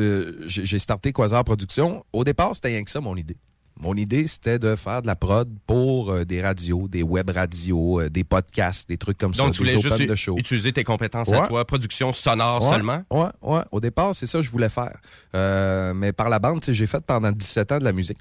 j'ai 0.48 0.66
j'ai 0.66 0.78
starté 0.78 1.12
Quasar 1.12 1.44
Productions, 1.44 2.04
au 2.12 2.24
départ, 2.24 2.54
c'était 2.54 2.68
rien 2.68 2.84
que 2.84 2.90
ça, 2.90 3.00
mon 3.00 3.16
idée. 3.16 3.36
Mon 3.80 3.94
idée, 3.94 4.26
c'était 4.26 4.58
de 4.58 4.74
faire 4.74 5.02
de 5.02 5.06
la 5.06 5.16
prod 5.16 5.48
pour 5.66 6.10
euh, 6.10 6.24
des 6.24 6.40
radios, 6.40 6.88
des 6.88 7.02
web 7.02 7.28
radios, 7.30 8.00
euh, 8.00 8.08
des 8.08 8.24
podcasts, 8.24 8.88
des 8.88 8.96
trucs 8.96 9.18
comme 9.18 9.32
Donc, 9.32 9.48
ça, 9.48 9.50
tu 9.52 9.58
voulais 9.58 9.74
des 9.74 9.80
juste 9.82 9.94
open 9.96 10.06
de 10.06 10.14
show. 10.14 10.34
utiliser 10.38 10.72
tes 10.72 10.82
compétences 10.82 11.30
à 11.30 11.42
Ouais. 11.42 11.48
toi, 11.48 11.64
production 11.66 12.12
sonore 12.14 12.64
Ouais, 12.64 12.70
seulement? 12.72 13.02
Ouais, 13.10 13.28
ouais. 13.42 13.60
Au 13.72 13.80
départ, 13.80 14.14
c'est 14.14 14.26
ça 14.26 14.38
que 14.38 14.44
je 14.44 14.50
voulais 14.50 14.70
faire. 14.70 14.98
Euh, 15.34 15.92
mais 15.92 16.12
par 16.12 16.30
la 16.30 16.38
bande, 16.38 16.64
j'ai 16.66 16.86
fait 16.86 17.04
pendant 17.04 17.30
17 17.32 17.72
ans 17.72 17.78
de 17.78 17.84
la 17.84 17.92
musique. 17.92 18.18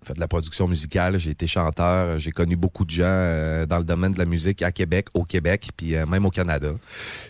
J'ai 0.00 0.06
fait 0.08 0.14
de 0.14 0.20
la 0.20 0.26
production 0.28 0.66
musicale, 0.66 1.18
j'ai 1.18 1.30
été 1.30 1.46
chanteur, 1.46 2.18
j'ai 2.18 2.32
connu 2.32 2.56
beaucoup 2.56 2.84
de 2.86 2.90
gens 2.90 3.66
dans 3.68 3.78
le 3.78 3.84
domaine 3.84 4.12
de 4.14 4.18
la 4.18 4.24
musique 4.24 4.62
à 4.62 4.72
Québec, 4.72 5.06
au 5.14 5.24
Québec, 5.24 5.68
puis 5.76 5.94
même 6.08 6.24
au 6.26 6.30
Canada. 6.30 6.70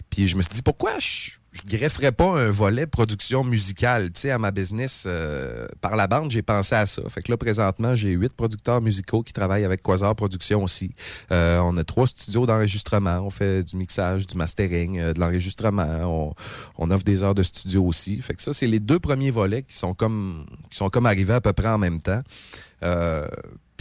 Puis 0.09 0.27
je 0.29 0.37
me 0.37 0.43
suis 0.43 0.53
dit, 0.53 0.63
pourquoi 0.63 0.93
je, 0.99 1.33
je 1.53 1.77
grefferais 1.77 2.13
pas 2.13 2.31
un 2.31 2.51
volet 2.51 2.87
production 2.87 3.45
musicale, 3.45 4.11
tu 4.11 4.21
sais, 4.21 4.31
à 4.31 4.39
ma 4.39 4.51
business 4.51 5.05
euh, 5.07 5.67
par 5.83 5.97
la 5.97 6.07
bande, 6.07 6.31
j'ai 6.31 6.41
pensé 6.41 6.75
à 6.75 6.87
ça. 6.87 7.03
Fait 7.11 7.23
que 7.23 7.31
là, 7.31 7.37
présentement, 7.37 7.95
j'ai 7.95 8.11
huit 8.11 8.33
producteurs 8.35 8.81
musicaux 8.81 9.23
qui 9.23 9.35
travaillent 9.35 9.67
avec 9.67 9.83
Quasar 9.83 10.17
Productions 10.17 10.65
aussi. 10.65 10.91
Euh, 11.31 11.59
on 11.59 11.77
a 11.77 11.85
trois 11.85 12.07
studios 12.07 12.47
d'enregistrement. 12.47 13.21
On 13.21 13.31
fait 13.31 13.65
du 13.65 13.77
mixage, 13.77 14.27
du 14.27 14.37
mastering, 14.37 14.99
euh, 14.99 15.13
de 15.13 15.21
l'enregistrement. 15.21 15.83
On, 16.05 16.35
on 16.79 16.91
offre 16.91 17.05
des 17.05 17.23
heures 17.23 17.35
de 17.35 17.43
studio 17.43 17.85
aussi. 17.85 18.23
Fait 18.23 18.35
que 18.35 18.43
ça, 18.43 18.55
c'est 18.55 18.67
les 18.67 18.81
deux 18.81 18.99
premiers 18.99 19.31
volets 19.31 19.63
qui 19.63 19.77
sont 19.77 19.93
comme 19.93 20.47
qui 20.71 20.79
sont 20.79 20.89
comme 20.89 21.07
arrivés 21.07 21.35
à 21.35 21.41
peu 21.43 21.53
près 21.53 21.69
en 21.69 21.79
même 21.79 22.01
temps. 22.01 22.23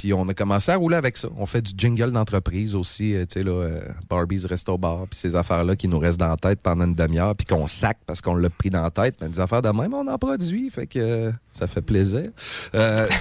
Puis 0.02 0.14
on 0.14 0.28
a 0.28 0.34
commencé 0.34 0.72
à 0.72 0.78
rouler 0.78 0.96
avec 0.96 1.16
ça. 1.16 1.28
On 1.38 1.46
fait 1.46 1.62
du 1.62 1.74
jingle 1.78 2.12
d'entreprise 2.12 2.74
aussi, 2.76 3.14
euh, 3.14 3.24
tu 3.28 3.34
sais, 3.34 3.44
là, 3.44 3.52
euh, 3.52 3.82
Barbie's 4.10 4.46
Resto 4.46 4.76
Bar, 4.76 5.06
puis 5.08 5.20
ces 5.20 5.36
affaires-là 5.36 5.76
qui 5.76 5.88
nous 5.88 6.00
restent 6.00 6.20
dans 6.20 6.30
la 6.30 6.38
tête 6.38 6.60
pendant 6.60 6.86
une 6.86 6.96
demi-heure, 6.96 7.36
puis 7.36 7.46
qu'on 7.46 7.68
sac 7.68 8.00
parce 8.08 8.20
qu'on 8.20 8.34
l'a 8.34 8.50
pris 8.50 8.72
dans 8.72 8.82
la 8.82 8.90
tête. 8.90 9.18
Mais 9.22 9.30
des 9.30 9.40
affaires 9.40 9.62
de 9.62 9.70
même, 9.70 9.94
on 9.94 10.08
en 10.08 10.18
produit, 10.18 10.72
fait 10.72 10.88
que 10.88 10.98
euh, 10.98 11.32
ça 11.54 11.68
fait 11.68 11.84
plaisir. 11.84 12.32
Euh, 12.74 13.08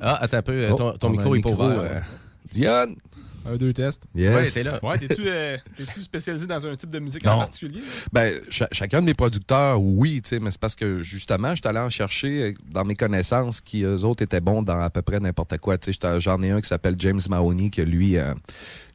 Ah, 0.00 0.18
attends 0.20 0.36
un 0.38 0.42
peu, 0.42 0.68
Oh, 0.70 0.74
ton, 0.76 0.92
ton 0.98 1.08
on 1.08 1.10
a 1.10 1.12
micro 1.12 1.34
est 1.36 1.42
pas 1.42 1.50
ouvert. 1.50 2.04
Dionne! 2.50 2.96
Un, 3.52 3.56
deux 3.56 3.72
tests. 3.72 4.04
Yes. 4.14 4.34
Ouais, 4.34 4.50
t'es 4.50 4.62
là. 4.62 4.78
Ouais, 4.82 4.98
t'es-tu 4.98 5.22
euh, 5.26 5.56
t'es-tu 5.76 6.02
spécialisé 6.02 6.46
dans 6.46 6.66
un 6.66 6.76
type 6.76 6.90
de 6.90 6.98
musique 6.98 7.24
Non. 7.24 7.32
en 7.32 7.38
particulier? 7.40 7.80
Ben, 8.12 8.34
cha- 8.48 8.68
chacun 8.72 9.00
de 9.00 9.06
mes 9.06 9.14
producteurs, 9.14 9.80
oui, 9.80 10.20
tu 10.22 10.28
sais, 10.30 10.40
mais 10.40 10.50
c'est 10.50 10.60
parce 10.60 10.74
que 10.74 11.02
justement, 11.02 11.50
je 11.50 11.60
suis 11.62 11.68
allé 11.68 11.78
en 11.78 11.90
chercher 11.90 12.42
euh, 12.42 12.54
dans 12.70 12.84
mes 12.84 12.94
connaissances 12.94 13.60
qui, 13.60 13.82
eux 13.84 14.04
autres, 14.04 14.22
étaient 14.22 14.40
bons 14.40 14.62
dans 14.62 14.80
à 14.80 14.90
peu 14.90 15.02
près 15.02 15.20
n'importe 15.20 15.58
quoi. 15.58 15.78
Tu 15.78 15.92
sais, 15.92 16.20
j'en 16.20 16.40
ai 16.42 16.50
un 16.50 16.60
qui 16.60 16.68
s'appelle 16.68 16.94
James 16.98 17.20
Mahoney, 17.28 17.70
que 17.70 17.82
lui, 17.82 18.16
euh, 18.18 18.34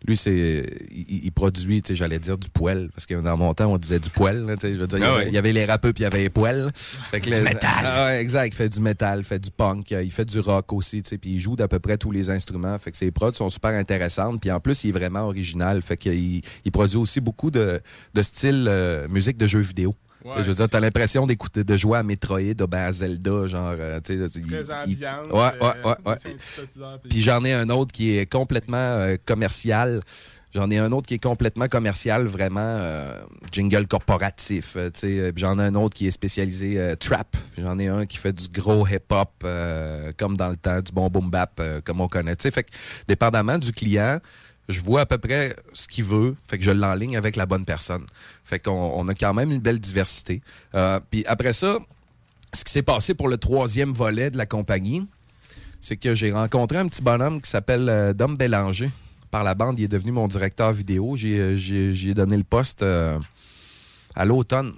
Lui, 0.06 0.18
c'est 0.18 0.66
il, 0.92 1.26
il 1.26 1.32
produit, 1.32 1.82
tu 1.82 1.90
sais, 1.90 1.96
j'allais 1.96 2.20
dire 2.20 2.38
du 2.38 2.50
poêle, 2.50 2.90
parce 2.94 3.06
que 3.06 3.14
dans 3.16 3.38
mon 3.38 3.54
temps, 3.54 3.72
on 3.72 3.78
disait 3.78 4.00
du 4.00 4.10
poêle. 4.10 4.46
là, 4.46 4.56
tu 4.56 4.62
sais, 4.68 4.74
je 4.76 4.80
veux 4.80 4.88
dire, 4.88 4.98
il 4.98 5.02
y 5.02 5.06
Ah 5.06 5.14
avait- 5.14 5.24
ouais. 5.24 5.28
il 5.30 5.34
y 5.34 5.38
avait 5.38 5.54
les 5.54 5.66
rappeux 5.66 5.94
puis 5.94 6.02
il 6.02 6.04
y 6.04 6.08
avait 6.08 6.24
les 6.24 6.30
poêles. 6.30 6.70
Fait 6.76 7.20
que 7.22 7.26
Du 7.26 7.32
là- 7.32 7.42
métal. 7.42 7.70
Ah 7.86 8.20
exact. 8.20 8.48
Il 8.54 8.56
fait 8.56 8.70
du 8.70 8.82
métal, 8.82 9.20
il 9.20 9.26
fait 9.26 9.40
du 9.40 9.50
punk, 9.52 9.92
il 9.92 10.12
fait 10.12 10.26
du 10.26 10.40
rock 10.40 10.74
aussi, 10.74 11.02
tu 11.02 11.10
sais, 11.10 11.18
puis 11.18 11.32
il 11.32 11.40
joue 11.40 11.56
d'à 11.56 11.68
peu 11.68 11.80
près 11.80 11.98
tous 11.98 12.12
les 12.12 12.30
instruments. 12.30 12.78
Fait 12.80 12.92
que 12.92 12.98
ses 12.98 13.12
prods 13.12 13.34
sont 13.34 13.50
super 13.50 13.72
intéressantes. 13.72 14.42
Puis 14.42 14.52
en 14.52 14.60
plus, 14.60 14.84
il 14.84 14.90
est 14.90 14.92
vraiment 14.92 15.22
original. 15.26 15.82
Fait 15.82 15.96
qu'il 15.98 16.42
il 16.66 16.72
produit 16.72 16.98
aussi 16.98 17.22
beaucoup 17.22 17.52
de, 17.52 17.80
de 18.14 18.22
style 18.22 18.66
euh, 18.68 19.08
musique 19.08 19.38
de 19.38 19.48
jeux 19.48 19.60
vidéo. 19.62 19.96
Je 20.38 20.44
veux 20.44 20.54
dire, 20.56 20.70
t'as 20.70 20.80
l'impression 20.80 21.26
d'écouter, 21.26 21.64
de 21.64 21.76
jouer 21.78 21.98
à 21.98 22.04
Metroid, 22.04 22.40
de 22.54 22.66
ben, 22.66 22.86
à 22.88 22.92
Zelda, 22.92 23.46
genre, 23.48 23.74
euh, 23.78 24.00
tu 24.04 24.18
sais, 24.18 24.40
il- 24.40 24.46
Ouais, 25.32 25.40
ouais, 25.40 25.52
euh, 25.62 25.90
ouais, 25.90 25.96
ouais. 26.06 26.16
puis- 26.24 26.32
Puis 27.10 27.22
j'en 27.22 27.44
ai 27.44 27.54
un 27.54 27.70
autre 27.70 27.92
qui 27.92 28.18
est 28.18 28.26
complètement 28.32 28.78
euh, 28.78 29.16
commercial. 29.26 30.02
J'en 30.56 30.70
ai 30.70 30.78
un 30.78 30.92
autre 30.92 31.08
qui 31.08 31.16
est 31.16 31.24
complètement 31.24 31.68
commercial, 31.68 32.28
vraiment 32.28 32.60
euh, 32.62 33.20
jingle 33.52 33.88
corporatif. 33.88 34.76
euh, 34.76 35.32
J'en 35.36 35.58
ai 35.58 35.64
un 35.64 35.74
autre 35.74 35.96
qui 35.96 36.06
est 36.06 36.12
spécialisé 36.12 36.80
euh, 36.80 36.96
trap. 36.96 37.36
J'en 37.58 37.80
ai 37.80 37.88
un 37.88 38.06
qui 38.06 38.18
fait 38.18 38.34
du 38.34 38.48
gros 38.50 38.86
hip-hop, 38.88 39.32
comme 40.18 40.38
dans 40.38 40.50
le 40.50 40.56
temps, 40.56 40.80
du 40.80 40.92
bon 40.92 41.10
boom 41.10 41.30
bap, 41.32 41.60
comme 41.84 42.02
on 42.02 42.08
connaît. 42.08 42.36
Tu 42.36 42.44
sais, 42.44 42.52
fait 42.52 42.64
que, 42.64 42.70
dépendamment 43.08 43.58
du 43.58 43.72
client, 43.72 44.20
je 44.70 44.80
vois 44.80 45.02
à 45.02 45.06
peu 45.06 45.18
près 45.18 45.56
ce 45.74 45.88
qu'il 45.88 46.04
veut. 46.04 46.36
Fait 46.48 46.58
que 46.58 46.64
je 46.64 46.72
l'enligne 46.72 47.18
avec 47.18 47.36
la 47.36 47.46
bonne 47.46 47.66
personne. 47.66 48.06
Fait 48.44 48.60
qu'on 48.60 48.72
on 48.72 49.08
a 49.08 49.14
quand 49.14 49.34
même 49.34 49.52
une 49.52 49.60
belle 49.60 49.80
diversité. 49.80 50.42
Euh, 50.76 51.00
puis 51.10 51.26
après 51.28 51.54
ça, 51.54 51.80
ce 52.54 52.64
qui 52.64 52.72
s'est 52.72 52.84
passé 52.84 53.14
pour 53.14 53.28
le 53.28 53.38
troisième 53.38 53.92
volet 53.92 54.30
de 54.30 54.38
la 54.38 54.46
compagnie, 54.46 55.08
c'est 55.82 55.98
que 55.98 56.16
j'ai 56.16 56.32
rencontré 56.32 56.78
un 56.78 56.88
petit 56.88 57.02
bonhomme 57.02 57.42
qui 57.42 57.50
s'appelle 57.50 57.90
euh, 57.90 58.14
Dom 58.14 58.38
Bélanger. 58.38 58.90
Par 59.32 59.44
la 59.44 59.56
bande, 59.56 59.80
il 59.80 59.86
est 59.86 59.90
devenu 59.90 60.12
mon 60.12 60.28
directeur 60.28 60.72
vidéo. 60.72 61.16
J'ai, 61.16 61.40
euh, 61.40 61.56
j'ai, 61.58 61.94
j'ai 61.94 62.14
donné 62.14 62.38
le 62.38 62.44
poste 62.44 62.84
euh, 62.84 63.20
à 64.16 64.24
l'automne. 64.24 64.74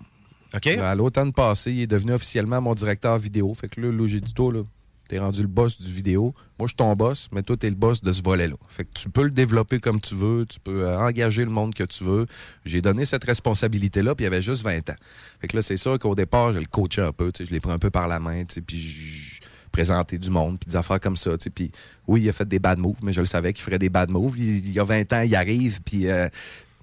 OK. 0.55 0.67
À 0.67 0.95
l'automne 0.95 1.33
passé, 1.33 1.71
il 1.73 1.81
est 1.81 1.87
devenu 1.87 2.13
officiellement 2.13 2.61
mon 2.61 2.73
directeur 2.73 3.19
vidéo. 3.19 3.53
Fait 3.53 3.67
que 3.67 3.81
là, 3.81 3.91
là 3.91 4.07
j'ai 4.07 4.21
dit, 4.21 4.33
toi, 4.33 4.51
là, 4.51 4.61
t'es 5.07 5.19
rendu 5.19 5.41
le 5.41 5.48
boss 5.48 5.80
du 5.80 5.91
vidéo. 5.91 6.34
Moi, 6.57 6.68
je 6.68 6.72
suis 6.72 6.76
ton 6.76 6.94
boss, 6.95 7.30
mais 7.32 7.44
toi, 7.44 7.57
t'es 7.57 7.69
le 7.69 7.76
boss 7.76 8.02
de 8.02 8.11
ce 8.11 8.22
volet-là. 8.22 8.56
Fait 8.68 8.86
que 8.86 8.90
tu 8.94 9.10
peux 9.10 9.23
le 9.23 9.32
développer 9.32 9.80
comme 9.80 9.99
tu 9.99 10.15
veux, 10.15 10.45
tu 10.48 10.60
peux 10.60 10.86
euh, 10.88 10.98
engager 10.99 11.44
le 11.44 11.52
monde 11.52 11.73
que 11.73 11.84
tu 11.84 12.03
veux. 12.03 12.26
J'ai 12.65 12.82
donné 12.82 13.06
cette 13.06 13.23
responsabilité-là, 13.23 14.15
puis 14.15 14.23
il 14.26 14.27
avait 14.27 14.41
juste 14.41 14.64
20 14.64 14.90
ans. 14.90 14.95
Fait 15.40 15.48
que 15.48 15.56
là, 15.56 15.61
c'est 15.61 15.77
sûr 15.77 15.99
qu'au 15.99 16.15
départ, 16.15 16.53
je 16.53 16.60
le 16.60 16.65
coachais 16.65 17.02
un 17.02 17.11
peu, 17.11 17.32
je 17.38 17.52
l'ai 17.52 17.60
pris 17.60 17.72
un 17.72 17.80
peu 17.80 17.90
par 17.90 18.07
la 18.07 18.19
main, 18.19 18.44
puis 18.45 18.80
je 18.80 19.41
présentais 19.72 20.18
du 20.18 20.30
monde, 20.30 20.57
puis 20.60 20.69
des 20.69 20.77
affaires 20.77 20.99
comme 20.99 21.18
ça. 21.18 21.32
Puis 21.53 21.72
oui, 22.07 22.22
il 22.22 22.30
a 22.30 22.34
fait 22.34 22.48
des 22.48 22.60
bad 22.60 22.80
moves, 22.80 22.99
mais 23.03 23.14
je 23.14 23.19
le 23.19 23.26
savais 23.26 23.52
qu'il 23.53 23.64
ferait 23.64 23.80
des 23.80 23.90
bad 23.90 24.10
moves. 24.10 24.36
Il, 24.38 24.65
il 24.65 24.72
y 24.72 24.80
a 24.80 24.84
20 24.84 25.14
ans, 25.14 25.22
il 25.22 25.36
arrive, 25.36 25.82
puis... 25.84 26.07
euh, 26.07 26.30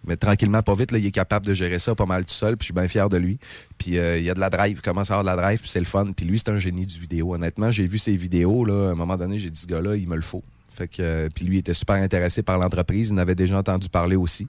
mais 0.07 0.17
tranquillement, 0.17 0.63
pas 0.63 0.75
vite, 0.75 0.91
il 0.93 1.07
est 1.07 1.13
capable 1.13 1.47
de 1.47 1.55
gérer 1.55 1.79
ça 1.79 1.95
pas 1.95 2.07
mal 2.07 2.25
tout 2.25 2.35
seul, 2.35 2.57
puis 2.57 2.65
je 2.65 2.67
suis 2.67 2.75
bien 2.75 2.89
fier 2.89 3.09
de 3.09 3.17
lui. 3.17 3.39
Puis 3.79 3.99
euh, 3.99 4.19
il 4.19 4.25
y 4.25 4.31
a 4.31 4.35
de 4.35 4.41
la 4.41 4.51
drive, 4.51 4.79
il 4.79 4.83
commence 4.83 5.11
à 5.11 5.15
avoir 5.15 5.25
de 5.25 5.41
la 5.41 5.43
drive, 5.43 5.61
puis 5.61 5.69
c'est 5.69 5.81
le 5.81 5.87
fun. 5.87 6.13
Puis 6.13 6.27
lui, 6.27 6.39
c'est 6.39 6.51
un 6.51 6.59
génie 6.59 6.87
du 6.87 6.99
vidéo. 6.99 7.35
Honnêtement, 7.35 7.71
j'ai 7.71 7.87
vu 7.87 7.99
ses 7.99 8.17
vidéos, 8.17 8.65
là, 8.65 8.89
à 8.89 8.93
un 8.93 8.95
moment 8.95 9.17
donné, 9.17 9.39
j'ai 9.39 9.51
dit, 9.51 9.61
ce 9.61 9.67
gars-là, 9.67 9.97
il 9.97 10.09
me 10.09 10.17
le 10.17 10.23
faut. 10.23 10.43
Fait 10.75 10.89
que, 10.89 11.03
euh, 11.03 11.29
puis 11.35 11.45
lui, 11.45 11.59
était 11.59 11.75
super 11.75 11.97
intéressé 11.97 12.43
par 12.43 12.59
l'entreprise. 12.59 13.11
Il 13.11 13.15
en 13.15 13.19
avait 13.19 13.35
déjà 13.35 13.59
entendu 13.59 13.89
parler 13.89 14.17
aussi. 14.17 14.47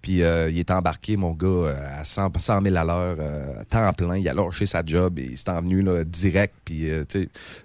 Puis 0.00 0.22
euh, 0.22 0.50
il 0.50 0.58
est 0.58 0.70
embarqué, 0.70 1.16
mon 1.16 1.32
gars, 1.32 1.46
euh, 1.46 2.00
à 2.00 2.04
100, 2.04 2.30
100 2.38 2.62
000 2.62 2.76
à 2.76 2.84
l'heure, 2.84 3.16
euh, 3.18 3.60
à 3.60 3.64
temps 3.64 3.92
plein. 3.92 4.16
Il 4.18 4.28
a 4.28 4.34
lâché 4.34 4.66
sa 4.66 4.84
job 4.84 5.18
et 5.18 5.28
il 5.30 5.38
s'est 5.38 5.50
envenu 5.50 5.82
là, 5.82 6.04
direct. 6.04 6.54
Puis, 6.64 6.88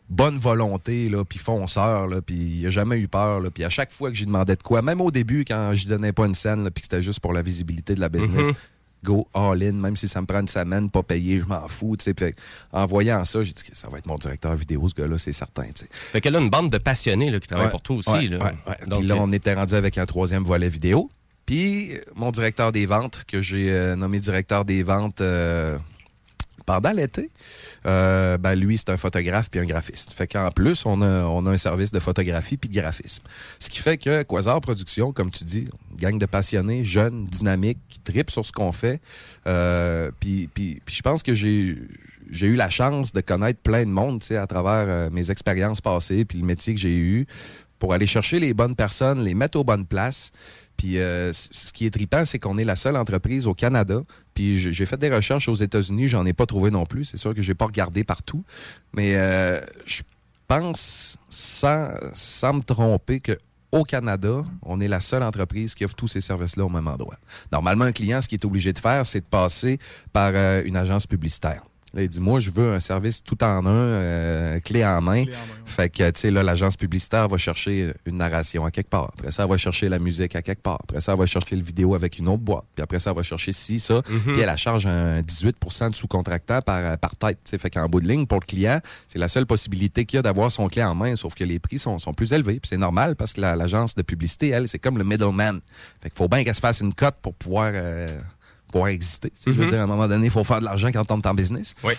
bonne 0.10 0.38
volonté, 0.38 1.10
là, 1.10 1.24
puis 1.26 1.40
fonceur, 1.40 2.08
là, 2.08 2.22
puis 2.22 2.36
il 2.36 2.66
a 2.66 2.70
jamais 2.70 2.98
eu 2.98 3.08
peur. 3.08 3.40
Là, 3.40 3.50
puis 3.52 3.64
à 3.64 3.70
chaque 3.70 3.92
fois 3.92 4.10
que 4.10 4.16
j'y 4.16 4.26
demandais 4.26 4.56
de 4.56 4.64
quoi, 4.64 4.82
même 4.82 5.02
au 5.02 5.12
début, 5.12 5.44
quand 5.46 5.74
je 5.74 5.88
donnais 5.88 6.14
pas 6.14 6.26
une 6.26 6.36
scène, 6.36 6.64
là, 6.64 6.72
puis 6.72 6.82
que 6.82 6.86
c'était 6.90 7.02
juste 7.02 7.20
pour 7.20 7.34
la 7.34 7.42
visibilité 7.42 7.96
de 7.96 8.00
la 8.00 8.10
business, 8.10 8.48
Mhm. 8.48 8.54
Go 9.04 9.28
all 9.34 9.62
in, 9.64 9.74
même 9.74 9.96
si 9.96 10.08
ça 10.08 10.22
me 10.22 10.26
prend 10.26 10.40
une 10.42 10.48
semaine, 10.48 10.90
pas 10.90 11.04
payé, 11.04 11.40
je 11.40 11.46
m'en 11.46 11.68
fous. 11.68 11.96
Fait 12.00 12.36
en 12.72 12.86
voyant 12.86 13.24
ça, 13.26 13.44
j'ai 13.44 13.54
dit 13.54 13.64
que 13.64 13.76
ça 13.78 13.88
va 13.90 13.98
être 14.00 14.08
mon 14.08 14.16
directeur 14.16 14.56
vidéo, 14.56 14.88
ce 14.90 14.96
gars-là, 14.96 15.18
c'est 15.18 15.32
certain. 15.32 15.64
tu 15.66 15.84
sais. 15.86 15.88
Fait 15.92 16.22
que 16.22 16.30
là, 16.30 16.40
une 16.40 16.50
bande 16.50 16.70
de 16.72 16.78
passionnés 16.78 17.30
là, 17.30 17.40
qui 17.40 17.48
travaillent 17.48 17.66
Ouais, 17.68 17.72
pour 17.72 17.82
toi 17.82 17.98
aussi. 17.98 18.10
ouais, 18.12 18.28
là. 18.28 18.38
ouais. 18.68 18.76
Donc, 18.88 19.00
Puis 19.00 19.08
là, 19.08 19.16
euh, 19.16 19.20
on 19.22 19.32
était 19.32 19.54
rendu 19.54 19.76
avec 19.76 19.98
un 19.98 20.06
troisième 20.06 20.44
volet 20.44 20.70
vidéo. 20.70 21.10
Puis 21.46 21.92
mon 22.16 22.32
directeur 22.32 22.72
des 22.74 22.86
ventes, 22.86 23.24
que 23.28 23.40
j'ai 23.42 23.72
euh, 23.72 23.96
nommé 23.96 24.20
directeur 24.20 24.66
des 24.66 24.84
ventes 24.84 25.22
euh, 25.22 25.78
pendant 26.68 26.92
l'été, 26.92 27.32
euh, 27.86 28.38
ben 28.38 28.54
lui, 28.54 28.78
c'est 28.78 28.90
un 28.90 28.98
photographe 28.98 29.50
puis 29.50 29.62
un 29.62 29.66
graphiste. 29.66 30.12
Fait 30.12 30.28
qu'en 30.28 30.52
plus, 30.52 30.86
on 30.86 31.02
a, 31.02 31.24
on 31.24 31.46
a 31.46 31.52
un 31.52 31.58
service 31.58 31.92
de 31.92 32.00
photographie 32.00 32.58
puis 32.58 32.70
de 32.70 32.76
graphisme. 32.76 33.24
Ce 33.58 33.70
qui 33.70 33.80
fait 33.80 33.98
que 33.98 34.22
Quasar 34.24 34.60
Productions, 34.60 35.14
comme 35.14 35.32
tu 35.32 35.46
dis, 35.46 35.70
gang 35.98 36.20
de 36.20 36.26
passionnés, 36.26 36.84
jeunes, 36.84 37.26
dynamiques, 37.26 37.80
qui 37.88 38.00
tripent 38.02 38.30
sur 38.30 38.46
ce 38.46 38.52
qu'on 38.52 38.74
fait. 38.74 39.00
Euh, 39.48 40.12
puis, 40.20 40.50
je 40.86 41.02
pense 41.02 41.24
que 41.24 41.34
j'ai 41.34 41.78
j'ai 42.30 42.48
eu 42.48 42.56
la 42.56 42.70
chance 42.70 43.14
de 43.14 43.22
connaître 43.22 43.62
plein 43.62 43.86
de 43.86 43.90
monde, 43.90 44.22
à 44.32 44.48
travers 44.48 44.86
euh, 44.90 45.10
mes 45.10 45.32
expériences 45.32 45.80
passées 45.80 46.26
puis 46.26 46.40
le 46.40 46.46
métier 46.46 46.76
que 46.76 46.82
j'ai 46.82 46.98
eu 46.98 47.26
pour 47.80 47.94
aller 47.94 48.08
chercher 48.08 48.42
les 48.42 48.54
bonnes 48.54 48.76
personnes, 48.76 49.24
les 49.24 49.34
mettre 49.34 49.58
aux 49.58 49.64
bonnes 49.64 49.86
places. 49.86 50.34
Puis 50.78 51.00
euh, 51.00 51.34
ce 51.34 51.74
qui 51.74 51.86
est 51.86 51.90
trippant, 51.90 52.24
c'est 52.24 52.40
qu'on 52.40 52.58
est 52.58 52.64
la 52.64 52.76
seule 52.76 52.96
entreprise 52.96 53.48
au 53.48 53.54
Canada. 53.54 54.02
Puis 54.34 54.58
j'ai 54.58 54.86
fait 54.86 54.98
des 54.98 55.14
recherches 55.14 55.50
aux 55.50 55.56
États-Unis, 55.56 56.08
j'en 56.08 56.26
ai 56.26 56.34
pas 56.34 56.46
trouvé 56.46 56.70
non 56.70 56.86
plus. 56.86 57.04
C'est 57.06 57.18
sûr 57.18 57.34
que 57.34 57.42
j'ai 57.42 57.56
pas 57.56 57.66
regardé 57.66 58.04
partout, 58.04 58.44
mais 58.94 59.16
euh, 59.16 59.60
je 59.86 60.04
pense 60.48 61.18
sans, 61.30 61.90
sans 62.14 62.54
me 62.54 62.62
tromper 62.62 63.20
que 63.20 63.38
au 63.72 63.84
Canada, 63.84 64.46
on 64.64 64.80
est 64.80 64.88
la 64.88 65.02
seule 65.02 65.24
entreprise 65.24 65.76
qui 65.76 65.84
offre 65.84 65.96
tous 65.96 66.08
ces 66.08 66.22
services-là 66.22 66.66
au 66.66 66.70
même 66.70 66.88
endroit. 66.88 67.18
Normalement, 67.52 67.86
un 67.86 67.92
client, 67.92 68.22
ce 68.22 68.28
qu'il 68.30 68.40
est 68.40 68.46
obligé 68.46 68.72
de 68.72 68.80
faire, 68.80 69.06
c'est 69.06 69.20
de 69.20 69.26
passer 69.26 69.78
par 70.14 70.32
euh, 70.34 70.62
une 70.64 70.78
agence 70.78 71.06
publicitaire. 71.06 71.64
Là, 71.94 72.02
il 72.04 72.10
dit, 72.10 72.20
moi, 72.20 72.40
je 72.40 72.52
veux 72.52 72.74
un 72.74 72.80
service 72.80 73.24
tout 73.24 73.42
en 73.44 73.66
un, 73.66 73.70
euh, 73.72 74.60
clé 74.60 74.86
en 74.86 75.02
main. 75.02 75.24
Fait 75.66 75.90
que, 75.90 76.10
tu 76.12 76.20
sais, 76.20 76.32
là, 76.32 76.44
l'agence 76.44 76.76
publicitaire 76.78 77.28
va 77.28 77.38
chercher 77.38 77.94
une 78.06 78.18
narration 78.18 78.66
à 78.66 78.72
quelque 78.72 78.90
part. 78.90 79.10
Après 79.18 79.32
ça, 79.32 79.44
elle 79.44 79.50
va 79.50 79.58
chercher 79.58 79.88
la 79.90 79.98
musique 79.98 80.36
à 80.36 80.42
quelque 80.42 80.62
part. 80.62 80.80
Après 80.84 81.00
ça, 81.02 81.14
elle 81.14 81.20
va 81.20 81.26
chercher 81.26 81.56
le 81.56 81.62
vidéo 81.64 81.96
avec 81.96 82.20
une 82.20 82.28
autre 82.28 82.42
boîte. 82.44 82.66
Puis 82.76 82.84
après 82.84 83.00
ça, 83.00 83.12
elle 83.12 83.16
va 83.16 83.24
chercher 83.24 83.54
ci, 83.54 83.80
ça. 83.80 83.96
Mhm. 84.10 84.34
Puis 84.34 84.42
elle, 84.42 84.50
elle 84.50 84.58
charge 84.58 84.86
un 84.86 85.22
18% 85.22 85.90
de 85.90 85.96
sous-contractant 85.96 86.62
par, 86.62 86.98
par 86.98 87.16
tête. 87.16 87.40
tu 87.46 87.52
sais. 87.52 87.58
Fait 87.58 87.70
qu'en 87.70 87.88
bout 87.88 88.02
de 88.02 88.08
ligne, 88.08 88.26
pour 88.28 88.40
le 88.42 88.46
client, 88.46 88.80
c'est 89.08 89.20
la 89.20 89.28
seule 89.30 89.46
possibilité 89.46 90.06
qu'il 90.06 90.18
y 90.18 90.20
a 90.20 90.24
d'avoir 90.24 90.52
son 90.52 90.68
clé 90.68 90.84
en 90.84 90.94
main, 90.94 91.16
sauf 91.16 91.36
que 91.36 91.44
les 91.46 91.60
prix 91.60 91.80
sont, 91.80 92.00
sont 92.00 92.14
plus 92.14 92.34
élevés. 92.34 92.60
Puis 92.60 92.70
c'est 92.70 92.78
normal 92.78 93.16
parce 93.16 93.34
que 93.34 93.42
la- 93.42 93.56
l'agence 93.56 93.96
de 93.96 94.02
publicité, 94.02 94.50
elle, 94.50 94.68
c'est 94.68 94.80
comme 94.80 94.98
le 94.98 95.04
middleman. 95.06 95.62
Fait 96.02 96.10
qu'il 96.10 96.18
faut 96.18 96.28
bien 96.28 96.44
qu'elle 96.44 96.54
se 96.56 96.60
fasse 96.60 96.82
une 96.82 96.94
cote 96.94 97.16
pour 97.22 97.34
pouvoir, 97.34 97.72
euh, 97.74 98.08
pouvoir 98.78 98.90
exister. 98.90 99.30
tu 99.30 99.36
sais. 99.42 99.52
Je 99.52 99.58
veux 99.58 99.64
Mhm. 99.66 99.70
dire, 99.70 99.80
à 99.80 99.84
un 99.84 99.88
moment 99.88 100.08
donné, 100.08 100.26
il 100.28 100.32
faut 100.32 100.44
faire 100.44 100.60
de 100.60 100.66
l'argent 100.66 100.90
quand 100.92 101.02
on 101.12 101.22
tombe 101.22 101.26
en 101.28 101.34
business. 101.34 101.74
Oui. 101.84 101.94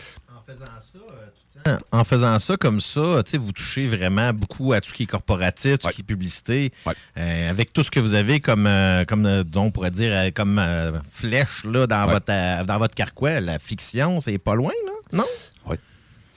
En 1.93 2.05
faisant 2.05 2.39
ça 2.39 2.57
comme 2.57 2.81
ça, 2.81 3.23
tu 3.25 3.33
sais, 3.33 3.37
vous 3.37 3.53
touchez 3.53 3.89
vraiment 3.89 4.33
beaucoup 4.33 4.73
à 4.73 4.81
tout 4.81 4.89
ce 4.89 4.95
qui 4.95 5.03
est 5.03 5.07
corporatif, 5.07 5.79
tout 5.81 5.89
ce 5.89 5.95
qui 5.95 6.01
est 6.01 6.05
publicité. 6.05 6.73
Euh, 7.19 7.51
avec 7.51 7.73
tout 7.75 7.83
ce 7.83 7.91
que 7.91 8.01
vous 8.01 8.15
avez 8.15 8.41
comme, 8.41 8.67
euh, 8.67 9.05
comme 9.05 9.27
euh, 9.27 9.43
disons, 9.45 9.65
on 9.65 9.71
pourrait 9.71 9.91
dire, 9.91 10.13
euh, 10.15 10.31
comme 10.35 10.59
euh, 10.59 10.93
flèche 11.13 11.65
là, 11.65 11.87
dans, 11.87 12.07
Ouais. 12.07 12.13
votre, 12.15 12.31
euh, 12.33 12.65
dans 12.65 12.79
votre 12.79 12.95
carquois, 12.95 13.41
la 13.41 13.59
fiction, 13.59 14.21
c'est 14.21 14.39
pas 14.39 14.55
loin, 14.55 14.73
là? 14.87 14.93
Non? 15.13 15.25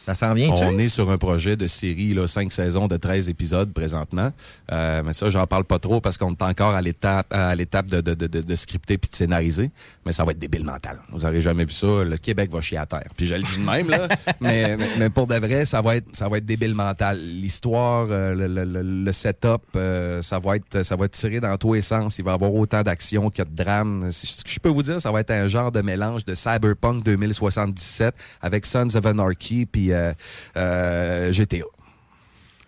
Ça 0.06 0.16
s'en 0.16 0.34
vient, 0.34 0.50
On 0.54 0.80
est 0.80 0.88
sur 0.88 1.12
un 1.12 1.18
projet 1.18 1.56
de 1.56 1.68
série, 1.68 2.14
là, 2.14 2.28
cinq 2.28 2.52
saisons 2.52 2.88
de 2.88 2.98
13 2.98 3.30
épisodes 3.30 3.72
présentement. 3.72 4.32
Euh, 4.72 5.04
mais 5.06 5.14
ça, 5.14 5.30
j'en 5.30 5.46
parle 5.46 5.64
pas 5.64 5.78
trop 5.78 6.02
parce 6.02 6.18
qu'on 6.18 6.32
est 6.32 6.42
encore 6.42 6.74
à 6.74 6.82
l'étape 6.82 7.28
à 7.32 7.56
l'étape 7.56 7.86
de, 7.86 8.02
de, 8.02 8.16
de, 8.16 8.28
de, 8.28 8.42
de 8.42 8.56
scripter 8.56 8.98
puis 8.98 9.12
de 9.12 9.16
scénariser. 9.16 9.70
Mais 10.06 10.12
ça 10.12 10.24
va 10.24 10.32
être 10.32 10.40
débile 10.40 10.64
mental. 10.64 11.00
Vous 11.12 11.20
n'aurez 11.20 11.40
jamais 11.40 11.66
vu 11.66 11.74
ça. 11.74 12.04
Le 12.04 12.18
Québec 12.18 12.50
va 12.52 12.62
chier 12.62 12.80
à 12.80 12.88
terre. 12.88 13.10
Puis 13.16 13.28
je 13.28 13.36
le 13.36 13.44
dis 13.44 13.58
de 13.58 13.64
même, 13.64 13.90
là. 13.90 14.08
mais, 14.42 14.76
mais, 14.76 14.88
mais 14.98 15.10
pour 15.12 15.28
de 15.28 15.36
vrai, 15.36 15.66
ça 15.66 15.82
va 15.82 15.98
être, 15.98 16.16
ça 16.16 16.28
va 16.28 16.38
être 16.40 16.46
débile 16.46 16.74
mental. 16.74 17.20
L'histoire, 17.20 18.08
euh, 18.10 18.34
le, 18.34 18.48
le, 18.48 18.66
le, 18.66 19.04
le 19.04 19.12
setup, 19.12 19.62
euh, 19.76 20.22
ça 20.24 20.40
va 20.40 20.56
être 20.56 20.82
ça 20.84 20.96
va 20.96 21.06
être 21.06 21.12
tiré 21.12 21.40
dans 21.40 21.56
tous 21.58 21.74
les 21.76 21.82
sens. 21.82 22.18
Il 22.18 22.26
va 22.26 22.32
y 22.32 22.34
avoir 22.34 22.54
autant 22.54 22.82
d'action 22.82 23.30
que 23.30 23.44
de 23.44 23.56
drame. 23.64 24.12
Ce 24.12 24.44
que 24.44 24.50
je 24.50 24.60
peux 24.60 24.70
vous 24.70 24.84
dire, 24.84 25.00
ça 25.00 25.12
va 25.12 25.20
être 25.20 25.32
un 25.32 25.48
genre 25.48 25.72
de 25.72 25.82
mélange 25.82 26.26
de 26.26 26.34
Cyberpunk 26.34 27.04
2077 27.04 28.16
avec 28.42 28.66
Sons 28.66 28.96
of 28.96 29.06
Anarchy 29.06 29.68
puis 29.68 29.91
euh, 29.94 30.14
euh, 30.58 31.32
GTA. 31.32 31.66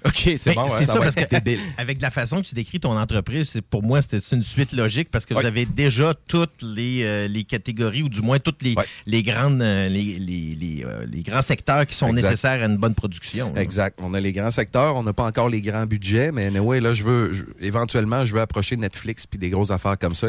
OK, 0.06 0.32
c'est 0.38 0.46
Ben, 0.48 0.54
bon. 0.56 0.68
c'est 0.78 0.86
ça, 0.86 0.96
parce 1.00 1.16
que 1.16 1.26
débile. 1.28 1.60
avec 1.78 2.02
la 2.02 2.12
façon 2.12 2.42
que 2.42 2.48
tu 2.48 2.56
décris 2.56 2.80
ton 2.80 2.98
entreprise, 2.98 3.60
pour 3.70 3.84
moi, 3.84 4.02
c'était 4.02 4.20
une 4.36 4.44
suite 4.44 4.74
logique 4.74 5.10
parce 5.12 5.26
que 5.26 5.34
vous 5.34 5.46
avez 5.46 5.66
déjà 5.66 6.14
toutes 6.28 6.62
les, 6.62 7.04
euh, 7.04 7.28
les 7.28 7.44
catégories 7.44 8.04
ou 8.04 8.10
du 8.10 8.22
moins 8.22 8.38
toutes 8.40 8.62
les, 8.64 8.76
les 9.06 9.24
grandes 9.24 9.62
euh, 9.62 9.88
les, 9.90 10.20
les, 10.20 10.56
les, 10.60 10.84
euh, 10.86 11.06
les 11.10 11.24
grands 11.24 11.42
secteurs 11.42 11.86
qui 11.86 11.96
sont 11.96 12.08
Exact. 12.10 12.24
nécessaires 12.30 12.62
à 12.64 12.66
une 12.66 12.78
bonne 12.78 12.96
production. 12.96 13.52
là. 13.54 13.62
Exact. 13.62 14.00
On 14.02 14.14
a 14.14 14.20
les 14.20 14.32
grands 14.32 14.52
secteurs, 14.52 14.96
on 14.96 15.04
n'a 15.04 15.14
pas 15.14 15.24
encore 15.26 15.50
les 15.50 15.62
grands 15.62 15.86
budgets, 15.86 16.32
mais 16.32 16.46
anyway, 16.48 16.80
là, 16.80 16.94
je 16.94 17.04
veux, 17.04 17.34
je- 17.34 17.44
éventuellement, 17.62 18.26
je 18.26 18.34
veux 18.34 18.42
approcher 18.42 18.76
Netflix 18.78 19.26
puis 19.26 19.40
des 19.40 19.50
grosses 19.50 19.72
affaires 19.72 19.98
comme 19.98 20.14
ça. 20.14 20.28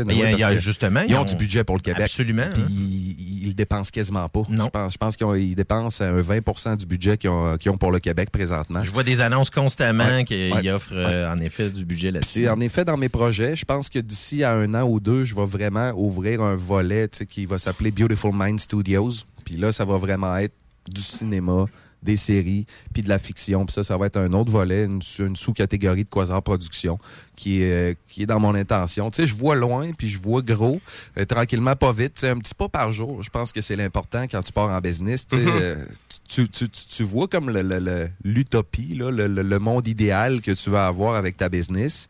Justement, 0.59 1.03
ils 1.09 1.15
ont, 1.15 1.21
ont- 1.21 1.25
du 1.25 1.37
budget 1.37 1.65
pour 1.65 1.77
le 1.77 1.83
Québec. 1.83 2.03
Absolument, 2.05 2.47
Puis 2.53 2.63
hein. 2.63 2.67
ils, 2.71 3.43
ils 3.43 3.49
le 3.49 3.55
dépensent 3.55 3.91
quasiment 3.91 4.29
pas. 4.29 4.43
Je 4.51 4.69
pense, 4.69 4.93
je 4.93 4.99
pense 4.99 5.17
qu'ils 5.17 5.55
dépensent 5.55 6.03
un 6.05 6.21
20% 6.21 6.77
du 6.77 6.87
budget 6.87 7.17
qu'ils 7.19 7.31
ont, 7.31 7.57
qu'ils 7.57 7.71
ont 7.71 7.77
pour 7.77 7.93
le 7.93 7.99
Québec 7.99 8.31
présentement. 8.31 8.83
Je 8.85 8.93
vois 8.93 9.03
des 9.05 9.21
annonces 9.21 9.51
constamment 9.65 10.05
Ouais. 10.05 10.25
qu'il 10.25 10.53
Ouais. 10.53 10.71
offre 10.71 10.93
euh, 10.93 11.33
en 11.33 11.39
effet 11.41 11.71
du 11.71 11.85
budget 11.85 12.11
là-dessus. 12.11 12.43
C'est 12.45 12.49
en 12.49 12.61
effet 12.61 12.85
dans 12.85 12.97
mes 12.97 13.09
projets. 13.09 13.57
Je 13.57 13.65
pense 13.65 13.89
que 13.89 13.99
d'ici 13.99 14.45
à 14.45 14.53
un 14.55 14.75
an 14.75 14.83
ou 14.89 15.01
deux, 15.01 15.25
je 15.25 15.35
vais 15.35 15.47
vraiment 15.47 15.91
ouvrir 15.97 16.43
un 16.43 16.55
volet 16.57 17.09
qui 17.29 17.47
va 17.47 17.59
s'appeler 17.59 17.91
Beautiful 17.91 18.33
Mind 18.35 18.61
Studios. 18.61 19.11
Puis 19.45 19.57
là, 19.57 19.73
ça 19.73 19.85
va 19.85 19.97
vraiment 19.97 20.37
être 20.37 20.55
du 20.91 21.01
cinéma, 21.01 21.67
des 22.05 22.17
séries, 22.17 22.67
puis 22.93 23.03
de 23.03 23.09
la 23.09 23.19
fiction. 23.19 23.65
Puis 23.67 23.73
ça, 23.75 23.83
ça 23.85 23.97
va 23.97 24.07
être 24.07 24.17
un 24.19 24.33
autre 24.33 24.53
volet, 24.53 24.85
une, 24.85 25.03
sous- 25.03 25.27
une 25.27 25.37
sous-catégorie 25.37 26.05
de 26.05 26.09
Quasar 26.09 26.43
Production 26.43 26.99
qui 27.37 27.63
est, 27.63 27.97
qui 28.09 28.23
est 28.23 28.27
dans 28.27 28.39
mon 28.39 28.55
intention. 28.55 29.11
Tu 29.11 29.17
sais, 29.23 29.27
je 29.27 29.35
vois 29.35 29.57
loin, 29.57 29.91
puis 29.97 30.09
je 30.09 30.19
vois 30.19 30.41
gros, 30.43 30.81
euh, 31.19 31.25
tranquillement, 31.25 31.75
pas 31.75 31.93
vite. 31.93 32.23
Un 32.25 32.39
petit 32.39 32.55
pas 32.55 32.69
par 32.69 32.93
jour. 32.93 33.23
Je 33.23 33.31
pense 33.31 33.53
que 33.53 33.61
c'est 33.61 33.75
l'important 33.77 34.25
quand 34.25 34.43
tu 34.43 34.53
pars 34.53 34.69
en 34.71 34.81
business. 34.81 35.27
Tu 35.27 35.37
Mhm. 35.39 35.49
euh, 35.49 35.85
tu, 36.29 36.49
tu, 36.49 36.69
tu, 36.69 36.87
tu 36.87 37.03
vois 37.03 37.27
comme 37.27 37.51
le- 37.51 37.63
le- 37.63 37.81
le- 37.81 38.09
l'utopie, 38.23 38.95
le, 38.95 39.11
le- 39.11 39.27
le 39.27 39.59
monde 39.59 39.87
idéal 39.89 40.41
que 40.43 40.51
tu 40.53 40.71
vas 40.71 40.87
avoir 40.87 41.17
avec 41.17 41.37
ta 41.37 41.49
business. 41.49 42.09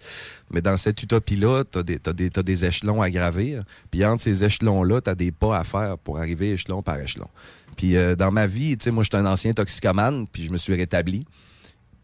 Mais 0.51 0.61
dans 0.61 0.77
cette 0.77 1.03
utopie-là, 1.03 1.65
tu 1.65 1.79
as 1.79 1.83
des, 1.83 1.99
t'as 1.99 2.43
des 2.43 2.65
échelons 2.65 3.01
à 3.01 3.11
gravir. 3.11 3.65
Puis 3.91 4.05
entre 4.05 4.23
ces 4.23 4.45
échelons-là, 4.45 5.01
tu 5.01 5.11
as 5.11 5.15
des 5.15 5.33
pas 5.33 5.59
à 5.59 5.65
faire 5.65 5.97
pour 5.99 6.19
arriver 6.19 6.53
échelon 6.53 6.83
par 6.83 7.01
échelon. 7.01 7.29
Puis 7.77 7.97
euh, 7.97 8.15
dans 8.17 8.31
ma 8.31 8.47
vie, 8.47 8.77
tu 8.77 8.91
moi, 8.91 9.03
j'étais 9.03 9.17
un 9.17 9.27
ancien 9.27 9.53
toxicomane, 9.53 10.27
puis 10.27 10.45
je 10.45 10.51
me 10.51 10.57
suis 10.57 10.75
rétabli. 10.75 11.25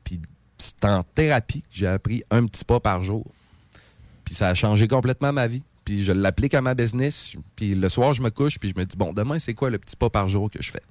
Puis 0.04 0.20
c'est 0.58 0.84
en 0.84 1.02
thérapie 1.02 1.62
que 1.62 1.68
j'ai 1.72 1.86
appris 1.86 2.22
un 2.30 2.46
petit 2.46 2.64
pas 2.64 2.80
par 2.80 3.02
jour. 3.02 3.26
Puis 4.24 4.34
ça 4.34 4.48
a 4.48 4.54
changé 4.54 4.88
complètement 4.88 5.32
ma 5.32 5.46
vie. 5.46 5.62
Puis 5.84 6.02
je 6.02 6.12
l'applique 6.12 6.54
à 6.54 6.60
ma 6.60 6.74
business. 6.74 7.34
Puis 7.56 7.74
le 7.74 7.88
soir, 7.88 8.14
je 8.14 8.22
me 8.22 8.30
couche, 8.30 8.58
puis 8.58 8.72
je 8.74 8.78
me 8.78 8.84
dis, 8.84 8.96
bon, 8.96 9.12
demain, 9.12 9.38
c'est 9.38 9.54
quoi 9.54 9.70
le 9.70 9.78
petit 9.78 9.96
pas 9.96 10.10
par 10.10 10.28
jour 10.28 10.50
que 10.50 10.62
je 10.62 10.70
fais? 10.70 10.82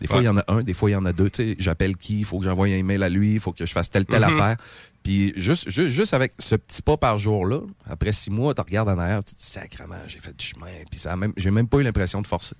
Des 0.00 0.06
fois, 0.06 0.20
il 0.20 0.24
y 0.24 0.28
en 0.28 0.36
a 0.38 0.44
un, 0.48 0.62
des 0.62 0.72
fois, 0.74 0.90
il 0.90 0.94
y 0.94 0.96
en 0.96 1.04
a 1.04 1.12
deux. 1.12 1.28
Tu 1.30 1.42
sais, 1.50 1.56
j'appelle 1.58 1.96
qui? 1.96 2.20
Il 2.20 2.24
faut 2.24 2.38
que 2.38 2.44
j'envoie 2.44 2.66
un 2.66 2.70
email 2.70 3.02
à 3.02 3.08
lui, 3.08 3.34
il 3.34 3.40
faut 3.40 3.52
que 3.52 3.64
je 3.66 3.72
fasse 3.72 3.90
telle, 3.90 4.06
telle 4.06 4.22
Mhm. 4.22 4.28
affaire. 4.40 4.56
Puis 5.02 5.32
juste, 5.36 5.68
juste, 5.70 5.88
juste 5.88 6.14
avec 6.14 6.32
ce 6.38 6.54
petit 6.56 6.82
pas 6.82 6.96
par 6.96 7.18
jour-là, 7.18 7.60
après 7.88 8.12
six 8.12 8.30
mois, 8.30 8.54
tu 8.54 8.60
regardes 8.60 8.88
en 8.88 8.98
arrière, 8.98 9.22
tu 9.24 9.34
te 9.34 9.40
dis, 9.40 9.46
sacrement, 9.46 9.96
j'ai 10.06 10.18
fait 10.20 10.36
du 10.36 10.44
chemin. 10.44 10.66
Puis 10.90 11.00
ça 11.00 11.16
même, 11.16 11.32
j'ai 11.36 11.50
même 11.50 11.68
pas 11.68 11.78
eu 11.78 11.82
l'impression 11.82 12.20
de 12.22 12.26
forcer. 12.26 12.54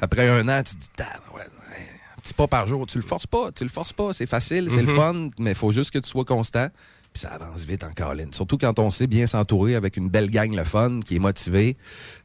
Après 0.00 0.28
un 0.28 0.48
an, 0.48 0.62
tu 0.62 0.74
te 0.74 0.80
dis, 0.80 1.08
ouais, 1.34 1.40
ouais, 1.40 1.86
un 2.16 2.20
petit 2.20 2.34
pas 2.34 2.46
par 2.46 2.66
jour. 2.66 2.86
Tu 2.86 2.98
le 2.98 3.04
forces 3.04 3.26
pas, 3.26 3.50
tu 3.52 3.64
le 3.64 3.70
forces 3.70 3.92
pas. 3.92 4.12
C'est 4.12 4.26
facile, 4.26 4.70
c'est 4.70 4.82
le 4.82 4.88
Mhm. 4.88 4.94
fun, 4.96 5.30
mais 5.38 5.50
il 5.52 5.56
faut 5.56 5.72
juste 5.72 5.90
que 5.90 5.98
tu 5.98 6.08
sois 6.08 6.24
constant. 6.24 6.68
Puis 7.12 7.20
ça 7.20 7.28
avance 7.30 7.64
vite 7.64 7.84
en 7.84 7.92
Caroline. 7.92 8.32
Surtout 8.32 8.56
quand 8.56 8.78
on 8.78 8.90
sait 8.90 9.06
bien 9.06 9.26
s'entourer 9.26 9.74
avec 9.74 9.98
une 9.98 10.08
belle 10.08 10.30
gang 10.30 10.54
le 10.54 10.64
fun, 10.64 11.00
qui 11.04 11.16
est 11.16 11.18
motivée. 11.18 11.76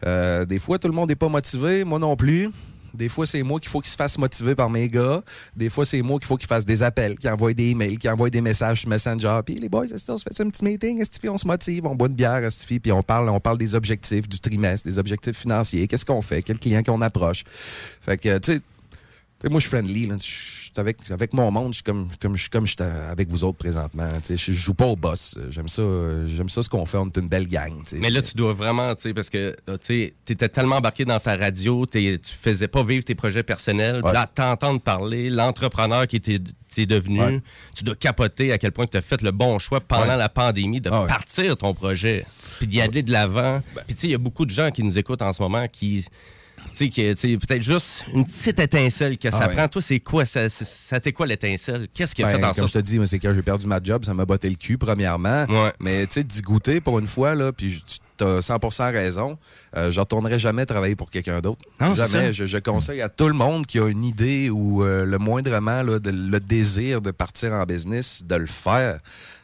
Euh, 0.06 0.46
des 0.46 0.60
fois, 0.60 0.80
tout 0.80 0.88
le 0.88 0.94
monde 0.94 1.10
n'est 1.10 1.16
pas 1.18 1.28
motivé, 1.28 1.84
moi 1.84 2.00
non 2.00 2.16
plus. 2.16 2.50
Des 2.98 3.10
fois, 3.10 3.26
c'est 3.28 3.44
moi 3.44 3.60
qu'il 3.60 3.70
faut 3.70 3.80
qu'il 3.80 3.92
se 3.92 3.96
fasse 3.96 4.18
motiver 4.18 4.56
par 4.56 4.70
mes 4.70 4.90
gars. 4.90 5.24
Des 5.56 5.70
fois, 5.70 5.86
c'est 5.86 6.02
moi 6.02 6.20
qu'il 6.20 6.28
faut 6.28 6.38
qu'il 6.38 6.48
fasse 6.48 6.66
des 6.66 6.82
appels, 6.82 7.18
qu'il 7.18 7.30
envoie 7.30 7.54
des 7.54 7.70
emails, 7.70 7.98
qu'il 7.98 8.10
envoie 8.10 8.30
des 8.30 8.42
messages 8.42 8.82
sur 8.82 8.90
Messenger. 8.90 9.40
Puis 9.46 9.56
les 9.56 9.70
boys, 9.70 9.86
est-ce 9.86 10.06
qu'on 10.06 10.18
se 10.18 10.24
fait 10.24 10.42
un 10.42 10.50
petit 10.50 10.64
meeting? 10.64 11.00
Est-ce 11.00 11.20
qu'on 11.20 11.38
se 11.38 11.48
motive? 11.48 11.86
On 11.86 11.96
boit 11.96 12.08
une 12.08 12.16
bière, 12.16 12.44
est-ce 12.44 12.66
puis 12.66 12.92
on 12.92 13.04
parle, 13.04 13.30
on 13.30 13.40
parle 13.40 13.58
des 13.58 13.76
objectifs 13.76 14.28
du 14.28 14.40
trimestre, 14.40 14.88
des 14.88 15.00
objectifs 15.00 15.38
financiers. 15.38 15.88
Qu'est-ce 15.88 16.06
qu'on 16.06 16.22
fait? 16.22 16.42
Quel 16.42 16.60
client 16.60 16.84
qu'on 16.84 17.02
approche? 17.02 17.44
Fait 18.02 18.18
que, 18.18 18.38
tu 18.40 18.54
sais, 18.54 19.50
moi, 19.50 19.60
je 19.60 19.68
suis 19.68 19.70
friendly. 19.70 20.08
là. 20.08 20.16
Avec, 20.80 20.98
avec 21.12 21.34
mon 21.34 21.50
monde, 21.52 21.74
je 21.74 21.78
suis 21.78 21.84
comme, 21.84 22.08
comme, 22.22 22.36
je 22.36 22.42
suis 22.42 22.50
comme 22.50 22.66
je 22.68 22.72
suis 22.72 22.82
avec 22.82 23.30
vous 23.30 23.44
autres 23.44 23.58
présentement. 23.58 24.10
Je 24.28 24.36
je 24.36 24.52
joue 24.52 24.74
pas 24.74 24.86
au 24.86 24.96
boss. 24.96 25.38
J'aime 25.50 25.68
ça, 25.68 25.84
j'aime 26.26 26.50
ça 26.50 26.64
ce 26.64 26.70
qu'on 26.70 26.86
fait. 26.86 26.98
On 26.98 27.08
est 27.08 27.18
une 27.18 27.28
belle 27.28 27.48
gang. 27.48 27.74
Mais 27.94 28.10
là, 28.10 28.22
tu 28.22 28.36
dois 28.36 28.54
vraiment, 28.54 28.94
parce 29.16 29.30
que 29.30 29.56
euh, 29.70 29.78
tu 29.78 30.14
étais 30.28 30.50
tellement 30.50 30.78
embarqué 30.78 31.06
dans 31.06 31.20
ta 31.20 31.36
radio, 31.36 31.86
tu 31.86 32.20
faisais 32.24 32.68
pas 32.68 32.84
vivre 32.84 33.04
tes 33.04 33.16
projets 33.16 33.44
personnels. 33.44 34.02
Puis 34.04 34.14
Là, 34.14 34.28
t'entendre 34.34 34.82
parler, 34.82 35.30
l'entrepreneur 35.30 36.08
qui 36.08 36.18
était 36.18 36.40
t'es 36.74 36.86
devenu, 36.86 37.20
Ouais. 37.20 37.42
tu 37.76 37.84
dois 37.84 37.96
capoter 37.96 38.52
à 38.52 38.58
quel 38.60 38.72
point 38.72 38.86
tu 38.86 38.98
as 38.98 39.02
fait 39.02 39.22
le 39.24 39.32
bon 39.32 39.58
choix 39.58 39.80
pendant 39.80 40.16
la 40.16 40.30
pandémie 40.30 40.80
de 40.80 40.90
partir 40.90 41.58
ton 41.58 41.74
projet, 41.74 42.24
puis 42.60 42.68
d'y 42.68 42.82
aller 42.82 43.02
de 43.02 43.12
l'avant. 43.12 43.62
Puis 43.88 43.96
tu 43.96 44.02
sais, 44.02 44.08
il 44.08 44.12
y 44.12 44.16
a 44.16 44.20
beaucoup 44.20 44.46
de 44.46 44.52
gens 44.52 44.70
qui 44.70 44.84
nous 44.84 44.98
écoutent 44.98 45.24
en 45.24 45.34
ce 45.34 45.42
moment 45.42 45.68
qui... 45.68 46.06
Tu 46.78 46.92
sais, 46.92 47.38
peut-être 47.38 47.62
juste 47.62 48.06
une 48.14 48.24
petite 48.24 48.60
étincelle 48.60 49.18
que 49.18 49.32
ça 49.32 49.40
Ah 49.44 49.48
ouais. 49.48 49.56
prend. 49.56 49.68
Toi, 49.68 49.82
c'est 49.82 50.00
quoi? 50.00 50.26
Ça, 50.26 50.48
ça, 50.50 51.00
t'est 51.00 51.12
quoi 51.12 51.26
l'étincelle? 51.26 51.88
Qu'est-ce 51.94 52.14
qui 52.14 52.24
a 52.24 52.28
Ben, 52.32 52.38
fait 52.40 52.46
en 52.46 52.52
comme 52.52 52.68
je 52.68 52.74
te 52.74 52.80
dis, 52.80 53.00
c'est 53.08 53.20
quand 53.20 53.34
j'ai 53.34 53.42
perdu 53.42 53.66
ma 53.68 53.82
job, 53.82 54.06
ça 54.06 54.14
m'a 54.14 54.26
botté 54.26 54.50
le 54.50 54.56
cul, 54.56 54.78
premièrement. 54.78 55.46
Mais 55.80 56.06
tu 56.08 56.16
sais, 56.16 56.24
d'y 56.24 56.42
goûter 56.42 56.80
pour 56.82 57.00
une 57.00 57.08
fois, 57.08 57.34
là, 57.36 57.52
puis 57.52 57.84
tu 58.18 58.24
as 58.24 58.40
100% 58.42 58.92
raison, 58.92 59.38
euh, 59.76 59.92
je 59.92 60.00
retournerai 60.00 60.40
jamais 60.40 60.66
travailler 60.66 60.96
pour 60.96 61.10
quelqu'un 61.10 61.40
d'autre. 61.40 61.62
Jamais. 61.96 62.34
Je, 62.34 62.46
je 62.46 62.58
conseille 62.58 63.02
à 63.02 63.10
tout 63.10 63.28
le 63.28 63.34
monde 63.34 63.66
qui 63.66 63.80
a 63.80 63.88
une 63.88 64.04
idée 64.04 64.50
ou 64.50 64.84
euh, 64.84 65.06
le 65.06 65.18
moindrement 65.20 65.84
là, 65.84 66.00
de- 66.00 66.10
le 66.12 66.40
désir 66.40 67.02
de 67.02 67.12
partir 67.12 67.54
en 67.54 67.64
business, 67.66 68.24
de 68.26 68.36
le 68.36 68.48
faire. 68.48 69.00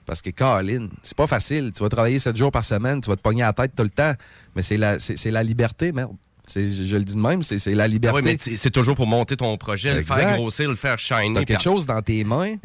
Parce 0.05 0.21
que, 0.21 0.31
Caroline, 0.31 0.89
c'est 1.01 1.15
pas 1.15 1.27
facile. 1.27 1.71
Tu 1.73 1.81
vas 1.81 1.89
travailler 1.89 2.19
7 2.19 2.35
jours 2.35 2.51
par 2.51 2.63
semaine, 2.63 2.99
tu 2.99 3.09
vas 3.09 3.15
te 3.15 3.21
pogner 3.21 3.43
à 3.43 3.47
la 3.47 3.53
tête 3.53 3.71
tout 3.75 3.83
le 3.83 3.89
temps. 3.89 4.13
Mais 4.55 4.61
c'est 4.61 4.77
la, 4.77 4.99
c'est, 4.99 5.17
c'est 5.17 5.31
la 5.31 5.43
liberté, 5.43 5.91
merde. 5.91 6.11
Je, 6.51 6.67
je 6.67 6.97
le 6.97 7.03
dis 7.03 7.15
de 7.15 7.19
même, 7.19 7.41
c'est, 7.43 7.65
la 7.73 7.83
Ah 7.83 7.87
liberté. 7.87 8.19
oui, 8.21 8.37
mais 8.47 8.57
c'est 8.57 8.71
toujours 8.71 8.95
pour 8.95 9.07
monter 9.07 9.37
ton 9.37 9.55
projet, 9.57 9.93
le 9.95 10.03
faire 10.03 10.37
grossir, 10.37 10.69
le 10.69 10.75
faire 10.75 10.99
shiner. 10.99 11.33
T'as 11.33 11.45
quelque 11.45 11.63
chose 11.63 11.85
dans 11.85 12.01
tes 12.01 12.23
mains, 12.23 12.55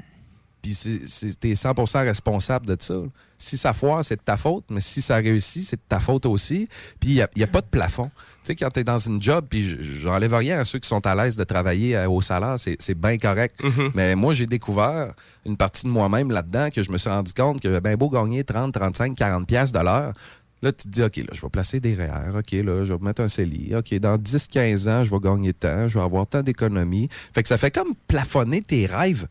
puis 0.63 0.73
t'es 1.41 1.53
100% 1.53 2.03
responsable 2.05 2.67
de 2.67 2.77
ça. 2.81 2.95
Si 3.41 3.57
ça 3.57 3.73
foire, 3.73 4.05
c'est 4.05 4.17
de 4.17 4.21
ta 4.21 4.37
faute, 4.37 4.65
mais 4.69 4.81
si 4.81 5.01
ça 5.01 5.15
réussit, 5.17 5.65
c'est 5.65 5.77
de 5.77 5.83
ta 5.89 6.01
faute 6.01 6.27
aussi. 6.27 6.69
Puis 6.99 7.11
il 7.11 7.15
n'y 7.15 7.23
a, 7.23 7.29
y 7.37 7.45
a 7.45 7.47
pas 7.47 7.61
de 7.61 7.67
plafond. 7.69 8.11
Tu 8.43 8.47
sais, 8.53 8.57
quand 8.57 8.69
t'es 8.71 8.83
dans 8.83 8.99
une 8.99 9.23
job, 9.23 9.47
puis 9.49 9.79
j'enlève 9.81 10.35
rien 10.35 10.59
à 10.59 10.65
ceux 10.65 10.81
qui 10.81 10.89
sont 10.89 11.07
à 11.07 11.15
l'aise 11.15 11.37
de 11.37 11.45
travailler 11.45 11.97
euh, 11.97 12.09
au 12.11 12.21
salaire, 12.21 12.57
c'est 12.59 12.95
bien 12.99 13.17
correct. 13.17 13.61
Mais 13.95 14.17
moi, 14.17 14.35
j'ai 14.35 14.47
découvert 14.49 15.13
une 15.47 15.57
partie 15.57 15.85
de 15.85 15.91
moi-même 15.93 16.33
là-dedans 16.33 16.71
que 16.71 16.83
je 16.83 16.91
me 16.91 16.99
suis 16.99 17.09
rendu 17.11 17.33
compte 17.33 17.61
que 17.61 17.79
ben 17.79 17.95
beau 17.95 18.11
gagner 18.11 18.43
30, 18.43 18.75
35, 18.75 19.15
40 19.15 19.47
pièces 19.47 19.71
de 19.71 19.79
l'heure, 19.79 20.15
Là, 20.63 20.73
tu 20.73 20.85
te 20.85 20.89
dis, 20.89 21.03
OK, 21.03 21.17
là, 21.19 21.25
je 21.33 21.41
vais 21.41 21.49
placer 21.49 21.79
des 21.81 21.95
REER. 21.95 22.37
OK, 22.37 22.51
là, 22.53 22.85
je 22.85 22.93
vais 22.93 22.99
mettre 23.01 23.23
un 23.23 23.29
CELI. 23.29 23.77
OK, 23.77 23.95
dans 24.01 24.17
10, 24.19 24.49
15 24.49 24.89
ans, 24.89 25.05
je 25.05 25.11
vais 25.11 25.21
gagner 25.21 25.53
tant. 25.53 25.87
Je 25.89 25.99
vais 25.99 26.05
avoir 26.05 26.27
tant 26.27 26.43
d'économies. 26.43 27.09
Fait 27.33 27.43
que 27.43 27.49
ça 27.49 27.59
fait 27.59 27.71
comme 27.71 27.95
plafonner 28.09 28.61
tes 28.63 28.87
rêves. 28.87 29.29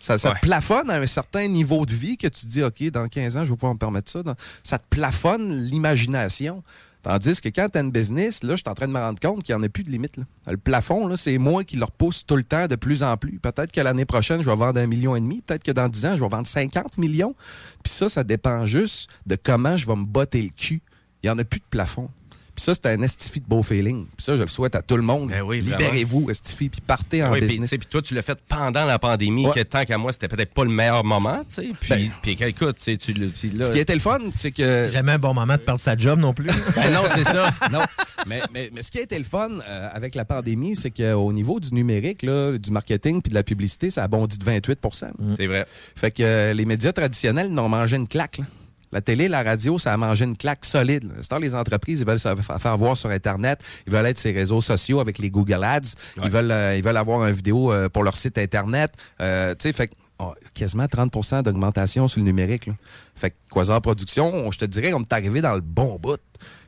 Ça, 0.00 0.18
ça 0.18 0.30
Ouais. 0.30 0.34
te 0.36 0.40
plafonne 0.46 0.90
à 0.90 0.96
un 0.98 1.06
certain 1.06 1.46
niveau 1.48 1.84
de 1.86 1.92
vie 1.92 2.16
que 2.16 2.28
tu 2.28 2.46
te 2.46 2.46
dis, 2.46 2.62
OK, 2.62 2.82
dans 2.90 3.08
15 3.08 3.36
ans, 3.36 3.44
je 3.44 3.50
vais 3.50 3.56
pouvoir 3.56 3.74
me 3.74 3.78
permettre 3.78 4.10
ça. 4.10 4.22
Dans- 4.22 4.34
Ça 4.62 4.78
te 4.78 4.84
plafonne 4.88 5.50
l'imagination. 5.52 6.62
Tandis 7.06 7.40
que 7.40 7.48
quand 7.50 7.68
tu 7.68 7.78
as 7.78 7.82
une 7.82 7.92
business, 7.92 8.42
là, 8.42 8.56
je 8.56 8.62
suis 8.62 8.68
en 8.68 8.74
train 8.74 8.88
de 8.88 8.92
me 8.92 8.98
rendre 8.98 9.20
compte 9.20 9.44
qu'il 9.44 9.54
n'y 9.54 9.60
en 9.60 9.62
a 9.62 9.68
plus 9.68 9.84
de 9.84 9.90
limite. 9.92 10.16
Le 10.48 10.56
plafond, 10.56 11.14
c'est 11.14 11.38
moi 11.38 11.62
qui 11.62 11.76
le 11.76 11.84
repousse 11.84 12.26
tout 12.26 12.34
le 12.34 12.42
temps 12.42 12.66
de 12.66 12.74
plus 12.74 13.04
en 13.04 13.16
plus. 13.16 13.38
Peut-être 13.38 13.70
que 13.70 13.80
l'année 13.80 14.04
prochaine, 14.04 14.42
je 14.42 14.50
vais 14.50 14.56
vendre 14.56 14.80
un 14.80 14.88
million 14.88 15.14
et 15.14 15.20
demi. 15.20 15.40
Peut-être 15.40 15.62
que 15.62 15.70
dans 15.70 15.88
10 15.88 16.06
ans, 16.06 16.16
je 16.16 16.22
vais 16.24 16.28
vendre 16.28 16.48
50 16.48 16.98
millions. 16.98 17.36
Puis 17.84 17.92
ça, 17.92 18.08
ça 18.08 18.24
dépend 18.24 18.66
juste 18.66 19.08
de 19.24 19.36
comment 19.40 19.76
je 19.76 19.86
vais 19.86 19.94
me 19.94 20.04
botter 20.04 20.42
le 20.42 20.48
cul. 20.48 20.82
Il 21.22 21.26
n'y 21.26 21.30
en 21.30 21.38
a 21.38 21.44
plus 21.44 21.60
de 21.60 21.64
plafond. 21.70 22.10
Puis 22.56 22.64
ça, 22.64 22.74
c'est 22.74 22.86
un 22.86 23.02
estifi 23.02 23.40
de 23.40 23.46
beau 23.46 23.62
feeling. 23.62 24.06
Puis 24.16 24.24
ça, 24.24 24.34
je 24.36 24.42
le 24.42 24.48
souhaite 24.48 24.74
à 24.74 24.82
tout 24.82 24.96
le 24.96 25.02
monde. 25.02 25.28
Ben 25.28 25.42
oui. 25.42 25.60
Libérez-vous, 25.60 26.30
estifi, 26.30 26.68
puis 26.70 26.80
partez 26.80 27.22
en 27.22 27.30
Oui, 27.32 27.38
puis, 27.40 27.48
business. 27.48 27.70
puis 27.70 27.80
toi, 27.88 28.00
tu 28.02 28.14
l'as 28.14 28.22
fait 28.22 28.38
pendant 28.48 28.84
la 28.86 28.98
pandémie, 28.98 29.46
Ouais. 29.46 29.52
que 29.54 29.60
tant 29.60 29.84
qu'à 29.84 29.98
moi, 29.98 30.12
c'était 30.12 30.26
peut-être 30.28 30.52
pas 30.54 30.64
le 30.64 30.70
meilleur 30.70 31.04
moment, 31.04 31.40
tu 31.46 31.54
sais. 31.54 31.68
Puis, 31.78 32.10
Ben, 32.38 32.48
écoute, 32.48 32.76
tu 32.78 32.82
sais, 32.82 32.96
tu 32.96 33.12
là... 33.12 33.26
Ce 33.66 33.70
qui 33.70 33.78
était 33.78 33.94
le 33.94 34.00
fun, 34.00 34.18
c'est 34.34 34.50
que. 34.50 34.90
Jamais 34.92 35.12
un 35.12 35.18
bon 35.18 35.34
moment 35.34 35.52
de 35.54 35.58
perdre 35.60 35.80
sa 35.80 35.96
job 35.96 36.18
non 36.18 36.32
plus. 36.34 36.46
Ben 36.76 36.92
non, 36.92 37.02
c'est 37.14 37.24
ça. 37.24 37.50
non. 37.70 37.82
Mais, 38.26 38.40
mais, 38.52 38.70
mais 38.74 38.82
ce 38.82 38.90
qui 38.90 38.98
a 38.98 39.02
été 39.02 39.16
le 39.18 39.24
fun 39.24 39.50
euh, 39.68 39.88
avec 39.92 40.14
la 40.14 40.24
pandémie, 40.24 40.74
c'est 40.74 40.90
qu'au 40.90 41.32
niveau 41.32 41.60
du 41.60 41.72
numérique, 41.74 42.22
là, 42.22 42.56
du 42.58 42.70
marketing 42.70 43.20
puis 43.22 43.30
de 43.30 43.34
la 43.34 43.42
publicité, 43.42 43.90
ça 43.90 44.02
a 44.02 44.08
bondi 44.08 44.38
de 44.38 44.44
28% 44.44 45.10
C'est 45.36 45.46
vrai. 45.46 45.66
Fait 45.94 46.10
que 46.10 46.22
euh, 46.22 46.52
les 46.54 46.64
médias 46.64 46.92
traditionnels 46.92 47.50
n'ont 47.50 47.68
mangé 47.68 47.96
une 47.96 48.08
claque. 48.08 48.38
là. 48.38 48.44
La 48.92 49.00
télé, 49.00 49.28
la 49.28 49.42
radio, 49.42 49.78
ça 49.78 49.92
a 49.92 49.96
mangé 49.96 50.24
une 50.24 50.36
claque 50.36 50.64
solide. 50.64 51.10
C'est-à-dire, 51.16 51.38
les 51.40 51.54
entreprises, 51.54 52.00
ils 52.00 52.06
veulent 52.06 52.20
se 52.20 52.34
fa- 52.36 52.58
faire 52.58 52.76
voir 52.78 52.96
sur 52.96 53.10
Internet, 53.10 53.62
ils 53.86 53.92
veulent 53.92 54.06
être 54.06 54.18
sur 54.18 54.30
les 54.30 54.38
réseaux 54.38 54.60
sociaux 54.60 55.00
avec 55.00 55.18
les 55.18 55.30
Google 55.30 55.62
Ads, 55.64 55.94
ils, 56.22 56.30
veulent, 56.30 56.50
euh, 56.50 56.76
ils 56.76 56.82
veulent 56.84 56.96
avoir 56.96 57.26
une 57.26 57.34
vidéo 57.34 57.72
euh, 57.72 57.88
pour 57.88 58.04
leur 58.04 58.16
site 58.16 58.38
Internet. 58.38 58.92
Euh, 59.20 59.54
tu 59.54 59.62
sais, 59.62 59.72
fait 59.72 59.90
oh, 60.18 60.34
quasiment 60.54 60.84
30% 60.86 61.42
d'augmentation 61.42 62.06
sur 62.08 62.20
le 62.20 62.24
numérique. 62.26 62.66
là. 62.66 62.74
Fait 63.16 63.30
que 63.30 63.36
Quasar 63.50 63.82
Production, 63.82 64.32
on- 64.32 64.50
je 64.50 64.58
te 64.58 64.64
dirais, 64.64 64.92
on 64.92 65.00
est 65.00 65.12
arrivé 65.12 65.40
dans 65.40 65.54
le 65.54 65.60
bon 65.62 65.98
bout. 65.98 66.20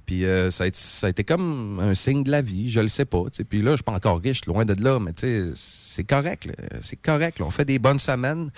Puis 0.07 0.25
euh, 0.25 0.51
ça, 0.51 0.65
a 0.65 0.67
été, 0.69 0.79
ça 0.81 1.07
a 1.07 1.11
été 1.11 1.23
comme 1.23 1.81
un 1.81 1.95
signe 1.95 2.23
de 2.23 2.31
la 2.31 2.41
vie, 2.41 2.71
je 2.71 2.81
le 2.81 2.89
sais 2.89 3.05
pas. 3.05 3.25
Puis 3.49 3.61
là, 3.61 3.73
je 3.73 3.77
suis 3.77 3.83
pas 3.85 3.93
encore 3.93 4.19
riche, 4.21 4.47
loin 4.47 4.65
de 4.65 4.75
là, 4.83 4.99
mais 4.99 5.13
tu 5.13 5.21
sais, 5.21 5.53
c'est 5.55 6.05
correct. 6.05 6.49
C'est 6.83 6.97
correct. 6.97 7.39
là. 7.39 7.45
On 7.45 7.51
fait 7.51 7.67
des 7.67 7.79
bonnes 7.79 7.99
semaines. 7.99 8.51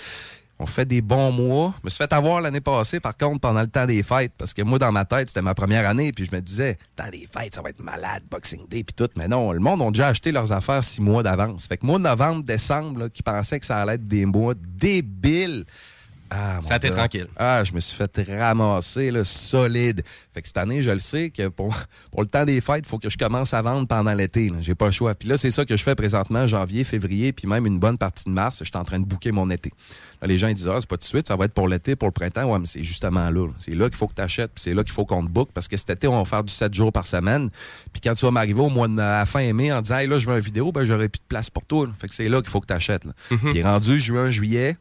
On 0.63 0.67
fait 0.67 0.85
des 0.85 1.01
bons 1.01 1.33
mois. 1.33 1.73
Je 1.79 1.87
me 1.87 1.89
suis 1.89 1.97
fait 1.97 2.13
avoir 2.13 2.43
l'année 2.43 2.61
passée, 2.61 3.01
par 3.01 3.17
contre, 3.17 3.41
pendant 3.41 3.63
le 3.63 3.67
temps 3.67 3.87
des 3.87 4.03
fêtes, 4.03 4.33
parce 4.37 4.53
que 4.53 4.61
moi, 4.61 4.79
dans 4.79 4.93
ma 4.93 5.07
tête, 5.07 5.29
c'était 5.29 5.41
ma 5.41 5.55
première 5.55 5.89
année, 5.89 6.13
puis 6.13 6.27
je 6.27 6.37
me 6.37 6.43
disais, 6.43 6.77
temps 6.95 7.09
des 7.11 7.27
fêtes, 7.27 7.55
ça 7.55 7.63
va 7.63 7.71
être 7.71 7.83
malade, 7.83 8.23
Boxing 8.31 8.69
Day, 8.69 8.85
puis 8.85 8.95
tout. 8.95 9.09
Mais 9.17 9.27
non, 9.27 9.53
le 9.53 9.59
monde 9.59 9.81
a 9.81 9.91
déjà 9.91 10.09
acheté 10.09 10.33
leurs 10.33 10.53
affaires 10.53 10.85
six 10.85 11.01
mois 11.01 11.23
d'avance. 11.23 11.67
Fait 11.67 11.79
que 11.79 11.87
moi, 11.87 11.99
novembre, 11.99 12.45
décembre, 12.45 13.01
là, 13.01 13.09
qui 13.09 13.23
pensait 13.23 13.59
que 13.59 13.65
ça 13.65 13.81
allait 13.81 13.95
être 13.95 14.05
des 14.05 14.27
mois 14.27 14.53
débiles, 14.55 15.65
Ah, 16.31 16.61
Ça 16.63 16.75
a 16.75 16.77
été 16.77 16.89
gars. 16.91 16.95
tranquille. 16.97 17.27
Ah, 17.37 17.63
je 17.65 17.73
me 17.73 17.81
suis 17.81 17.97
fait 17.97 18.23
ramasser, 18.39 19.11
là, 19.11 19.25
solide. 19.25 20.03
Fait 20.33 20.43
que 20.43 20.49
cette 20.49 20.57
année, 20.59 20.83
je 20.83 20.91
le 20.91 21.01
sais 21.01 21.31
que 21.31 21.49
pour, 21.49 21.75
pour 22.13 22.23
le 22.23 22.29
temps 22.29 22.45
des 22.45 22.61
fêtes, 22.61 22.85
il 22.85 22.89
faut 22.89 22.99
que 22.99 23.11
je 23.11 23.19
commence 23.19 23.53
à 23.53 23.63
vendre 23.63 23.87
pendant 23.89 24.13
l'été. 24.15 24.53
J'ai 24.61 24.75
pas 24.75 24.87
le 24.87 24.91
choix. 24.93 25.15
Puis 25.15 25.29
là, 25.29 25.37
c'est 25.37 25.51
ça 25.51 25.65
que 25.65 25.77
je 25.77 25.83
fais 25.83 25.95
présentement, 25.95 26.47
janvier, 26.47 26.85
février, 26.85 27.33
puis 27.33 27.49
même 27.49 27.67
une 27.67 27.79
bonne 27.79 27.99
partie 27.99 28.25
de 28.25 28.31
mars. 28.31 28.59
Je 28.61 28.65
suis 28.65 28.77
en 28.77 28.85
train 28.85 29.01
de 29.01 29.05
booker 29.05 29.33
mon 29.33 29.51
été. 29.51 29.71
Là, 30.23 30.29
les 30.29 30.39
gens 30.39 30.49
ils 30.49 30.55
disent, 30.55 30.69
ah, 30.69 30.77
c'est 30.79 30.89
pas 30.89 30.97
tout 30.97 31.03
de 31.03 31.05
suite, 31.09 31.27
ça 31.29 31.35
va 31.37 31.47
être 31.47 31.55
pour 31.55 31.67
l'été, 31.69 31.97
pour 31.97 32.09
le 32.09 32.13
printemps. 32.13 32.45
Ouais, 32.45 32.59
mais 32.59 32.67
c'est 32.67 32.83
justement 32.83 33.29
là. 33.31 33.49
C'est 33.59 33.75
là 33.75 33.89
qu'il 33.89 33.97
faut 33.97 34.07
que 34.07 34.15
tu 34.15 34.23
achètes, 34.23 34.53
puis 34.55 34.63
c'est 34.63 34.75
là 34.75 34.85
qu'il 34.85 34.93
faut 34.93 35.05
qu'on 35.07 35.25
te 35.25 35.31
book, 35.31 35.51
parce 35.53 35.67
que 35.67 35.77
cet 35.77 35.91
été, 35.91 36.07
on 36.07 36.17
va 36.19 36.25
faire 36.25 36.45
du 36.45 36.53
7 36.53 36.73
jours 36.75 36.93
par 36.93 37.07
semaine. 37.07 37.51
Puis 37.93 38.01
quand 38.03 38.15
tu 38.15 38.25
vas 38.25 38.31
m'arriver 38.31 38.61
au 38.61 38.69
mois 38.71 38.87
de 38.87 38.99
à 39.01 39.19
la 39.21 39.25
fin 39.27 39.53
mai 39.53 39.73
en 39.73 39.83
disant, 39.83 39.99
hey, 39.99 40.07
là, 40.07 40.19
je 40.19 40.29
veux 40.29 40.35
une 40.37 40.41
vidéo, 40.43 40.71
ben, 40.73 40.85
j'aurai 40.85 41.09
plus 41.09 41.21
de 41.21 41.25
place 41.29 41.51
pour 41.51 41.65
toi. 41.67 41.87
là. 41.87 41.93
Fait 41.99 42.07
que 42.07 42.15
c'est 42.15 42.29
là 42.29 42.41
qu'il 42.41 42.51
faut 42.51 42.61
que 42.61 42.67
tu 42.67 42.73
achètes. 42.75 43.03
Puis 43.51 43.63
rendu 43.63 43.99
juin, 43.99 44.31
juillet, 44.31 44.77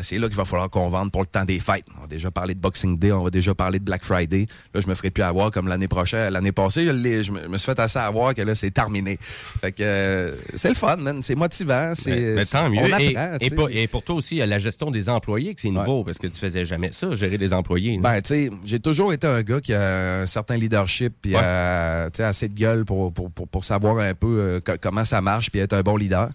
ben 0.00 0.02
c'est 0.02 0.18
là 0.18 0.28
qu'il 0.28 0.36
va 0.36 0.44
falloir 0.46 0.70
qu'on 0.70 0.88
vende 0.88 1.12
pour 1.12 1.20
le 1.20 1.26
temps 1.26 1.44
des 1.44 1.58
fêtes. 1.58 1.84
On 1.98 2.00
va 2.02 2.06
déjà 2.06 2.30
parler 2.30 2.54
de 2.54 2.60
Boxing 2.60 2.98
Day, 2.98 3.12
on 3.12 3.22
va 3.22 3.30
déjà 3.30 3.54
parler 3.54 3.78
de 3.78 3.84
Black 3.84 4.02
Friday. 4.02 4.46
Là, 4.74 4.80
je 4.80 4.88
me 4.88 4.94
ferai 4.94 5.10
plus 5.10 5.22
avoir 5.22 5.50
comme 5.50 5.68
l'année 5.68 5.88
prochaine. 5.88 6.32
L'année 6.32 6.52
passée, 6.52 6.86
je, 6.86 7.32
me 7.32 7.58
suis 7.58 7.66
fait 7.66 7.78
assez 7.78 7.98
avoir 7.98 8.34
que 8.34 8.40
là, 8.42 8.54
c'est 8.54 8.70
terminé. 8.70 9.18
Fait 9.60 9.72
que 9.72 9.82
euh, 9.82 10.36
c'est 10.54 10.70
le 10.70 10.74
fun, 10.74 10.96
man. 10.96 11.22
C'est 11.22 11.34
motivant. 11.34 11.92
C'est, 11.94 12.10
Mais, 12.10 12.34
mais 12.36 12.44
tant 12.46 12.70
mieux. 12.70 12.80
On 12.80 12.86
et, 12.98 13.16
apprend, 13.16 13.36
et 13.40 13.48
sais. 13.48 13.54
pour, 13.54 13.68
et 13.70 13.86
pour 13.88 14.02
toi 14.02 14.14
aussi, 14.16 14.36
il 14.36 14.38
y 14.38 14.42
a 14.42 14.46
la 14.46 14.58
gestion 14.58 14.90
des 14.90 15.08
employés 15.08 15.54
que 15.54 15.60
c'est 15.60 15.70
nouveau 15.70 16.02
parce 16.04 16.18
que 16.18 16.26
tu 16.28 16.38
faisais 16.38 16.64
jamais 16.64 16.92
ça, 16.92 17.14
gérer 17.14 17.36
des 17.36 17.52
employés. 17.52 17.98
Ben, 17.98 18.20
tu 18.22 18.28
sais, 18.28 18.50
j'ai 18.64 18.80
toujours 18.80 19.12
été 19.12 19.26
un 19.26 19.42
gars 19.42 19.60
qui 19.60 19.74
a 19.74 20.22
un 20.22 20.26
certain 20.26 20.56
leadership 20.56 21.14
puis 21.20 21.32
euh, 21.36 22.06
tu 22.06 22.18
sais, 22.18 22.24
assez 22.24 22.48
de 22.48 22.58
gueule 22.58 22.84
pour, 22.84 23.12
pour, 23.12 23.30
pour, 23.30 23.48
pour 23.48 23.64
savoir 23.64 23.98
un 23.98 24.14
peu 24.14 24.26
euh, 24.40 24.60
co- 24.60 24.78
comment 24.80 25.04
ça 25.04 25.20
marche 25.20 25.50
puis 25.50 25.60
être 25.60 25.74
un 25.74 25.82
bon 25.82 25.96
leader. 25.96 26.30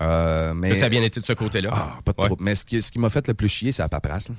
Euh, 0.00 0.54
mais 0.54 0.76
Ça 0.76 0.86
a 0.86 0.88
bien 0.88 1.02
été 1.02 1.20
de 1.20 1.24
ce 1.26 1.32
côté-là. 1.34 1.70
Ah, 1.72 1.98
pas 2.04 2.28
de. 2.28 2.34
Mais 2.40 2.54
ce 2.54 2.64
qui, 2.64 2.80
ce 2.80 2.90
qui 2.90 2.98
m'a 2.98 3.10
fait 3.10 3.26
le 3.28 3.34
plus 3.34 3.48
chier, 3.48 3.72
c'est 3.72 3.82
la 3.82 3.88
paperasse. 3.88 4.28
là. 4.30 4.34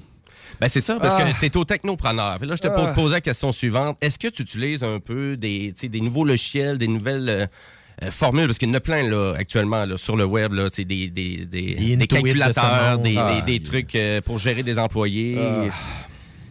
Ben 0.60 0.68
c'est 0.68 0.82
ça, 0.82 0.98
parce 1.00 1.16
Ah. 1.18 1.24
que 1.32 1.40
tu 1.40 1.46
es 1.46 1.58
au 1.58 1.64
technopreneur. 1.64 2.38
Puis 2.38 2.48
là, 2.48 2.56
je 2.56 2.62
te 2.62 2.68
Ah. 2.68 2.92
pose 2.94 3.12
la 3.14 3.22
question 3.22 3.52
suivante. 3.52 3.98
Est-ce 4.02 4.20
que 4.20 4.28
tu 4.28 4.42
utilises 4.42 4.84
un 4.84 5.00
peu 5.00 5.38
des, 5.38 5.74
tu 5.80 5.88
des 5.88 6.02
nouveaux 6.02 6.26
logiciels, 6.26 6.78
des 6.78 6.88
nouvelles 6.90 7.30
euh, 7.30 7.46
euh, 8.04 8.12
formules? 8.12 8.48
Parce 8.48 8.58
qu'il 8.58 8.68
y 8.68 8.72
en 8.72 8.76
a 8.76 8.80
plein 8.82 9.04
là, 9.08 9.34
actuellement 9.38 9.86
là, 9.86 9.98
sur 9.98 10.18
le 10.18 10.26
web, 10.26 10.52
là, 10.54 10.70
tu 10.70 10.84
des, 10.84 11.10
des, 11.10 11.46
des, 11.46 11.46
Des 11.46 11.76
des 11.76 11.94
Intuit 11.94 11.96
de 11.96 12.02
ce 12.02 12.08
calculateurs, 12.08 13.00
des, 13.00 13.16
Ah. 13.18 13.40
des- 13.46 13.60
des 13.60 13.64
trucs 13.64 13.96
euh, 13.96 14.20
pour 14.22 14.40
gérer 14.40 14.64
des 14.64 14.78
employés. 14.78 15.38
Ah. 15.40 15.66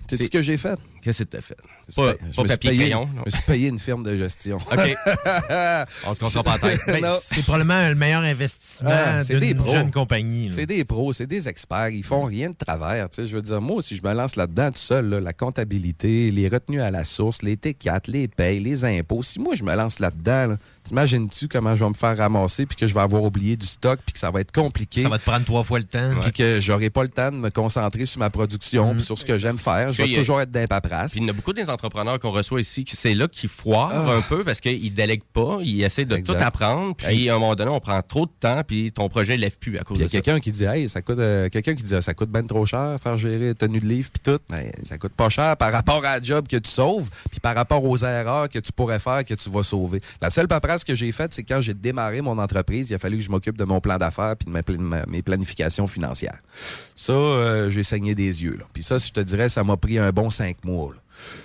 Tu 0.08 0.16
sais 0.16 0.24
ce 0.24 0.30
que 0.30 0.40
j'ai 0.42 0.56
fait? 0.56 0.78
Qu'est-ce 1.02 1.22
que 1.24 1.30
tu 1.30 1.36
as 1.38 1.40
fait? 1.40 1.56
Je 1.88 1.96
Pas, 1.96 2.12
me 2.12 2.12
payé- 2.12 2.46
papier 2.48 2.76
crayon. 2.76 3.08
Je 3.16 3.20
me 3.24 3.30
suis 3.30 3.42
payé 3.42 3.68
une 3.68 3.78
firme 3.78 4.04
de 4.04 4.16
gestion. 4.16 4.56
OK. 4.70 4.70
On 6.06 6.14
se 6.14 6.20
concentre 6.20 6.44
pas 6.44 6.54
en 6.54 6.58
tête. 6.58 6.80
Ben. 6.86 7.16
C'est 7.22 7.42
probablement 7.42 7.88
le 7.88 7.94
meilleur 7.94 8.22
investissement 8.22 8.90
Ah, 8.92 9.22
c'est 9.22 9.38
des 9.38 9.48
d'une 9.48 9.56
pros. 9.56 9.72
jeune 9.72 9.90
compagnie. 9.90 10.50
C'est 10.50 10.66
des 10.66 10.84
pros, 10.84 11.12
c'est 11.12 11.26
des 11.26 11.48
experts. 11.48 11.88
Ils 11.90 12.04
font 12.04 12.24
rien 12.24 12.50
de 12.50 12.54
travers. 12.54 13.08
tu 13.10 13.16
sais. 13.22 13.26
Je 13.26 13.34
veux 13.36 13.42
dire, 13.42 13.60
moi, 13.60 13.82
si 13.82 13.96
je 13.96 14.02
me 14.02 14.12
lance 14.12 14.36
là-dedans 14.36 14.70
tout 14.70 14.78
seul, 14.78 15.08
là, 15.08 15.20
la 15.20 15.32
comptabilité, 15.32 16.30
les 16.30 16.48
retenues 16.48 16.80
à 16.82 16.90
la 16.90 17.04
source, 17.04 17.42
les 17.42 17.56
T4, 17.56 18.02
les 18.10 18.28
payes, 18.28 18.60
les 18.60 18.84
impôts, 18.84 19.22
si 19.22 19.40
moi 19.40 19.54
je 19.54 19.64
me 19.64 19.74
lance 19.74 19.98
là-dedans, 19.98 20.46
là, 20.48 20.58
t'imagines-tu 20.84 21.48
comment 21.48 21.74
je 21.74 21.82
vais 21.84 21.90
me 21.90 21.94
faire 21.94 22.16
ramasser 22.16 22.66
puis 22.66 22.76
que 22.76 22.86
je 22.86 22.94
vais 22.94 23.00
avoir 23.00 23.22
oublié 23.22 23.56
du 23.56 23.66
stock 23.66 24.00
puis 24.04 24.12
que 24.12 24.18
ça 24.18 24.30
va 24.30 24.40
être 24.40 24.52
compliqué? 24.52 25.02
Ça 25.02 25.08
va 25.08 25.18
te 25.18 25.24
prendre 25.24 25.44
trois 25.44 25.64
fois 25.64 25.78
le 25.78 25.84
temps. 25.84 26.10
Puis 26.20 26.32
que 26.32 26.60
j'aurai 26.60 26.90
pas 26.90 27.02
le 27.02 27.08
temps 27.08 27.30
de 27.32 27.36
me 27.36 27.50
concentrer 27.50 28.06
sur 28.06 28.18
ma 28.20 28.30
production 28.30 28.94
puis 28.94 29.02
sur 29.02 29.18
ce 29.18 29.24
que 29.24 29.38
j'aime 29.38 29.58
faire. 29.58 29.92
Je 29.92 30.02
vais 30.02 30.14
toujours 30.14 30.40
être 30.40 30.50
dans 30.50 30.60
Puis 31.12 31.20
il 31.20 31.22
y 31.22 31.26
en 31.26 31.28
a 31.30 31.32
beaucoup 31.32 31.52
des 31.52 31.68
entrepreneurs 31.70 32.18
qu'on 32.18 32.30
reçoit 32.30 32.60
ici 32.60 32.84
qui 32.84 32.96
c'est 32.96 33.14
là 33.14 33.28
qu'ils 33.28 33.48
foirent 33.48 33.90
Ah. 33.94 34.16
un 34.16 34.20
peu 34.22 34.42
parce 34.44 34.60
qu'ils 34.60 34.92
délèguent 34.94 35.22
pas, 35.32 35.58
ils 35.62 35.82
essaient 35.82 36.04
de 36.04 36.16
Exact. 36.16 36.38
tout 36.38 36.44
apprendre, 36.44 36.94
puis 36.96 37.28
à 37.28 37.34
un 37.36 37.38
moment 37.38 37.54
donné, 37.54 37.70
on 37.70 37.80
prend 37.80 38.00
trop 38.02 38.26
de 38.26 38.30
temps, 38.38 38.62
puis 38.66 38.92
ton 38.92 39.08
projet 39.08 39.36
lève 39.36 39.58
plus 39.58 39.78
à 39.78 39.82
cause 39.82 39.96
Puis 39.98 39.98
il 39.98 40.00
y 40.02 40.04
a 40.04 40.06
de 40.08 40.12
ça. 40.12 40.20
quelqu'un 40.20 40.40
qui 40.40 40.50
dit 40.50 40.64
hey, 40.64 40.88
ça 40.88 41.02
coûte 41.02 41.18
euh, 41.18 41.48
quelqu'un 41.48 41.74
qui 41.74 41.82
dit 41.82 41.94
ça 42.00 42.14
coûte 42.14 42.30
ben 42.30 42.46
trop 42.46 42.66
cher 42.66 42.96
faire 43.02 43.16
gérer 43.16 43.54
tenue 43.54 43.78
de 43.80 43.86
livre 43.86 44.10
puis 44.12 44.22
tout. 44.22 44.40
Ben, 44.50 44.70
ça 44.82 44.98
coûte 44.98 45.12
pas 45.12 45.28
cher 45.28 45.56
par 45.56 45.72
rapport 45.72 46.04
à 46.04 46.16
la 46.18 46.22
job 46.22 46.46
que 46.48 46.56
tu 46.56 46.70
sauves 46.70 47.08
puis 47.30 47.40
par 47.40 47.54
rapport 47.54 47.84
aux 47.84 47.96
erreurs 47.98 48.48
que 48.48 48.58
tu 48.58 48.72
pourrais 48.72 48.98
faire 48.98 49.24
que 49.24 49.34
tu 49.34 49.50
vas 49.50 49.62
sauver. 49.62 50.00
La 50.20 50.30
seule 50.30 50.48
paperasse 50.48 50.84
que 50.84 50.94
j'ai 50.94 51.12
faite 51.12 51.32
c'est 51.34 51.42
quand 51.44 51.60
j'ai 51.60 51.74
démarré 51.74 52.20
mon 52.20 52.38
entreprise, 52.38 52.90
il 52.90 52.94
a 52.94 52.98
fallu 52.98 53.18
que 53.18 53.22
je 53.22 53.30
m'occupe 53.30 53.56
de 53.58 53.64
mon 53.64 53.80
plan 53.80 53.96
d'affaires 53.98 54.34
puis 54.36 54.46
de 54.46 54.50
ma 54.50 54.62
pla- 54.62 54.76
ma- 54.78 55.06
mes 55.06 55.22
planifications 55.22 55.86
financières. 55.86 56.38
Ça 56.94 57.12
euh, 57.12 57.70
j'ai 57.70 57.82
saigné 57.84 58.14
des 58.14 58.42
yeux 58.42 58.56
là. 58.58 58.64
Puis 58.72 58.82
ça 58.82 58.98
je 58.98 59.10
te 59.10 59.20
dirais 59.20 59.48
ça 59.48 59.64
m'a 59.64 59.76
pris 59.76 59.98
un 59.98 60.10
bon 60.10 60.30
cinq 60.30 60.64
mois. 60.64 60.79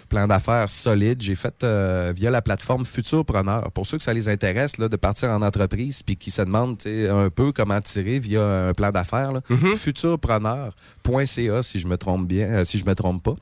Plan 0.10 0.28
d'affaires 0.28 0.70
solide. 0.70 1.22
J'ai 1.22 1.36
fait 1.36 1.64
euh, 1.64 2.14
via 2.16 2.30
la 2.30 2.42
plateforme 2.42 2.86
Futurpreneur. 2.86 3.72
Pour 3.72 3.88
ceux 3.88 3.98
que 3.98 4.04
ça 4.04 4.14
les 4.14 4.30
intéresse 4.30 4.78
là, 4.78 4.88
de 4.88 4.96
partir 4.96 5.30
en 5.30 5.42
entreprise 5.42 6.04
puis 6.04 6.16
qui 6.16 6.32
se 6.32 6.42
demandent 6.42 6.78
un 6.86 7.30
peu 7.30 7.52
comment 7.52 7.82
tirer 7.82 8.20
via 8.20 8.44
un 8.44 8.74
plan 8.74 8.92
d'affaires, 8.92 9.32
là, 9.34 9.42
futurpreneur.ca 9.76 11.64
si 11.64 11.80
je 11.80 11.88
me 11.88 11.98
trompe 11.98 12.28
bien, 12.28 12.48
euh, 12.48 12.66
si 12.66 12.78
je 12.78 12.86
me 12.86 12.96
trompe 12.96 13.24
pas. 13.24 13.36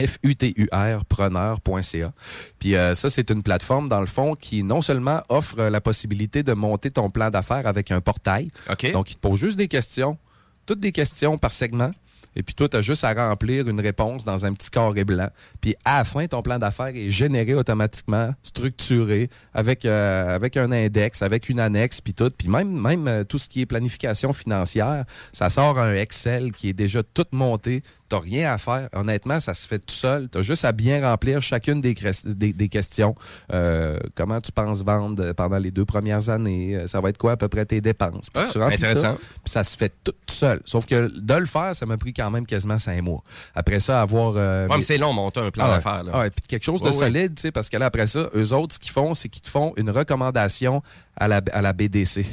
F-U-T-U-R, 0.00 1.04
preneur.ca. 1.04 2.10
Puis 2.58 2.74
euh, 2.74 2.94
ça, 2.94 3.10
c'est 3.10 3.30
une 3.30 3.42
plateforme, 3.42 3.88
dans 3.88 4.00
le 4.00 4.06
fond, 4.06 4.34
qui 4.34 4.62
non 4.64 4.80
seulement 4.80 5.22
offre 5.28 5.62
la 5.62 5.80
possibilité 5.80 6.42
de 6.42 6.52
monter 6.52 6.90
ton 6.90 7.10
plan 7.10 7.30
d'affaires 7.30 7.66
avec 7.66 7.90
un 7.90 8.00
portail. 8.00 8.48
Donc, 8.92 9.12
il 9.12 9.14
te 9.14 9.20
pose 9.20 9.38
juste 9.38 9.56
des 9.56 9.68
questions, 9.68 10.18
toutes 10.66 10.80
des 10.80 10.92
questions 10.92 11.38
par 11.38 11.52
segment. 11.52 11.92
Et 12.36 12.42
puis 12.42 12.54
toi, 12.54 12.68
tu 12.68 12.76
as 12.76 12.82
juste 12.82 13.04
à 13.04 13.12
remplir 13.12 13.68
une 13.68 13.80
réponse 13.80 14.24
dans 14.24 14.44
un 14.46 14.52
petit 14.52 14.70
carré 14.70 15.04
blanc. 15.04 15.28
Puis 15.60 15.74
à 15.84 15.98
la 15.98 16.04
fin, 16.04 16.26
ton 16.26 16.42
plan 16.42 16.58
d'affaires 16.58 16.94
est 16.94 17.10
généré 17.10 17.54
automatiquement, 17.54 18.34
structuré, 18.42 19.30
avec, 19.52 19.84
euh, 19.84 20.34
avec 20.34 20.56
un 20.56 20.70
index, 20.72 21.22
avec 21.22 21.48
une 21.48 21.60
annexe, 21.60 22.00
puis 22.00 22.14
tout. 22.14 22.30
Puis 22.36 22.48
même, 22.48 22.70
même 22.70 23.08
euh, 23.08 23.24
tout 23.24 23.38
ce 23.38 23.48
qui 23.48 23.60
est 23.60 23.66
planification 23.66 24.32
financière, 24.32 25.04
ça 25.32 25.48
sort 25.50 25.78
un 25.78 25.94
Excel 25.94 26.52
qui 26.52 26.68
est 26.68 26.74
déjà 26.74 27.02
tout 27.02 27.26
monté. 27.32 27.82
Tu 28.08 28.16
rien 28.16 28.52
à 28.52 28.58
faire. 28.58 28.88
Honnêtement, 28.92 29.40
ça 29.40 29.54
se 29.54 29.66
fait 29.66 29.78
tout 29.78 29.94
seul. 29.94 30.28
Tu 30.30 30.38
as 30.38 30.42
juste 30.42 30.64
à 30.64 30.72
bien 30.72 31.00
remplir 31.00 31.40
chacune 31.42 31.80
des, 31.80 31.94
crest- 31.94 32.26
des, 32.28 32.52
des 32.52 32.68
questions. 32.68 33.14
Euh, 33.52 33.98
comment 34.14 34.40
tu 34.40 34.52
penses 34.52 34.82
vendre 34.84 35.32
pendant 35.32 35.56
les 35.58 35.70
deux 35.70 35.84
premières 35.86 36.28
années? 36.28 36.76
Euh, 36.76 36.86
Ça 36.86 37.00
va 37.00 37.08
être 37.08 37.16
quoi 37.18 37.32
à 37.32 37.36
peu 37.36 37.48
près 37.48 37.64
tes 37.64 37.80
dépenses? 37.80 38.28
Puis 38.30 38.44
Ah, 38.46 38.50
tu 38.50 38.62
intéressant. 38.62 39.00
ça, 39.02 39.16
puis 39.16 39.50
ça 39.50 39.64
se 39.64 39.76
fait 39.76 39.92
tout, 40.04 40.12
tout 40.12 40.34
seul. 40.34 40.60
Sauf 40.66 40.84
que 40.86 41.10
de 41.18 41.34
le 41.34 41.46
faire, 41.46 41.74
ça 41.74 41.86
m'a 41.86 41.96
pris 41.96 42.12
quand 42.12 42.30
même 42.30 42.44
quasiment 42.46 42.78
cinq 42.78 43.00
mois. 43.02 43.22
Après 43.54 43.80
ça, 43.80 44.02
avoir... 44.02 44.34
euh, 44.36 44.68
Ouais, 44.68 44.76
mais 44.76 44.82
c'est 44.82 44.98
long, 44.98 45.12
monter 45.12 45.40
un 45.40 45.50
plan 45.50 45.64
Ah 45.66 45.76
d'affaires. 45.76 46.04
là. 46.04 46.10
Ah 46.14 46.18
ouais, 46.20 46.30
puis 46.30 46.46
quelque 46.46 46.64
chose 46.64 46.80
de 46.82 46.88
Ouais, 46.88 46.92
ouais. 46.94 46.98
solide, 46.98 47.34
tu 47.36 47.40
sais, 47.42 47.52
parce 47.52 47.68
que 47.70 47.76
là, 47.78 47.86
après 47.86 48.06
ça, 48.06 48.28
eux 48.36 48.52
autres, 48.52 48.74
ce 48.74 48.78
qu'ils 48.78 48.92
font, 48.92 49.14
c'est 49.14 49.28
qu'ils 49.28 49.42
te 49.42 49.48
font 49.48 49.72
une 49.76 49.90
recommandation 49.90 50.82
à 51.16 51.26
la, 51.28 51.40
à 51.52 51.62
la 51.62 51.72
BDC 51.72 52.24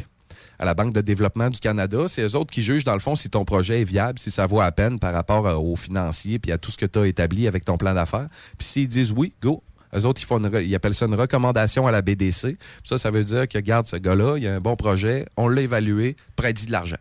à 0.62 0.66
la 0.66 0.76
Banque 0.76 0.94
de 0.94 1.02
développement 1.02 1.50
du 1.50 1.60
Canada. 1.60 2.06
C'est 2.08 2.22
eux 2.22 2.36
autres 2.36 2.52
qui 2.52 2.62
jugent, 2.62 2.84
dans 2.84 2.94
le 2.94 3.00
fond, 3.00 3.16
si 3.16 3.30
ton 3.30 3.46
projet 3.46 3.82
est 3.82 3.84
viable, 3.84 4.20
si 4.20 4.30
ça 4.30 4.46
vaut 4.46 4.62
à 4.62 4.72
peine 4.72 5.00
par 5.00 5.12
rapport 5.12 5.48
euh, 5.48 5.56
aux 5.56 5.76
financiers 5.76 6.38
puis 6.38 6.52
à 6.52 6.60
tout 6.60 6.70
ce 6.70 6.78
que 6.78 6.86
tu 6.86 7.00
as 7.00 7.08
établi 7.08 7.48
avec 7.48 7.66
ton 7.66 7.78
plan 7.78 7.96
d'affaires. 7.96 8.28
Puis 8.60 8.68
s'ils 8.68 8.88
disent 8.88 9.12
oui, 9.12 9.34
go. 9.42 9.64
Eux 9.94 10.06
autres, 10.06 10.22
ils, 10.22 10.26
font 10.26 10.38
une 10.38 10.50
ils 10.62 10.74
appellent 10.76 10.94
ça 10.94 11.06
une 11.06 11.16
recommandation 11.16 11.86
à 11.88 11.92
la 11.92 12.02
BDC. 12.02 12.58
Ça, 12.84 12.98
ça 12.98 13.12
veut 13.12 13.24
dire 13.24 13.48
que, 13.48 13.58
garde 13.58 13.88
ce 13.88 13.98
gars-là, 13.98 14.38
il 14.38 14.48
a 14.48 14.56
un 14.56 14.62
bon 14.62 14.78
projet, 14.78 15.26
on 15.36 15.50
l'a 15.50 15.64
évalué, 15.64 16.16
prête 16.38 16.66
de 16.66 16.72
l'argent. 16.72 16.98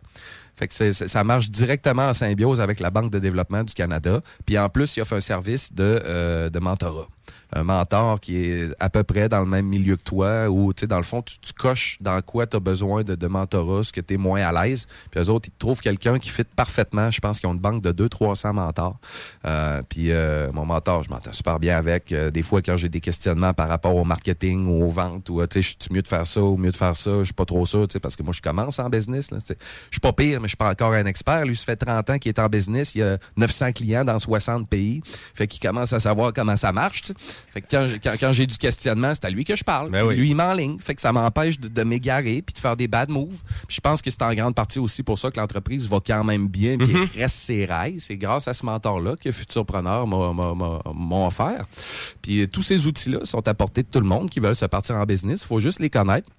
Fait 0.57 0.67
que 0.67 0.91
ça 0.91 1.23
marche 1.23 1.49
directement 1.49 2.09
en 2.09 2.13
symbiose 2.13 2.59
avec 2.59 2.79
la 2.79 2.89
Banque 2.89 3.11
de 3.11 3.19
développement 3.19 3.63
du 3.63 3.73
Canada. 3.73 4.21
Puis 4.45 4.57
en 4.57 4.69
plus, 4.69 4.97
il 4.97 5.01
offre 5.01 5.13
un 5.13 5.21
service 5.21 5.73
de, 5.73 6.01
euh, 6.03 6.49
de 6.49 6.59
mentorat. 6.59 7.07
Un 7.53 7.63
mentor 7.63 8.19
qui 8.19 8.37
est 8.37 8.69
à 8.79 8.89
peu 8.89 9.03
près 9.03 9.29
dans 9.29 9.41
le 9.41 9.45
même 9.45 9.65
milieu 9.65 9.97
que 9.97 10.03
toi, 10.03 10.49
ou 10.49 10.73
tu 10.73 10.81
sais, 10.81 10.87
dans 10.87 10.97
le 10.97 11.03
fond, 11.03 11.21
tu, 11.21 11.37
tu 11.39 11.53
coches 11.53 11.97
dans 12.01 12.21
quoi 12.21 12.47
tu 12.47 12.57
as 12.57 12.59
besoin 12.59 13.03
de, 13.03 13.15
de 13.15 13.27
mentorat, 13.27 13.83
ce 13.83 13.91
que 13.91 14.01
tu 14.01 14.13
es 14.13 14.17
moins 14.17 14.41
à 14.41 14.65
l'aise. 14.65 14.87
Puis 15.09 15.19
eux 15.19 15.29
autres, 15.29 15.49
ils 15.49 15.57
trouvent 15.57 15.81
quelqu'un 15.81 16.19
qui 16.19 16.29
fit 16.29 16.43
parfaitement. 16.43 17.11
Je 17.11 17.19
pense 17.19 17.39
qu'ils 17.39 17.49
ont 17.49 17.53
une 17.53 17.59
banque 17.59 17.81
de 17.81 17.91
200-300 17.91 18.53
mentors. 18.53 18.99
Euh, 19.45 19.81
puis 19.87 20.11
euh, 20.11 20.51
mon 20.53 20.65
mentor, 20.65 21.03
je 21.03 21.09
m'entends 21.09 21.33
super 21.33 21.59
bien 21.59 21.77
avec. 21.77 22.11
Euh, 22.11 22.31
des 22.31 22.41
fois, 22.41 22.61
quand 22.61 22.77
j'ai 22.77 22.89
des 22.89 23.01
questionnements 23.01 23.53
par 23.53 23.67
rapport 23.67 23.95
au 23.95 24.03
marketing 24.03 24.67
ou 24.67 24.83
aux 24.85 24.89
ventes, 24.89 25.29
ou 25.29 25.41
euh, 25.41 25.47
tu 25.47 25.61
sais, 25.61 25.75
je 25.79 25.85
suis 25.85 25.93
mieux 25.93 26.01
de 26.01 26.07
faire 26.07 26.25
ça 26.27 26.41
ou 26.41 26.57
mieux 26.57 26.71
de 26.71 26.75
faire 26.75 26.95
ça, 26.95 27.19
je 27.19 27.25
suis 27.25 27.33
pas 27.33 27.45
trop 27.45 27.65
sûr, 27.65 27.87
tu 27.87 27.93
sais, 27.93 27.99
parce 27.99 28.15
que 28.15 28.23
moi, 28.23 28.33
je 28.33 28.41
commence 28.41 28.79
en 28.79 28.89
business. 28.89 29.31
Là, 29.31 29.37
je 29.47 29.53
suis 29.91 29.99
pas 29.99 30.13
pire, 30.13 30.39
mais 30.39 30.47
je 30.47 30.51
suis 30.51 30.57
pas 30.57 30.69
encore 30.69 30.93
un 30.93 31.05
expert. 31.05 31.45
Lui, 31.45 31.55
ça 31.55 31.65
fait 31.65 31.75
30 31.75 32.09
ans 32.09 32.17
qu'il 32.17 32.29
est 32.29 32.39
en 32.39 32.47
business. 32.47 32.95
Il 32.95 33.03
a 33.03 33.17
900 33.37 33.71
clients 33.73 34.05
dans 34.05 34.19
60 34.19 34.67
pays. 34.69 35.01
Fait 35.33 35.47
qu'il 35.47 35.59
commence 35.59 35.93
à 35.93 35.99
savoir 35.99 36.33
comment 36.33 36.55
ça 36.55 36.71
marche. 36.71 37.03
Fait 37.49 37.61
que 37.61 37.67
quand, 37.69 37.87
j'ai- 37.87 37.99
quand, 37.99 38.13
quand 38.19 38.31
j'ai 38.31 38.45
du 38.47 38.57
questionnement, 38.57 39.13
c'est 39.13 39.25
à 39.25 39.29
lui 39.29 39.43
que 39.43 39.55
je 39.55 39.63
parle. 39.63 39.89
Ben 39.91 40.05
oui. 40.05 40.15
Lui, 40.15 40.29
il 40.29 40.35
m'enligne. 40.35 40.77
Fait 40.79 40.95
que 40.95 41.01
ça 41.01 41.11
m'empêche 41.11 41.59
de, 41.59 41.67
de 41.67 41.83
m'égarer 41.83 42.41
puis 42.41 42.53
de 42.53 42.59
faire 42.59 42.75
des 42.77 42.87
bad 42.87 43.09
moves. 43.09 43.41
Puis 43.67 43.75
je 43.77 43.81
pense 43.81 44.01
que 44.01 44.09
c'est 44.11 44.21
en 44.21 44.33
grande 44.33 44.55
partie 44.55 44.79
aussi 44.79 45.03
pour 45.03 45.17
ça 45.19 45.31
que 45.31 45.39
l'entreprise 45.39 45.87
va 45.89 45.99
quand 46.05 46.23
même 46.23 46.47
bien 46.47 46.77
puis 46.77 46.87
Mhm. 46.93 47.07
reste 47.15 47.35
ses 47.35 47.65
rails. 47.65 47.99
C'est 47.99 48.17
grâce 48.17 48.47
à 48.47 48.53
ce 48.53 48.65
mentor-là 48.65 49.15
que 49.15 49.31
Futurpreneur 49.31 50.07
m'a- 50.07 51.25
offert. 51.25 51.65
Puis 52.21 52.47
tous 52.49 52.61
ces 52.63 52.87
outils-là 52.87 53.19
sont 53.25 53.47
à 53.47 53.53
portée 53.53 53.83
de 53.83 53.87
tout 53.87 53.99
le 53.99 54.05
monde 54.07 54.29
qui 54.29 54.39
veulent 54.39 54.55
se 54.55 54.65
partir 54.65 54.95
en 54.95 55.03
business. 55.05 55.41
Il 55.43 55.47
faut 55.47 55.59
juste 55.59 55.79
les 55.79 55.89
connaître. 55.89 56.29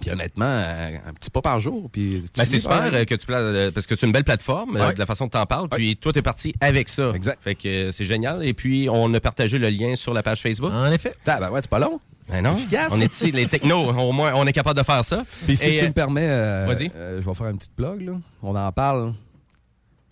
Puis 0.00 0.10
honnêtement, 0.10 0.44
euh, 0.46 0.96
un 1.08 1.12
petit 1.14 1.30
pas 1.30 1.40
par 1.40 1.58
jour. 1.58 1.88
Puis 1.90 2.22
tu 2.32 2.38
Ben, 2.38 2.44
c'est 2.44 2.58
super 2.58 2.90
euh, 2.92 3.04
que 3.04 3.14
tu 3.14 3.26
euh, 3.30 3.70
parce 3.70 3.86
que 3.86 3.96
c'est 3.96 4.06
une 4.06 4.12
belle 4.12 4.24
plateforme 4.24 4.76
Ouais. 4.76 4.92
de 4.92 4.98
la 4.98 5.06
façon 5.06 5.24
dont 5.24 5.30
t'en 5.30 5.46
parles. 5.46 5.68
Puis 5.70 5.96
toi, 5.96 6.12
t'es 6.12 6.22
parti 6.22 6.54
avec 6.60 6.88
ça. 6.88 7.10
Exact. 7.14 7.38
Fait 7.42 7.54
que 7.54 7.90
c'est 7.90 8.04
génial. 8.04 8.44
Et 8.44 8.52
puis, 8.52 8.88
on 8.90 9.12
a 9.14 9.20
partagé 9.20 9.58
le 9.58 9.70
lien 9.70 9.96
sur 9.96 10.12
la 10.12 10.22
page 10.22 10.42
Facebook. 10.42 10.72
En 10.72 10.92
effet. 10.92 11.14
Ah, 11.26 11.38
ben 11.40 11.50
ouais, 11.50 11.60
c'est 11.62 11.70
pas 11.70 11.78
long. 11.78 11.98
Ben 12.28 12.42
non. 12.42 12.52
Efficace. 12.52 12.92
On 12.92 13.00
est 13.00 13.12
ici, 13.12 13.30
les 13.32 13.46
technos. 13.46 13.90
Au 13.98 14.12
moins, 14.12 14.32
on 14.34 14.46
est 14.46 14.52
capable 14.52 14.78
de 14.78 14.84
faire 14.84 15.04
ça. 15.04 15.22
Puis 15.46 15.56
si 15.56 15.68
Et, 15.70 15.78
tu 15.78 15.84
euh, 15.84 15.88
me 15.88 15.92
permets, 15.92 16.28
euh, 16.28 16.66
Vas-y. 16.66 16.90
euh, 16.94 17.20
je 17.22 17.26
vais 17.26 17.34
faire 17.34 17.48
une 17.48 17.56
petite 17.58 17.76
blog. 17.76 18.02
Là. 18.02 18.12
On 18.42 18.54
en 18.54 18.72
parle 18.72 19.14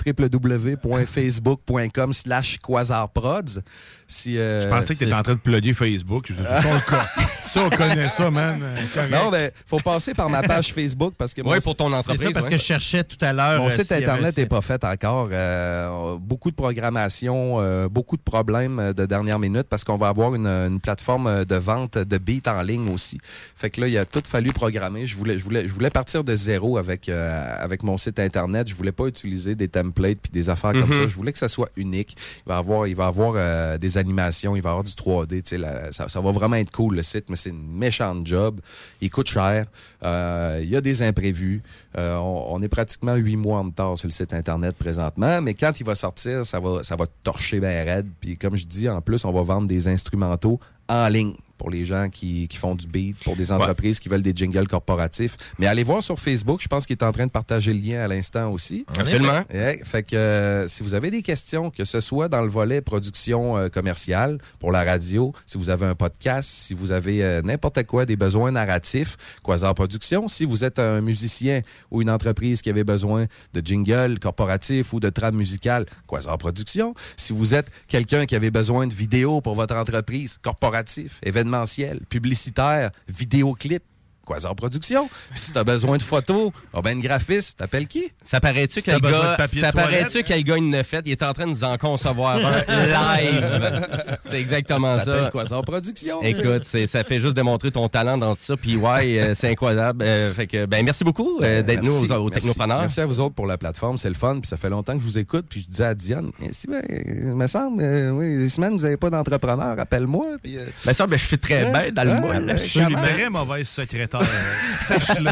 www.facebook.com 0.06 2.12
slash 2.12 2.58
quasarprods. 2.58 3.60
Si, 4.06 4.38
euh, 4.38 4.62
Je 4.62 4.68
pensais 4.68 4.94
que 4.94 4.98
tu 5.00 5.04
étais 5.04 5.14
en 5.14 5.22
train 5.22 5.34
de 5.34 5.38
plugger 5.38 5.74
Facebook. 5.74 6.26
Je 6.28 6.34
dit, 6.34 6.42
ça, 6.42 6.60
on 6.66 6.78
ça, 7.48 7.62
on 7.64 7.70
connaît 7.70 8.08
ça, 8.08 8.30
man. 8.30 8.60
Correct. 8.94 9.10
Non, 9.10 9.30
mais 9.30 9.52
faut 9.66 9.78
passer 9.80 10.14
par 10.14 10.28
ma 10.28 10.42
page 10.42 10.72
Facebook 10.72 11.14
parce 11.16 11.32
que 11.34 11.40
Ouais, 11.42 11.56
mon- 11.56 11.60
pour 11.62 11.76
ton 11.76 11.92
entreprise, 11.92 12.18
C'est 12.20 12.26
ça, 12.26 12.32
parce 12.32 12.46
ouais. 12.46 12.52
que 12.52 12.58
je 12.58 12.62
cherchais 12.62 13.04
tout 13.04 13.16
à 13.20 13.32
l'heure. 13.32 13.60
Mon 13.60 13.68
euh, 13.68 13.70
site 13.76 13.92
internet 13.92 14.36
n'est 14.36 14.46
pas 14.46 14.60
fait 14.60 14.82
encore. 14.84 15.28
Euh, 15.32 16.16
beaucoup 16.20 16.50
de 16.50 16.56
programmation, 16.56 17.56
euh, 17.60 17.88
beaucoup 17.88 18.16
de 18.16 18.22
problèmes 18.22 18.92
de 18.92 19.06
dernière 19.06 19.38
minute 19.38 19.66
parce 19.68 19.84
qu'on 19.84 19.96
va 19.96 20.08
avoir 20.08 20.34
une, 20.34 20.46
une 20.46 20.80
plateforme 20.80 21.44
de 21.44 21.56
vente 21.56 21.96
de 21.98 22.18
beats 22.18 22.50
en 22.50 22.62
ligne 22.62 22.88
aussi. 22.92 23.18
Fait 23.56 23.70
que 23.70 23.80
là, 23.80 23.88
il 23.88 23.96
a 23.98 24.04
tout 24.04 24.22
fallu 24.28 24.52
programmer. 24.52 25.06
Je 25.06 25.16
voulais, 25.16 25.38
je 25.38 25.44
voulais, 25.44 25.66
je 25.66 25.72
voulais 25.72 25.90
partir 25.90 26.24
de 26.24 26.36
zéro 26.36 26.78
avec 26.78 27.08
euh, 27.08 27.54
avec 27.58 27.82
mon 27.82 27.96
site 27.96 28.18
internet. 28.18 28.68
Je 28.68 28.74
voulais 28.74 28.92
pas 28.92 29.06
utiliser 29.06 29.54
des 29.54 29.68
templates 29.68 30.18
puis 30.22 30.30
des 30.32 30.48
affaires 30.50 30.72
comme 30.72 30.84
Mhm. 30.90 30.92
ça. 31.02 31.08
Je 31.08 31.14
voulais 31.14 31.32
que 31.32 31.38
ça 31.38 31.48
soit 31.48 31.68
unique. 31.76 32.16
Il 32.46 32.48
va 32.48 32.58
avoir, 32.58 32.86
il 32.86 32.94
va 32.96 33.06
avoir 33.06 33.34
euh, 33.36 33.78
animations, 33.96 34.56
il 34.56 34.62
va 34.62 34.70
avoir 34.70 34.84
du 34.84 34.92
3D. 34.92 35.42
Tu 35.42 35.50
sais, 35.50 35.56
la- 35.58 35.92
ça, 35.92 36.08
ça 36.08 36.20
va 36.20 36.30
vraiment 36.30 36.56
être 36.56 36.70
cool 36.70 36.96
le 36.96 37.02
site, 37.02 37.26
mais 37.28 37.36
c'est 37.36 37.50
une 37.50 37.66
méchante 37.72 38.26
job. 38.26 38.60
Il 39.00 39.10
coûte 39.10 39.28
cher. 39.28 39.66
Euh, 40.02 40.60
il 40.62 40.68
y 40.68 40.76
a 40.76 40.80
des 40.80 41.02
imprévus. 41.02 41.62
Euh, 41.96 42.16
on, 42.16 42.60
est 42.62 42.68
pratiquement 42.68 43.14
huit 43.14 43.36
mois 43.36 43.58
en 43.58 43.64
retard 43.64 43.98
sur 43.98 44.08
le 44.08 44.12
site 44.12 44.34
internet 44.34 44.76
présentement, 44.76 45.40
mais 45.42 45.54
quand 45.54 45.78
il 45.78 45.86
va 45.86 45.94
sortir, 45.94 46.44
ça 46.46 46.60
va, 46.60 46.82
ça 46.82 46.96
va 46.96 47.06
torcher 47.22 47.60
ben 47.60 47.86
raide. 47.86 48.08
Puis 48.20 48.36
comme 48.36 48.56
je 48.56 48.66
dis, 48.66 48.88
en 48.88 49.00
plus, 49.00 49.24
on 49.24 49.32
va 49.32 49.42
vendre 49.42 49.68
des 49.68 49.88
instrumentaux 49.88 50.60
en 50.88 51.08
ligne 51.08 51.34
pour 51.58 51.70
les 51.70 51.84
gens 51.84 52.08
qui, 52.08 52.48
qui 52.48 52.56
font 52.56 52.74
du 52.74 52.86
beat, 52.86 53.22
pour 53.24 53.36
des 53.36 53.52
entreprises 53.52 54.00
qui 54.00 54.08
veulent 54.08 54.22
des 54.22 54.34
jingles 54.34 54.66
corporatifs. 54.66 55.36
Mais 55.58 55.66
allez 55.66 55.84
voir 55.84 56.02
sur 56.02 56.18
Facebook, 56.18 56.60
je 56.62 56.68
pense 56.68 56.86
qu'il 56.86 56.96
est 56.96 57.04
en 57.04 57.12
train 57.12 57.26
de 57.26 57.30
partager 57.30 57.72
le 57.72 57.80
lien 57.80 58.00
à 58.00 58.08
l'instant 58.08 58.50
aussi. 58.50 58.84
Absolument. 58.98 59.42
Ouais, 59.52 59.80
fait 59.84 60.02
que 60.02 60.16
euh, 60.16 60.68
si 60.68 60.82
vous 60.82 60.94
avez 60.94 61.10
des 61.10 61.22
questions, 61.22 61.70
que 61.70 61.84
ce 61.84 62.00
soit 62.00 62.28
dans 62.28 62.42
le 62.42 62.48
volet 62.48 62.80
production 62.80 63.56
euh, 63.56 63.68
commerciale 63.68 64.38
pour 64.58 64.72
la 64.72 64.84
radio, 64.84 65.32
si 65.46 65.58
vous 65.58 65.70
avez 65.70 65.86
un 65.86 65.94
podcast, 65.94 66.48
si 66.48 66.74
vous 66.74 66.92
avez 66.92 67.22
euh, 67.22 67.42
n'importe 67.42 67.84
quoi, 67.84 68.06
des 68.06 68.16
besoins 68.16 68.50
narratifs, 68.50 69.16
Quasar 69.42 69.74
Production, 69.74 70.28
si 70.28 70.44
vous 70.44 70.64
êtes 70.64 70.78
un 70.78 71.00
musicien 71.00 71.60
ou 71.90 72.02
une 72.02 72.10
entreprise 72.10 72.62
qui 72.62 72.70
avait 72.70 72.84
besoin 72.84 73.26
de 73.52 73.62
jingle 73.64 74.18
corporatif 74.18 74.92
ou 74.92 75.00
de 75.00 75.10
trame 75.10 75.36
musicale, 75.36 75.86
Quasar 76.08 76.38
Production, 76.38 76.94
si 77.16 77.32
vous 77.32 77.54
êtes 77.54 77.70
quelqu'un 77.88 78.26
qui 78.26 78.36
avait 78.36 78.50
besoin 78.50 78.86
de 78.86 78.94
vidéos 78.94 79.40
pour 79.40 79.54
votre 79.54 79.76
entreprise, 79.76 80.38
corporatif, 80.42 81.18
événementiel, 81.44 82.00
publicitaire, 82.08 82.90
vidéoclip, 83.08 83.82
Quasar 84.24 84.54
Production. 84.54 85.08
Puis 85.30 85.40
si 85.40 85.52
t'as 85.52 85.64
besoin 85.64 85.96
de 85.96 86.02
photos, 86.02 86.52
ah 86.72 86.80
ben, 86.82 86.92
une 86.92 87.00
graphiste, 87.00 87.58
t'appelles 87.58 87.86
qui? 87.86 88.04
Ça 88.22 88.40
paraît-tu 88.40 88.80
Si 88.80 88.90
gars, 88.90 88.98
gars 88.98 90.56
une 90.56 90.84
fait, 90.84 91.02
il 91.06 91.12
est 91.12 91.22
en 91.22 91.32
train 91.32 91.46
de 91.46 91.50
nous 91.50 91.64
en 91.64 91.76
concevoir 91.78 92.36
un 92.36 92.86
live. 93.22 93.80
C'est 94.24 94.40
exactement 94.40 94.98
ça. 94.98 95.30
Quasar 95.32 95.62
Production. 95.62 96.22
Écoute, 96.22 96.64
ça 96.64 97.04
fait 97.04 97.18
juste 97.18 97.34
démontrer 97.34 97.70
ton 97.70 97.88
talent 97.88 98.18
dans 98.18 98.34
tout 98.34 98.42
ça. 98.42 98.56
Puis 98.56 98.76
ouais, 98.76 99.18
euh, 99.18 99.34
c'est 99.34 99.50
incroyable. 99.50 100.02
Euh, 100.04 100.32
fait 100.32 100.46
que, 100.46 100.66
ben 100.66 100.84
merci 100.84 101.04
beaucoup 101.04 101.40
euh, 101.42 101.62
d'être 101.62 101.82
nous 101.82 101.92
aux, 101.92 102.12
aux 102.12 102.24
Merci. 102.24 102.30
technopreneurs. 102.32 102.80
Merci 102.80 103.00
à 103.00 103.06
vous 103.06 103.20
autres 103.20 103.34
pour 103.34 103.46
la 103.46 103.58
plateforme, 103.58 103.98
c'est 103.98 104.08
le 104.08 104.14
fun. 104.14 104.38
Puis 104.40 104.48
ça 104.48 104.56
fait 104.56 104.70
longtemps 104.70 104.94
que 104.94 105.00
je 105.00 105.04
vous 105.04 105.18
écoute. 105.18 105.46
Puis 105.48 105.62
je 105.62 105.68
disais 105.68 105.84
à 105.84 105.94
Diane, 105.94 106.30
si 106.50 106.66
ben, 106.66 106.82
il 106.88 107.34
me 107.34 107.46
semble, 107.46 107.82
euh, 107.82 108.10
oui, 108.10 108.36
des 108.38 108.48
semaines, 108.48 108.76
vous 108.76 108.82
n'avez 108.82 108.96
pas 108.96 109.10
d'entrepreneur, 109.10 109.78
appelle-moi. 109.78 110.26
Puis, 110.42 110.58
euh, 110.58 110.66
Ben 110.84 110.92
ça, 110.92 111.06
ben, 111.06 111.18
je 111.18 111.24
fais 111.24 111.36
très 111.36 111.70
bien 111.70 111.92
dans 111.92 112.04
le 112.04 112.20
moule. 112.20 112.50
Hein? 112.50 112.56
Je 112.56 112.66
suis 112.66 112.80
une 112.80 112.92
très 112.92 113.30
mauvaise 113.30 113.68
secrétaire. 113.68 114.13
Sache-le. 114.86 115.30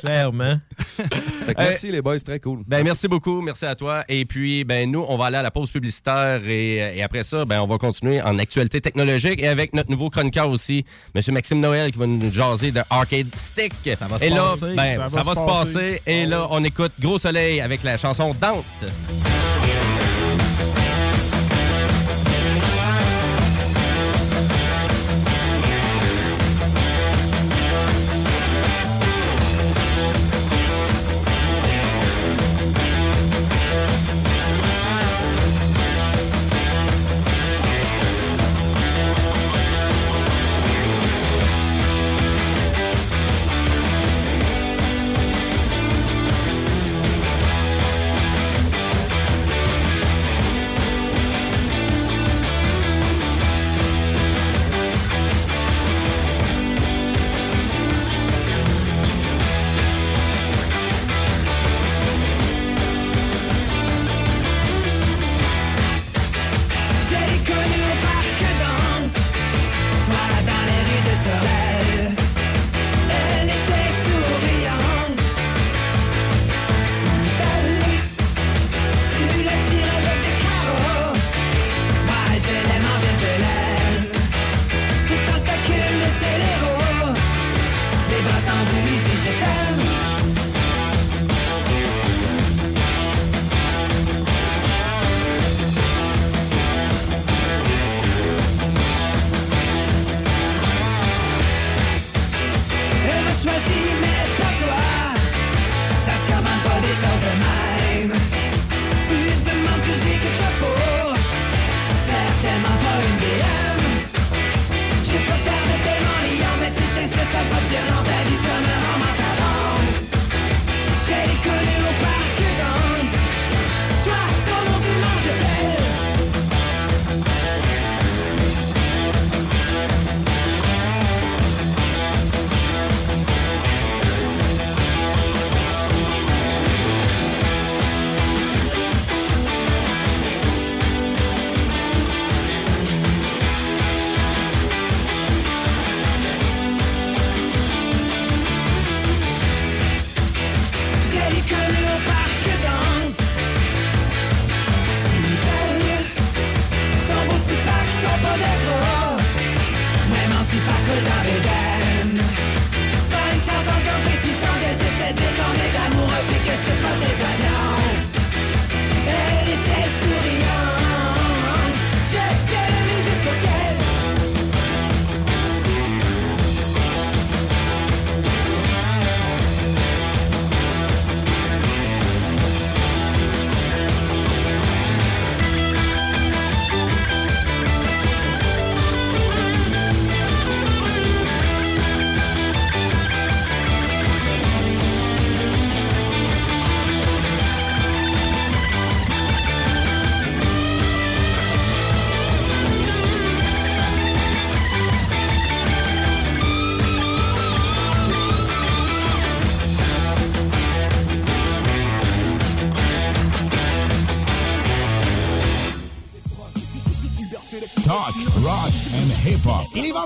Clairement. 0.00 0.58
Fait 1.46 1.54
que 1.54 1.60
merci 1.60 1.90
les 1.92 2.02
boys, 2.02 2.18
très 2.20 2.40
cool. 2.40 2.62
Ben, 2.66 2.82
merci 2.84 3.08
beaucoup, 3.08 3.40
merci 3.40 3.64
à 3.66 3.74
toi. 3.74 4.04
Et 4.08 4.24
puis, 4.24 4.64
ben, 4.64 4.90
nous, 4.90 5.04
on 5.08 5.16
va 5.16 5.26
aller 5.26 5.36
à 5.36 5.42
la 5.42 5.50
pause 5.50 5.70
publicitaire 5.70 6.40
et, 6.46 6.98
et 6.98 7.02
après 7.02 7.22
ça, 7.22 7.44
ben, 7.44 7.60
on 7.60 7.66
va 7.66 7.78
continuer 7.78 8.20
en 8.22 8.38
actualité 8.38 8.80
technologique 8.80 9.40
et 9.40 9.48
avec 9.48 9.74
notre 9.74 9.90
nouveau 9.90 10.10
chroniqueur 10.10 10.48
aussi, 10.48 10.84
M. 11.14 11.22
Maxime 11.32 11.60
Noël, 11.60 11.92
qui 11.92 11.98
va 11.98 12.06
nous 12.06 12.32
jaser 12.32 12.72
de 12.72 12.80
Arcade 12.90 13.28
Stick. 13.36 13.72
Ça 13.96 14.06
va 14.06 14.18
se 14.18 14.24
et 14.24 14.30
là, 14.30 14.42
passer. 14.50 14.74
ben, 14.74 14.98
Ça 14.98 15.08
ça, 15.10 15.22
va, 15.22 15.34
se 15.34 15.40
passer. 15.40 16.02
Et 16.06 16.26
là, 16.26 16.46
on 16.50 16.62
écoute 16.64 16.92
Gros 17.00 17.18
Soleil 17.18 17.60
avec 17.60 17.82
la 17.82 17.96
chanson 17.96 18.34
Dante. 18.40 18.64
Dante 18.80 20.05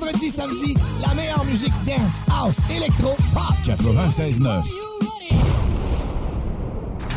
vendredis, 0.00 0.34
samedis, 0.34 0.74
la 1.00 1.14
meilleure 1.14 1.44
musique 1.44 1.74
dance, 1.84 2.22
house, 2.28 2.58
électro, 2.70 3.16
pop. 3.32 3.54
96.9. 3.64 4.79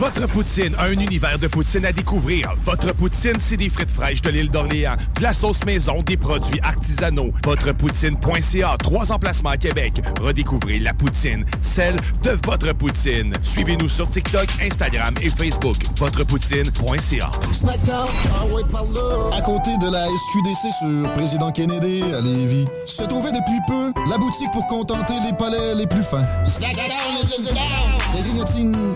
Votre 0.03 0.27
poutine, 0.27 0.75
un 0.80 0.91
univers 0.91 1.39
de 1.39 1.47
poutine 1.47 1.85
à 1.85 1.93
découvrir. 1.93 2.53
Votre 2.65 2.93
poutine, 2.93 3.38
c'est 3.39 3.55
des 3.55 3.69
frites 3.69 3.89
fraîches 3.89 4.21
de 4.21 4.31
l'île 4.31 4.51
d'Orléans, 4.51 4.97
de 5.15 5.23
la 5.23 5.31
sauce 5.31 5.63
maison, 5.63 6.01
des 6.01 6.17
produits 6.17 6.59
artisanaux. 6.61 7.31
Votrepoutine.ca, 7.45 8.75
trois 8.80 9.13
emplacements 9.13 9.51
à 9.51 9.55
Québec. 9.55 10.01
Redécouvrez 10.19 10.80
la 10.80 10.93
poutine, 10.93 11.45
celle 11.61 11.95
de 12.21 12.38
votre 12.45 12.73
poutine. 12.73 13.34
Suivez-nous 13.41 13.88
sur 13.88 14.09
TikTok, 14.09 14.49
Instagram 14.61 15.13
et 15.21 15.30
Facebook. 15.30 15.77
Votrepoutine.ca. 15.97 17.31
Snackdown, 17.53 18.09
ah 18.35 18.45
ouais, 18.47 18.63
par 18.69 18.84
là. 18.84 19.38
À 19.38 19.41
côté 19.41 19.69
de 19.77 19.89
la 19.89 20.05
SQDC 20.05 20.73
sur 20.80 21.13
Président 21.13 21.49
Kennedy 21.49 22.03
à 22.13 22.19
Lévis, 22.19 22.67
se 22.85 23.03
trouvait 23.03 23.31
depuis 23.31 23.61
peu 23.69 23.93
la 24.09 24.17
boutique 24.17 24.51
pour 24.51 24.67
contenter 24.67 25.13
les 25.25 25.31
palais 25.38 25.75
les 25.75 25.88
plus 25.88 26.03
fins. 26.03 26.27
Snackdown 26.43 26.84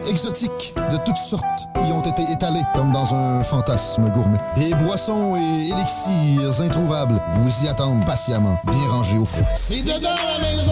exotiques 0.09 0.75
de 0.91 0.97
toutes 1.05 1.17
sortes 1.17 1.43
y 1.85 1.91
ont 1.91 2.01
été 2.01 2.23
étalées 2.31 2.63
comme 2.75 2.91
dans 2.91 3.13
un 3.13 3.43
fantasme 3.43 4.09
gourmet. 4.09 4.39
Des 4.55 4.73
boissons 4.73 5.35
et 5.35 5.69
élixirs 5.69 6.61
introuvables 6.61 7.21
vous 7.33 7.65
y 7.65 7.67
attendent 7.67 8.05
patiemment, 8.05 8.59
bien 8.65 8.87
rangés 8.89 9.17
au 9.17 9.25
froid. 9.25 9.47
C'est 9.55 9.83
dedans 9.83 10.09
la 10.39 10.47
maison 10.47 10.71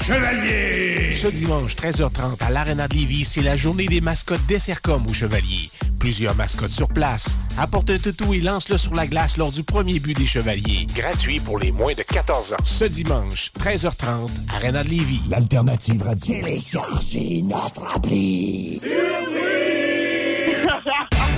Chevalier! 0.00 1.12
Ce 1.14 1.26
dimanche, 1.26 1.74
13h30, 1.74 2.40
à 2.40 2.50
l'Arena 2.50 2.86
de 2.86 2.94
Lévis, 2.94 3.24
c'est 3.24 3.42
la 3.42 3.56
journée 3.56 3.86
des 3.86 4.00
mascottes 4.00 4.46
des 4.46 4.60
Sercom 4.60 5.04
au 5.08 5.12
Chevalier. 5.12 5.68
Plusieurs 5.98 6.36
mascottes 6.36 6.70
sur 6.70 6.86
place. 6.86 7.38
Apporte 7.58 7.90
un 7.90 7.98
toutou 7.98 8.34
et 8.34 8.40
lance-le 8.40 8.78
sur 8.78 8.94
la 8.94 9.08
glace 9.08 9.36
lors 9.36 9.50
du 9.50 9.64
premier 9.64 9.98
but 9.98 10.16
des 10.16 10.26
Chevaliers. 10.26 10.86
Gratuit 10.94 11.40
pour 11.40 11.58
les 11.58 11.72
moins 11.72 11.94
de 11.94 12.02
14 12.02 12.52
ans. 12.52 12.56
Ce 12.62 12.84
dimanche, 12.84 13.50
13h30, 13.58 14.30
Arena 14.54 14.84
de 14.84 14.90
Lévis. 14.90 15.22
L'alternative 15.28 16.04
radio. 16.04 16.34
Téléchargez 16.34 17.42
notre 17.42 17.96
appli. 17.96 18.80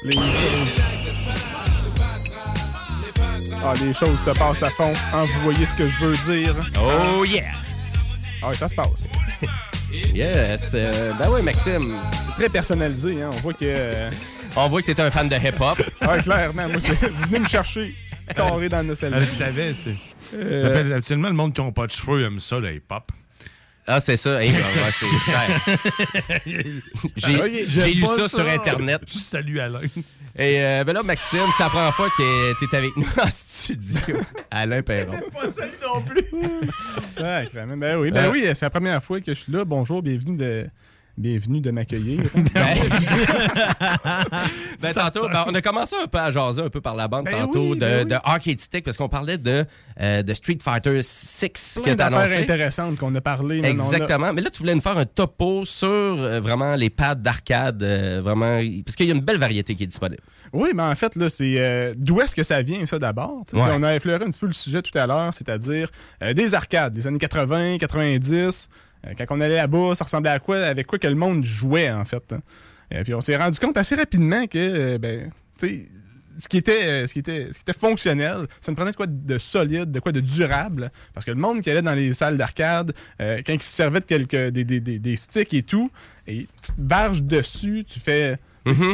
Les 0.05 0.17
Ah, 3.65 3.75
les 3.85 3.93
choses 3.93 4.21
se 4.21 4.31
passent 4.31 4.63
à 4.63 4.71
fond. 4.71 4.93
Hein, 5.13 5.25
vous 5.25 5.41
voyez 5.43 5.67
ce 5.67 5.75
que 5.75 5.89
je 5.89 5.99
veux 5.99 6.17
dire. 6.33 6.55
Oh 6.81 7.25
yeah! 7.25 7.51
Ah 8.43 8.49
oui, 8.51 8.57
ça 8.57 8.69
se 8.69 8.75
passe. 8.75 9.09
Yes. 10.15 10.73
euh, 10.75 11.13
ben 11.19 11.31
oui, 11.31 11.41
Maxime. 11.41 11.95
C'est 12.13 12.33
très 12.35 12.49
personnalisé, 12.51 13.23
hein. 13.23 13.31
On 13.33 13.41
voit 13.41 13.55
que. 13.55 13.61
euh, 13.65 14.11
On 14.55 14.69
voit 14.69 14.83
que 14.83 14.93
t'es 14.93 15.01
un 15.01 15.11
fan 15.11 15.31
de 15.31 15.35
hip-hop. 15.37 15.79
Ouais, 16.07 16.21
clairement. 16.23 16.69
Moi, 16.69 16.79
c'est. 16.79 16.93
Venez 17.27 17.39
me 17.41 17.47
chercher. 17.47 17.95
Carré 18.35 18.69
dans 18.69 18.83
le 18.83 18.89
nostalgie. 18.89 19.17
Elle 19.17 19.25
le 19.25 19.29
savait, 19.31 19.73
c'est. 19.75 19.97
Euh. 20.37 20.67
Habituellement, 20.67 20.95
Habituellement, 20.95 21.29
le 21.29 21.35
monde 21.35 21.55
qui 21.55 21.63
n'a 21.63 21.73
pas 21.73 21.87
de 21.87 21.93
cheveux 21.93 22.23
aime 22.23 22.39
ça, 22.39 22.59
le 22.61 22.75
hip-hop. 22.75 23.11
Ah, 23.91 24.01
c'est 24.01 24.19
ça. 24.19 24.43
Hey, 24.43 24.51
ben, 24.53 24.59
ouais, 24.59 24.93
c'est 24.93 25.19
cher. 25.31 25.61
J'ai 27.69 27.95
lu 27.95 28.03
ça, 28.03 28.17
ça. 28.17 28.29
sur 28.29 28.47
Internet. 28.49 29.01
Salut 29.09 29.59
Alain. 29.61 29.81
Et 30.37 30.61
euh, 30.63 30.85
ben 30.85 30.93
là, 30.93 31.03
Maxime, 31.03 31.41
c'est 31.57 31.63
la 31.63 31.71
première 31.71 31.95
fois 31.95 32.09
que 32.17 32.53
t'es 32.67 32.77
avec 32.77 32.95
nous 32.97 33.07
en 33.17 33.27
studio. 33.31 34.19
Alain 34.51 34.83
Perron. 34.83 35.19
Pas 35.33 35.51
salut 35.53 35.73
non 35.83 36.03
plus. 36.03 36.23
Ben 37.17 37.97
oui, 37.99 38.11
ben 38.11 38.25
Euh. 38.27 38.31
oui, 38.31 38.43
c'est 38.55 38.63
la 38.67 38.71
première 38.71 39.03
fois 39.03 39.21
que 39.21 39.33
je 39.33 39.41
suis 39.41 39.53
là. 39.53 39.65
Bonjour, 39.65 40.03
bienvenue 40.03 40.37
de. 40.37 40.67
Bienvenue 41.19 41.61
de 41.61 41.73
m'accueillir. 41.73 42.21
Ben, 44.81 44.93
tantôt, 44.95 45.29
ben, 45.29 45.45
on 45.49 45.55
a 45.55 45.61
commencé 45.61 45.97
un 46.01 46.07
peu 46.07 46.19
à 46.19 46.31
jaser 46.31 46.63
un 46.63 46.71
peu 46.71 46.81
par 46.81 46.95
la 46.95 47.09
bande 47.09 47.25
Ben 47.25 47.33
tantôt 47.47 47.73
oui, 47.73 47.79
de, 47.79 47.85
ben 47.85 48.05
oui. 48.05 48.11
de 48.11 48.17
Arcade 48.23 48.61
Stick 48.61 48.85
parce 48.85 48.97
qu'on 48.97 49.09
parlait 49.09 49.37
de, 49.37 49.65
euh, 50.01 50.23
de 50.23 50.35
Street 50.35 50.59
Fighter 50.63 51.01
6 51.03 51.79
que 51.79 51.81
Plein 51.83 51.95
d'affaires 51.97 52.39
intéressantes 52.39 52.97
qu'on 52.97 53.13
a 53.17 53.21
parlé. 53.21 53.61
a- 53.65 53.69
Exactement. 53.69 54.33
Mais 54.33 54.41
là, 54.43 54.51
tu 54.51 54.61
voulais 54.61 54.75
nous 54.77 54.81
faire 54.81 54.97
un 54.97 55.05
topo 55.07 55.65
sur 55.65 55.89
euh, 55.89 56.39
vraiment 56.41 56.77
les 56.77 56.91
pads 56.91 57.17
d'arcade, 57.17 57.83
euh, 57.83 58.21
vraiment, 58.23 58.61
parce 58.85 58.95
qu'il 58.95 59.07
y 59.09 59.11
a 59.11 59.15
une 59.15 59.21
belle 59.21 59.39
variété 59.39 59.75
qui 59.75 59.83
est 59.83 59.89
disponible. 59.89 60.23
Oui, 60.53 60.69
mais 60.75 60.83
en 60.85 60.95
fait, 60.95 61.17
là, 61.17 61.29
c'est 61.29 61.93
d'où 61.97 62.21
est-ce 62.21 62.37
que 62.37 62.45
ça 62.45 62.63
vient, 62.63 62.87
ça, 62.87 63.01
d'abord? 63.01 63.43
Ouais. 63.53 63.61
On 63.75 63.83
a 63.83 63.95
effleuré 63.97 64.25
un 64.25 64.31
petit 64.31 64.39
peu 64.39 64.47
le 64.47 64.53
sujet 64.53 64.83
tout 64.83 64.97
à 64.97 65.07
l'heure, 65.09 65.35
c'est-à-dire 65.35 65.89
des 66.35 66.55
arcades 66.55 66.93
des 66.95 67.07
années 67.09 67.19
80, 67.19 67.79
90. 67.79 68.69
Euh, 69.07 69.13
quand 69.17 69.25
on 69.31 69.41
allait 69.41 69.57
là-bas, 69.57 69.95
ça 69.95 70.05
ressemblait 70.05 70.31
à 70.31 70.39
quoi? 70.39 70.59
Avec 70.59 70.87
quoi 70.87 70.99
que 70.99 71.07
le 71.07 71.15
monde 71.15 71.45
jouait, 71.45 71.91
en 71.91 72.05
fait. 72.05 72.33
hein? 72.33 72.41
Et 72.91 73.03
puis 73.03 73.15
on 73.15 73.21
s'est 73.21 73.37
rendu 73.37 73.59
compte 73.59 73.77
assez 73.77 73.95
rapidement 73.95 74.47
que, 74.47 74.59
euh, 74.59 74.99
ben, 74.99 75.31
tu 75.59 75.69
sais, 75.69 75.83
ce 76.39 76.49
qui 76.49 76.57
était, 76.57 76.85
euh, 76.85 77.03
ce 77.03 77.09
ce 77.09 77.13
qui 77.15 77.19
était 77.21 77.73
fonctionnel, 77.79 78.47
ça 78.61 78.71
nous 78.71 78.77
prenait 78.77 78.93
de 78.93 78.97
quoi 78.97 79.07
de 79.09 79.39
solide, 79.39 79.91
de 79.91 80.01
quoi 80.01 80.13
de 80.13 80.21
durable, 80.21 80.91
parce 81.13 81.27
que 81.27 81.33
le 81.33 81.37
monde 81.37 81.63
qui 81.63 81.71
allait 81.71 81.83
dans 81.83 81.95
les 81.95 82.13
salles 82.13 82.37
d'arcade, 82.37 82.93
quand 83.19 83.53
il 83.53 83.63
se 83.63 83.69
servait 83.69 84.01
de 84.01 84.05
quelques 84.05 84.53
des, 84.53 84.65
des, 84.65 84.81
des, 84.81 84.99
des 85.01 85.17
sticks 85.17 85.53
et 85.53 85.65
tout, 85.65 85.91
et 86.29 86.47
tu 86.63 86.73
te 86.73 86.81
barges 86.81 87.23
dessus, 87.25 87.85
tu 87.85 87.99
fais, 87.99 88.37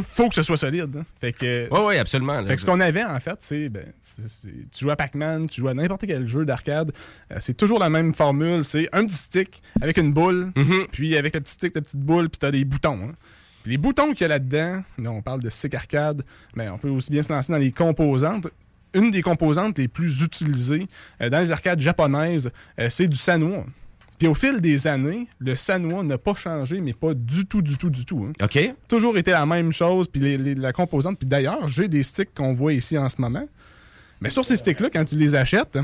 faut 0.05 0.29
que 0.29 0.35
ce 0.35 0.43
soit 0.43 0.57
solide. 0.57 0.97
hein. 0.97 1.03
Fait 1.21 1.33
que, 1.33 1.69
Oui, 1.71 1.81
oui, 1.89 1.97
absolument. 1.97 2.35
là. 2.41 2.47
fait 2.47 2.55
que 2.55 2.61
ce 2.61 2.67
qu'on 2.67 2.81
avait, 2.81 3.05
en 3.05 3.19
fait, 3.21 3.37
c'est, 3.41 3.69
ben, 3.69 3.85
tu 4.73 4.85
joues 4.85 4.91
à 4.91 4.97
Pac-Man, 4.97 5.47
tu 5.49 5.61
joues 5.61 5.69
à 5.69 5.75
n'importe 5.75 6.05
quel 6.07 6.27
jeu 6.27 6.45
d'arcade, 6.45 6.93
euh, 7.33 7.37
c'est 7.41 7.55
toujours 7.57 7.79
la 7.79 7.91
même 7.91 8.15
formule, 8.15 8.65
c'est 8.65 8.89
un 8.93 9.05
petit 9.07 9.17
stick 9.17 9.63
avec 9.81 9.97
une 9.99 10.13
boule, 10.13 10.53
Mm-hmm. 10.57 10.87
puis 10.93 11.17
avec 11.17 11.35
le 11.35 11.41
petit 11.41 11.53
stick, 11.55 11.75
la 11.75 11.81
petite 11.83 11.97
boule, 12.01 12.29
puis 12.29 12.39
t'as 12.39 12.51
des 12.51 12.65
boutons. 12.65 13.09
hein. 13.11 13.13
Puis 13.63 13.73
les 13.73 13.79
boutons 13.79 14.11
qu'il 14.13 14.21
y 14.23 14.25
a 14.25 14.29
là-dedans, 14.29 14.83
là, 14.99 15.11
on 15.11 15.23
parle 15.23 15.41
de 15.41 15.49
stick 15.51 15.75
arcade, 15.75 16.23
mais 16.55 16.69
on 16.69 16.77
peut 16.79 16.91
aussi 16.91 17.11
bien 17.11 17.23
se 17.23 17.33
lancer 17.33 17.53
dans 17.53 17.59
les 17.59 17.73
composantes. 17.73 18.49
Une 18.93 19.11
des 19.11 19.23
composantes 19.23 19.79
les 19.79 19.89
plus 19.89 20.23
utilisées 20.23 20.87
euh, 21.21 21.29
dans 21.31 21.41
les 21.41 21.51
arcades 21.51 21.81
japonaises, 21.81 22.51
euh, 22.79 22.89
c'est 22.91 23.09
du 23.09 23.17
Sanwa. 23.17 23.65
Puis 24.19 24.29
au 24.29 24.35
fil 24.35 24.61
des 24.61 24.87
années, 24.87 25.27
le 25.39 25.57
Sanwa 25.57 26.03
n'a 26.05 26.19
pas 26.19 26.35
changé, 26.35 26.81
mais 26.81 26.93
pas 26.93 27.15
du 27.15 27.47
tout, 27.47 27.63
du 27.63 27.77
tout, 27.77 27.91
du 27.91 28.05
tout. 28.05 28.27
hein. 28.29 28.45
OK. 28.45 28.75
Toujours 28.89 29.19
été 29.19 29.33
la 29.33 29.45
même 29.47 29.73
chose, 29.73 30.07
puis 30.09 30.21
les- 30.21 30.39
les- 30.39 30.55
la 30.55 30.73
composante. 30.73 31.19
Puis 31.19 31.29
d'ailleurs, 31.29 31.67
j'ai 31.69 31.89
des 31.89 32.03
sticks 32.03 32.33
qu'on 32.35 32.53
voit 32.55 32.73
ici 32.73 32.97
en 32.97 33.09
ce 33.09 33.21
moment. 33.21 33.47
Mais 34.21 34.31
sur 34.31 34.45
ces 34.45 34.57
sticks-là, 34.57 34.89
quand 34.93 35.05
tu 35.05 35.17
les 35.17 35.35
achètes, 35.35 35.79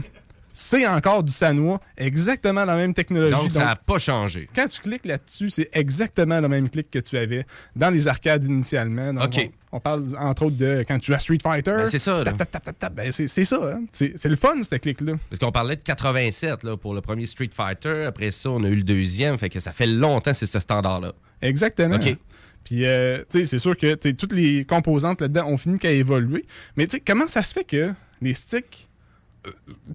c'est 0.52 0.86
encore 0.86 1.22
du 1.22 1.32
Sanwa, 1.32 1.81
exactement 1.97 2.64
la 2.64 2.77
même 2.77 2.94
technologie. 2.94 3.43
Donc, 3.43 3.52
ça 3.52 3.64
n'a 3.64 3.77
pas 3.77 3.98
changé. 3.98 4.48
Quand 4.55 4.66
tu 4.68 4.81
cliques 4.81 5.05
là-dessus, 5.05 5.51
c'est 5.51 5.68
exactement 5.72 6.40
le 6.40 6.48
même 6.48 6.68
clic 6.68 6.90
que 6.90 6.98
tu 6.98 7.16
avais 7.16 7.44
dans 7.77 7.90
les 7.90 8.09
arcades 8.09 8.44
initialement. 8.44 9.12
Donc, 9.14 9.24
OK. 9.24 9.51
On, 9.72 9.77
on 9.77 9.81
parle 9.81 10.05
entre 10.18 10.47
autres 10.47 10.56
de 10.56 10.85
quand 10.86 10.98
tu 10.98 11.06
joues 11.06 11.14
à 11.14 11.18
Street 11.20 11.39
Fighter. 11.43 11.70
Ben, 11.70 11.86
c'est 11.86 11.98
ça, 12.01 12.22
tap, 12.24 12.36
tap, 12.36 12.51
tap, 12.51 12.62
tap, 12.64 12.78
tap. 12.78 12.94
Ben, 12.94 13.12
c'est 13.12 13.28
c'est 13.28 13.44
ça. 13.44 13.60
hein. 13.74 13.85
C'est 13.93 14.12
c'est 14.16 14.28
le 14.28 14.36
fun, 14.36 14.60
ce 14.62 14.74
clic-là. 14.74 15.12
Parce 15.28 15.39
qu'on 15.39 15.52
parlait 15.52 15.77
de 15.77 15.82
87 15.82 16.64
là, 16.64 16.77
pour 16.77 16.94
le 16.94 17.01
premier 17.01 17.27
Street 17.27 17.51
Fighter. 17.55 18.05
Après 18.09 18.31
ça, 18.32 18.51
on 18.51 18.64
a 18.64 18.68
eu 18.68 18.74
le 18.77 18.82
deuxième. 18.82 19.39
Fait 19.39 19.48
que 19.48 19.60
ça 19.60 19.70
fait 19.72 19.86
longtemps 19.86 20.32
que 20.32 20.36
c'est 20.36 20.47
ce 20.47 20.59
standard-là. 20.60 21.12
Exactement. 21.43 21.94
OK. 21.97 22.16
Puis, 22.64 22.85
euh, 22.85 23.18
tu 23.31 23.39
sais, 23.40 23.44
c'est 23.47 23.59
sûr 23.59 23.74
que 23.74 23.94
toutes 24.12 24.35
les 24.35 24.66
composantes 24.66 25.22
là-dedans 25.22 25.47
ont 25.47 25.56
fini 25.56 25.78
qu'à 25.78 25.93
évoluer. 25.93 26.44
Mais, 26.77 26.86
tu 26.86 26.97
sais, 26.97 27.01
comment 27.06 27.27
ça 27.27 27.43
se 27.43 27.55
fait 27.55 27.64
que 27.64 27.94
les 28.20 28.35
sticks, 28.35 28.89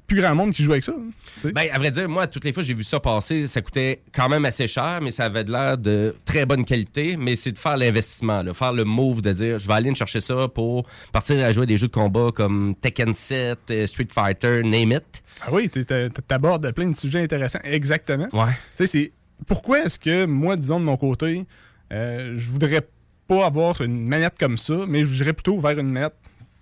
plus 0.08 0.22
grand 0.22 0.36
monde 0.36 0.54
qui 0.54 0.64
joue 0.64 0.72
avec 0.72 0.84
ça? 0.84 0.94
hein? 0.98 1.50
Ben, 1.54 1.68
à 1.72 1.78
vrai 1.78 1.92
dire, 1.92 2.08
moi, 2.10 2.28
toutes 2.28 2.44
les 2.46 2.54
fois 2.54 2.64
j'ai 2.64 2.74
vu 2.74 2.84
ça 2.84 3.00
passer, 3.00 3.48
ça 3.48 3.62
coûtait 3.62 4.02
quand 4.14 4.28
même 4.30 4.46
assez 4.46 4.68
cher, 4.68 5.00
mais 5.02 5.12
ça 5.12 5.26
avait 5.26 5.44
de 5.44 5.52
l'air 5.52 5.78
de 5.78 6.16
très 6.26 6.46
bonne 6.46 6.66
qualité. 6.66 7.18
Mais 7.18 7.36
c'est 7.36 7.52
de 7.52 7.58
faire 7.60 7.78
l'investissement, 7.78 8.42
là, 8.44 8.54
faire 8.54 8.74
le 8.74 8.84
move 8.84 9.22
de 9.22 9.32
dire 9.32 9.60
je 9.60 9.68
vais 9.68 9.74
aller 9.74 9.90
me 9.90 9.96
chercher 9.96 10.22
ça 10.22 10.48
pour 10.48 10.88
partir 11.12 11.44
à 11.44 11.52
jouer 11.52 11.66
des 11.66 11.78
jeux 11.78 11.88
de 11.88 11.94
combat 11.94 12.30
comme 12.34 12.76
Tekken 12.82 13.14
7, 13.14 13.60
euh, 13.72 13.88
Street 13.88 14.08
Fighter, 14.14 14.62
name 14.64 14.92
it. 14.92 15.24
Ah 15.42 15.50
oui, 15.52 15.70
tu 15.70 15.86
abordes 16.30 16.72
plein 16.74 16.88
de 16.88 16.96
sujets 16.96 17.22
intéressants. 17.22 17.60
Exactement. 17.64 18.28
Ouais. 18.34 18.52
Tu 18.76 18.86
sais, 18.86 18.88
c'est 18.88 19.12
pourquoi 19.48 19.86
est-ce 19.86 20.00
que 20.00 20.26
moi, 20.26 20.56
disons 20.56 20.80
de 20.80 20.86
mon 20.86 20.98
côté, 20.98 21.46
euh, 21.92 22.34
je 22.36 22.50
voudrais 22.50 22.82
pas 23.28 23.46
avoir 23.46 23.82
une 23.82 24.08
manette 24.08 24.38
comme 24.40 24.58
ça, 24.58 24.86
mais 24.88 25.04
je 25.04 25.18
voudrais 25.18 25.34
plutôt 25.34 25.60
vers 25.60 25.78
une 25.78 25.90
manette 25.90 26.16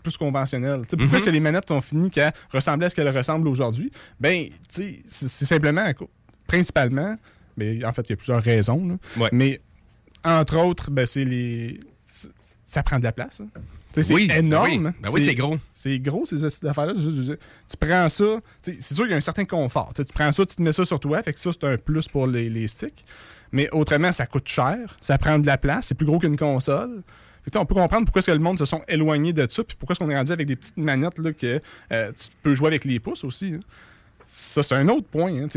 plus 0.03 0.17
conventionnelle. 0.17 0.81
Tu 0.83 0.89
sais, 0.89 0.97
pourquoi 0.97 1.07
Mhm. 1.07 1.15
est-ce 1.15 1.25
que 1.25 1.29
les 1.31 1.39
manettes 1.39 1.67
sont 1.67 1.81
finies 1.81 2.11
qu'à 2.11 2.31
ressembler 2.51 2.85
à 2.85 2.89
ce 2.89 2.95
qu'elles 2.95 3.15
ressemblent 3.17 3.47
aujourd'hui? 3.47 3.89
Ben, 4.19 4.47
c'est 4.69 5.07
simplement, 5.45 5.85
principalement, 6.47 7.15
mais 7.57 7.83
en 7.85 7.93
fait, 7.93 8.01
il 8.03 8.09
y 8.11 8.13
a 8.13 8.17
plusieurs 8.17 8.43
raisons. 8.43 8.99
Mais 9.31 9.61
entre 10.23 10.57
autres, 10.57 10.91
ben, 10.91 11.05
c'est 11.05 11.25
les. 11.25 11.79
Ça 12.65 12.81
prend 12.83 12.97
de 12.99 13.03
la 13.03 13.11
place. 13.11 13.41
hein. 13.41 13.47
C'est 13.95 14.11
Oui, 14.11 14.25
ben 14.27 14.45
énorme. 14.45 14.67
oui. 14.87 14.93
Ben 15.03 15.09
oui, 15.11 15.23
c'est 15.23 15.35
gros. 15.35 15.57
C'est 15.73 15.99
gros, 15.99 16.25
ces 16.25 16.43
affaires-là. 16.65 16.93
Tu 16.95 17.77
prends 17.79 18.09
ça, 18.09 18.23
c'est 18.63 18.81
sûr 18.81 19.03
qu'il 19.03 19.11
y 19.11 19.13
a 19.13 19.17
un 19.17 19.21
certain 19.21 19.45
confort. 19.45 19.93
Tu 19.93 20.03
prends 20.05 20.31
ça, 20.31 20.43
tu 20.47 20.55
te 20.55 20.61
mets 20.63 20.71
ça 20.71 20.83
sur 20.83 20.99
toi, 20.99 21.21
fait 21.21 21.33
que 21.33 21.39
ça, 21.39 21.51
c'est 21.51 21.63
un 21.67 21.77
plus 21.77 22.07
pour 22.07 22.25
les, 22.25 22.49
les 22.49 22.67
sticks. 22.67 23.03
Mais 23.51 23.69
autrement, 23.71 24.11
ça 24.11 24.25
coûte 24.25 24.47
cher, 24.47 24.97
ça 24.99 25.19
prend 25.19 25.37
de 25.37 25.45
la 25.45 25.59
place, 25.59 25.85
c'est 25.87 25.95
plus 25.95 26.07
gros 26.07 26.17
qu'une 26.17 26.37
console. 26.37 27.03
Que, 27.51 27.57
on 27.57 27.65
peut 27.65 27.75
comprendre 27.75 28.05
pourquoi 28.05 28.19
est-ce 28.19 28.27
que 28.27 28.31
le 28.31 28.39
monde 28.39 28.57
se 28.57 28.65
sont 28.65 28.81
éloignés 28.87 29.33
de 29.33 29.45
ça, 29.49 29.63
puis 29.63 29.75
pourquoi 29.77 29.93
est-ce 29.93 29.99
qu'on 29.99 30.09
est 30.09 30.17
rendu 30.17 30.31
avec 30.31 30.47
des 30.47 30.55
petites 30.55 30.77
manettes 30.77 31.19
là, 31.19 31.33
que 31.33 31.61
euh, 31.91 32.11
tu 32.11 32.27
peux 32.41 32.53
jouer 32.53 32.67
avec 32.67 32.85
les 32.85 32.99
pouces 32.99 33.23
aussi. 33.23 33.53
hein. 33.55 33.59
Ça, 34.27 34.63
c'est 34.63 34.75
un 34.75 34.87
autre 34.87 35.07
point. 35.07 35.31
hein. 35.33 35.47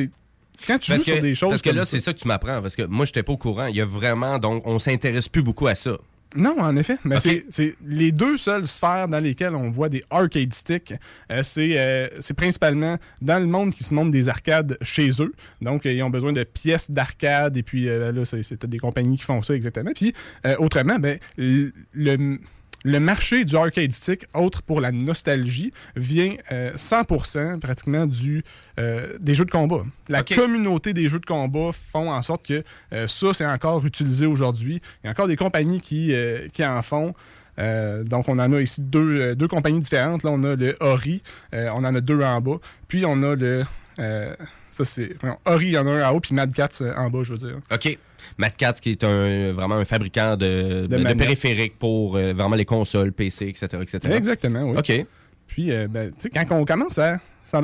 Quand 0.67 0.79
tu 0.79 0.91
Parce 0.91 1.05
joues 1.05 1.05
sur 1.05 1.21
des 1.21 1.35
choses 1.35 1.51
Parce 1.51 1.63
que 1.63 1.69
comme 1.69 1.77
là, 1.77 1.85
c'est 1.85 2.01
ça 2.01 2.13
que 2.13 2.19
tu 2.19 2.27
m'apprends. 2.29 2.61
Parce 2.63 2.77
que 2.77 2.83
moi, 2.83 3.05
j'étais 3.05 3.23
pas 3.23 3.33
au 3.33 3.37
courant. 3.37 3.67
Il 3.67 3.77
y 3.77 3.81
a 3.81 3.85
vraiment. 3.85 4.39
Donc, 4.39 4.63
on 4.67 4.79
s'intéresse 4.79 5.29
plus 5.29 5.43
beaucoup 5.43 5.67
à 5.67 5.75
ça. 5.75 5.99
Non, 6.37 6.57
en 6.59 6.77
effet. 6.77 6.97
Mais 7.05 7.19
c'est- 7.21 7.45
les 7.87 8.13
deux 8.13 8.37
seules 8.37 8.67
sphères 8.67 9.09
dans 9.09 9.19
lesquelles 9.19 9.55
on 9.55 9.71
voit 9.71 9.89
des 9.89 10.03
arcade 10.11 10.53
sticks. 10.55 10.95
euh, 11.31 11.43
c'est 11.43 11.79
euh, 11.79 12.09
c'est 12.21 12.35
principalement 12.35 12.99
dans 13.23 13.39
le 13.39 13.47
monde 13.47 13.73
qui 13.73 13.85
se 13.85 13.95
monte 13.95 14.11
des 14.11 14.29
arcades 14.29 14.77
chez 14.83 15.11
eux. 15.21 15.33
Donc, 15.61 15.87
euh, 15.87 15.93
ils 15.93 16.03
ont 16.03 16.11
besoin 16.11 16.33
de 16.33 16.45
pièces 16.45 16.91
d'arcade. 16.91 17.57
Et 17.57 17.63
puis, 17.63 17.87
là, 17.87 18.13
c'est 18.25 18.67
des 18.67 18.79
compagnies 18.79 19.17
qui 19.17 19.25
font 19.25 19.43
ça 19.43 19.55
exactement. 19.55 19.91
Puis, 19.95 20.13
autrement, 20.59 20.99
ben, 20.99 21.19
le, 21.37 21.73
le- 21.95 22.39
le 22.87 23.01
marché 23.01 23.45
du 23.45 23.57
arcade 23.57 23.93
stick, 23.93 24.27
autre 24.33 24.63
pour 24.63 24.81
la 24.81 24.93
nostalgie, 24.93 25.73
vient 25.97 26.35
euh, 26.53 26.73
100% 26.75 27.59
pratiquement 27.59 28.07
du, 28.07 28.45
euh, 28.79 29.19
des 29.19 29.35
jeux 29.35 29.45
de 29.45 29.51
combat. 29.51 29.85
La 30.09 30.23
communauté 30.23 30.93
des 30.95 31.09
jeux 31.09 31.19
de 31.19 31.27
combat 31.27 31.71
font 31.73 32.11
en 32.11 32.23
sorte 32.23 32.47
que 32.47 32.63
euh, 32.93 33.09
ça, 33.09 33.35
c'est 33.35 33.45
encore 33.47 33.85
utilisé 33.85 34.25
aujourd'hui. 34.27 34.81
Il 35.03 35.07
y 35.07 35.09
a 35.09 35.11
encore 35.11 35.27
des 35.27 35.37
compagnies 35.37 35.81
qui, 35.81 36.15
euh, 36.15 36.47
qui 36.53 36.65
en 36.65 36.81
font. 36.83 37.13
Euh, 37.59 38.05
donc, 38.05 38.29
on 38.29 38.39
en 38.39 38.53
a 38.53 38.61
ici 38.61 38.81
deux, 38.81 39.21
euh, 39.21 39.35
deux 39.35 39.49
compagnies 39.49 39.81
différentes. 39.81 40.23
Là, 40.23 40.31
on 40.31 40.45
a 40.45 40.55
le 40.55 40.77
Ori, 40.81 41.23
euh, 41.55 41.69
on 41.75 41.85
en 41.85 41.95
a 41.95 42.01
deux 42.01 42.21
en 42.23 42.41
bas. 42.41 42.59
Puis, 42.87 43.05
on 43.05 43.21
a 43.23 43.35
le. 43.35 43.65
euh, 43.99 44.37
Ça, 44.71 44.85
c'est. 44.85 45.17
Ori, 45.47 45.67
il 45.67 45.73
y 45.73 45.79
en 45.79 45.87
a 45.87 45.91
un 45.91 46.09
en 46.09 46.15
haut, 46.15 46.21
puis 46.21 46.35
Mad 46.35 46.53
Cats 46.55 46.69
euh, 46.83 46.95
en 46.97 47.11
bas, 47.11 47.23
je 47.25 47.33
veux 47.33 47.39
dire. 47.39 47.57
OK. 47.73 47.99
Matt 48.39 48.57
Katz, 48.57 48.81
qui 48.81 48.91
est 48.91 49.05
un, 49.05 49.53
vraiment 49.53 49.77
un 49.77 49.85
fabricant 49.85 50.37
de, 50.37 50.83
de- 50.83 50.87
de 50.87 50.97
manettes. 50.97 51.19
périphériques 51.19 51.79
pour 51.79 52.17
euh, 52.17 52.33
vraiment 52.33 52.57
les 52.57 52.65
consoles, 52.65 53.13
PC, 53.13 53.49
etc. 53.49 53.67
etc. 53.83 53.99
Exactement, 54.15 54.63
oui. 54.71 54.77
OK. 54.79 55.07
Puis, 55.47 55.73
euh, 55.73 55.89
ben, 55.89 56.11
tu 56.11 56.17
sais, 56.21 56.31
quand 56.31 56.45
on 56.51 56.65
commence 56.65 56.99
à. 56.99 57.19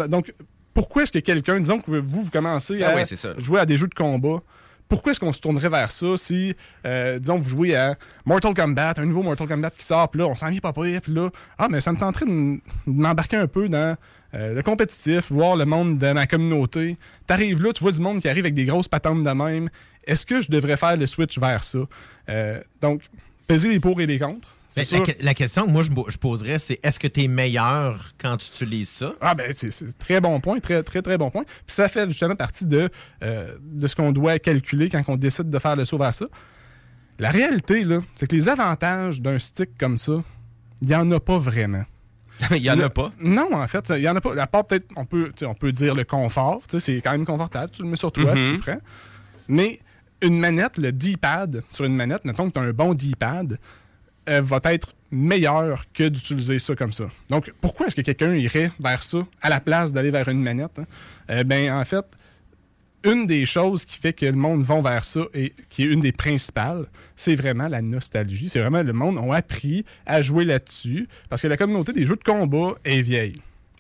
donc, 0.09 0.33
pourquoi 0.75 1.03
est-ce 1.03 1.13
que 1.13 1.19
quelqu'un, 1.19 1.61
disons 1.61 1.79
que 1.81 1.91
vous, 1.91 2.23
vous 2.25 2.31
commencez 2.31 2.83
Ah 2.83 2.91
à 2.91 2.95
oui, 2.97 3.03
jouer 3.39 3.61
à 3.61 3.67
des 3.67 3.77
jeux 3.77 3.89
de 3.89 3.95
combat, 3.95 4.41
pourquoi 4.89 5.13
est-ce 5.13 5.21
qu'on 5.21 5.33
se 5.33 5.41
tournerait 5.41 5.69
vers 5.69 5.91
ça 5.91 6.17
si, 6.17 6.55
euh, 6.87 7.19
disons, 7.19 7.37
vous 7.37 7.49
jouez 7.49 7.75
à 7.77 7.97
Mortal 8.25 8.55
Kombat, 8.55 8.95
un 8.99 9.05
nouveau 9.07 9.23
Mortal 9.23 9.49
Kombat 9.49 9.71
qui 9.71 9.85
sort, 9.85 10.09
puis 10.11 10.21
là, 10.21 10.27
on 10.29 10.35
s'en 10.37 10.51
vient 10.51 10.61
pas 10.61 10.73
pire, 10.73 11.01
puis 11.01 11.13
là, 11.13 11.29
ah, 11.59 11.69
mais 11.71 11.81
ça 11.81 11.93
me 11.93 11.99
tenterait 11.99 12.27
de 12.27 12.59
m'embarquer 12.87 13.37
un 13.37 13.47
peu 13.47 13.69
dans 13.69 13.97
euh, 14.35 14.55
le 14.55 14.63
compétitif, 14.63 15.31
voir 15.31 15.57
le 15.57 15.65
monde 15.65 15.99
de 15.99 16.13
ma 16.13 16.27
communauté. 16.27 16.97
T'arrives 17.27 17.63
là, 17.63 17.73
tu 17.73 17.83
vois 17.83 17.93
du 17.93 18.01
monde 18.01 18.21
qui 18.21 18.29
arrive 18.29 18.45
avec 18.45 18.55
des 18.55 18.65
grosses 18.65 18.89
patentes 18.89 19.23
de 19.23 19.31
même. 19.31 19.69
Est-ce 20.07 20.27
que 20.27 20.41
je 20.41 20.51
devrais 20.51 20.77
faire 20.77 20.97
le 20.97 21.07
switch 21.07 21.39
vers 21.39 21.63
ça? 21.65 21.81
Euh, 22.29 22.61
donc, 22.81 23.03
peser 23.47 23.69
les 23.69 23.81
pour 23.81 24.01
et 24.01 24.07
les 24.07 24.19
contre. 24.19 24.57
La, 24.75 24.85
la 25.21 25.35
question 25.35 25.67
que 25.67 25.71
moi 25.71 25.83
je, 25.83 26.17
poserais, 26.17 26.59
c'est 26.59 26.81
est-ce 26.83 26.99
que 26.99 27.07
tu 27.07 27.25
es 27.25 27.29
meilleur 27.29 28.15
quand 28.17 28.39
tu 28.39 28.47
utilises 28.47 28.89
ça? 28.89 29.13
Ah 29.21 29.35
ben 29.35 29.53
c'est 29.55 29.71
c'est 29.71 29.99
très 29.99 30.19
bon 30.21 30.41
point, 30.41 30.61
très 30.61 30.83
très 30.83 31.03
très 31.03 31.19
bon 31.19 31.31
point. 31.31 31.45
Puis 31.45 31.75
ça 31.75 31.91
fait 31.91 32.09
justement 32.09 32.37
partie 32.37 32.65
de, 32.65 32.89
euh, 33.23 33.55
de 33.61 33.87
ce 33.87 33.95
qu'on 33.95 34.13
doit 34.13 34.39
calculer 34.39 34.89
quand 34.89 35.03
on 35.09 35.17
décide 35.17 35.51
de 35.51 35.59
faire 35.59 35.77
le 35.77 35.85
saut 35.85 35.99
vers 35.99 36.15
ça. 36.15 36.25
La 37.19 37.31
réalité, 37.31 37.85
là, 37.85 38.01
c'est 38.15 38.27
que 38.27 38.35
les 38.35 38.49
avantages 38.49 39.21
d'un 39.21 39.39
stick 39.39 39.77
comme 39.79 39.99
ça, 39.99 40.25
il 40.81 40.89
n'y 40.89 40.95
en 40.95 41.11
a 41.11 41.21
pas 41.21 41.39
vraiment. 41.39 41.85
Il 42.51 42.63
y 42.63 42.71
en 42.71 42.79
a 42.81 42.89
pas. 42.89 43.11
Non, 43.21 43.49
en 43.53 43.67
fait, 43.69 43.93
il 43.97 44.03
y 44.03 44.09
en 44.09 44.17
a 44.17 44.21
pas. 44.21 44.41
À 44.41 44.47
part 44.47 44.67
peut-être, 44.67 44.87
on 44.97 45.05
peut, 45.05 45.31
tu 45.37 45.45
on 45.47 45.55
peut 45.55 45.73
dire 45.73 45.95
le 45.95 46.05
confort. 46.05 46.63
tu 46.69 46.81
C'est 46.81 47.01
quand 47.01 47.13
même 47.13 47.25
confortable. 47.27 47.71
Tu 47.71 47.83
le 47.83 47.89
mets 47.89 47.97
sur 47.97 48.11
toi, 48.13 48.35
Mhm. 48.35 48.37
tu 48.47 48.53
le 48.53 48.59
prends. 48.59 48.81
Mais 49.49 49.79
une 50.23 50.39
manette, 50.39 50.77
le 50.79 50.93
D-pad 50.93 51.63
sur 51.69 51.85
une 51.85 51.95
manette, 51.97 52.25
mettons 52.25 52.49
que 52.49 52.53
tu 52.55 52.59
as 52.59 52.63
un 52.63 52.71
bon 52.73 52.95
D-pad, 52.95 53.59
euh, 54.29 54.41
va 54.43 54.61
être 54.65 54.95
meilleur 55.11 55.85
que 55.93 56.09
d'utiliser 56.09 56.59
ça 56.59 56.75
comme 56.75 56.93
ça. 56.93 57.05
Donc, 57.29 57.53
pourquoi 57.61 57.87
est-ce 57.89 57.97
que 57.97 58.01
quelqu'un 58.03 58.35
irait 58.35 58.71
vers 58.81 59.03
ça 59.03 59.19
à 59.43 59.49
la 59.49 59.61
place 59.61 59.93
d'aller 59.93 60.11
vers 60.11 60.29
une 60.29 60.43
manette? 60.43 60.79
hein? 60.79 60.85
Eh 61.29 61.45
ben, 61.45 61.73
en 61.73 61.85
fait, 61.85 62.05
une 63.05 63.27
des 63.27 63.47
choses 63.47 63.85
qui 63.85 63.99
fait 63.99 64.13
que 64.13 64.27
le 64.27 64.33
monde 64.33 64.63
va 64.63 64.81
vers 64.81 65.05
ça 65.05 65.21
et 65.35 65.53
qui 65.69 65.83
est 65.83 65.87
une 65.87 66.01
des 66.01 66.13
principales, 66.13 66.87
c'est 67.17 67.35
vraiment 67.35 67.69
la 67.69 67.83
nostalgie. 67.83 68.49
C'est 68.49 68.61
vraiment 68.61 68.83
le 68.83 68.93
monde 68.93 69.19
a 69.19 69.37
appris 69.37 69.85
à 70.07 70.23
jouer 70.23 70.45
là-dessus 70.45 71.09
parce 71.29 71.43
que 71.43 71.49
la 71.49 71.57
communauté 71.57 71.93
des 71.93 72.05
jeux 72.05 72.17
de 72.17 72.25
combat 72.25 72.75
est 72.85 73.01
vieille. 73.01 73.35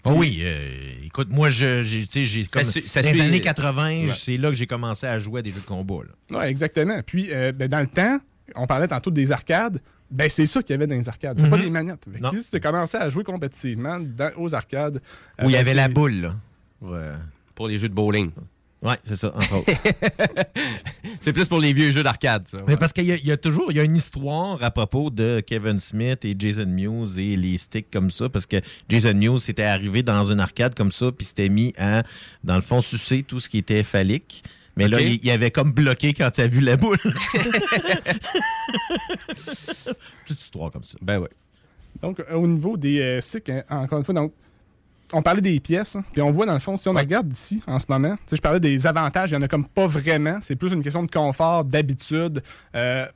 Oh 0.04 0.14
oui, 0.16 0.40
euh, 0.42 0.58
écoute, 1.04 1.28
moi, 1.30 1.50
je, 1.50 1.84
j'ai, 1.84 2.00
tu 2.06 2.12
sais, 2.12 2.24
j'ai 2.24 2.44
comme, 2.46 2.64
su- 2.64 2.82
ça 2.88 3.02
dans 3.02 3.08
les 3.08 3.14
suit- 3.14 3.22
années 3.22 3.40
80, 3.40 3.86
Ouais. 4.06 4.08
c'est 4.16 4.36
là 4.36 4.48
que 4.48 4.56
j'ai 4.56 4.66
commencé 4.66 5.06
à 5.06 5.18
jouer 5.20 5.38
à 5.38 5.42
des 5.42 5.52
jeux 5.52 5.60
de 5.60 5.64
combat. 5.66 6.00
Oui, 6.30 6.44
exactement. 6.44 7.00
Puis, 7.06 7.28
euh, 7.32 7.52
ben, 7.52 7.68
dans 7.68 7.78
le 7.80 7.86
temps, 7.86 8.18
on 8.56 8.66
parlait 8.66 8.88
tantôt 8.88 9.12
des 9.12 9.30
arcades. 9.30 9.78
Ben, 10.10 10.28
c'est 10.28 10.44
ça 10.46 10.60
qu'il 10.60 10.72
y 10.72 10.74
avait 10.74 10.88
dans 10.88 10.96
les 10.96 11.08
arcades. 11.08 11.38
C'est 11.38 11.46
Mhm. 11.46 11.50
pas 11.50 11.58
des 11.58 11.70
manettes. 11.70 12.04
Si 12.40 12.50
tu 12.50 12.58
commencé 12.60 12.96
à 12.96 13.08
jouer 13.10 13.22
compétitivement 13.22 14.00
dans- 14.00 14.32
aux 14.38 14.52
arcades. 14.54 15.00
Où 15.40 15.44
il 15.44 15.50
y 15.50 15.52
ben, 15.52 15.58
avait 15.60 15.70
c'est- 15.70 15.76
la 15.76 15.88
boule, 15.88 16.14
là. 16.20 16.36
Ouais. 16.80 17.12
Pour 17.54 17.68
les 17.68 17.78
jeux 17.78 17.88
de 17.88 17.94
bowling. 17.94 18.32
Ouais, 18.82 18.96
c'est 19.04 19.14
ça, 19.16 19.32
entre 19.36 19.58
autres. 19.58 19.70
c'est 21.20 21.32
plus 21.32 21.46
pour 21.46 21.60
les 21.60 21.72
vieux 21.72 21.92
jeux 21.92 22.02
d'arcade, 22.02 22.48
ça. 22.48 22.58
Mais 22.66 22.76
parce 22.76 22.92
qu'il 22.92 23.04
y, 23.04 23.12
a- 23.12 23.16
il 23.16 23.24
y 23.24 23.30
a 23.30 23.36
toujours 23.36 23.70
il 23.70 23.76
y 23.76 23.80
a 23.80 23.84
une 23.84 23.94
histoire 23.94 24.60
à 24.62 24.72
propos 24.72 25.08
de 25.10 25.40
Kevin 25.46 25.78
Smith 25.78 26.24
et 26.24 26.34
Jason 26.36 26.66
Mewes 26.66 27.16
et 27.18 27.36
les 27.36 27.58
sticks 27.58 27.90
comme 27.92 28.10
ça, 28.10 28.28
parce 28.28 28.46
que 28.46 28.56
Jason 28.88 29.14
Mewes 29.14 29.38
s'était 29.38 29.62
arrivé 29.62 30.02
dans 30.02 30.24
une 30.32 30.40
arcade 30.40 30.74
comme 30.74 30.90
ça, 30.90 31.12
puis 31.12 31.24
s'était 31.24 31.48
mis 31.48 31.72
à, 31.78 32.02
dans 32.42 32.56
le 32.56 32.60
fond, 32.62 32.80
sucer 32.80 33.22
tout 33.22 33.38
ce 33.38 33.48
qui 33.48 33.58
était 33.58 33.84
phallique. 33.84 34.42
Mais 34.76 34.88
là, 34.88 35.00
il, 35.00 35.20
il 35.22 35.30
avait 35.30 35.50
comme 35.50 35.70
bloqué 35.72 36.12
quand 36.14 36.30
il 36.38 36.40
a 36.40 36.46
vu 36.48 36.60
la 36.60 36.76
boule. 36.76 36.96
Toute 40.26 40.40
histoire 40.40 40.70
comme 40.70 40.84
ça. 40.84 40.96
Ben 41.02 41.18
oui. 41.18 41.28
Donc, 42.00 42.22
au 42.32 42.46
niveau 42.46 42.76
des 42.76 43.00
euh, 43.00 43.20
sticks, 43.20 43.50
hein, 43.50 43.62
encore 43.68 43.98
une 43.98 44.04
fois, 44.04 44.14
donc, 44.14 44.32
on 45.12 45.22
parlait 45.22 45.40
des 45.40 45.58
pièces, 45.60 45.96
hein, 45.96 46.04
puis 46.12 46.22
on 46.22 46.30
voit 46.30 46.46
dans 46.46 46.54
le 46.54 46.58
fond, 46.60 46.76
si 46.76 46.88
on 46.88 46.94
regarde 46.94 47.32
ici 47.32 47.62
en 47.66 47.78
ce 47.78 47.86
moment, 47.88 48.14
tu 48.16 48.22
sais, 48.26 48.36
je 48.36 48.40
parlais 48.42 48.60
des 48.60 48.86
avantages, 48.86 49.30
il 49.30 49.34
n'y 49.34 49.38
en 49.38 49.42
a 49.42 49.48
comme 49.48 49.66
pas 49.66 49.86
vraiment. 49.86 50.38
C'est 50.40 50.56
plus 50.56 50.72
une 50.72 50.82
question 50.82 51.02
de 51.02 51.10
confort, 51.10 51.64
d'habitude. 51.64 52.42
Euh, 52.74 53.06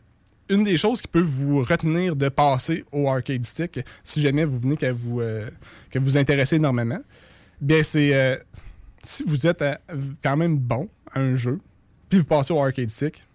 une 0.48 0.62
des 0.62 0.76
choses 0.76 1.00
qui 1.02 1.08
peut 1.08 1.22
vous 1.22 1.62
retenir 1.64 2.14
de 2.14 2.28
passer 2.28 2.84
au 2.92 3.08
arcade 3.10 3.44
stick, 3.44 3.80
si 4.04 4.20
jamais 4.20 4.44
vous 4.44 4.58
venez 4.58 4.76
qu'à 4.76 4.92
vous, 4.92 5.20
euh, 5.20 5.48
que 5.90 5.98
vous 5.98 6.16
intéressez 6.16 6.56
énormément, 6.56 7.00
bien 7.60 7.82
c'est 7.82 8.14
euh, 8.14 8.36
si 9.02 9.24
vous 9.26 9.46
êtes 9.46 9.62
euh, 9.62 9.74
quand 10.22 10.36
même 10.36 10.56
bon 10.56 10.88
à 11.12 11.20
un 11.20 11.34
jeu, 11.34 11.58
puis 12.08 12.20
vous 12.20 12.26
passez 12.26 12.52
au 12.52 12.62
arcade 12.62 12.90
stick, 12.90 13.26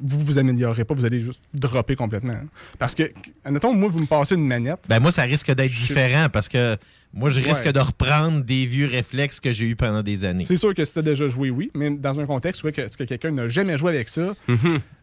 vous 0.00 0.18
vous 0.20 0.38
améliorerez 0.38 0.84
pas, 0.84 0.94
vous 0.94 1.04
allez 1.04 1.20
juste 1.20 1.40
dropper 1.54 1.96
complètement. 1.96 2.34
hein. 2.34 2.46
Parce 2.78 2.94
que, 2.94 3.04
admettons, 3.44 3.72
moi, 3.72 3.88
vous 3.88 4.00
me 4.00 4.06
passez 4.06 4.34
une 4.34 4.46
manette. 4.46 4.86
Ben 4.88 5.00
moi, 5.00 5.10
ça 5.12 5.22
risque 5.22 5.50
d'être 5.54 5.70
différent 5.72 6.28
parce 6.30 6.48
que 6.48 6.76
moi, 7.16 7.30
je 7.30 7.40
risque 7.40 7.64
Ouais. 7.64 7.72
de 7.72 7.80
reprendre 7.80 8.44
des 8.44 8.66
vieux 8.66 8.86
réflexes 8.86 9.40
que 9.40 9.52
j'ai 9.52 9.64
eu 9.64 9.74
pendant 9.74 10.02
des 10.02 10.24
années. 10.24 10.44
C'est 10.44 10.56
sûr 10.56 10.74
que 10.74 10.84
si 10.84 10.92
tu 10.92 10.98
as 11.00 11.02
déjà 11.02 11.26
joué, 11.28 11.50
oui, 11.50 11.70
mais 11.74 11.90
dans 11.90 12.20
un 12.20 12.26
contexte 12.26 12.62
où 12.62 12.70
que, 12.70 12.82
est-ce 12.82 12.96
que 12.96 13.04
quelqu'un 13.04 13.30
n'a 13.32 13.48
jamais 13.48 13.76
joué 13.78 13.94
avec 13.94 14.08
ça, 14.08 14.34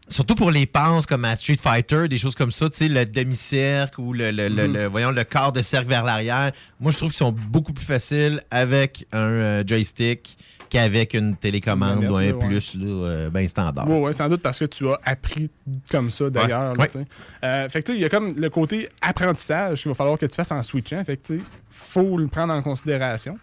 Surtout 0.06 0.34
pour 0.34 0.50
les 0.50 0.66
passes 0.66 1.06
comme 1.06 1.24
à 1.24 1.34
Street 1.34 1.56
Fighter, 1.58 2.08
des 2.08 2.18
choses 2.18 2.34
comme 2.34 2.52
ça, 2.52 2.68
tu 2.68 2.76
sais, 2.76 2.88
le 2.88 3.06
demi-cercle 3.06 3.98
ou 4.02 4.12
le, 4.12 4.30
le- 4.32 4.48
le- 4.48 4.68
Mhm. 4.68 4.74
le- 4.74 4.84
voyons, 4.86 5.10
le 5.10 5.24
quart 5.24 5.50
de 5.50 5.62
cercle 5.62 5.88
vers 5.88 6.04
l'arrière. 6.04 6.52
Moi, 6.78 6.92
je 6.92 6.98
trouve 6.98 7.08
qu'ils 7.10 7.16
sont 7.16 7.32
beaucoup 7.32 7.72
plus 7.72 7.86
faciles 7.86 8.42
avec 8.50 9.06
un 9.12 9.18
euh, 9.30 9.64
joystick 9.66 10.36
qu'avec 10.70 11.14
une 11.14 11.36
télécommande 11.36 12.04
ou 12.04 12.16
un 12.16 12.32
ouais. 12.32 12.32
plus 12.32 12.74
là, 12.74 12.86
euh, 12.86 13.30
ben 13.30 13.46
standard. 13.48 13.88
Oui, 13.88 14.14
sans 14.14 14.28
doute 14.28 14.42
parce 14.42 14.58
que 14.58 14.64
tu 14.64 14.88
as 14.88 14.98
appris 15.04 15.50
comme 15.90 16.10
ça 16.10 16.30
d'ailleurs. 16.30 16.78
Ouais, 16.78 16.86
ouais. 16.94 17.04
Euh, 17.44 17.68
fait 17.68 17.82
que 17.82 17.86
tu 17.86 17.92
sais, 17.92 17.98
il 17.98 18.02
y 18.02 18.04
a 18.04 18.08
comme 18.08 18.32
le 18.36 18.50
côté 18.50 18.88
apprentissage 19.02 19.82
qu'il 19.82 19.90
va 19.90 19.94
falloir 19.94 20.18
que 20.18 20.26
tu 20.26 20.34
fasses 20.34 20.52
en 20.52 20.62
switchant. 20.62 21.02
Fait 21.04 21.16
que 21.16 21.26
tu 21.26 21.38
sais, 21.38 21.44
faut 21.70 22.18
le 22.18 22.26
prendre 22.26 22.52
en 22.52 22.62
considération. 22.62 23.38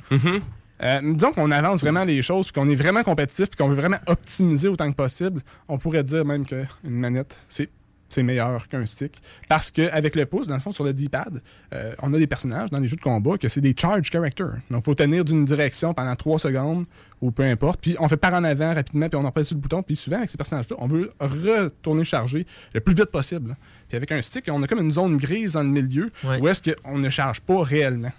Euh, 0.83 0.99
disons 1.13 1.31
qu'on 1.31 1.51
avance 1.51 1.81
vraiment 1.81 2.03
les 2.03 2.21
choses, 2.23 2.51
puis 2.51 2.59
qu'on 2.59 2.67
est 2.67 2.75
vraiment 2.75 3.03
compétitif, 3.03 3.49
puis 3.49 3.57
qu'on 3.57 3.69
veut 3.69 3.75
vraiment 3.75 3.99
optimiser 4.07 4.67
autant 4.67 4.89
que 4.89 4.95
possible. 4.95 5.41
On 5.67 5.77
pourrait 5.77 6.03
dire 6.03 6.25
même 6.25 6.45
qu'une 6.45 6.65
manette, 6.83 7.39
c'est 7.47 7.69
c'est 8.13 8.23
meilleur 8.23 8.67
qu'un 8.67 8.85
stick. 8.85 9.21
Parce 9.47 9.71
qu'avec 9.71 10.15
le 10.15 10.25
pouce, 10.25 10.47
dans 10.47 10.55
le 10.55 10.61
fond, 10.61 10.71
sur 10.71 10.83
le 10.83 10.93
D-pad, 10.93 11.41
euh, 11.73 11.93
on 12.01 12.13
a 12.13 12.17
des 12.17 12.27
personnages 12.27 12.69
dans 12.69 12.79
les 12.79 12.87
jeux 12.87 12.95
de 12.95 13.01
combat 13.01 13.37
que 13.37 13.49
c'est 13.49 13.61
des 13.61 13.75
charge 13.77 14.09
characters. 14.09 14.57
Donc, 14.69 14.81
il 14.81 14.85
faut 14.85 14.95
tenir 14.95 15.25
d'une 15.25 15.45
direction 15.45 15.93
pendant 15.93 16.15
3 16.15 16.39
secondes 16.39 16.85
ou 17.21 17.31
peu 17.31 17.43
importe. 17.43 17.79
Puis, 17.81 17.95
on 17.99 18.07
fait 18.07 18.17
par 18.17 18.33
en 18.33 18.43
avant 18.43 18.73
rapidement, 18.73 19.09
puis 19.09 19.19
on 19.21 19.25
en 19.25 19.43
sur 19.43 19.55
le 19.55 19.61
bouton. 19.61 19.83
Puis, 19.83 19.95
souvent, 19.95 20.17
avec 20.17 20.29
ces 20.29 20.37
personnages-là, 20.37 20.75
on 20.79 20.87
veut 20.87 21.11
retourner 21.19 22.03
charger 22.03 22.45
le 22.73 22.81
plus 22.81 22.95
vite 22.95 23.11
possible. 23.11 23.55
Puis, 23.87 23.97
avec 23.97 24.11
un 24.11 24.21
stick, 24.21 24.49
on 24.51 24.61
a 24.63 24.67
comme 24.67 24.79
une 24.79 24.91
zone 24.91 25.17
grise 25.17 25.53
dans 25.53 25.63
le 25.63 25.69
milieu 25.69 26.11
où 26.39 26.47
est-ce 26.47 26.61
qu'on 26.71 26.97
ne 26.97 27.09
charge 27.09 27.41
pas 27.41 27.61
réellement. 27.63 28.11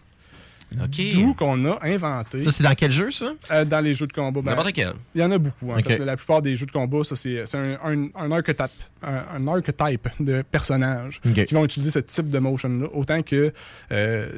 D'où 1.13 1.35
qu'on 1.35 1.65
a 1.71 1.79
inventé. 1.83 2.45
Ça, 2.45 2.53
c'est 2.53 2.63
dans 2.63 2.75
quel 2.75 2.91
jeu, 2.91 3.11
ça? 3.11 3.33
Euh, 3.51 3.65
dans 3.65 3.81
les 3.81 3.95
jeux 3.95 4.07
de 4.07 4.13
combat. 4.13 4.41
ben, 4.43 4.51
N'importe 4.53 4.73
quel. 4.73 4.93
Il 5.15 5.21
y 5.21 5.25
en 5.25 5.31
a 5.31 5.39
beaucoup. 5.39 5.71
En 5.73 5.79
fait. 5.79 5.99
La 5.99 6.17
plupart 6.17 6.43
des 6.43 6.57
jeux 6.57 6.67
de 6.67 6.73
combat, 6.73 7.05
ça, 7.05 7.17
c'est 7.17 7.45
c'est 7.47 7.57
un, 7.59 7.77
un, 7.85 8.09
un 8.15 8.33
archetype, 8.33 8.71
un, 9.03 9.23
un 9.37 9.47
archetype 9.49 10.09
de 10.21 10.43
personnages 10.43 11.21
qui 11.45 11.55
vont 11.55 11.65
utiliser 11.65 11.91
ce 11.91 11.99
type 12.01 12.31
de 12.31 12.39
motion-là. 12.39 12.87
Autant 12.93 13.23
que 13.23 13.53
euh, 13.93 14.29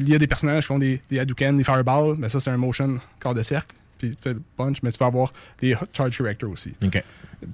il 0.00 0.08
y 0.08 0.14
a 0.14 0.18
des 0.18 0.26
personnages 0.26 0.62
qui 0.62 0.68
font 0.68 0.78
des, 0.78 1.00
des 1.10 1.18
Hadouken, 1.20 1.56
des 1.56 1.64
Fireballs, 1.64 2.14
mais 2.18 2.28
ça, 2.28 2.40
c'est 2.40 2.50
un 2.50 2.56
motion 2.56 2.98
quart 3.20 3.34
de 3.34 3.42
cercle. 3.42 3.74
Puis 3.98 4.10
tu 4.10 4.16
fais 4.22 4.34
le 4.34 4.42
punch, 4.56 4.78
mais 4.82 4.90
tu 4.90 4.98
vas 4.98 5.06
avoir 5.06 5.32
les 5.60 5.76
Charge 5.92 6.16
Character 6.16 6.46
aussi. 6.46 6.74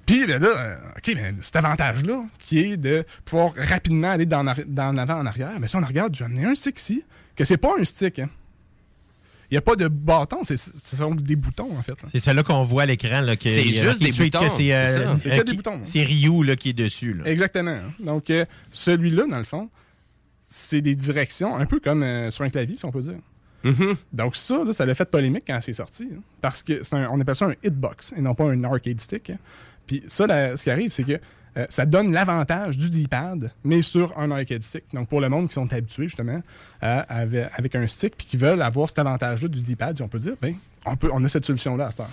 Puis 0.07 0.27
ben 0.27 0.41
là, 0.43 0.49
euh, 0.49 0.75
OK, 0.97 1.13
mais 1.15 1.33
cet 1.41 1.57
avantage-là, 1.57 2.23
qui 2.39 2.59
est 2.59 2.77
de 2.77 3.05
pouvoir 3.25 3.53
rapidement 3.57 4.11
aller 4.11 4.27
dans, 4.27 4.45
arri- 4.45 4.65
dans 4.67 4.93
l'avant 4.93 5.19
en 5.19 5.27
arrière, 5.27 5.53
mais 5.61 5.69
si 5.69 5.77
on 5.77 5.81
regarde, 5.81 6.15
j'en 6.15 6.35
ai 6.37 6.45
un 6.45 6.55
stick 6.55 6.79
ici, 6.79 7.05
que 7.39 7.45
c'est 7.45 7.57
pas 7.57 7.71
un 7.81 7.85
stick. 7.85 8.19
hein. 8.19 8.29
Il 9.51 9.55
n'y 9.55 9.59
a 9.59 9.63
pas 9.63 9.77
de 9.77 9.89
bâton, 9.89 10.41
c'est- 10.43 10.59
ce 10.59 10.95
sont 10.97 11.15
des 11.15 11.35
boutons, 11.35 11.71
en 11.73 11.81
fait. 11.81 11.93
hein. 12.05 12.09
C'est 12.13 12.19
celui-là 12.21 12.43
qu'on 12.43 12.65
voit 12.65 12.83
à 12.83 12.87
l'écran. 12.87 13.23
là, 13.23 13.35
que- 13.35 13.49
C'est 13.49 13.71
juste 13.71 14.03
des 14.03 14.13
boutons, 14.13 14.41
que 14.41 14.51
C'est 14.55 14.75
euh, 14.75 15.07
euh, 15.09 15.15
que 15.15 15.43
des 15.43 15.51
qui- 15.53 15.57
boutons. 15.57 15.81
c'est 15.85 16.03
Ryu 16.05 16.45
là, 16.45 16.55
qui 16.55 16.69
est 16.69 16.73
dessus. 16.75 17.15
là. 17.15 17.25
Exactement. 17.27 17.71
hein. 17.71 17.93
Donc, 17.99 18.29
euh, 18.29 18.45
celui-là, 18.71 19.25
dans 19.31 19.39
le 19.39 19.45
fond, 19.45 19.71
c'est 20.49 20.83
des 20.83 20.95
directions 20.95 21.57
un 21.57 21.65
peu 21.65 21.81
comme 21.81 22.03
euh, 22.03 22.31
sur 22.31 22.45
un 22.45 22.51
clavier, 22.51 22.77
si 22.77 22.85
on 22.85 22.93
peut 22.93 23.01
dire. 23.01 23.15
Donc, 24.13 24.37
ça, 24.37 24.65
là, 24.65 24.73
ça 24.75 24.85
l'a 24.87 24.95
fait 24.95 25.11
polémique 25.11 25.45
quand 25.47 25.59
c'est 25.63 25.73
sorti. 25.73 26.09
hein. 26.15 26.21
parce 26.43 26.63
que 26.63 26.83
c'est 26.85 26.97
un- 26.97 27.09
on 27.11 27.19
appelle 27.21 27.35
ça 27.37 27.47
un 27.47 27.55
hitbox 27.65 28.13
et 28.17 28.21
non 28.21 28.35
pas 28.35 28.45
un 28.45 28.63
arcade 28.65 29.01
stick. 29.01 29.31
hein. 29.31 29.39
Puis 29.87 30.03
ça, 30.09 30.27
là, 30.27 30.57
ce 30.59 30.65
qui 30.65 30.71
arrive, 30.71 30.91
c'est 30.93 31.05
que 31.05 31.19
euh, 31.59 31.67
ça 31.69 31.87
donne 31.87 32.13
l'avantage 32.13 32.77
du 32.77 32.91
D-pad, 32.91 33.51
mais 33.65 33.83
sur 33.83 34.17
un 34.19 34.31
arcade 34.31 34.63
stick. 34.63 34.85
Donc, 34.93 35.09
pour 35.09 35.21
le 35.21 35.29
monde 35.29 35.49
qui 35.49 35.55
sont 35.55 35.73
habitués, 35.73 36.05
justement, 36.05 36.41
avec, 36.81 37.75
un 37.75 37.87
stick, 37.87 38.17
puis 38.17 38.27
qui 38.27 38.37
veulent 38.37 38.63
avoir 38.63 38.89
cet 38.89 39.01
avantage-là 39.01 39.49
du 39.49 39.61
D-pad, 39.61 40.01
on 40.01 40.09
peut 40.09 40.19
dire, 40.19 40.35
ben, 40.41 40.55
on 41.13 41.25
a 41.25 41.29
cette 41.29 41.45
solution-là 41.45 41.87
à 41.87 41.91
cette 41.91 42.01
heure. 42.01 42.11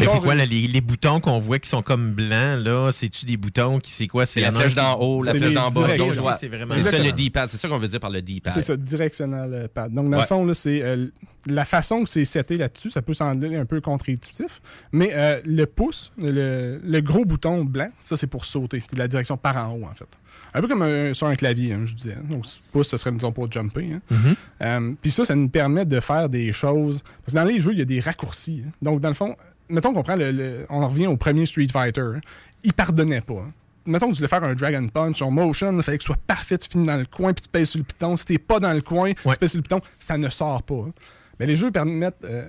Mais 0.00 0.06
c'est 0.06 0.18
quoi, 0.20 0.32
une- 0.32 0.38
là, 0.38 0.46
les, 0.46 0.66
les 0.66 0.80
boutons 0.80 1.20
qu'on 1.20 1.38
voit 1.38 1.58
qui 1.58 1.68
sont 1.68 1.82
comme 1.82 2.12
blancs, 2.12 2.60
là? 2.64 2.90
C'est-tu 2.92 3.24
des 3.26 3.36
boutons 3.36 3.78
qui, 3.78 3.90
c'est 3.92 4.06
quoi? 4.08 4.26
C'est 4.26 4.40
la 4.40 4.52
flèche 4.52 4.74
d'en 4.74 4.98
haut, 4.98 5.22
la 5.22 5.32
C'est 5.32 5.38
flèche 5.38 5.54
d'en 5.54 5.70
bas, 5.70 5.96
gauche, 5.96 6.16
droite. 6.16 6.38
C'est 6.40 6.48
vraiment 6.48 6.74
C'est 6.74 6.82
ça 6.82 6.98
le. 6.98 7.12
D-pad. 7.12 7.48
C'est 7.48 7.56
ça 7.56 7.68
qu'on 7.68 7.78
veut 7.78 7.88
dire 7.88 8.00
par 8.00 8.10
le 8.10 8.20
D-pad. 8.22 8.52
C'est 8.52 8.62
ça, 8.62 8.76
directional 8.76 9.52
euh, 9.54 9.68
pad. 9.72 9.92
Donc, 9.92 10.06
dans 10.10 10.16
Ouais. 10.16 10.22
le 10.22 10.26
fond, 10.26 10.44
là, 10.44 10.54
c'est 10.54 10.82
euh, 10.82 11.06
la 11.46 11.64
façon 11.64 12.02
que 12.04 12.10
c'est 12.10 12.24
seté 12.24 12.56
là-dessus, 12.56 12.90
ça 12.90 13.02
peut 13.02 13.14
sembler 13.14 13.56
un 13.56 13.64
peu 13.64 13.80
contre-intuitif, 13.80 14.60
mais 14.92 15.10
euh, 15.14 15.38
le 15.44 15.66
pouce, 15.66 16.12
le, 16.18 16.80
le 16.82 17.00
gros 17.00 17.24
bouton 17.24 17.64
blanc, 17.64 17.88
ça, 18.00 18.16
c'est 18.16 18.26
pour 18.26 18.44
sauter. 18.44 18.80
C'est 18.80 18.98
la 18.98 19.08
direction 19.08 19.36
par 19.36 19.56
en 19.56 19.72
haut, 19.74 19.84
en 19.84 19.94
fait. 19.94 20.08
Un 20.54 20.60
peu 20.62 20.68
comme 20.68 20.82
un- 20.82 21.12
sur 21.12 21.26
un 21.26 21.34
clavier, 21.34 21.74
hein, 21.74 21.82
je 21.86 21.94
disais. 21.94 22.16
Donc, 22.30 22.46
ce 22.46 22.60
pouce, 22.72 22.88
ce 22.88 22.96
serait, 22.96 23.12
disons, 23.12 23.30
pour 23.32 23.50
jumper. 23.50 23.90
hein. 23.92 24.00
Mhm. 24.10 24.34
Euh, 24.62 24.94
Puis 25.02 25.10
ça, 25.10 25.24
ça 25.24 25.34
nous 25.34 25.48
permet 25.48 25.84
de 25.84 26.00
faire 26.00 26.28
des 26.28 26.50
choses. 26.52 27.02
Parce 27.24 27.32
que 27.32 27.38
dans 27.38 27.44
les 27.44 27.60
jeux, 27.60 27.72
il 27.72 27.78
y 27.78 27.82
a 27.82 27.84
des 27.86 28.00
raccourcis. 28.00 28.62
hein. 28.66 28.70
Donc, 28.80 29.00
dans 29.00 29.08
le 29.08 29.14
fond, 29.14 29.36
mettons 29.68 29.92
qu'on 29.92 30.02
prend 30.02 30.16
le, 30.16 30.30
le- 30.30 30.66
On 30.70 30.82
en 30.82 30.88
revient 30.88 31.06
au 31.06 31.16
premier 31.16 31.46
Street 31.46 31.68
Fighter. 31.72 32.00
hein. 32.16 32.20
Il 32.64 32.72
pardonnait 32.72 33.20
pas. 33.20 33.34
hein. 33.34 33.52
Mettons 33.88 34.06
que 34.08 34.12
tu 34.12 34.16
voulais 34.18 34.28
faire 34.28 34.42
un 34.42 34.54
Dragon 34.54 34.88
Punch 34.88 35.22
en 35.22 35.30
motion, 35.30 35.76
il 35.76 35.82
fallait 35.82 35.98
que 35.98 36.02
ce 36.02 36.08
soit 36.08 36.20
parfait, 36.26 36.58
tu 36.58 36.68
finis 36.68 36.86
dans 36.86 36.96
le 36.96 37.04
coin, 37.06 37.32
puis 37.32 37.42
tu 37.42 37.48
pèses 37.48 37.70
sur 37.70 37.78
le 37.78 37.84
piton. 37.84 38.16
Si 38.16 38.24
t'es 38.24 38.38
pas 38.38 38.58
dans 38.58 38.72
le 38.72 38.80
coin, 38.80 39.12
tu 39.12 39.22
pèses 39.38 39.50
sur 39.50 39.58
le 39.58 39.62
piton, 39.62 39.80
ça 40.00 40.18
ne 40.18 40.28
sort 40.28 40.62
pas. 40.64 40.74
hein. 40.88 40.92
Mais 41.38 41.46
les 41.46 41.54
jeux 41.54 41.70
permettent. 41.70 42.24
euh, 42.24 42.48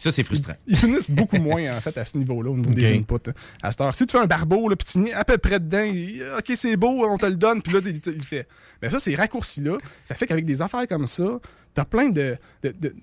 Ça, 0.00 0.12
c'est 0.12 0.22
frustrant. 0.22 0.54
ils 0.68 0.76
finissent 0.76 1.10
beaucoup 1.10 1.38
moins, 1.38 1.76
en 1.76 1.80
fait, 1.80 1.98
à 1.98 2.04
ce 2.04 2.16
niveau-là, 2.18 2.50
au 2.50 2.56
niveau 2.56 2.70
des 2.72 2.92
inputs. 2.98 3.32
À 3.64 3.72
cette 3.72 3.80
heure. 3.80 3.92
Si 3.96 4.06
tu 4.06 4.12
fais 4.16 4.22
un 4.22 4.26
barbeau, 4.26 4.68
puis 4.68 4.86
tu 4.86 4.92
finis 4.92 5.12
à 5.12 5.24
peu 5.24 5.38
près 5.38 5.58
dedans, 5.58 5.90
OK, 6.38 6.52
c'est 6.54 6.76
beau, 6.76 7.04
on 7.08 7.16
te 7.18 7.26
le 7.26 7.34
donne, 7.34 7.62
puis 7.62 7.72
là, 7.72 7.80
il 7.84 7.96
il 8.06 8.16
le 8.16 8.22
fait. 8.22 8.46
Mais 8.80 8.90
ça, 8.90 9.00
ces 9.00 9.16
raccourcis-là, 9.16 9.76
ça 10.04 10.14
fait 10.14 10.28
qu'avec 10.28 10.44
des 10.44 10.62
affaires 10.62 10.86
comme 10.86 11.06
ça, 11.08 11.40
t'as 11.74 11.84
plein 11.84 12.10
de, 12.10 12.36
de, 12.62 12.70
de- 12.78 12.94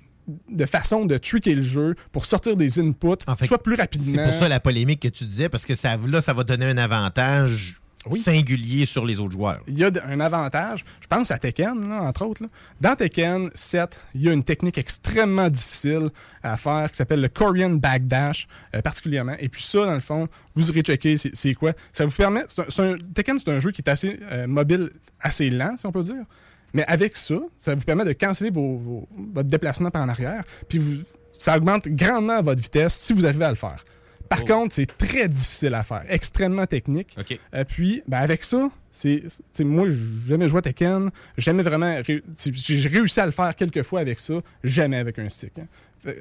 de 0.50 0.66
façons 0.66 1.06
de 1.06 1.18
tricker 1.18 1.54
le 1.56 1.64
jeu 1.64 1.96
pour 2.12 2.26
sortir 2.26 2.56
des 2.56 2.80
inputs, 2.80 3.24
soit 3.48 3.62
plus 3.62 3.76
rapidement. 3.76 4.24
C'est 4.24 4.32
pour 4.32 4.40
ça 4.40 4.48
la 4.50 4.60
polémique 4.60 5.02
que 5.02 5.08
tu 5.08 5.24
disais, 5.24 5.50
parce 5.50 5.66
que 5.66 5.76
ça, 5.76 5.98
là, 5.98 6.22
ça 6.22 6.34
va 6.34 6.44
donner 6.44 6.66
un 6.66 6.78
avantage 6.78 7.80
singulier 8.18 8.86
sur 8.86 9.04
les 9.04 9.20
autres 9.20 9.32
joueurs. 9.34 9.62
Il 9.68 9.80
y 9.80 9.84
a 9.84 9.90
un 10.08 10.20
avantage. 10.20 10.86
Je 11.02 11.08
pense 11.08 11.32
à 11.32 11.40
Tekken, 11.40 11.90
là, 11.90 12.04
entre 12.04 12.24
autres. 12.26 12.44
là. 12.44 12.50
Dans 12.80 12.96
Tekken 12.96 13.50
7, 13.56 14.00
il 14.14 14.22
y 14.22 14.30
a 14.30 14.34
une 14.34 14.44
technique 14.44 14.78
extrêmement 14.78 15.50
difficile 15.50 16.10
à 16.44 16.56
faire 16.56 16.90
qui 16.92 16.98
s'appelle 16.98 17.22
le 17.22 17.30
Korean 17.30 17.72
Backdash, 17.72 18.48
euh, 18.76 18.82
particulièrement. 18.84 19.34
Et 19.40 19.50
puis 19.50 19.64
ça, 19.64 19.88
dans 19.88 19.94
le 19.96 20.00
fond, 20.02 20.28
vous 20.54 20.70
irez 20.70 20.82
checker 20.82 21.16
c'est 21.18 21.54
quoi? 21.56 21.74
Ça 21.94 22.06
vous 22.06 22.16
permet. 22.16 22.42
un- 22.42 22.84
un- 22.84 22.98
Tekken, 23.16 23.40
c'est 23.40 23.50
un 23.50 23.60
jeu 23.60 23.72
qui 23.72 23.82
est 23.82 23.90
assez 23.90 24.20
euh, 24.32 24.46
mobile, 24.46 24.90
assez 25.20 25.50
lent, 25.50 25.76
si 25.78 25.88
on 25.88 25.92
peut 25.92 26.04
dire. 26.04 26.26
Mais 26.74 26.86
avec 26.88 27.16
ça, 27.16 27.36
ça 27.58 27.76
vous 27.76 27.84
permet 27.84 28.06
de 28.06 28.14
canceller 28.14 28.52
vos, 28.52 29.08
votre 29.34 29.50
déplacement 29.50 29.92
par 29.92 30.04
en 30.04 30.10
arrière. 30.10 30.44
Puis 30.68 30.78
vous, 30.78 31.04
ça 31.32 31.58
augmente 31.58 31.88
grandement 31.88 32.42
votre 32.42 32.62
vitesse 32.62 32.94
si 32.94 33.14
vous 33.14 33.26
arrivez 33.26 33.46
à 33.46 33.50
le 33.50 33.56
faire. 33.56 33.84
Par 34.30 34.44
contre, 34.46 34.74
c'est 34.76 34.86
très 34.98 35.28
difficile 35.28 35.74
à 35.74 35.84
faire, 35.84 36.04
extrêmement 36.10 36.66
technique. 36.66 37.16
OK. 37.20 37.40
Euh, 37.54 37.64
puis, 37.64 38.02
ben, 38.08 38.18
avec 38.20 38.44
ça, 38.44 38.70
c'est, 38.92 39.24
moi, 39.60 39.88
jamais 40.26 40.48
joué 40.48 40.60
à 40.60 40.62
Tekken, 40.62 41.10
jamais 41.38 41.64
vraiment. 41.64 42.00
J'ai 42.06 42.88
réussi 42.90 43.20
à 43.20 43.26
le 43.26 43.32
faire 43.32 43.56
quelques 43.56 43.84
fois 43.84 44.00
avec 44.00 44.20
ça, 44.20 44.36
jamais 44.64 44.98
avec 44.98 45.20
un 45.20 45.30
stick. 45.30 45.52
hein. 45.60 45.66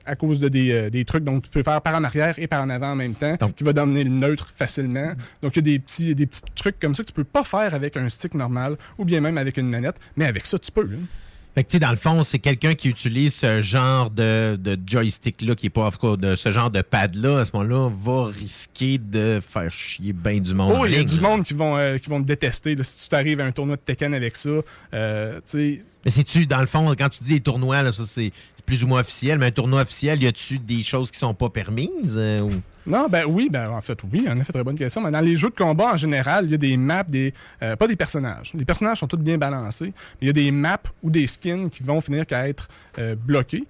À 0.07 0.17
cause 0.17 0.41
de 0.41 0.49
des, 0.49 0.73
euh, 0.73 0.89
des 0.91 1.05
trucs, 1.05 1.25
donc 1.25 1.43
tu 1.45 1.51
peux 1.51 1.63
faire 1.63 1.81
par 1.83 1.95
en 1.95 2.05
arrière 2.05 2.35
et 2.39 2.47
par 2.47 2.63
en 2.63 2.71
avant 2.71 2.93
en 2.93 2.97
même 2.97 3.13
temps, 3.15 3.37
qui 3.55 3.65
va 3.65 3.75
dominer 3.75 4.05
le 4.05 4.11
neutre 4.11 4.51
facilement. 4.57 5.13
Donc, 5.43 5.57
il 5.57 5.57
y 5.57 5.59
a 5.59 5.63
des 5.73 5.79
petits, 5.79 6.15
des 6.15 6.25
petits 6.27 6.41
trucs 6.55 6.81
comme 6.81 6.95
ça 6.95 7.03
que 7.03 7.09
tu 7.09 7.13
peux 7.15 7.23
pas 7.23 7.45
faire 7.45 7.75
avec 7.75 7.97
un 7.99 8.09
stick 8.09 8.33
normal 8.35 8.77
ou 8.97 9.05
bien 9.05 9.21
même 9.21 9.37
avec 9.37 9.59
une 9.59 9.69
manette, 9.69 9.97
mais 10.17 10.25
avec 10.25 10.47
ça, 10.47 10.59
tu 10.59 10.73
peux. 10.73 10.87
là. 10.87 10.97
Fait 11.55 11.63
que, 11.63 11.69
tu 11.69 11.75
sais, 11.75 11.79
dans 11.79 11.91
le 11.91 11.97
fond, 11.97 12.23
c'est 12.25 12.41
quelqu'un 12.41 12.75
qui 12.75 12.89
utilise 12.89 13.35
ce 13.35 13.63
genre 13.63 14.11
de, 14.11 14.59
de 14.61 14.77
joystick-là, 14.85 15.55
qui 15.55 15.67
est 15.67 15.71
pas, 15.71 15.89
de 16.17 16.35
ce 16.35 16.51
genre 16.51 16.71
de 16.71 16.83
pad-là, 16.83 17.41
à 17.41 17.45
ce 17.45 17.53
moment-là, 17.55 17.91
va 18.03 18.27
risquer 18.27 18.99
de 18.99 19.41
faire 19.49 19.71
chier 19.71 20.13
bien 20.13 20.41
du 20.41 20.53
monde. 20.53 20.75
Oh, 20.77 20.85
il 20.85 20.95
y 20.95 20.97
a 20.97 21.05
du 21.05 21.21
monde 21.21 21.45
qui 21.45 21.55
vont, 21.55 21.77
euh, 21.77 21.99
qui 21.99 22.11
vont 22.11 22.21
te 22.21 22.27
détester. 22.27 22.75
là. 22.75 22.83
si 22.83 23.05
tu 23.05 23.09
t'arrives 23.09 23.41
à 23.41 23.45
un 23.45 23.53
tournoi 23.53 23.77
de 23.77 23.83
Tekken 23.83 24.15
avec 24.15 24.37
ça, 24.37 24.51
euh, 24.95 25.37
tu 25.37 25.43
sais, 25.45 25.85
Mais 26.05 26.11
c'est-tu, 26.11 26.47
dans 26.47 26.61
le 26.61 26.67
fond, 26.67 26.93
quand 26.99 27.09
tu 27.09 27.23
dis 27.23 27.35
des 27.35 27.41
tournois, 27.41 27.83
là, 27.83 27.93
ça, 27.93 28.03
c'est 28.05 28.33
plus 28.67 28.83
ou 28.85 28.87
moins 28.87 29.01
officiel, 29.01 29.39
mais 29.39 29.47
un 29.47 29.51
tournoi 29.51 29.83
officiel, 29.83 30.23
y 30.23 30.27
a-tu 30.27 30.59
des 30.59 30.83
choses 30.83 31.11
qui 31.11 31.19
sont 31.19 31.35
pas 31.35 31.51
permises? 31.51 32.15
euh, 32.17 32.39
Non, 32.87 33.09
ben 33.09 33.25
oui, 33.29 33.49
ben 33.51 33.71
en 33.71 33.81
fait, 33.81 33.99
oui, 34.13 34.27
en 34.29 34.39
effet, 34.41 34.53
très 34.53 34.65
bonne 34.65 34.77
question. 34.79 35.01
Mais 35.03 35.11
dans 35.11 35.21
les 35.21 35.37
jeux 35.37 35.51
de 35.51 35.55
combat, 35.55 35.93
en 35.95 35.97
général, 35.97 36.47
il 36.47 36.51
y 36.51 36.55
a 36.55 36.59
des 36.59 36.77
maps, 36.77 37.03
des 37.05 37.33
euh, 37.63 37.77
pas 37.77 37.87
des 37.87 37.97
personnages. 37.97 38.53
Les 38.55 38.65
personnages 38.65 38.99
sont 39.01 39.07
tous 39.07 39.17
bien 39.19 39.37
balancés, 39.39 39.87
mais 40.21 40.23
il 40.23 40.27
y 40.29 40.31
a 40.31 40.33
des 40.33 40.51
maps 40.51 40.79
ou 41.03 41.11
des 41.11 41.27
skins 41.27 41.69
qui 41.69 41.83
vont 41.83 42.01
finir 42.01 42.27
qu'à 42.27 42.49
être 42.49 42.69
euh, 42.99 43.15
bloqués. 43.15 43.65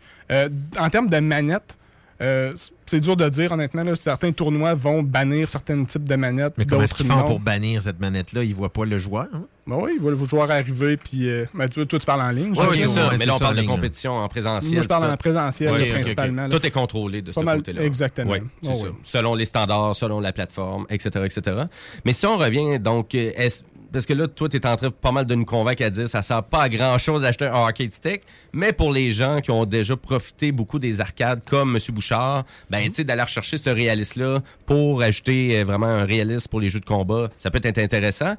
En 0.79 0.89
termes 0.91 1.09
de 1.09 1.19
manettes, 1.21 1.77
euh, 2.25 2.53
c'est 2.87 3.01
dur 3.01 3.17
de 3.17 3.29
dire, 3.29 3.53
honnêtement. 3.53 3.83
là, 3.85 3.97
certains 3.97 4.33
tournois 4.33 4.75
vont 4.75 5.03
bannir 5.03 5.49
certains 5.51 5.85
types 5.85 6.05
de 6.05 6.15
manettes, 6.17 6.55
Mais 6.59 6.67
comment 6.67 6.83
est-ce 6.83 6.95
qu'ils 6.95 7.07
font 7.07 7.23
pour 7.25 7.41
bannir 7.41 7.83
cette 7.83 8.01
manette-là? 8.01 8.43
Ils 8.45 8.55
voient 8.55 8.73
pas 8.73 8.85
le 8.85 8.99
joueur? 8.99 9.27
hein? 9.33 9.45
Ben 9.67 9.77
oui, 9.77 9.93
ils 9.97 10.01
voient 10.01 10.11
le 10.11 10.17
joueur 10.27 10.51
arriver, 10.51 10.99
puis... 10.99 11.27
euh, 11.29 11.47
ben, 11.55 11.67
toi, 11.69 11.87
toi, 11.87 11.99
tu 11.99 12.05
parles 12.05 12.21
en 12.21 12.31
ligne. 12.31 12.53
Oui, 12.55 12.67
c'est 12.75 12.87
ça. 12.89 13.09
ouais, 13.09 13.17
mais 13.19 13.25
là, 13.25 13.35
on 13.37 13.39
parle 13.39 13.55
de 13.57 13.61
ligne, 13.63 13.71
là. 13.71 13.75
compétition 13.77 14.13
en 14.13 14.29
présentiel. 14.29 14.73
Moi, 14.75 14.83
je 14.83 14.89
parle 14.89 15.07
tout 15.07 15.13
en 15.13 15.17
présentiel, 15.17 15.73
Ouais, 15.73 15.87
là, 15.89 15.95
principalement. 15.95 16.49
Tout 16.51 16.67
est 16.67 16.71
contrôlé 16.71 17.23
de 17.23 17.33
ce 17.33 17.41
Pas 17.41 17.57
côté-là. 17.57 17.83
exactement. 17.83 18.33
Oui, 18.33 18.39
c'est 18.63 18.71
Oh, 18.71 18.75
ça. 18.75 18.89
Selon 19.03 19.35
les 19.35 19.47
standards, 19.47 19.97
selon 19.97 20.21
la 20.21 20.33
plateforme, 20.35 20.85
etc., 20.91 21.25
etc. 21.25 21.63
Mais 22.05 22.13
si 22.13 22.27
on 22.27 22.37
revient, 22.37 22.79
donc, 22.79 23.15
euh, 23.15 23.31
est-ce- 23.37 23.63
parce 23.95 24.07
que 24.07 24.13
là, 24.13 24.29
toi, 24.29 24.49
tu 24.49 24.57
es 24.59 24.67
en 24.67 24.77
train 24.77 24.91
pas 24.91 25.13
mal 25.13 25.25
de 25.25 25.35
nous 25.35 25.45
convaincre 25.45 25.83
à 25.85 25.89
dire 25.91 26.09
ça 26.09 26.21
sert 26.21 26.43
pas 26.43 26.63
à 26.63 26.69
grand-chose 26.69 27.23
d'acheter 27.23 27.47
un 27.47 27.53
arcade 27.55 27.93
stick, 27.93 28.23
mais 28.53 28.73
pour 28.73 28.93
les 28.93 29.11
gens 29.13 29.41
qui 29.41 29.51
ont 29.51 29.65
déjà 29.65 29.97
profité 29.97 30.53
beaucoup 30.53 30.79
des 30.79 31.01
arcades 31.01 31.41
comme 31.49 31.77
M. 31.77 31.95
Bouchard, 31.95 32.45
ben, 32.69 32.81
Mhm. 32.81 32.85
tu 32.89 32.95
sais, 32.97 33.05
d'aller 33.05 33.23
rechercher 33.23 33.57
ce 33.57 33.71
réalisme-là 33.71 34.41
pour 34.67 35.01
ajouter 35.01 35.61
euh, 35.61 35.65
vraiment 35.65 35.87
un 35.87 36.05
réalisme 36.05 36.49
pour 36.51 36.61
les 36.61 36.69
jeux 36.69 36.81
de 36.81 36.85
combat, 36.85 37.29
ça 37.39 37.51
peut 37.51 37.61
être 37.63 37.79
intéressant. 37.79 38.35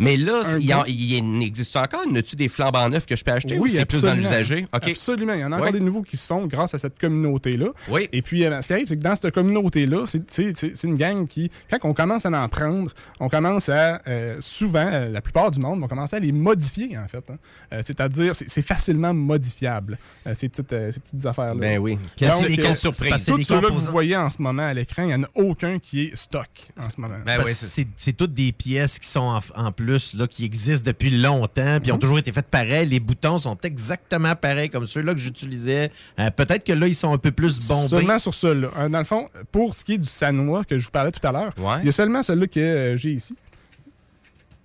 Mais 0.00 0.16
là, 0.16 0.40
il 0.58 0.66
gros- 0.66 0.84
il 0.86 1.42
existe 1.42 1.76
encore? 1.76 2.00
Y 2.10 2.18
a-tu 2.18 2.34
des 2.34 2.48
flambants 2.48 2.88
neufs 2.88 3.06
que 3.06 3.14
je 3.14 3.22
peux 3.22 3.32
acheter 3.32 3.58
ou 3.58 3.62
Oui, 3.64 3.70
c'est 3.70 3.84
plus 3.84 4.00
dans 4.02 4.08
absolument. 4.08 4.28
l'usager? 4.30 4.66
Absolument. 4.72 5.34
Il 5.34 5.40
y 5.40 5.44
en 5.44 5.52
a 5.52 5.56
encore 5.58 5.72
des 5.72 5.80
nouveaux 5.80 6.02
qui 6.02 6.16
se 6.16 6.26
font 6.26 6.46
grâce 6.46 6.74
à 6.74 6.78
cette 6.78 6.98
communauté-là. 6.98 7.68
Oui. 7.88 8.08
Et 8.12 8.22
puis, 8.22 8.44
euh, 8.44 8.60
ce 8.62 8.66
qui 8.68 8.72
arrive, 8.72 8.86
c'est 8.86 8.96
que 8.96 9.02
dans 9.02 9.14
cette 9.14 9.30
communauté-là, 9.32 10.06
c'est- 10.06 10.22
c'est 10.30 10.56
c'est- 10.58 10.74
c'est 10.76 10.86
une 10.88 10.96
gang 10.96 11.26
qui, 11.28 11.50
quand 11.70 11.78
on 11.82 11.92
commence 11.94 12.24
à 12.26 12.30
en 12.30 12.48
prendre, 12.48 12.90
on 13.20 13.28
commence 13.28 13.68
à, 13.68 14.00
euh, 14.08 14.36
souvent, 14.40 14.88
euh, 14.90 15.08
la 15.10 15.20
plupart 15.20 15.50
du 15.50 15.60
monde, 15.60 15.80
on 15.82 15.86
commence 15.88 16.14
à 16.14 16.18
les 16.18 16.32
modifier, 16.32 16.96
en 16.98 17.06
fait. 17.06 17.24
hein. 17.30 17.36
Euh, 17.74 17.82
C'est-à-dire, 17.84 18.34
c'est 18.34 18.62
facilement 18.62 19.12
modifiable, 19.12 19.98
euh, 20.26 20.34
ces, 20.34 20.48
petites, 20.48 20.70
ces 20.70 21.00
petites 21.00 21.26
affaires-là. 21.26 21.54
Ben 21.60 21.78
oui. 21.78 21.98
Quelle 22.16 22.30
Donc, 22.30 22.46
quelle 22.46 22.66
euh, 22.66 22.74
surprise. 22.74 23.24
Tous 23.26 23.42
ceux-là 23.42 23.68
que 23.68 23.72
vous 23.74 23.90
voyez 23.92 24.16
en 24.16 24.30
ce 24.30 24.40
moment 24.40 24.62
à 24.66 24.72
l'écran, 24.74 25.02
il 25.02 25.08
n'y 25.08 25.14
en 25.14 25.22
a 25.24 25.28
aucun 25.34 25.78
qui 25.78 26.04
est 26.04 26.16
stock 26.16 26.48
en 26.78 26.88
ce 26.88 27.00
moment. 27.00 27.16
Ben 27.26 27.42
c'est 27.52 27.86
c'est 27.96 28.12
toutes 28.12 28.32
des 28.34 28.52
pièces 28.52 28.98
qui 28.98 29.08
sont 29.08 29.20
en, 29.20 29.40
en 29.56 29.72
plus, 29.72 29.89
là, 30.14 30.26
qui 30.26 30.44
existent 30.44 30.84
depuis 30.86 31.10
longtemps, 31.10 31.78
puis 31.80 31.90
ont 31.92 31.96
Mhm. 31.96 32.00
toujours 32.00 32.18
été 32.18 32.32
faites 32.32 32.46
pareil. 32.48 32.88
Les 32.88 33.00
boutons 33.00 33.38
sont 33.38 33.56
exactement 33.62 34.34
pareils 34.36 34.70
comme 34.70 34.86
ceux-là 34.86 35.14
que 35.14 35.20
j'utilisais. 35.20 35.90
Euh, 36.18 36.30
Peut-être 36.30 36.64
que 36.64 36.72
là, 36.72 36.86
ils 36.86 36.94
sont 36.94 37.12
un 37.12 37.18
peu 37.18 37.30
plus 37.32 37.66
bombés. 37.68 37.88
Seulement 37.88 38.18
sur 38.18 38.34
celui-là. 38.34 38.68
Euh, 38.78 38.88
Dans 38.88 38.98
le 38.98 39.04
fond, 39.04 39.28
pour 39.52 39.76
ce 39.76 39.84
qui 39.84 39.94
est 39.94 39.98
du 39.98 40.08
Sanois 40.08 40.64
que 40.64 40.78
je 40.78 40.84
vous 40.84 40.90
parlais 40.90 41.10
tout 41.12 41.26
à 41.26 41.32
l'heure, 41.32 41.52
il 41.82 41.86
y 41.86 41.88
a 41.88 41.92
seulement 41.92 42.22
celui-là 42.22 42.46
que 42.46 42.60
euh, 42.60 42.96
j'ai 42.96 43.12
ici. 43.12 43.34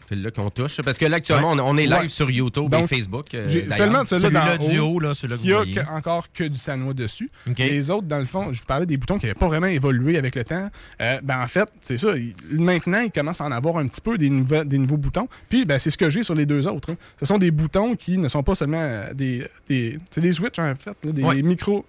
C'est 0.07 0.15
là 0.15 0.30
qu'on 0.30 0.49
touche. 0.52 0.82
Parce 0.84 0.98
que 0.98 1.06
là, 1.06 1.18
actuellement, 1.18 1.52
on, 1.53 1.60
on 1.60 1.77
est 1.77 1.86
live 1.88 1.95
Ouais. 2.02 2.10
sur 2.10 2.30
YouTube 2.30 2.69
Donc, 2.69 2.84
et 2.91 2.95
Facebook. 2.95 3.34
euh, 3.34 3.48
seulement 3.72 4.06
celui-là 4.06 4.30
Celui-là 4.30 4.57
dans 4.57 4.69
du 4.69 4.80
haut, 4.80 4.86
haut, 4.95 4.99
là, 4.99 5.15
celui-là 5.15 5.38
que 5.38 5.64
qui 5.72 5.80
a 5.80 5.84
que- 5.84 5.90
encore 5.90 6.32
que 6.32 6.44
du 6.44 6.57
Sanois 6.57 6.94
dessus. 6.94 7.30
Les 7.57 7.90
autres, 7.90 8.07
dans 8.07 8.19
le 8.19 8.26
fond, 8.26 8.53
je 8.53 8.60
vous 8.60 8.65
parlais 8.65 8.86
des 8.86 8.98
boutons 8.98 9.18
qui 9.18 9.26
n'avaient 9.26 9.40
pas 9.40 9.48
vraiment 9.48 9.65
évolué 9.68 10.18
avec 10.18 10.36
le 10.36 10.44
temps. 10.44 10.69
Euh, 11.02 11.19
ben, 11.23 11.41
en 11.41 11.48
fait, 11.48 11.68
c'est 11.82 11.98
ça. 11.98 12.10
il- 12.18 12.36
maintenant, 12.61 12.99
ils 13.02 13.11
commencent 13.11 13.41
à 13.41 13.45
en 13.45 13.52
avoir 13.52 13.77
un 13.77 13.88
petit 13.88 14.02
peu 14.02 14.18
des, 14.18 14.30
nouveaux- 14.30 14.64
des 14.64 14.77
nouveaux 14.77 14.98
boutons. 14.98 15.27
Puis, 15.49 15.65
ben, 15.65 15.80
c'est 15.80 15.90
ce 15.90 15.98
que 15.98 16.10
j'ai 16.10 16.22
sur 16.23 16.36
les 16.36 16.45
deux 16.45 16.68
autres. 16.68 16.91
hein. 16.91 16.95
Ce 17.19 17.26
sont 17.26 17.38
des 17.38 17.52
boutons 17.52 17.95
qui 17.95 18.18
ne 18.18 18.27
sont 18.27 18.44
pas 18.44 18.56
seulement 18.56 18.77
euh, 18.82 19.14
des. 19.14 19.45
des 19.68 19.98
c'est 20.11 20.22
des 20.22 20.32
switches, 20.34 20.60
en 20.60 20.73
fait, 20.76 20.95
là, 21.03 21.11
des 21.11 21.23
Ouais. 21.23 21.41
micros. 21.41 21.86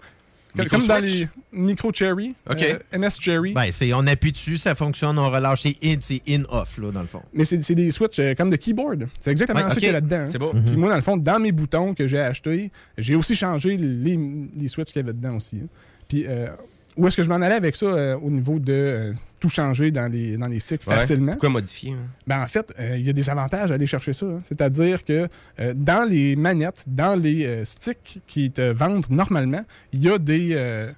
Micro 0.64 0.78
comme 0.78 0.86
dans 0.86 0.98
les 0.98 1.28
micro 1.52 1.92
cherry, 1.92 2.34
OK. 2.50 2.62
euh, 2.62 2.98
MS 2.98 3.20
cherry. 3.20 3.52
Ben, 3.52 3.70
c'est- 3.72 3.92
on 3.92 4.06
appuie 4.06 4.32
dessus, 4.32 4.58
ça 4.58 4.74
fonctionne, 4.74 5.18
on 5.18 5.30
relâche. 5.30 5.62
C'est 5.62 5.76
in, 5.84 5.96
c'est 6.00 6.22
in-off, 6.28 6.78
là, 6.78 6.90
dans 6.92 7.00
le 7.00 7.06
fond. 7.06 7.22
Mais 7.32 7.44
c'est 7.44 7.62
c'est 7.62 7.74
des 7.74 7.90
switches 7.90 8.18
euh, 8.18 8.34
comme 8.34 8.50
de 8.50 8.56
keyboard. 8.56 9.08
C'est 9.18 9.30
exactement 9.30 9.60
Ouais, 9.62 9.68
ça 9.68 9.74
qu'il 9.74 9.84
y 9.84 9.88
a 9.88 9.92
là-dedans. 9.92 10.16
hein. 10.16 10.28
C'est 10.32 10.38
beau. 10.38 10.52
Puis 10.52 10.74
Mhm. 10.74 10.80
moi, 10.80 10.90
dans 10.90 10.96
le 10.96 11.02
fond, 11.02 11.16
dans 11.16 11.40
mes 11.40 11.52
boutons 11.52 11.94
que 11.94 12.06
j'ai 12.06 12.20
achetés, 12.20 12.70
j'ai 12.98 13.14
aussi 13.14 13.34
changé 13.36 13.76
les, 13.76 14.18
les 14.54 14.68
switches 14.68 14.92
qu'il 14.92 15.00
y 15.00 15.04
avait 15.04 15.12
dedans 15.14 15.36
aussi. 15.36 15.60
hein. 15.62 15.68
Puis 16.08 16.24
euh, 16.28 16.48
où 16.96 17.06
est-ce 17.06 17.16
que 17.16 17.22
je 17.22 17.28
m'en 17.28 17.36
allais 17.36 17.54
avec 17.56 17.76
ça 17.76 17.86
euh, 17.86 18.16
au 18.16 18.30
niveau 18.30 18.58
de 18.58 18.72
euh, 18.72 19.12
tout 19.38 19.48
changer 19.50 19.90
dans 19.90 20.10
les, 20.10 20.36
dans 20.36 20.46
les 20.48 20.60
Ouais. 20.72 20.78
facilement? 20.78 21.32
Pourquoi 21.32 21.50
modifier? 21.50 21.92
hein? 21.92 22.06
Ben, 22.26 22.42
en 22.42 22.46
fait, 22.46 22.72
euh, 22.78 22.96
il 22.96 23.04
y 23.04 23.10
a 23.10 23.12
des 23.12 23.28
avantages 23.30 23.70
à 23.70 23.74
aller 23.74 23.86
chercher 23.86 24.12
ça. 24.12 24.26
hein. 24.26 24.40
C'est-à-dire 24.44 25.04
que 25.04 25.28
euh, 25.60 25.74
dans 25.76 26.08
les 26.08 26.36
manettes, 26.36 26.84
dans 26.86 27.14
les 27.14 27.44
euh, 27.46 27.64
sticks 27.64 28.20
qui 28.26 28.50
te 28.50 28.72
vendent 28.72 29.08
normalement, 29.10 29.64
il 29.92 30.02
y 30.02 30.08
a 30.10 30.18
des. 30.18 30.94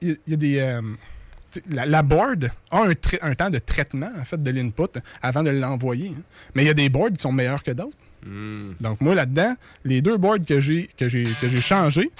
il 0.00 0.16
y- 0.26 0.34
a 0.34 0.36
des. 0.36 0.80
la, 1.70 1.86
la 1.86 2.02
board 2.02 2.50
a 2.70 2.82
un, 2.82 2.92
un 3.22 3.34
temps 3.34 3.50
de 3.50 3.58
traitement 3.58 4.10
en 4.18 4.24
fait 4.24 4.42
de 4.42 4.50
l'input 4.50 4.98
avant 5.22 5.42
de 5.42 5.50
l'envoyer. 5.50 6.12
hein. 6.16 6.22
Mais 6.54 6.62
il 6.64 6.66
y 6.66 6.70
a 6.70 6.74
des 6.74 6.88
boards 6.88 7.10
qui 7.12 7.20
sont 7.22 7.32
meilleurs 7.32 7.62
que 7.62 7.70
d'autres. 7.70 7.96
Hmm. 8.26 8.72
Donc 8.80 9.00
moi 9.00 9.14
là-dedans, 9.14 9.54
les 9.84 10.02
deux 10.02 10.16
boards 10.16 10.44
que 10.46 10.58
j'ai 10.60 10.88
que 10.98 11.08
j'ai 11.08 11.26
que 11.40 11.48
j'ai 11.48 11.60
changés, 11.60 12.10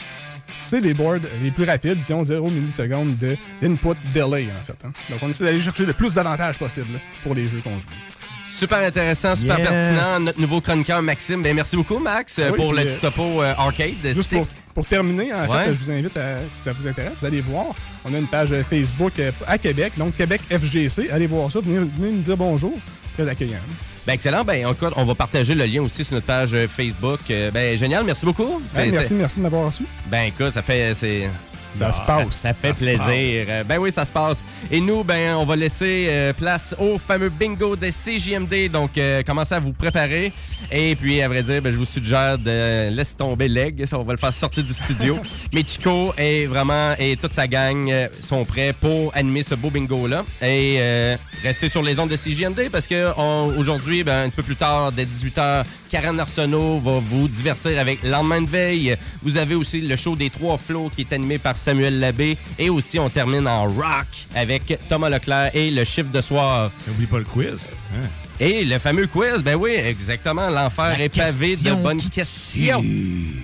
c'est 0.59 0.81
les 0.81 0.95
boards 0.95 1.19
les 1.43 1.51
plus 1.51 1.65
rapides 1.65 1.99
qui 2.05 2.13
ont 2.13 2.25
0 2.25 2.51
millisecondes 2.51 3.17
de- 3.19 3.37
d'input 3.61 3.97
delay, 4.15 4.47
en 4.61 4.65
fait. 4.65 4.77
hein. 4.85 4.93
Donc, 5.11 5.19
on 5.23 5.29
essaie 5.31 5.45
d'aller 5.45 5.61
chercher 5.61 5.87
le 5.87 5.93
plus 5.93 6.15
d'avantages 6.15 6.59
possible 6.59 6.93
là, 6.95 6.99
pour 7.23 7.35
les 7.35 7.49
jeux 7.49 7.61
qu'on 7.63 7.79
joue. 7.79 7.87
Super 8.49 8.79
intéressant, 8.79 9.35
super 9.35 9.59
Yes. 9.59 9.69
pertinent. 9.69 10.21
Notre 10.21 10.41
nouveau 10.41 10.61
chroniqueur, 10.61 11.03
Maxime. 11.03 11.43
Ben, 11.43 11.55
merci 11.55 11.77
beaucoup, 11.77 11.99
Max, 11.99 12.39
oui, 12.39 12.57
pour 12.57 12.73
le 12.73 12.81
euh, 12.81 12.85
petit 12.85 13.01
topo 13.01 13.43
euh, 13.43 13.53
arcade. 13.59 13.95
Juste 14.15 14.31
pour, 14.31 14.47
pour 14.73 14.87
terminer, 14.87 15.33
en 15.35 15.47
Ouais. 15.49 15.65
fait, 15.65 15.75
je 15.75 15.79
vous 15.81 15.91
invite, 15.91 16.17
à, 16.17 16.37
si 16.49 16.61
ça 16.63 16.73
vous 16.73 16.87
intéresse, 16.87 17.25
allez 17.25 17.41
voir. 17.41 17.67
On 18.05 18.15
a 18.15 18.19
une 18.19 18.29
page 18.29 18.53
euh, 18.53 18.63
Facebook 18.63 19.13
euh, 19.19 19.33
à 19.49 19.59
Québec, 19.59 19.95
donc 19.97 20.17
Québec 20.17 20.41
FGC. 20.49 21.11
Allez 21.11 21.27
voir 21.27 21.51
ça, 21.51 21.59
venez, 21.61 21.79
venez 21.99 22.13
nous 22.13 22.21
dire 22.23 22.37
bonjour. 22.37 22.79
Très 23.15 23.29
accueillant. 23.29 23.59
Ben, 24.07 24.13
excellent. 24.13 24.45
Ben, 24.45 24.69
écoute, 24.69 24.93
on 24.97 25.05
va 25.05 25.15
partager 25.15 25.55
le 25.55 25.65
lien 25.65 25.83
aussi 25.83 26.05
sur 26.05 26.15
notre 26.15 26.27
page 26.27 26.55
euh, 26.55 26.69
Facebook. 26.69 27.21
Euh, 27.31 27.51
Ben, 27.51 27.77
génial. 27.77 28.05
Merci 28.05 28.25
beaucoup. 28.25 28.63
Merci, 28.75 29.15
merci 29.15 29.37
de 29.37 29.43
m'avoir 29.43 29.67
reçu. 29.67 29.85
Ben 30.07 30.25
écoute, 30.29 30.51
ça 30.51 30.63
fait. 30.63 30.95
Ça 31.73 31.89
Ah, 31.89 31.93
se 31.93 32.01
passe. 32.01 32.35
Ça 32.37 32.55
fait 32.55 32.69
Ça 32.69 32.75
plaisir. 32.75 33.47
Euh, 33.49 33.65
Ben 33.65 33.79
oui, 33.79 33.93
ça 33.93 34.05
se 34.05 34.13
passe. 34.13 34.45
Et 34.71 34.81
nous, 34.81 35.05
ben, 35.05 35.35
on 35.37 35.45
va 35.45 35.57
laisser 35.57 36.07
euh, 36.09 36.33
place 36.33 36.75
au 36.79 36.99
fameux 36.99 37.29
bingo 37.29 37.77
de 37.77 37.89
CJMD. 37.91 38.71
Donc, 38.71 38.97
euh, 38.99 39.23
commencez 39.23 39.55
à 39.55 39.59
vous 39.59 39.73
préparer. 39.73 40.33
Et 40.73 40.97
puis, 40.97 41.21
à 41.21 41.29
vrai 41.29 41.43
dire, 41.43 41.61
ben, 41.61 41.73
je 41.73 41.77
vous 41.77 41.85
suggère 41.85 42.39
de 42.39 42.89
laisser 42.91 43.17
tomber 43.17 43.49
l'aigle. 43.49 43.87
Ça, 43.87 43.99
on 43.99 44.03
va 44.05 44.13
le 44.13 44.19
faire 44.19 44.33
sortir 44.33 44.65
du 44.65 44.73
studio. 44.73 45.19
Mais 45.53 45.63
Chico 45.67 46.15
et 46.19 46.47
vraiment 46.47 46.95
et 46.99 47.17
toute 47.17 47.33
sa 47.33 47.47
gang 47.47 47.93
sont 48.21 48.45
prêts 48.45 48.73
pour 48.81 49.15
animer 49.17 49.43
ce 49.43 49.55
beau 49.55 49.71
bingo-là. 49.71 50.25
Et 50.43 50.77
euh, 50.79 51.17
restez 51.43 51.69
sur 51.69 51.83
les 51.83 51.99
ondes 51.99 52.11
de 52.11 52.17
CJMD 52.17 52.71
parce 52.71 52.87
que 52.87 53.13
aujourd'hui, 53.59 54.03
ben, 54.03 54.25
un 54.25 54.29
petit 54.29 54.37
peu 54.37 54.43
plus 54.43 54.57
tard, 54.57 54.93
dès 54.93 55.05
18h, 55.05 55.65
Karen 55.91 56.19
Arsenault 56.19 56.79
va 56.81 56.99
vous 57.01 57.29
divertir 57.29 57.79
avec 57.79 58.03
Lendemain 58.03 58.43
de 58.43 58.49
veille. 58.49 58.97
Vous 59.23 59.37
avez 59.37 59.55
aussi 59.55 59.81
le 59.81 59.97
show 59.97 60.17
des 60.17 60.31
trois 60.31 60.59
flots 60.59 60.91
qui 60.95 61.03
est 61.03 61.13
animé 61.13 61.39
par 61.39 61.56
Samuel 61.57 62.01
Labbé. 62.01 62.37
Et 62.59 62.71
aussi, 62.71 62.99
on 62.99 63.09
termine 63.09 63.47
en 63.47 63.65
rock 63.65 64.27
avec 64.35 64.79
Thomas 64.89 65.09
Leclerc 65.09 65.51
et 65.55 65.71
le 65.71 65.85
chiffre 65.85 66.11
de 66.11 66.21
soir. 66.21 66.71
N'oublie 66.87 67.07
pas 67.07 67.19
le 67.19 67.25
quiz. 67.25 67.69
Hein? 67.95 68.07
Et 68.39 68.67
le 68.67 68.79
fameux 68.79 69.07
quiz, 69.07 69.43
ben 69.43 69.55
oui, 69.55 69.73
exactement. 69.73 70.51
L'enfer 70.51 71.01
est 71.01 71.09
pavé 71.09 71.57
de 71.57 71.73
bonnes 71.73 72.01
questions. 72.01 72.85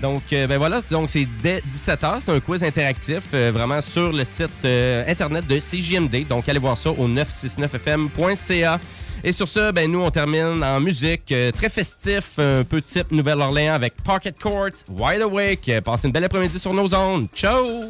Donc, 0.03 0.23
euh, 0.33 0.47
ben 0.47 0.59
voilà, 0.59 0.83
donc 0.91 1.09
c'est 1.09 1.27
dès 1.43 1.63
17h. 1.73 2.21
C'est 2.25 2.31
un 2.31 2.41
quiz 2.41 2.63
interactif, 2.63 3.23
euh, 3.33 3.51
vraiment 3.55 3.81
sur 3.81 4.13
le 4.13 4.25
site 4.25 4.51
euh, 4.67 5.03
internet 5.09 5.47
de 5.47 5.59
CJMD. 5.59 6.29
Donc, 6.29 6.47
allez 6.47 6.59
voir 6.59 6.77
ça 6.77 6.91
au 6.91 7.09
969fm.ca. 7.09 8.79
Et 9.25 9.31
sur 9.33 9.47
ce, 9.47 9.71
ben 9.71 9.91
nous, 9.91 10.01
on 10.01 10.11
termine 10.11 10.65
en 10.65 10.81
musique 10.81 11.31
euh, 11.31 11.53
très 11.53 11.69
festif, 11.69 12.39
un 12.39 12.65
peu 12.65 12.83
type 12.83 13.13
Nouvelle-Orléans 13.13 13.75
avec 13.75 13.95
Pocket 14.03 14.39
Court, 14.39 14.71
Wide 14.89 15.23
Awake. 15.23 15.71
Passez 15.85 16.09
une 16.09 16.13
belle 16.13 16.25
après-midi 16.25 16.59
sur 16.59 16.75
nos 16.75 16.93
ondes. 16.95 17.29
Ciao! 17.35 17.83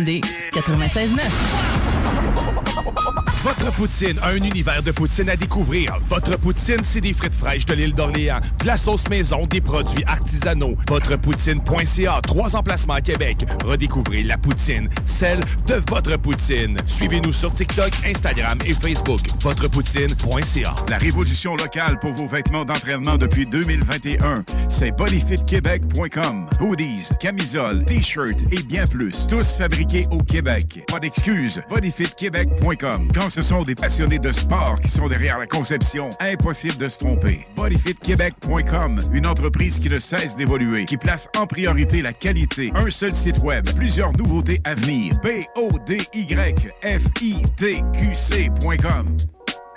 CJMD 0.00 0.20
96.9. 0.52 3.19
Votre 3.42 3.72
poutine, 3.72 4.18
un 4.22 4.36
univers 4.36 4.82
de 4.82 4.90
poutine 4.90 5.30
à 5.30 5.36
découvrir. 5.36 5.96
Votre 6.10 6.36
poutine, 6.36 6.80
c'est 6.82 7.00
des 7.00 7.14
frites 7.14 7.34
fraîches 7.34 7.64
de 7.64 7.72
l'île 7.72 7.94
d'Orléans, 7.94 8.40
de 8.60 8.66
la 8.66 8.76
sauce 8.76 9.08
maison, 9.08 9.46
des 9.46 9.62
produits 9.62 10.04
artisanaux. 10.06 10.76
Votrepoutine.ca, 10.86 12.20
trois 12.22 12.54
emplacements 12.54 12.94
à 12.94 13.00
Québec. 13.00 13.46
Redécouvrez 13.64 14.24
la 14.24 14.36
poutine, 14.36 14.90
celle 15.06 15.40
de 15.66 15.80
votre 15.88 16.18
poutine. 16.18 16.78
Suivez-nous 16.84 17.32
sur 17.32 17.50
TikTok, 17.50 17.92
Instagram 18.04 18.58
et 18.66 18.74
Facebook. 18.74 19.20
Votrepoutine.ca. 19.42 20.74
La 20.90 20.98
révolution 20.98 21.56
locale 21.56 21.98
pour 21.98 22.12
vos 22.12 22.26
vêtements 22.26 22.66
d'entraînement 22.66 23.16
depuis 23.16 23.46
2021, 23.46 24.44
c'est 24.68 24.94
bodyfitquebec.com. 24.94 26.46
Hoodies, 26.60 27.08
camisoles, 27.18 27.86
t-shirts 27.86 28.42
et 28.52 28.62
bien 28.62 28.86
plus. 28.86 29.26
Tous 29.28 29.56
fabriqués 29.56 30.06
au 30.10 30.18
Québec. 30.18 30.84
Pas 30.88 30.98
d'excuses. 30.98 31.62
bodyfitquebec.com. 31.70 33.08
ce 33.30 33.42
sont 33.42 33.62
des 33.62 33.74
passionnés 33.74 34.18
de 34.18 34.32
sport 34.32 34.78
qui 34.80 34.88
sont 34.88 35.08
derrière 35.08 35.38
la 35.38 35.46
conception, 35.46 36.10
impossible 36.20 36.76
de 36.76 36.88
se 36.88 36.98
tromper. 36.98 37.46
bodyfitquebec.com, 37.56 39.10
une 39.12 39.26
entreprise 39.26 39.78
qui 39.78 39.88
ne 39.88 39.98
cesse 39.98 40.36
d'évoluer, 40.36 40.84
qui 40.84 40.96
place 40.96 41.28
en 41.36 41.46
priorité 41.46 42.02
la 42.02 42.12
qualité. 42.12 42.72
Un 42.74 42.90
seul 42.90 43.14
site 43.14 43.38
web, 43.38 43.70
plusieurs 43.74 44.12
nouveautés 44.16 44.60
à 44.64 44.74
venir. 44.74 45.14
B 45.22 45.44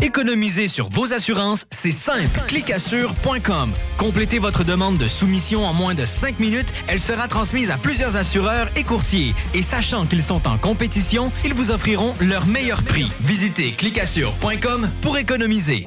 Économiser 0.01 0.67
sur 0.67 0.89
vos 0.89 1.13
assurances, 1.13 1.65
c'est 1.71 1.91
simple. 1.91 2.41
Clicassure.com. 2.47 3.71
Complétez 3.97 4.39
votre 4.39 4.63
demande 4.63 4.97
de 4.97 5.07
soumission 5.07 5.65
en 5.65 5.73
moins 5.73 5.95
de 5.95 6.05
5 6.05 6.39
minutes. 6.39 6.73
Elle 6.87 6.99
sera 6.99 7.27
transmise 7.27 7.71
à 7.71 7.77
plusieurs 7.77 8.15
assureurs 8.15 8.69
et 8.75 8.83
courtiers. 8.83 9.33
Et 9.53 9.61
sachant 9.61 10.05
qu'ils 10.05 10.23
sont 10.23 10.47
en 10.47 10.57
compétition, 10.57 11.31
ils 11.45 11.53
vous 11.53 11.71
offriront 11.71 12.15
leur 12.19 12.45
meilleur 12.45 12.83
prix. 12.83 13.11
Visitez 13.21 13.71
clicassure.com 13.71 14.89
pour 15.01 15.17
économiser. 15.17 15.85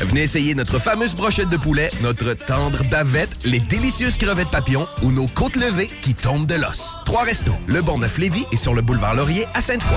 Venez 0.00 0.22
essayer 0.22 0.54
notre 0.54 0.78
fameuse 0.78 1.14
brochette 1.14 1.48
de 1.48 1.56
poulet, 1.56 1.90
notre 2.02 2.34
tendre 2.34 2.82
bavette, 2.90 3.44
les 3.44 3.60
délicieuses 3.60 4.16
crevettes 4.16 4.50
papillons 4.50 4.86
ou 5.02 5.12
nos 5.12 5.26
côtes 5.26 5.56
levées 5.56 5.90
qui 6.02 6.14
tombent 6.14 6.46
de 6.46 6.56
l'os. 6.56 6.96
Trois 7.04 7.22
restos, 7.22 7.54
le 7.66 7.82
Bon 7.82 7.98
Neuf 7.98 8.18
Lévis 8.18 8.44
et 8.52 8.56
sur 8.56 8.74
le 8.74 8.82
boulevard 8.82 9.14
Laurier 9.14 9.46
à 9.54 9.60
Sainte-Foy. 9.60 9.96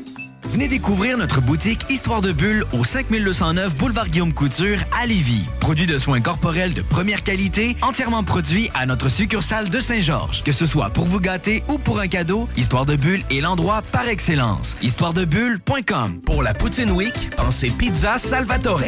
Venez 0.51 0.67
découvrir 0.67 1.17
notre 1.17 1.39
boutique 1.39 1.85
Histoire 1.89 2.19
de 2.19 2.33
Bulle 2.33 2.65
au 2.73 2.83
5209 2.83 3.73
Boulevard 3.77 4.09
Guillaume 4.09 4.33
Couture 4.33 4.79
à 5.01 5.05
Lévis. 5.05 5.47
Produit 5.61 5.85
de 5.85 5.97
soins 5.97 6.19
corporels 6.19 6.73
de 6.73 6.81
première 6.81 7.23
qualité, 7.23 7.77
entièrement 7.81 8.25
produit 8.25 8.69
à 8.73 8.85
notre 8.85 9.07
succursale 9.07 9.69
de 9.69 9.79
Saint-Georges. 9.79 10.43
Que 10.43 10.51
ce 10.51 10.65
soit 10.65 10.89
pour 10.89 11.05
vous 11.05 11.21
gâter 11.21 11.63
ou 11.69 11.77
pour 11.77 12.01
un 12.01 12.07
cadeau, 12.07 12.49
Histoire 12.57 12.85
de 12.85 12.97
Bulle 12.97 13.23
est 13.31 13.39
l'endroit 13.39 13.81
par 13.93 14.09
excellence. 14.09 14.75
Histoiredebulle.com 14.81 16.19
Pour 16.25 16.43
la 16.43 16.53
Poutine 16.53 16.91
Week, 16.91 17.29
pensez 17.37 17.69
Pizza 17.69 18.17
Salvatore. 18.17 18.81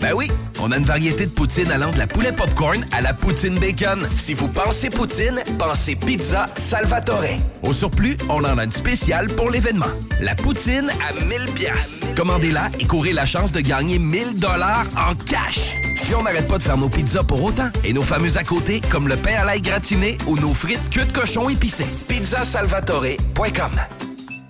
Ben 0.00 0.14
oui, 0.14 0.30
on 0.58 0.72
a 0.72 0.78
une 0.78 0.84
variété 0.84 1.26
de 1.26 1.30
poutine 1.30 1.70
allant 1.70 1.90
de 1.90 1.98
la 1.98 2.06
poulet 2.06 2.32
popcorn 2.32 2.86
à 2.90 3.02
la 3.02 3.12
poutine 3.12 3.58
bacon. 3.58 4.08
Si 4.16 4.32
vous 4.32 4.48
pensez 4.48 4.88
poutine, 4.88 5.42
pensez 5.58 5.94
Pizza 5.94 6.46
Salvatore. 6.56 7.36
Au 7.62 7.74
surplus, 7.74 8.16
on 8.30 8.42
en 8.44 8.56
a 8.56 8.64
une 8.64 8.72
spéciale 8.72 9.26
pour 9.26 9.50
l'événement. 9.50 9.90
La 10.22 10.34
poutine 10.34 10.90
1000 11.12 11.52
pièces. 11.54 12.02
Commandez-la 12.16 12.68
et 12.78 12.86
courez 12.86 13.12
la 13.12 13.26
chance 13.26 13.52
de 13.52 13.60
gagner 13.60 13.98
1000 13.98 14.36
dollars 14.36 14.86
en 14.96 15.14
cash. 15.14 15.74
Puis 16.02 16.14
on 16.14 16.22
n'arrête 16.22 16.48
pas 16.48 16.58
de 16.58 16.62
faire 16.62 16.76
nos 16.78 16.88
pizzas 16.88 17.22
pour 17.22 17.42
autant. 17.42 17.70
Et 17.84 17.92
nos 17.92 18.02
fameux 18.02 18.36
à 18.36 18.44
côté, 18.44 18.80
comme 18.90 19.08
le 19.08 19.16
pain 19.16 19.36
à 19.36 19.44
l'ail 19.44 19.62
gratiné 19.62 20.18
ou 20.26 20.36
nos 20.36 20.52
frites 20.54 20.90
queue 20.90 21.04
de 21.04 21.12
cochon 21.12 21.48
épicées. 21.48 21.86
Pizzasalvatore.com 22.08 23.72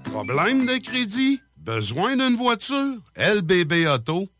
Problème 0.05 0.67
de 0.67 0.79
crédit? 0.79 1.41
Besoin 1.57 2.17
d'une 2.17 2.37
voiture? 2.37 2.97
lbbauto.com 3.17 4.40